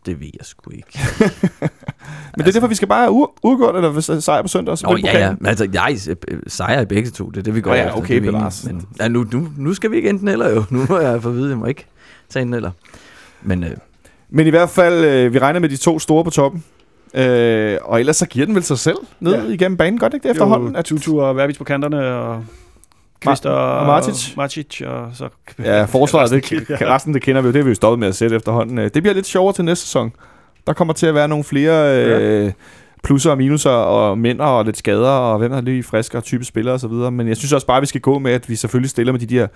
det 0.06 0.20
ved 0.20 0.26
jeg 0.38 0.46
sgu 0.46 0.70
ikke. 0.70 0.98
men 2.36 2.44
det 2.44 2.48
er 2.48 2.52
derfor, 2.52 2.66
vi 2.66 2.74
skal 2.74 2.88
bare 2.88 3.10
udgå 3.42 3.68
eller 3.76 3.90
hvis 3.90 4.10
sejr 4.24 4.42
på 4.42 4.48
søndag, 4.48 4.72
og 4.72 4.78
så 4.78 4.86
Nå, 4.86 4.96
ja, 5.04 5.18
ja. 5.18 5.34
Men 5.38 5.46
altså, 5.46 5.68
jeg 5.72 5.98
øh, 6.28 6.40
sejrer 6.46 6.80
i 6.80 6.84
begge 6.84 7.10
to. 7.10 7.28
Det 7.30 7.36
er 7.36 7.42
det, 7.42 7.54
vi 7.54 7.60
går 7.60 7.70
Nå 7.70 7.76
ja, 7.76 7.84
efter. 7.86 7.98
okay, 7.98 8.14
det 8.20 8.28
er 8.28 8.32
bevares. 8.32 8.64
Men, 8.66 8.86
ja, 9.00 9.08
nu, 9.08 9.26
nu, 9.32 9.48
nu 9.56 9.74
skal 9.74 9.90
vi 9.90 9.96
ikke 9.96 10.08
enten 10.10 10.28
eller 10.28 10.50
jo. 10.50 10.64
Nu 10.70 10.86
må 10.88 10.98
jeg 10.98 11.22
få 11.22 11.28
at 11.28 11.34
vide, 11.36 11.48
jeg 11.48 11.58
må 11.58 11.66
ikke 11.66 11.86
tage 12.30 12.40
enten 12.42 12.54
eller. 12.54 12.70
Men 13.42 13.64
øh, 13.64 13.70
Men 14.30 14.46
i 14.46 14.50
hvert 14.50 14.70
fald, 14.70 15.04
øh, 15.04 15.32
vi 15.34 15.38
regner 15.38 15.60
med 15.60 15.68
de 15.68 15.76
to 15.76 15.98
store 15.98 16.24
på 16.24 16.30
toppen. 16.30 16.64
Øh, 17.14 17.78
og 17.82 18.00
ellers 18.00 18.16
så 18.16 18.26
giver 18.26 18.46
den 18.46 18.54
vel 18.54 18.62
sig 18.62 18.78
selv 18.78 18.96
ned 19.20 19.32
Ja. 19.46 19.52
igennem 19.52 19.76
banen, 19.76 19.98
godt 19.98 20.14
ikke 20.14 20.24
det 20.24 20.30
efterhånden? 20.30 20.76
Jo, 20.76 20.82
Tutu 20.82 21.20
og 21.20 21.36
Verbitz 21.36 21.58
på 21.58 21.64
kanterne, 21.64 22.06
og 22.06 22.44
Kvist 23.22 23.46
og, 23.46 23.78
og 23.78 23.86
Martic. 23.86 24.36
Martic, 24.36 24.80
og 24.86 25.10
så... 25.14 25.28
Ja, 25.58 25.84
forsvaret, 25.96 26.30
det, 26.30 26.70
Ja. 26.70 26.94
resten 26.94 27.14
det 27.14 27.22
kender 27.22 27.42
vi 27.42 27.46
jo, 27.46 27.52
det 27.52 27.58
har 27.58 27.64
vi 27.64 27.70
jo 27.70 27.74
stoppet 27.74 27.98
med 27.98 28.08
at 28.08 28.14
sætte 28.14 28.36
efterhånden. 28.36 28.78
Øh, 28.78 28.90
Det 28.94 29.02
bliver 29.02 29.14
lidt 29.14 29.26
sjovere 29.26 29.52
til 29.54 29.64
næste 29.64 29.84
sæson. 29.86 30.12
Der 30.66 30.72
kommer 30.72 30.94
til 30.94 31.06
at 31.06 31.14
være 31.14 31.28
nogle 31.28 31.44
flere 31.44 32.04
øh, 32.06 32.52
plusser 33.04 33.30
og 33.30 33.38
minuser, 33.38 33.70
og 33.70 34.18
mænd 34.18 34.40
og 34.40 34.64
lidt 34.64 34.76
skader, 34.78 35.08
og 35.08 35.38
hvem 35.38 35.52
er 35.52 35.60
lige 35.60 35.82
friske 35.82 36.16
og 36.18 36.24
type 36.24 36.44
spillere 36.44 36.74
osv. 36.74 36.90
Men 36.92 37.28
jeg 37.28 37.36
synes 37.36 37.52
også 37.52 37.66
bare, 37.66 37.76
at 37.76 37.80
vi 37.80 37.86
skal 37.86 38.00
gå 38.00 38.18
med, 38.18 38.32
at 38.32 38.48
vi 38.48 38.56
selvfølgelig 38.56 38.90
stiller 38.90 39.12
med 39.12 39.20
de 39.20 39.26
der, 39.26 39.46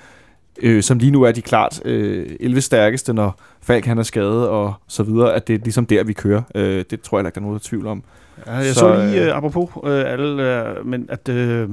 øh, 0.62 0.83
som 0.83 0.99
lige 0.99 1.11
nu 1.11 1.23
er 1.23 1.33
de 1.33 1.43
klart 1.43 1.81
øh, 1.85 2.27
11 2.41 2.61
stærkeste, 2.61 3.12
når 3.12 3.41
Falk 3.62 3.87
han 3.87 3.99
er 3.99 4.03
skadet 4.03 4.49
og 4.49 4.75
så 4.89 5.03
videre, 5.03 5.35
at 5.35 5.49
det 5.49 5.55
er 5.55 5.59
ligesom 5.64 5.87
der, 5.87 6.05
vi 6.05 6.12
kører. 6.12 6.43
Øh, 6.55 6.85
det 6.91 7.01
tror 7.01 7.19
jeg 7.19 7.27
ikke, 7.27 7.35
der 7.35 7.41
er 7.41 7.43
nogen 7.43 7.55
der 7.55 7.61
er 7.61 7.69
tvivl 7.69 7.87
om. 7.87 8.03
Ja, 8.47 8.53
jeg 8.53 8.64
Så, 8.67 8.75
så, 8.75 8.81
så 8.81 9.05
lige, 9.07 9.21
øh, 9.21 9.27
øh, 9.29 9.37
apropos 9.37 9.71
øh, 9.85 10.12
alle, 10.12 10.61
øh, 10.69 10.87
men 10.87 11.07
at 11.09 11.29
øh, 11.29 11.69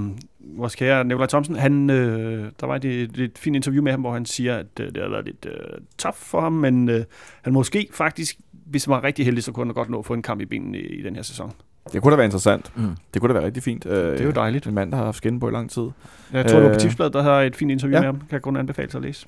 vores 0.57 0.75
kære 0.75 1.03
Nikolaj 1.03 1.27
Thomsen, 1.27 1.55
han, 1.55 1.89
øh, 1.89 2.45
der 2.59 2.67
var 2.67 2.75
et, 2.75 2.85
et, 2.85 3.17
et 3.19 3.31
fint 3.37 3.55
interview 3.55 3.83
med 3.83 3.91
ham, 3.91 4.01
hvor 4.01 4.13
han 4.13 4.25
siger, 4.25 4.57
at 4.57 4.65
øh, 4.79 4.87
det 4.87 4.97
har 5.03 5.09
været 5.09 5.25
lidt 5.25 5.45
øh, 5.45 5.53
tough 5.97 6.15
for 6.17 6.41
ham, 6.41 6.51
men 6.53 6.89
øh, 6.89 7.03
han 7.41 7.53
måske 7.53 7.87
faktisk, 7.93 8.35
hvis 8.65 8.85
han 8.85 8.91
var 8.91 9.03
rigtig 9.03 9.25
heldig, 9.25 9.43
så 9.43 9.51
kunne 9.51 9.65
han 9.65 9.73
godt 9.73 9.89
nå 9.89 9.99
at 9.99 10.05
få 10.05 10.13
en 10.13 10.21
kamp 10.21 10.41
i 10.41 10.45
benene 10.45 10.77
i, 10.77 10.99
i 10.99 11.03
den 11.03 11.15
her 11.15 11.23
sæson. 11.23 11.51
Det 11.93 12.01
kunne 12.01 12.11
da 12.11 12.15
være 12.15 12.25
interessant. 12.25 12.71
mm. 12.75 12.87
Det 13.13 13.21
kunne 13.21 13.29
da 13.29 13.33
være 13.33 13.45
rigtig 13.45 13.63
fint. 13.63 13.85
Øh, 13.85 14.11
Det 14.11 14.21
er 14.21 14.25
jo 14.25 14.31
dejligt. 14.31 14.67
En 14.67 14.73
mand, 14.73 14.91
der 14.91 14.97
har 14.97 15.05
haft 15.05 15.17
skinne 15.17 15.39
på 15.39 15.49
i 15.49 15.51
lang 15.51 15.69
tid. 15.71 15.83
Jeg 16.33 16.45
tror, 16.45 16.57
øh, 16.59 16.63
det 16.63 16.63
var 16.63 16.69
på 16.69 16.73
Øh, 16.73 16.79
Tipsbladet, 16.79 17.13
der 17.13 17.23
har 17.23 17.41
et 17.41 17.55
fint 17.55 17.71
interview 17.71 17.95
ja. 17.95 17.99
med 18.01 18.05
ham. 18.05 18.15
Kan 18.17 18.27
jeg 18.31 18.41
kun 18.41 18.57
anbefale 18.57 18.91
sig 18.91 18.97
at 18.99 19.03
læse. 19.05 19.25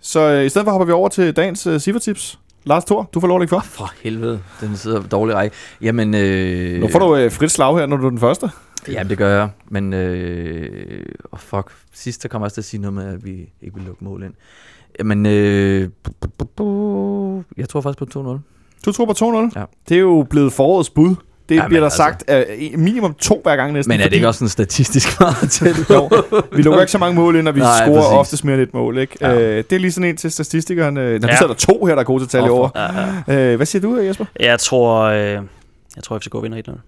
Så 0.00 0.20
øh, 0.20 0.44
i 0.44 0.48
stedet 0.48 0.66
for 0.66 0.70
hopper 0.72 0.86
vi 0.86 0.92
over 0.92 1.08
til 1.08 1.36
dagens 1.36 1.66
øh, 1.66 1.80
Sivertips. 1.80 2.38
Lars 2.64 2.84
Thor, 2.84 3.10
du 3.14 3.20
får 3.20 3.26
lov 3.28 3.36
at 3.36 3.40
lægge 3.40 3.48
for. 3.50 3.60
For 3.60 3.92
helvede, 4.02 4.40
den 4.60 4.76
sidder 4.76 5.02
dårlig 5.02 5.34
række. 5.36 5.56
Jamen, 5.80 6.14
øh, 6.14 6.80
Nu 6.80 6.88
får 6.88 6.98
du 6.98 7.16
øh, 7.16 7.30
frit 7.30 7.50
slag 7.50 7.78
her, 7.78 7.86
når 7.86 7.96
du 7.96 8.06
er 8.06 8.10
den 8.10 8.18
første. 8.18 8.50
Jamen, 8.88 9.10
det 9.10 9.18
gør 9.18 9.38
jeg. 9.38 9.48
Men, 9.68 9.92
øh, 9.92 11.06
oh 11.32 11.38
fuck, 11.38 11.70
sidst 11.92 12.22
der 12.22 12.28
kom 12.28 12.40
jeg 12.40 12.44
også 12.44 12.54
til 12.54 12.60
at 12.60 12.64
sige 12.64 12.80
noget 12.80 12.94
med, 12.94 13.04
at 13.14 13.24
vi 13.24 13.30
ikke 13.62 13.74
vil 13.74 13.84
lukke 13.86 14.04
mål 14.04 14.22
ind. 14.22 14.34
Jamen, 14.98 15.26
øh, 15.26 15.88
jeg 17.56 17.68
tror 17.68 17.80
faktisk 17.80 17.98
på 18.12 18.38
2-0. 18.38 18.38
Du 18.86 18.92
tror 18.92 19.04
på 19.04 19.12
2-0. 19.54 19.58
Ja. 19.60 19.64
Det 19.88 19.94
er 19.96 20.00
jo 20.00 20.26
blevet 20.30 20.52
forårets 20.52 20.90
bud. 20.90 21.14
Det 21.48 21.54
Jamen, 21.56 21.68
bliver 21.68 21.80
der 21.80 21.86
altså. 21.86 21.96
sagt 21.96 22.24
øh, 22.30 22.78
minimum 22.80 23.14
to 23.14 23.40
hver 23.42 23.56
gang 23.56 23.72
næsten. 23.72 23.88
Men 23.90 23.94
er 24.00 24.04
det 24.04 24.04
fordi- 24.08 24.16
ikke 24.16 24.28
også 24.28 24.44
en 24.44 24.48
statistisk 24.48 25.08
meget 25.20 25.50
til? 25.50 25.74
Jo, 25.90 26.10
vi 26.52 26.62
lukker 26.62 26.80
ikke 26.80 26.92
så 26.92 26.98
mange 26.98 27.14
mål 27.16 27.36
ind, 27.36 27.48
og 27.48 27.54
vi 27.54 27.60
Nej, 27.60 27.78
scorer 27.84 27.96
præcis. 28.00 28.12
oftest 28.12 28.44
mere 28.44 28.54
end 28.54 28.62
et 28.62 28.74
mål. 28.74 28.98
Ikke? 28.98 29.16
Ja. 29.20 29.40
Øh, 29.40 29.56
det 29.70 29.72
er 29.72 29.78
lige 29.80 29.92
sådan 29.92 30.10
en 30.10 30.16
til 30.16 30.30
statistikeren. 30.30 30.96
Øh, 30.96 31.20
når 31.20 31.28
Ja. 31.28 31.32
ja. 31.32 31.38
så 31.38 31.44
er 31.44 31.48
der 31.48 31.54
to 31.54 31.84
her, 31.84 31.94
der 31.94 32.00
er 32.00 32.04
gode 32.04 32.20
til 32.20 32.26
at 32.26 32.30
tale 32.30 32.50
over. 32.50 32.68
Ja, 32.74 33.34
ja. 33.34 33.50
Øh, 33.52 33.56
hvad 33.56 33.66
siger 33.66 33.82
du, 33.82 33.96
Jesper? 33.96 34.24
Jeg 34.40 34.58
tror, 34.60 35.00
øh, 35.02 35.18
jeg 35.96 36.02
tror 36.02 36.18
FCK 36.18 36.34
vinder 36.42 36.62
1-0. 36.68 36.78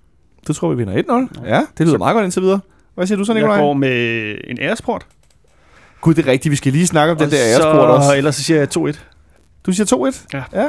Du 0.49 0.53
tror, 0.53 0.68
vi 0.70 0.76
vinder 0.84 1.28
1-0? 1.42 1.49
Ja, 1.49 1.61
det 1.78 1.86
lyder 1.86 1.99
meget 1.99 2.14
godt 2.14 2.24
indtil 2.24 2.42
videre. 2.42 2.61
Hvad 2.95 3.07
siger 3.07 3.18
du 3.18 3.24
så, 3.24 3.32
Jeg 3.32 3.40
Nikolaj? 3.42 3.61
går 3.61 3.72
med 3.72 4.34
en 4.49 4.59
æresport. 4.61 5.07
Gud, 6.01 6.14
det 6.14 6.26
er 6.26 6.32
rigtigt. 6.32 6.51
Vi 6.51 6.57
skal 6.57 6.72
lige 6.72 6.86
snakke 6.86 7.11
om 7.11 7.16
den 7.16 7.24
Og 7.26 7.30
der 7.30 7.36
så- 7.36 7.45
æresport 7.66 7.88
også. 7.90 8.14
Ellers 8.16 8.34
så 8.36 8.42
siger 8.42 8.59
jeg 8.59 8.68
2-1. 8.76 8.99
Du 9.66 9.72
siger 9.72 9.86
2-1? 9.86 10.26
Ja. 10.34 10.42
ja. 10.53 10.66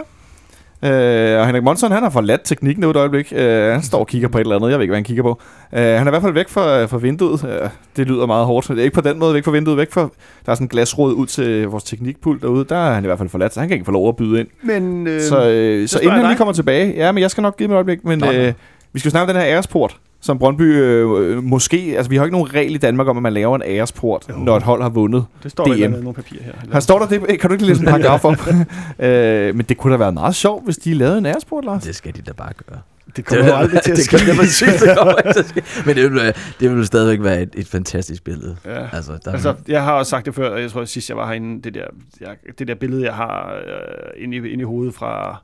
Øh, 0.83 1.39
og 1.39 1.45
Henrik 1.45 1.63
Monson, 1.63 1.91
han 1.91 2.03
har 2.03 2.09
forladt 2.09 2.41
teknikken 2.43 2.81
nu 2.81 2.89
et 2.89 2.95
øjeblik. 2.95 3.33
Øh, 3.35 3.71
han 3.71 3.83
står 3.83 3.99
og 3.99 4.07
kigger 4.07 4.27
på 4.27 4.37
et 4.37 4.41
eller 4.41 4.55
andet. 4.55 4.69
Jeg 4.69 4.77
ved 4.77 4.83
ikke, 4.83 4.91
hvad 4.91 4.97
han 4.97 5.03
kigger 5.03 5.23
på. 5.23 5.39
Øh, 5.73 5.79
han 5.79 6.01
er 6.01 6.07
i 6.07 6.09
hvert 6.09 6.21
fald 6.21 6.33
væk 6.33 6.49
fra, 6.49 6.85
fra 6.85 6.97
vinduet. 6.97 7.45
Øh, 7.49 7.69
det 7.97 8.07
lyder 8.07 8.25
meget 8.25 8.45
hårdt. 8.45 8.67
Det 8.67 8.79
er 8.79 8.83
ikke 8.83 8.93
på 8.95 9.01
den 9.01 9.19
måde 9.19 9.33
væk 9.33 9.43
fra 9.43 9.51
vinduet. 9.51 9.77
Væk 9.77 9.91
fra, 9.93 10.01
der 10.45 10.51
er 10.51 10.55
sådan 10.55 10.65
en 10.65 10.69
glasråd 10.69 11.13
ud 11.13 11.25
til 11.27 11.67
vores 11.67 11.83
teknikpult 11.83 12.41
derude. 12.41 12.65
Der 12.69 12.75
er 12.77 12.93
han 12.93 13.03
i 13.03 13.07
hvert 13.07 13.17
fald 13.17 13.29
forladt, 13.29 13.53
så 13.53 13.59
han 13.59 13.69
kan 13.69 13.75
ikke 13.75 13.85
få 13.85 13.91
lov 13.91 14.09
at 14.09 14.15
byde 14.15 14.39
ind. 14.39 14.47
Men 14.63 15.07
øh, 15.07 15.21
så 15.21 15.49
øh, 15.49 15.87
så 15.87 15.99
inden 15.99 16.11
jeg 16.13 16.19
han 16.21 16.29
lige 16.29 16.37
kommer 16.37 16.53
tilbage. 16.53 16.93
Ja, 16.95 17.11
men 17.11 17.21
jeg 17.21 17.31
skal 17.31 17.41
nok 17.41 17.57
give 17.57 17.67
mig 17.67 17.73
et 17.73 17.77
øjeblik. 17.77 18.03
Men 18.05 18.19
nå. 18.19 18.31
øh, 18.31 18.53
vi 18.95 18.99
skal 18.99 19.09
jo 19.09 19.11
snakke 19.11 19.31
om 19.31 19.35
den 19.35 19.43
her 19.43 19.51
æresport 19.55 19.97
som 20.21 20.39
Brøndby 20.39 20.61
øh, 20.61 21.31
øh, 21.37 21.43
måske... 21.43 21.93
Altså, 21.97 22.09
vi 22.09 22.15
har 22.17 22.23
ikke 22.23 22.37
nogen 22.37 22.53
regel 22.53 22.75
i 22.75 22.77
Danmark 22.77 23.07
om, 23.07 23.17
at 23.17 23.23
man 23.23 23.33
laver 23.33 23.55
en 23.55 23.61
æresport, 23.65 24.25
Jo. 24.29 24.35
når 24.37 24.57
et 24.57 24.63
hold 24.63 24.81
har 24.81 24.89
vundet. 24.89 25.25
det 25.43 25.51
står 25.51 25.65
der 25.65 25.73
DM. 25.75 25.81
i 25.83 25.87
nogle 25.87 26.13
papir 26.13 26.37
her. 26.43 26.51
Her 26.73 26.79
står 26.79 26.99
der 26.99 27.07
det. 27.07 27.39
Kan 27.39 27.49
du 27.49 27.53
ikke 27.53 27.65
læse 27.65 27.79
en 27.81 27.85
paragraf 27.95 28.25
op? 28.25 28.37
øh, 29.05 29.55
men 29.55 29.65
det 29.69 29.77
kunne 29.77 29.93
da 29.93 29.97
være 29.97 30.11
meget 30.11 30.35
sjovt, 30.35 30.65
hvis 30.65 30.77
de 30.77 30.93
lavede 30.93 31.17
en 31.17 31.25
æresport, 31.25 31.65
Lars. 31.65 31.83
Det 31.83 31.95
skal 31.95 32.15
de 32.15 32.21
da 32.21 32.31
bare 32.33 32.51
gøre. 32.69 32.79
Det 33.15 33.25
kommer 33.25 33.45
jo 33.45 33.53
aldrig 33.55 33.81
til 33.81 33.91
at 33.91 33.97
det 33.97 34.05
ske. 34.05 34.17
kommer 34.17 34.35
præcis, 34.43 34.73
det 34.81 34.97
kommer 34.97 35.13
ikke 35.15 35.33
til 35.33 35.39
at 35.39 35.47
ske. 35.49 35.63
Men 35.85 35.95
det 35.95 36.11
vil, 36.11 36.33
det 36.59 36.75
vil 36.75 36.85
stadigvæk 36.85 37.23
være 37.23 37.41
et, 37.41 37.49
et 37.57 37.67
fantastisk 37.67 38.23
billede. 38.23 38.57
Ja. 38.65 38.85
Altså, 38.93 39.11
der, 39.25 39.31
Altså, 39.31 39.53
jeg 39.67 39.83
har 39.83 39.93
også 39.93 40.09
sagt 40.09 40.25
det 40.25 40.35
før, 40.35 40.49
og 40.49 40.61
jeg 40.61 40.71
tror 40.71 40.85
sidst 40.85 41.09
jeg 41.09 41.17
var 41.17 41.27
herinde, 41.27 41.61
det 41.61 41.73
der, 41.73 41.85
jeg, 42.21 42.29
det 42.59 42.67
der 42.67 42.75
billede, 42.75 43.03
jeg 43.05 43.13
har 43.13 43.53
øh, 43.53 44.23
inde, 44.23 44.37
i, 44.37 44.39
inde 44.39 44.61
i 44.61 44.65
hovedet 44.65 44.93
fra 44.93 45.41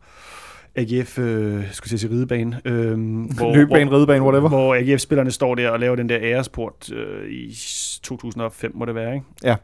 AGF, 0.76 1.20
øh, 1.20 1.64
skulle 1.72 1.94
jeg 1.94 2.00
sige 2.00 2.12
ridebane. 2.12 2.62
Øh, 2.66 2.98
Løbebane, 3.54 3.92
ridebane, 3.92 4.26
whatever. 4.26 4.50
Hvor 4.50 4.76
AGF-spillerne 4.76 5.32
står 5.32 5.56
der 5.56 5.70
og 5.70 5.80
laver 5.80 5.96
den 5.96 6.10
der 6.10 6.18
æresport 6.22 6.92
øh, 6.94 7.32
i 7.32 7.58
2005, 8.04 8.72
må 8.76 8.86
det 8.86 8.96
være, 8.96 9.14
ikke? 9.14 9.26
Ja. 9.44 9.56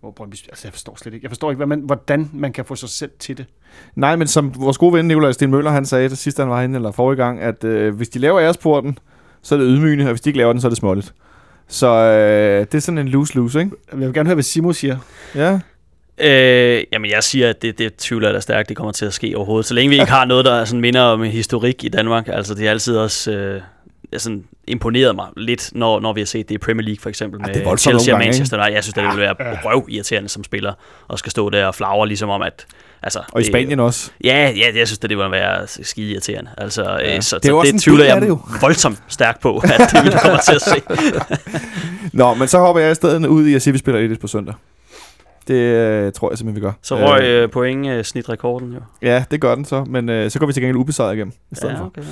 Hvor 0.00 0.10
Brøndby, 0.10 0.34
altså 0.48 0.68
jeg 0.68 0.72
forstår 0.72 0.96
slet 0.96 1.14
ikke, 1.14 1.24
jeg 1.24 1.30
forstår 1.30 1.50
ikke, 1.50 1.56
hvad 1.56 1.66
man, 1.66 1.80
hvordan 1.80 2.30
man 2.32 2.52
kan 2.52 2.64
få 2.64 2.74
sig 2.74 2.88
selv 2.88 3.10
til 3.18 3.38
det. 3.38 3.46
Nej, 3.94 4.16
men 4.16 4.26
som 4.26 4.52
vores 4.56 4.78
gode 4.78 4.92
ven 4.92 5.04
Nikolaj 5.08 5.32
Sten 5.32 5.50
Møller, 5.50 5.70
han 5.70 5.86
sagde 5.86 6.08
det 6.08 6.18
sidste, 6.18 6.40
han 6.40 6.50
var 6.50 6.56
herinde, 6.56 6.76
eller 6.76 6.90
forrige 6.90 7.16
gang, 7.16 7.40
at 7.40 7.64
øh, 7.64 7.94
hvis 7.94 8.08
de 8.08 8.18
laver 8.18 8.40
æresporten, 8.40 8.98
så 9.42 9.54
er 9.54 9.58
det 9.58 9.66
ydmygende, 9.66 10.04
og 10.04 10.10
hvis 10.10 10.20
de 10.20 10.30
ikke 10.30 10.38
laver 10.38 10.52
den, 10.52 10.60
så 10.60 10.66
er 10.66 10.70
det 10.70 10.78
småligt. 10.78 11.14
Så 11.68 11.86
øh, 11.86 12.60
det 12.60 12.74
er 12.74 12.78
sådan 12.78 12.98
en 12.98 13.08
lose-lose, 13.08 13.60
ikke? 13.60 13.70
Jeg 13.92 14.00
vil 14.00 14.14
gerne 14.14 14.28
høre, 14.28 14.34
hvad 14.34 14.42
Simo 14.42 14.72
siger. 14.72 14.98
Ja. 15.34 15.60
Øh, 16.20 16.82
jamen, 16.92 17.10
jeg 17.10 17.22
siger, 17.24 17.50
at 17.50 17.62
det, 17.62 17.78
det 17.78 17.96
tvivler 17.96 18.28
jeg 18.28 18.34
da 18.34 18.40
stærkt, 18.40 18.68
det 18.68 18.76
kommer 18.76 18.92
til 18.92 19.06
at 19.06 19.12
ske 19.14 19.32
overhovedet. 19.36 19.66
Så 19.66 19.74
længe 19.74 19.88
vi 19.90 19.94
ikke 20.00 20.12
har 20.18 20.24
noget, 20.24 20.44
der 20.44 20.64
sådan 20.64 20.80
minder 20.80 21.00
om 21.02 21.22
historik 21.22 21.84
i 21.84 21.88
Danmark. 21.88 22.28
Altså, 22.28 22.54
det 22.54 22.66
er 22.66 22.70
altid 22.70 22.96
også 22.96 23.32
øh, 23.32 23.60
sådan 24.16 24.44
imponeret 24.66 25.14
mig 25.14 25.26
lidt, 25.36 25.70
når, 25.74 26.00
når 26.00 26.12
vi 26.12 26.20
har 26.20 26.26
set 26.26 26.48
det 26.48 26.54
i 26.54 26.58
Premier 26.58 26.84
League, 26.86 27.00
for 27.02 27.08
eksempel 27.08 27.40
Ja, 27.40 27.46
med 27.46 27.54
det 27.54 27.64
voldsomt 27.64 27.92
Chelsea 27.94 28.14
og 28.14 28.18
Manchester 28.18 28.56
United. 28.56 28.74
Jeg 28.74 28.84
synes, 28.84 28.94
det 28.94 29.04
ville 29.04 29.20
være 29.20 29.34
røv 29.64 29.86
irriterende 29.90 30.28
som 30.28 30.44
spiller, 30.44 30.72
og 31.08 31.18
skal 31.18 31.30
stå 31.30 31.50
der 31.50 31.66
og 31.66 31.74
flagre 31.74 32.06
ligesom 32.08 32.28
om, 32.28 32.42
at... 32.42 32.66
Altså, 33.02 33.18
Og 33.32 33.40
i 33.40 33.44
det- 33.44 33.52
Spanien 33.52 33.80
også. 33.80 34.10
Ja, 34.24 34.52
ja, 34.56 34.66
jeg 34.78 34.86
synes, 34.88 34.98
det, 34.98 35.10
det 35.10 35.18
ville 35.18 35.30
være 35.30 35.66
skide 35.66 36.10
irriterende. 36.12 36.50
Altså, 36.58 36.82
Ja. 36.82 37.16
øh, 37.16 37.22
så, 37.22 37.38
Det 37.38 37.44
er 37.50 37.62
så 37.64 37.72
det 37.72 37.80
tvivler 37.82 38.04
jeg 38.04 38.20
det 38.20 38.28
jo. 38.28 38.38
voldsomt 38.60 39.02
stærkt 39.08 39.40
på, 39.40 39.56
at 39.58 39.80
det 39.92 40.04
vi 40.04 40.10
kommer 40.22 40.38
til 40.38 40.54
at 40.54 40.62
se. 40.62 40.82
Nå, 42.18 42.34
men 42.34 42.48
så 42.48 42.58
hopper 42.58 42.82
jeg 42.82 42.92
i 42.92 42.94
stedet 42.94 43.26
ud 43.26 43.46
i 43.46 43.54
at 43.54 43.62
sige, 43.62 43.70
at 43.70 43.74
vi 43.74 43.78
spiller 43.78 44.00
lidt 44.00 44.20
på 44.20 44.26
søndag. 44.26 44.54
Det 45.48 45.54
øh, 45.54 46.12
tror 46.12 46.30
jeg 46.30 46.38
simpelthen, 46.38 46.62
vi 46.62 46.66
gør. 46.66 46.72
Så 46.82 46.96
røg 46.96 47.22
øh, 47.24 47.50
point 47.50 47.86
øh, 47.86 48.04
snitrekorden 48.04 48.72
jo. 48.72 48.80
Ja, 49.02 49.24
det 49.30 49.40
gør 49.40 49.54
den 49.54 49.64
så, 49.64 49.84
men 49.84 50.08
øh, 50.08 50.30
så 50.30 50.38
går 50.38 50.46
vi 50.46 50.52
til 50.52 50.62
gengæld 50.62 50.76
ubesejret 50.76 51.14
igennem 51.14 51.32
i 51.50 51.54
stedet 51.54 51.74
Ja, 51.74 51.78
for. 51.80 51.84
okay, 51.86 52.02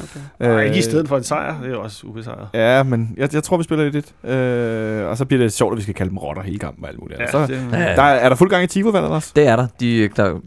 okay. 0.41 0.59
Øh, 0.61 0.65
ikke 0.65 0.79
i 0.79 0.83
stedet 0.83 1.09
for 1.09 1.17
en 1.17 1.23
sejr, 1.25 1.63
det 1.63 1.73
er 1.73 1.77
også 1.77 2.07
ubesejret. 2.07 2.49
Ja, 2.55 2.83
men 2.83 3.15
jeg, 3.17 3.35
jeg 3.35 3.43
tror, 3.43 3.57
vi 3.57 3.63
spiller 3.65 3.91
lidt. 3.91 4.15
Øh, 4.35 5.07
og 5.11 5.17
så 5.17 5.25
bliver 5.25 5.43
det 5.43 5.53
sjovt, 5.53 5.73
at 5.73 5.77
vi 5.77 5.83
skal 5.83 5.95
kalde 5.95 6.11
dem 6.11 6.19
rotter 6.19 6.43
hele 6.43 6.59
kampen 6.59 6.85
og 6.85 6.91
alt 6.91 7.01
muligt. 7.01 7.21
Ja, 7.21 7.31
så, 7.31 7.47
det, 7.47 7.61
Ja. 7.73 7.79
der, 7.79 8.03
er 8.03 8.29
der 8.29 8.37
fuld 8.37 8.51
gang 8.51 8.65
i 8.65 8.67
Tifo-vandet, 8.67 9.11
Lars? 9.11 9.33
Det 9.33 9.47
er 9.49 9.57
der. 9.57 9.67
De, 9.81 10.09
der, 10.17 10.39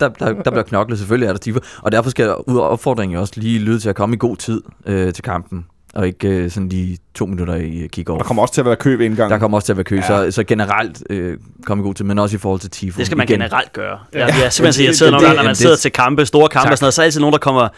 der, 0.00 0.08
der, 0.08 0.32
der 0.42 0.50
bliver 0.50 0.62
knoklet, 0.62 0.98
selvfølgelig 0.98 1.26
er 1.28 1.32
der 1.32 1.38
Tifo. 1.38 1.60
Og 1.82 1.92
derfor 1.92 2.10
skal 2.10 2.34
ud 2.46 2.56
af 2.58 2.62
opfordringen 2.68 3.18
også 3.18 3.32
lige 3.36 3.58
lyde 3.58 3.78
til 3.78 3.88
at 3.88 3.94
komme 3.96 4.14
i 4.14 4.18
god 4.18 4.36
tid 4.36 4.62
øh, 4.86 5.12
til 5.12 5.24
kampen. 5.24 5.66
Og 5.94 6.06
ikke 6.06 6.28
øh, 6.28 6.50
sådan 6.50 6.68
lige 6.68 6.98
to 7.14 7.26
minutter 7.26 7.54
i 7.54 7.88
kick 7.92 8.08
Og 8.08 8.18
der 8.18 8.24
kommer 8.24 8.42
også 8.42 8.54
til 8.54 8.60
at 8.60 8.64
være 8.66 8.76
kø 8.76 8.96
ved 8.96 9.04
indgangen. 9.04 9.32
Der 9.32 9.38
kommer 9.38 9.58
også 9.58 9.66
til 9.66 9.72
at 9.72 9.76
være 9.76 9.84
kø, 9.84 9.96
Ja. 9.96 10.00
ja. 10.20 10.30
så, 10.30 10.34
så 10.34 10.44
generelt 10.44 11.02
øh, 11.10 11.38
komme 11.66 11.82
i 11.82 11.84
god 11.84 11.94
tid, 11.94 12.04
men 12.04 12.18
også 12.18 12.36
i 12.36 12.38
forhold 12.38 12.60
til 12.60 12.70
Tifo. 12.70 12.98
Det 12.98 13.06
skal 13.06 13.16
man 13.18 13.28
Igen. 13.28 13.40
generelt 13.40 13.72
gøre. 13.72 13.98
Ja. 14.12 14.18
Ja. 14.18 14.24
Jeg 14.26 14.34
bliver 14.34 14.48
simpelthen 14.48 14.80
Det- 14.82 14.86
irriteret 14.86 15.10
nogle 15.12 15.26
gange, 15.26 15.36
når 15.36 15.42
man 15.42 15.48
det- 15.50 15.56
sidder 15.58 15.76
til 15.76 15.92
kampe, 15.92 16.26
store 16.26 16.48
kampe 16.48 16.64
Tak. 16.66 16.72
og 16.72 16.78
sådan 16.78 16.84
noget, 16.84 16.94
så 16.94 17.02
er 17.02 17.04
altid 17.04 17.20
nogen, 17.20 17.32
der 17.32 17.38
kommer 17.38 17.68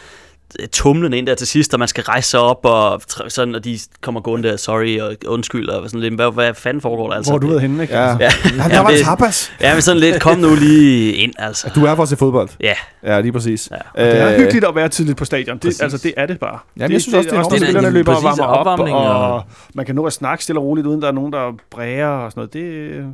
øh, 0.60 0.68
tumlende 0.72 1.18
ind 1.18 1.26
der 1.26 1.34
til 1.34 1.46
sidst, 1.46 1.72
og 1.74 1.78
man 1.78 1.88
skal 1.88 2.04
rejse 2.04 2.30
sig 2.30 2.40
op, 2.40 2.60
og, 2.62 3.00
sådan, 3.28 3.54
og 3.54 3.64
de 3.64 3.78
kommer 4.00 4.20
gående 4.20 4.48
der, 4.48 4.56
sorry 4.56 4.98
og 5.00 5.16
undskyld, 5.26 5.68
og 5.68 5.90
sådan 5.90 6.00
lidt, 6.00 6.14
hvad, 6.14 6.32
hvad 6.32 6.54
fanden 6.54 6.80
foregår 6.80 7.08
der 7.08 7.16
altså? 7.16 7.32
Hvor 7.32 7.36
er 7.38 7.40
du 7.40 7.46
ved 7.46 7.60
henne, 7.60 7.82
ikke? 7.82 7.94
Ja. 7.94 8.06
Ja, 8.10 8.14
Ja, 8.20 8.28
der 8.70 8.80
var 8.80 8.90
det- 8.90 9.04
tapas. 9.04 9.52
ja, 9.60 9.72
men 9.74 9.82
sådan 9.82 10.00
lidt, 10.00 10.20
kom 10.20 10.38
nu 10.38 10.54
lige 10.54 11.12
ind, 11.12 11.32
altså. 11.38 11.70
Du 11.74 11.84
er 11.84 11.94
for 11.94 12.02
at 12.02 12.08
se 12.08 12.16
fodbold. 12.16 12.48
Ja, 12.60 12.74
Ja, 13.02 13.20
lige 13.20 13.32
præcis. 13.32 13.68
Ja. 13.70 14.04
Det 14.04 14.20
er 14.20 14.30
Øh, 14.32 14.36
hyggeligt 14.38 14.64
at 14.64 14.74
være 14.74 14.88
tidligt 14.88 15.18
på 15.18 15.24
stadion. 15.24 15.54
Det, 15.56 15.62
Præcis. 15.62 15.80
altså, 15.80 15.98
det 15.98 16.14
er 16.16 16.26
det 16.26 16.38
bare. 16.40 16.58
Jamen, 16.76 16.88
det, 16.88 16.92
jeg 16.94 17.02
synes 17.02 17.14
også, 17.14 17.28
det 17.30 17.34
er 17.34 17.38
også, 17.38 17.48
enormt 17.48 17.60
når 17.62 17.66
spillerne 17.66 17.90
løber 17.90 18.14
og 18.14 18.22
varmer 18.22 18.44
op, 18.44 18.80
og, 18.80 19.32
og- 19.34 19.42
man 19.74 19.86
kan 19.86 19.94
nå 19.94 20.04
at 20.04 20.12
snakke 20.12 20.44
stille 20.44 20.60
og 20.60 20.64
roligt, 20.64 20.86
uden 20.86 21.02
der 21.02 21.08
er 21.08 21.12
nogen, 21.12 21.32
der 21.32 21.52
bræger 21.70 22.06
og 22.08 22.32
sådan 22.32 22.40
noget. 22.40 22.52
Det, 22.52 23.04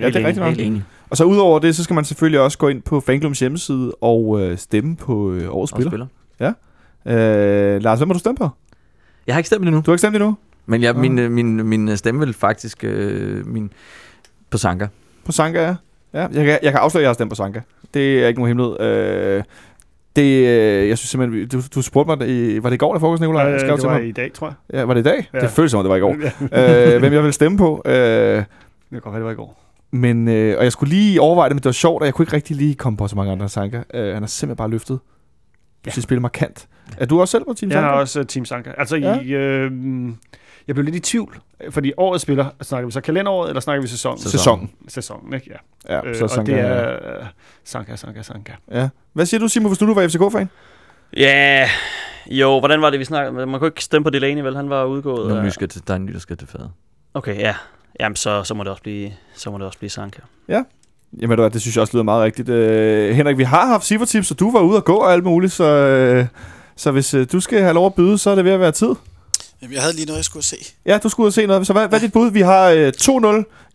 Ja, 0.00 0.06
det 0.06 0.16
er 0.16 0.26
rigtigt 0.26 0.46
nok. 0.46 0.58
Enig. 0.58 0.82
Og 1.10 1.16
så 1.16 1.24
udover 1.24 1.58
det, 1.58 1.76
så 1.76 1.84
skal 1.84 1.94
man 1.94 2.04
selvfølgelig 2.04 2.40
også 2.40 2.58
gå 2.58 2.68
ind 2.68 2.82
på 2.82 3.00
Fanklubbens 3.00 3.38
hjemmeside 3.40 3.92
og 4.00 4.40
øh, 4.40 4.58
stemme 4.58 4.96
på 4.96 5.32
øh, 5.32 5.54
årets 5.54 5.72
Og 5.72 5.76
spiller. 5.76 5.90
spiller. 5.90 6.06
Øh, 7.06 7.82
Lars, 7.82 7.98
hvem 7.98 8.08
har 8.08 8.12
du 8.14 8.18
stemt 8.18 8.38
på? 8.38 8.48
Jeg 9.26 9.34
har 9.34 9.38
ikke 9.38 9.46
stemt 9.46 9.66
endnu, 9.66 9.80
Du 9.86 9.90
har 9.90 9.94
ikke 9.94 9.98
stemt 9.98 10.16
endnu? 10.16 10.36
men 10.66 10.82
jeg, 10.82 10.90
Ah. 10.94 11.00
min, 11.00 11.18
øh, 11.18 11.30
min, 11.30 11.66
min 11.66 11.96
stemme 11.96 12.20
vil 12.26 12.34
faktisk 12.34 12.84
øh, 12.84 13.46
min, 13.46 13.72
på 14.50 14.58
Sanka. 14.58 14.86
På 15.24 15.32
Sanka, 15.32 15.60
ja. 15.62 15.74
ja 16.14 16.20
jeg, 16.20 16.44
kan, 16.44 16.58
jeg 16.62 16.72
kan 16.72 16.80
afsløre, 16.80 17.00
at 17.00 17.02
jeg 17.02 17.08
har 17.08 17.14
stemt 17.14 17.30
på 17.30 17.34
Sanka. 17.34 17.60
Det 17.94 18.22
er 18.24 18.28
ikke 18.28 18.40
nogen 18.40 18.58
hemmelighed. 18.58 18.80
Øh, 19.36 19.42
det, 20.16 20.46
øh, 20.48 20.88
jeg 20.88 20.98
synes 20.98 21.10
simpelthen, 21.10 21.48
du, 21.48 21.62
du 21.74 21.82
spurgte 21.82 22.16
mig, 22.16 22.28
i, 22.28 22.62
var 22.62 22.68
det 22.70 22.74
i 22.74 22.78
går, 22.78 22.92
der 22.92 23.00
fokus, 23.00 23.20
Nicolaj? 23.20 23.42
Jeg 23.44 23.54
øh, 23.54 23.60
skrev 23.60 23.72
det 23.72 23.80
til 23.80 23.88
var 23.88 23.98
mig. 23.98 24.08
i 24.08 24.12
dag, 24.12 24.32
tror 24.32 24.46
jeg. 24.46 24.54
Ja, 24.78 24.84
var 24.84 24.94
det 24.94 25.00
i 25.00 25.04
dag? 25.04 25.28
Ja. 25.34 25.40
Det 25.40 25.50
føles 25.50 25.70
som 25.70 25.78
om, 25.78 25.84
det 25.84 25.90
var 25.90 25.96
i 25.96 26.00
går. 26.00 26.16
Ja. 26.58 26.94
øh, 26.94 27.00
hvem 27.00 27.12
jeg 27.12 27.24
vil 27.24 27.32
stemme 27.32 27.58
på. 27.58 27.82
Øh, 27.84 27.92
Det 27.92 28.44
kan 28.92 29.00
godt 29.00 29.12
være, 29.12 29.18
det 29.20 29.24
var 29.24 29.30
i 29.30 29.34
går. 29.34 29.62
men, 29.90 30.28
øh, 30.28 30.58
og 30.58 30.64
jeg 30.64 30.72
skulle 30.72 30.94
lige 30.94 31.20
overveje 31.20 31.48
det, 31.48 31.54
men 31.54 31.58
det 31.58 31.64
var 31.66 31.72
sjovt, 31.72 32.02
og 32.02 32.06
jeg 32.06 32.14
kunne 32.14 32.22
ikke 32.22 32.32
rigtig 32.36 32.56
lige 32.56 32.74
komme 32.74 32.96
på 32.96 33.08
så 33.08 33.16
mange 33.16 33.32
andre 33.32 33.48
Sanka. 33.48 33.82
Øh, 33.94 34.12
han 34.14 34.22
har 34.22 34.26
simpelthen 34.26 34.56
bare 34.56 34.70
løftet 34.70 34.98
ja. 35.86 35.90
sit 35.90 36.02
spil 36.02 36.20
markant. 36.20 36.66
Er 36.98 37.06
du 37.06 37.20
også 37.20 37.32
selv 37.32 37.44
på 37.44 37.52
Team 37.54 37.70
Jeg 37.70 37.76
Sanka? 37.76 37.88
har 37.88 38.00
også 38.00 38.20
uh, 38.20 38.26
Team 38.26 38.44
Sanka. 38.44 38.70
Altså, 38.78 38.96
Ja. 38.96 39.14
ja. 39.14 39.20
i, 39.20 39.28
øh, 39.30 39.72
jeg 40.66 40.74
blev 40.74 40.84
lidt 40.84 40.96
i 40.96 41.00
tvivl, 41.00 41.38
fordi 41.70 41.92
årets 41.96 42.22
spiller, 42.22 42.46
snakker 42.62 42.86
vi 42.86 42.92
så 42.92 43.00
kalenderåret, 43.00 43.48
eller 43.48 43.60
snakker 43.60 43.82
vi 43.82 43.88
sæsonen? 43.88 44.18
Sæson. 44.18 44.30
Sæsonen. 44.38 44.70
Sæsonen, 44.88 45.34
ikke? 45.34 45.50
Ja. 45.88 45.94
Ja, 45.96 46.06
Øh, 46.08 46.16
så 46.16 46.24
og 46.24 46.30
Sanka, 46.30 46.52
det 46.52 46.60
er 46.60 46.96
uh, 47.20 47.26
Sanka, 47.64 47.96
Sanka, 47.96 48.22
Sanka. 48.22 48.52
ja. 48.72 48.88
Hvad 49.12 49.26
siger 49.26 49.40
du, 49.40 49.48
Simon, 49.48 49.68
hvis 49.70 49.78
du 49.78 49.86
nu 49.86 49.94
var 49.94 50.08
FCK-fan? 50.08 50.48
ja, 51.16 51.68
jo, 52.30 52.58
hvordan 52.58 52.82
var 52.82 52.90
det, 52.90 52.98
vi 53.00 53.04
snakkede? 53.04 53.46
Man 53.46 53.58
kunne 53.60 53.68
ikke 53.68 53.84
stemme 53.84 54.04
på 54.04 54.10
Delaney, 54.10 54.42
vel? 54.42 54.56
Han 54.56 54.70
var 54.70 54.84
udgået. 54.84 55.28
Nu 55.28 55.34
er 55.34 55.40
af- 55.42 55.52
skal 55.52 55.68
til, 55.68 55.82
der 55.86 55.92
er 55.94 55.96
en 55.96 56.04
ny, 56.06 56.12
der 56.12 56.18
skal 56.18 56.36
til 56.36 56.48
fadet. 56.48 56.70
Okay, 57.14 57.38
ja. 57.38 57.54
Jamen, 58.00 58.16
så, 58.16 58.42
så 58.44 58.54
må 58.54 58.62
det 58.62 58.70
også 58.70 58.82
blive, 58.82 59.10
så 59.34 59.50
må 59.50 59.58
det 59.58 59.66
også 59.66 59.78
blive 59.78 59.90
Sanka. 59.90 60.20
Jamen, 60.48 61.28
ved 61.30 61.36
du 61.36 61.42
hvad, 61.42 61.50
det 61.50 61.60
synes 61.60 61.76
jeg 61.76 61.80
også 61.82 61.96
lyder 61.96 62.04
meget 62.04 62.22
rigtigt. 62.24 62.48
Øh, 62.48 63.14
Henrik, 63.14 63.38
vi 63.38 63.42
har 63.42 63.66
haft 63.66 63.84
Sivertips, 63.84 64.30
og 64.30 64.40
du 64.40 64.50
var 64.52 64.60
ude 64.60 64.76
og 64.76 64.84
gå 64.84 64.94
og 64.94 65.12
alt 65.12 65.24
muligt, 65.24 65.52
så, 65.52 65.64
øh, 65.64 66.26
så 66.80 66.90
hvis 66.90 67.14
øh, 67.14 67.26
du 67.32 67.40
skal 67.40 67.60
have 67.60 67.74
lov 67.74 67.86
at 67.86 67.94
byde, 67.94 68.18
så 68.18 68.30
er 68.30 68.34
det 68.34 68.44
ved 68.44 68.52
at 68.52 68.60
være 68.60 68.72
tid. 68.72 68.94
Jamen, 69.62 69.74
jeg 69.74 69.82
havde 69.82 69.94
lige 69.94 70.06
noget, 70.06 70.16
jeg 70.16 70.24
skulle 70.24 70.44
se. 70.44 70.56
Ja, 70.86 70.98
du 71.02 71.08
skulle 71.08 71.24
ud 71.24 71.28
og 71.28 71.32
se 71.32 71.46
noget. 71.46 71.66
Så 71.66 71.72
hvad, 71.72 71.88
hvad 71.88 71.98
er 71.98 72.02
dit 72.02 72.12
bud? 72.12 72.30
Vi 72.30 72.40
har 72.40 72.68
øh, 72.68 72.92
2-0, 73.02 73.02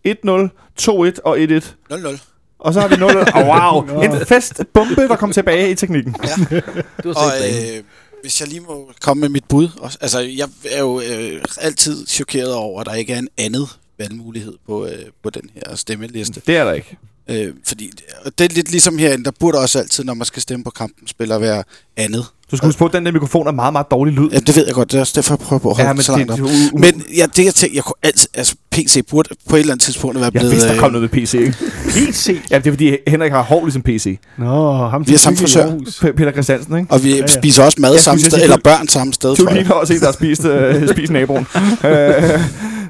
1-0, 0.08 0.50
2-1 0.82 1.20
og 1.24 1.38
1-1. 1.40 1.64
0-0. 1.94 2.18
Og 2.60 2.74
så 2.74 2.82
har 2.82 2.88
vi 2.88 2.96
0 2.96 3.18
oh, 3.36 3.48
wow. 3.48 3.82
En 4.06 4.26
festbombe, 4.26 5.02
der 5.08 5.16
kom 5.16 5.32
tilbage 5.32 5.72
i 5.72 5.76
teknikken. 5.76 6.16
Du 7.04 7.14
har 7.14 7.26
Og 7.26 7.32
øh, 7.78 7.84
hvis 8.22 8.42
jeg 8.42 8.48
lige 8.50 8.60
må 8.62 8.92
komme 9.02 9.22
med 9.22 9.30
mit 9.30 9.44
bud. 9.50 9.70
også- 9.82 9.98
Altså, 10.02 10.20
jeg 10.20 10.48
er 10.72 10.80
jo 10.80 11.02
øh, 11.02 11.42
altid 11.62 12.08
chokeret 12.08 12.54
over, 12.54 12.82
at 12.82 12.86
der 12.88 12.94
ikke 12.94 13.14
er 13.14 13.20
en 13.20 13.28
andet 13.38 13.70
valgmulighed 14.00 14.54
på, 14.68 14.86
øh, 14.86 14.92
på 15.24 15.30
den 15.30 15.50
her 15.56 15.76
stemmeliste. 15.76 16.42
Det 16.48 16.58
er 16.58 16.64
der 16.64 16.74
ikke. 16.74 16.98
Øh, 17.30 17.54
fordi 17.68 17.92
og 18.26 18.38
det 18.40 18.46
er 18.52 18.56
lidt 18.56 18.72
ligesom 18.72 18.98
herinde, 18.98 19.24
der 19.26 19.32
burde 19.40 19.58
også 19.60 19.80
altid, 19.80 20.04
når 20.04 20.14
man 20.14 20.26
skal 20.26 20.42
stemme 20.42 20.64
på 20.64 20.70
kampen, 20.70 21.08
spiller 21.08 21.38
være 21.40 21.64
andet. 21.98 22.26
Du 22.52 22.58
skal 22.58 22.68
huske 22.68 22.80
på, 22.80 22.86
at 22.86 22.94
den 22.94 23.06
der 23.06 23.12
mikrofon 23.12 23.48
er 23.48 23.52
meget, 23.52 23.72
meget 23.74 23.92
dårlig 23.92 24.14
lyd. 24.14 24.30
Ja, 24.34 24.40
det 24.40 24.56
ved 24.56 24.66
jeg 24.66 24.76
godt, 24.76 24.92
det 24.92 24.98
er 24.98 25.02
også 25.02 25.14
derfor, 25.16 25.34
jeg 25.34 25.40
prøver 25.40 25.60
på 25.60 25.70
at 25.70 25.76
holde 25.76 25.88
Ja, 25.88 25.94
men 25.94 26.04
så 26.04 26.12
det- 26.12 26.20
langt 26.28 26.32
op. 26.32 26.38
det 26.38 26.46
u- 26.46 26.76
u- 26.76 26.80
Men 26.80 27.04
ja, 27.18 27.26
det 27.36 27.46
jeg 27.46 27.54
tænkte, 27.54 27.70
jeg 27.76 27.84
kunne 27.84 27.94
altid, 28.04 28.30
altså 28.34 28.56
PC 28.72 29.06
burde 29.10 29.30
på 29.50 29.56
et 29.56 29.60
eller 29.60 29.74
andet 29.74 29.84
tidspunkt 29.84 30.16
være 30.16 30.24
Jeg 30.24 30.32
blevet... 30.32 30.52
vidste, 30.52 30.68
der 30.68 30.74
øh, 30.76 30.80
kom 30.80 30.92
noget 30.92 31.02
med 31.14 31.22
PC, 31.22 31.34
ikke? 31.34 31.56
PC? 31.88 32.42
Ja, 32.52 32.58
det 32.58 32.68
er 32.68 32.72
fordi 32.72 32.98
Henrik 33.08 33.32
har 33.32 33.42
hår 33.44 33.62
ligesom 33.64 33.82
PC. 33.82 34.20
Nå, 34.38 34.74
ham 34.88 35.08
Vi 35.08 35.14
er 35.14 35.18
samme 35.18 35.36
i 35.38 35.40
frisør. 35.40 36.12
Peter 36.18 36.32
Christiansen, 36.32 36.78
ikke? 36.78 36.92
Og 36.94 37.04
vi 37.04 37.10
Ja, 37.12 37.16
ja, 37.18 37.28
spiser 37.28 37.64
også 37.64 37.78
mad 37.82 37.92
Jeg 37.92 38.00
samme 38.00 38.20
sted, 38.20 38.42
eller 38.44 38.56
du- 38.56 38.62
børn 38.62 38.88
samme 38.88 39.14
sted, 39.14 39.30
Du 39.30 39.36
tror 39.36 39.50
jeg. 39.50 39.58
ligner 39.58 39.74
også 39.74 39.94
en, 39.94 40.00
der 40.00 40.06
har 40.06 40.14
spist, 40.14 40.46
øh, 40.46 40.90
spist 40.96 41.12
naboen. 41.12 41.48
øh, 41.86 42.40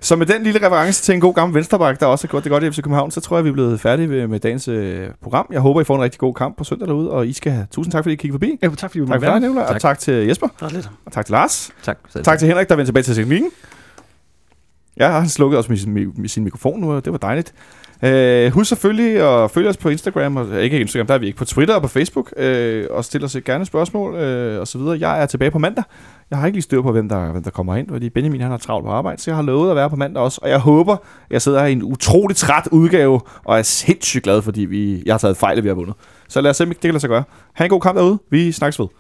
så 0.02 0.16
med 0.16 0.26
den 0.26 0.44
lille 0.44 0.66
reference 0.66 1.04
til 1.04 1.14
en 1.14 1.20
god 1.22 1.34
gammel 1.34 1.56
venstreback, 1.56 2.00
der 2.00 2.06
også 2.06 2.28
har 2.28 2.30
gjort 2.32 2.44
det 2.44 2.50
godt 2.52 2.64
i 2.64 2.72
FC 2.72 2.76
København, 2.76 3.12
så 3.12 3.22
tror 3.22 3.38
jeg, 3.38 3.44
vi 3.44 3.50
er 3.50 3.54
blevet 3.54 3.82
færdige 3.82 4.28
med, 4.28 4.40
dagens 4.40 4.68
øh, 4.68 5.08
program. 5.24 5.46
Jeg 5.52 5.62
håber, 5.62 5.82
I 5.82 5.84
får 5.84 5.96
en 5.96 6.02
rigtig 6.02 6.20
god 6.20 6.34
kamp 6.34 6.58
på 6.58 6.64
søndag 6.64 6.88
derude, 6.88 7.10
og 7.12 7.28
I 7.28 7.34
skal 7.34 7.52
have 7.52 7.68
tusind 7.72 7.92
tak, 7.92 8.04
fordi 8.04 8.14
I 8.14 8.16
kiggede 8.16 8.34
forbi. 8.34 8.52
Ja, 8.64 8.68
tak 8.68 8.80
fordi 8.92 9.00
du 9.00 9.06
måtte 9.06 9.22
være 9.22 9.34
dig, 9.34 9.42
med. 9.42 9.45
Nicolaj, 9.50 9.74
og 9.76 9.82
Tak. 9.82 10.00
til 10.00 10.14
Jesper, 10.28 10.48
og 11.06 11.12
tak 11.12 11.26
til 11.26 11.34
Lars. 11.34 11.72
Tak. 11.84 11.98
Selv. 12.10 12.24
Tak 12.24 12.40
til 12.40 12.48
Henrik, 12.48 12.70
der 12.70 12.76
vendte 12.76 12.88
tilbage 12.88 13.04
til 13.04 13.16
teknikken. 13.16 13.50
Ja, 15.00 15.10
han 15.12 15.30
slukkede 15.30 15.60
også 15.60 15.72
med 15.72 15.78
sin, 15.78 15.94
med 15.94 16.30
sin 16.30 16.44
mikrofon 16.44 16.80
nu, 16.80 16.94
og 16.94 17.06
det 17.06 17.12
var 17.12 17.18
dejligt. 17.18 17.54
Øh, 18.04 18.52
husk 18.52 18.70
selvfølgelig 18.70 19.44
at 19.44 19.52
følge 19.52 19.70
os 19.70 19.78
på 19.78 19.90
Instagram, 19.90 20.38
og 20.38 20.64
ikke 20.64 20.80
Instagram, 20.80 21.08
der 21.08 21.14
er 21.14 21.18
vi 21.18 21.26
ikke, 21.26 21.38
på 21.38 21.46
Twitter 21.46 21.76
og 21.76 21.82
på 21.82 21.88
Facebook, 21.88 22.34
øh, 22.38 22.88
og 22.92 23.06
stille 23.06 23.26
os 23.26 23.38
gerne 23.46 23.66
spørgsmål 23.66 24.16
øh, 24.16 24.60
og 24.60 24.68
så 24.68 24.78
videre. 24.78 24.98
Jeg 25.00 25.22
er 25.22 25.26
tilbage 25.26 25.52
på 25.52 25.60
mandag. 25.60 25.84
Jeg 26.30 26.40
har 26.40 26.46
ikke 26.46 26.56
lige 26.56 26.64
styr 26.64 26.82
på, 26.82 26.92
hvem 26.92 27.10
der, 27.10 27.32
hvem 27.32 27.44
der 27.44 27.50
kommer 27.50 27.76
ind, 27.76 27.90
fordi 27.90 28.10
Benjamin 28.10 28.42
han 28.42 28.52
har 28.52 28.58
travlt 28.58 28.86
på 28.86 28.92
arbejde, 28.92 29.22
så 29.22 29.32
jeg 29.32 29.36
har 29.36 29.44
lovet 29.44 29.70
at 29.70 29.76
være 29.76 29.90
på 29.90 29.96
mandag 29.96 30.24
også, 30.24 30.40
og 30.44 30.50
jeg 30.50 30.60
håber, 30.60 30.98
jeg 31.30 31.42
sidder 31.42 31.60
her 31.60 31.68
i 31.68 31.72
en 31.72 31.84
utrolig 31.84 32.38
træt 32.38 32.68
udgave, 32.72 33.22
og 33.46 33.58
er 33.58 33.62
sindssygt 33.62 34.24
glad, 34.24 34.42
fordi 34.42 34.62
vi, 34.62 35.04
jeg 35.06 35.14
har 35.14 35.20
taget 35.20 35.38
fejl, 35.38 35.58
at 35.58 35.64
vi 35.64 35.68
har 35.70 35.76
vundet. 35.76 35.96
Så 36.28 36.42
lad 36.42 36.50
os 36.52 36.58
se, 36.58 36.64
om 36.64 36.70
det 36.70 36.80
kan 36.80 36.90
lade 36.92 37.00
sig 37.00 37.10
gøre. 37.10 37.24
Ha' 37.54 37.64
en 37.64 37.70
god 37.70 37.82
kamp 37.82 37.98
derude. 37.98 38.20
Vi 38.32 38.52
snakkes 38.52 38.80
ved. 38.80 38.88